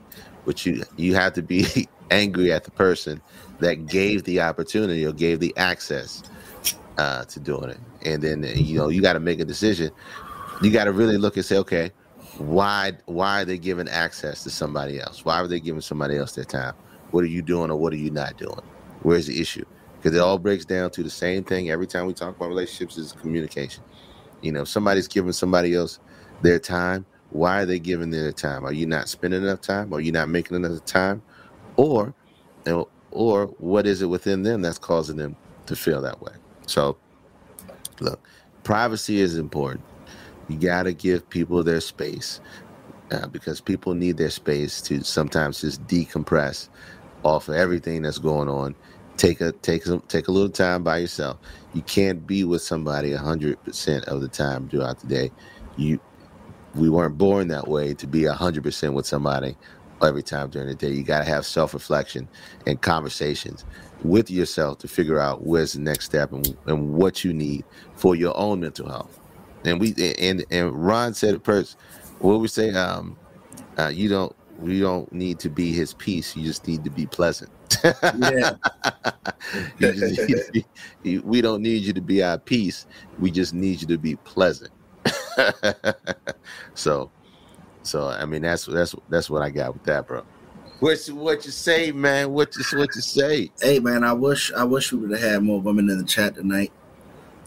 But 0.46 0.66
you 0.66 0.84
you 0.98 1.16
have 1.16 1.34
to 1.34 1.42
be 1.42 1.88
angry 2.12 2.52
at 2.52 2.64
the 2.64 2.72
person 2.72 3.22
that 3.60 3.88
gave 3.88 4.24
the 4.24 4.42
opportunity 4.42 5.06
or 5.06 5.12
gave 5.12 5.40
the 5.40 5.56
access 5.58 6.24
uh, 6.98 7.26
to 7.26 7.40
doing 7.40 7.72
it. 7.72 7.80
And 8.04 8.22
then 8.22 8.44
you 8.44 8.78
know 8.78 8.90
you 8.90 9.02
got 9.02 9.14
to 9.14 9.20
make 9.20 9.40
a 9.40 9.46
decision. 9.46 9.92
You 10.62 10.72
got 10.72 10.86
to 10.86 10.94
really 10.94 11.18
look 11.18 11.36
and 11.36 11.46
say, 11.46 11.58
okay, 11.58 11.92
why 12.38 12.94
why 13.06 13.42
are 13.42 13.46
they 13.46 13.58
giving 13.58 13.88
access 13.88 14.44
to 14.44 14.50
somebody 14.50 15.00
else? 15.00 15.26
Why 15.26 15.40
are 15.40 15.48
they 15.48 15.60
giving 15.60 15.82
somebody 15.82 16.18
else 16.18 16.34
their 16.34 16.46
time? 16.46 16.74
What 17.12 17.24
are 17.24 17.28
you 17.28 17.42
doing 17.42 17.72
or 17.72 17.78
what 17.78 17.94
are 17.94 17.98
you 17.98 18.12
not 18.12 18.38
doing? 18.38 18.62
Where's 19.04 19.28
the 19.28 19.40
issue? 19.40 19.66
Because 19.98 20.16
it 20.18 20.22
all 20.22 20.38
breaks 20.38 20.66
down 20.66 20.92
to 20.92 21.04
the 21.04 21.10
same 21.10 21.44
thing 21.44 21.70
every 21.70 21.88
time 21.88 22.06
we 22.06 22.14
talk 22.14 22.36
about 22.36 22.50
relationships 22.50 22.98
is 22.98 23.14
communication. 23.14 23.84
You 24.42 24.52
know, 24.52 24.64
somebody's 24.64 25.08
giving 25.08 25.32
somebody 25.32 25.74
else 25.74 26.00
their 26.42 26.60
time, 26.60 27.06
why 27.36 27.62
are 27.62 27.66
they 27.66 27.80
giving 27.80 28.12
their 28.12 28.32
time? 28.32 28.66
Are 28.66 28.74
you 28.74 28.86
not 28.88 29.10
spending 29.10 29.44
enough 29.44 29.62
time? 29.62 29.94
Are 29.94 30.02
you 30.02 30.12
not 30.12 30.30
making 30.30 30.58
enough 30.58 30.86
time? 30.86 31.24
Or 31.78 32.16
or 33.12 33.48
what 33.60 33.88
is 33.88 34.02
it 34.02 34.08
within 34.08 34.44
them 34.44 34.62
that's 34.62 34.80
causing 34.80 35.18
them 35.18 35.38
to 35.68 35.76
feel 35.76 36.02
that 36.04 36.22
way? 36.22 36.34
So 36.68 36.98
look, 38.02 38.28
privacy 38.64 39.20
is 39.22 39.38
important. 39.38 39.86
You 40.50 40.58
got 40.60 40.84
to 40.84 40.94
give 40.94 41.30
people 41.30 41.64
their 41.64 41.82
space 41.82 42.42
uh, 43.12 43.28
because 43.28 43.62
people 43.62 43.96
need 43.96 44.18
their 44.18 44.30
space 44.32 44.82
to 44.84 45.04
sometimes 45.04 45.62
just 45.62 45.86
decompress 45.88 46.70
off 47.24 47.50
of 47.50 47.56
everything 47.56 48.04
that's 48.04 48.20
going 48.20 48.50
on. 48.50 48.76
Take 49.18 49.42
a 49.42 49.54
take 49.54 49.84
some 49.86 50.02
take 50.10 50.30
a 50.30 50.32
little 50.32 50.50
time 50.50 50.84
by 50.84 51.00
yourself. 51.00 51.40
You 51.74 51.84
can't 51.84 52.28
be 52.28 52.44
with 52.46 52.64
somebody 52.64 53.14
hundred 53.14 53.64
percent 53.64 54.06
of 54.06 54.22
the 54.22 54.30
time 54.30 54.70
throughout 54.70 55.00
the 55.02 55.08
day. 55.08 55.32
You 55.78 56.00
we 56.76 56.90
weren't 56.90 57.18
born 57.18 57.48
that 57.50 57.68
way 57.68 57.94
to 57.96 58.08
be 58.08 58.26
hundred 58.26 58.64
percent 58.64 58.94
with 58.94 59.06
somebody 59.06 59.56
every 60.04 60.24
time 60.24 60.50
during 60.50 60.68
the 60.68 60.76
day. 60.76 60.92
You 60.92 61.04
got 61.04 61.20
to 61.20 61.26
have 61.26 61.46
self 61.46 61.74
reflection 61.74 62.28
and 62.68 62.82
conversations 62.82 63.66
with 64.04 64.30
yourself 64.32 64.80
to 64.80 64.88
figure 64.88 65.20
out 65.20 65.46
where's 65.46 65.74
the 65.74 65.80
next 65.82 66.06
step 66.06 66.32
and, 66.34 66.58
and 66.68 66.94
what 66.94 67.24
you 67.24 67.34
need 67.34 67.66
for 67.96 68.16
your 68.16 68.38
own 68.38 68.60
mental 68.62 68.90
health. 68.90 69.20
And 69.66 69.80
we 69.80 69.94
and 70.20 70.46
and 70.52 70.74
Ron 70.74 71.14
said 71.14 71.36
it 71.36 71.44
first. 71.46 71.78
What 72.20 72.40
we 72.40 72.48
say, 72.48 72.72
um, 72.72 73.18
uh, 73.78 73.90
you 73.94 74.10
don't 74.10 74.36
we 74.60 74.80
don't 74.80 75.12
need 75.12 75.40
to 75.40 75.50
be 75.50 75.74
his 75.74 75.94
peace. 75.94 76.36
You 76.36 76.44
just 76.46 76.68
need 76.68 76.84
to 76.86 76.90
be 76.90 77.06
pleasant. 77.08 77.52
Yeah. 78.18 78.56
You 79.80 79.94
just 79.94 80.52
be- 80.54 80.66
you- 81.04 81.22
we 81.24 81.42
don't 81.42 81.62
need 81.62 81.84
you 81.84 81.94
to 81.94 82.02
be 82.02 82.24
our 82.24 82.40
peace. 82.40 82.88
We 83.20 83.32
just 83.32 83.54
need 83.54 83.82
you 83.82 83.88
to 83.88 83.98
be 83.98 84.16
pleasant. 84.18 84.72
so, 86.74 87.12
so 87.84 88.08
I 88.08 88.26
mean 88.26 88.42
that's 88.42 88.66
that's 88.66 88.96
that's 89.10 89.30
what 89.30 89.42
I 89.42 89.50
got 89.50 89.74
with 89.74 89.84
that, 89.84 90.08
bro. 90.08 90.24
What 90.80 91.08
you, 91.08 91.16
what 91.16 91.46
you 91.46 91.52
say, 91.52 91.92
man? 91.92 92.32
What 92.32 92.56
you 92.56 92.78
what 92.78 92.96
you 92.96 93.02
say? 93.02 93.52
Hey 93.62 93.80
man, 93.80 94.04
I 94.04 94.14
wish 94.14 94.52
I 94.54 94.64
wish 94.64 94.92
we 94.92 95.00
would 95.00 95.12
have 95.12 95.22
had 95.22 95.44
more 95.44 95.62
women 95.62 95.90
in 95.90 95.98
the 95.98 96.06
chat 96.06 96.36
tonight. 96.36 96.72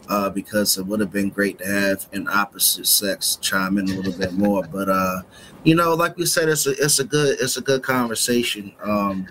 Uh, 0.07 0.27
because 0.27 0.75
it 0.79 0.87
would 0.87 0.99
have 0.99 1.11
been 1.11 1.29
great 1.29 1.59
to 1.59 1.67
have 1.67 2.07
an 2.13 2.27
opposite 2.29 2.87
sex 2.87 3.37
chime 3.41 3.77
in 3.77 3.87
a 3.87 3.93
little 3.93 4.11
bit 4.13 4.33
more. 4.33 4.63
But 4.63 4.89
uh, 4.89 5.21
you 5.63 5.75
know, 5.75 5.93
like 5.93 6.17
we 6.17 6.25
said, 6.25 6.49
it's 6.49 6.65
a 6.65 6.71
it's 6.71 6.97
a 6.97 7.03
good 7.03 7.39
it's 7.39 7.57
a 7.57 7.61
good 7.61 7.83
conversation 7.83 8.73
um, 8.81 9.27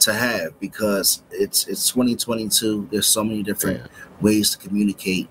to 0.00 0.12
have 0.12 0.58
because 0.58 1.22
it's 1.30 1.68
it's 1.68 1.88
2022. 1.90 2.88
There's 2.90 3.06
so 3.06 3.22
many 3.22 3.44
different 3.44 3.88
ways 4.20 4.50
to 4.50 4.58
communicate, 4.58 5.28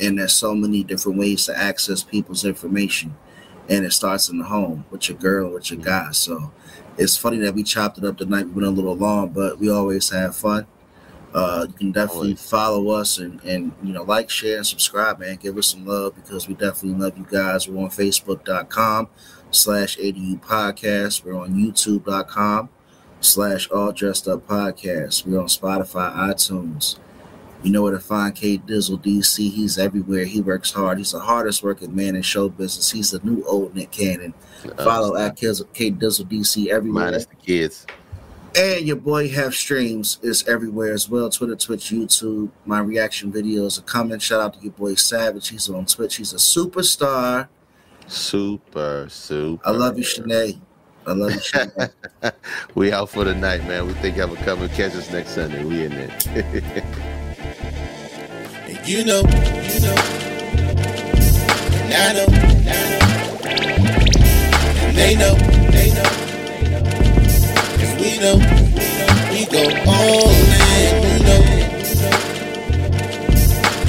and 0.00 0.18
there's 0.18 0.32
so 0.32 0.54
many 0.54 0.84
different 0.84 1.18
ways 1.18 1.46
to 1.46 1.56
access 1.56 2.02
people's 2.02 2.44
information. 2.44 3.16
And 3.68 3.84
it 3.84 3.92
starts 3.92 4.28
in 4.28 4.38
the 4.38 4.44
home 4.44 4.84
with 4.90 5.08
your 5.08 5.18
girl, 5.18 5.52
with 5.52 5.70
your 5.70 5.80
guy. 5.80 6.12
So 6.12 6.52
it's 6.96 7.16
funny 7.16 7.38
that 7.38 7.54
we 7.54 7.62
chopped 7.62 7.98
it 7.98 8.04
up 8.04 8.18
tonight. 8.18 8.46
We 8.46 8.52
went 8.52 8.66
a 8.66 8.70
little 8.70 8.96
long, 8.96 9.30
but 9.30 9.58
we 9.58 9.70
always 9.70 10.08
have 10.10 10.36
fun. 10.36 10.66
Uh, 11.34 11.66
you 11.68 11.74
can 11.74 11.92
definitely 11.92 12.28
Always. 12.28 12.48
follow 12.48 12.88
us 12.90 13.18
and, 13.18 13.42
and 13.44 13.72
you 13.82 13.92
know 13.92 14.04
like, 14.04 14.30
share, 14.30 14.56
and 14.58 14.66
subscribe, 14.66 15.18
man. 15.18 15.36
Give 15.36 15.58
us 15.58 15.66
some 15.66 15.84
love 15.84 16.14
because 16.14 16.48
we 16.48 16.54
definitely 16.54 16.98
love 16.98 17.18
you 17.18 17.26
guys. 17.28 17.68
We're 17.68 17.82
on 17.82 17.90
Facebook.com 17.90 19.08
slash 19.50 19.98
ADU 19.98 20.40
Podcast. 20.40 21.24
We're 21.24 21.36
on 21.36 21.52
YouTube.com 21.52 22.70
slash 23.20 23.68
All 23.70 23.92
Dressed 23.92 24.28
Up 24.28 24.46
Podcast. 24.46 25.26
We're 25.26 25.40
on 25.40 25.46
Spotify, 25.46 26.14
iTunes. 26.14 26.98
You 27.66 27.72
know 27.72 27.82
where 27.82 27.90
to 27.90 27.98
find 27.98 28.32
K 28.32 28.58
Dizzle 28.58 29.02
DC. 29.02 29.50
He's 29.50 29.76
everywhere. 29.76 30.24
He 30.24 30.40
works 30.40 30.70
hard. 30.70 30.98
He's 30.98 31.10
the 31.10 31.18
hardest 31.18 31.64
working 31.64 31.96
man 31.96 32.14
in 32.14 32.22
show 32.22 32.48
business. 32.48 32.92
He's 32.92 33.10
the 33.10 33.18
new 33.24 33.42
old 33.44 33.74
Nick 33.74 33.90
Cannon. 33.90 34.34
Follow 34.76 35.16
at 35.16 35.34
K 35.34 35.50
Dizzle 35.50 36.26
DC 36.26 36.68
everywhere. 36.68 37.06
minus 37.06 37.26
the 37.26 37.34
kids. 37.34 37.84
And 38.56 38.86
your 38.86 38.94
boy 38.94 39.28
have 39.30 39.52
streams 39.52 40.20
is 40.22 40.46
everywhere 40.46 40.92
as 40.92 41.08
well. 41.08 41.28
Twitter, 41.28 41.56
Twitch, 41.56 41.90
YouTube. 41.90 42.50
My 42.66 42.78
reaction 42.78 43.32
videos 43.32 43.80
are 43.80 43.82
coming. 43.82 44.20
Shout 44.20 44.40
out 44.40 44.54
to 44.54 44.60
your 44.60 44.72
boy 44.72 44.94
Savage. 44.94 45.48
He's 45.48 45.68
on 45.68 45.86
Twitch. 45.86 46.14
He's 46.14 46.32
a 46.34 46.36
superstar. 46.36 47.48
Super, 48.06 49.08
super. 49.10 49.68
I 49.68 49.72
love 49.72 49.98
you, 49.98 50.04
Shanae. 50.04 50.60
I 51.04 51.12
love 51.12 51.32
you, 51.32 51.40
Shanae. 51.40 51.90
we 52.76 52.92
out 52.92 53.10
for 53.10 53.24
the 53.24 53.34
night, 53.34 53.66
man. 53.66 53.88
We 53.88 53.92
think 53.94 54.18
y'all 54.18 54.36
come 54.36 54.62
and 54.62 54.70
catch 54.70 54.94
us 54.94 55.10
next 55.10 55.30
Sunday. 55.30 55.64
We 55.64 55.82
in 55.82 55.90
there. 55.90 57.12
And 58.86 58.94
you 58.94 59.04
know, 59.04 59.18
you 59.18 59.80
know, 59.80 59.96
and 61.82 61.92
I 61.92 62.12
know, 62.12 62.26
and 62.30 62.68
I 62.70 62.72
know, 62.92 63.02
and 64.86 64.96
they 64.96 65.16
know, 65.16 65.34
they 65.72 65.90
know, 65.90 66.10
cause 67.80 67.94
we 67.98 68.10
know, 68.22 68.38
we 69.32 69.40
go 69.46 69.62
all 69.90 70.30
in, 70.30 71.02
you 71.02 71.18
know, 71.26 71.42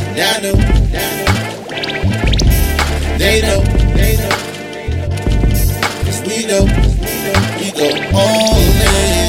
and 0.07 0.19
I 0.19 0.41
know, 0.41 0.55
and 0.57 0.95
I 0.97 1.13
know, 1.19 1.31
they 3.19 3.37
know, 3.43 3.61
they 3.93 4.13
know, 4.17 4.33
cause 6.05 6.21
we 6.25 6.37
know, 6.47 6.65
we 7.59 7.67
go 7.71 7.87
all 8.17 9.26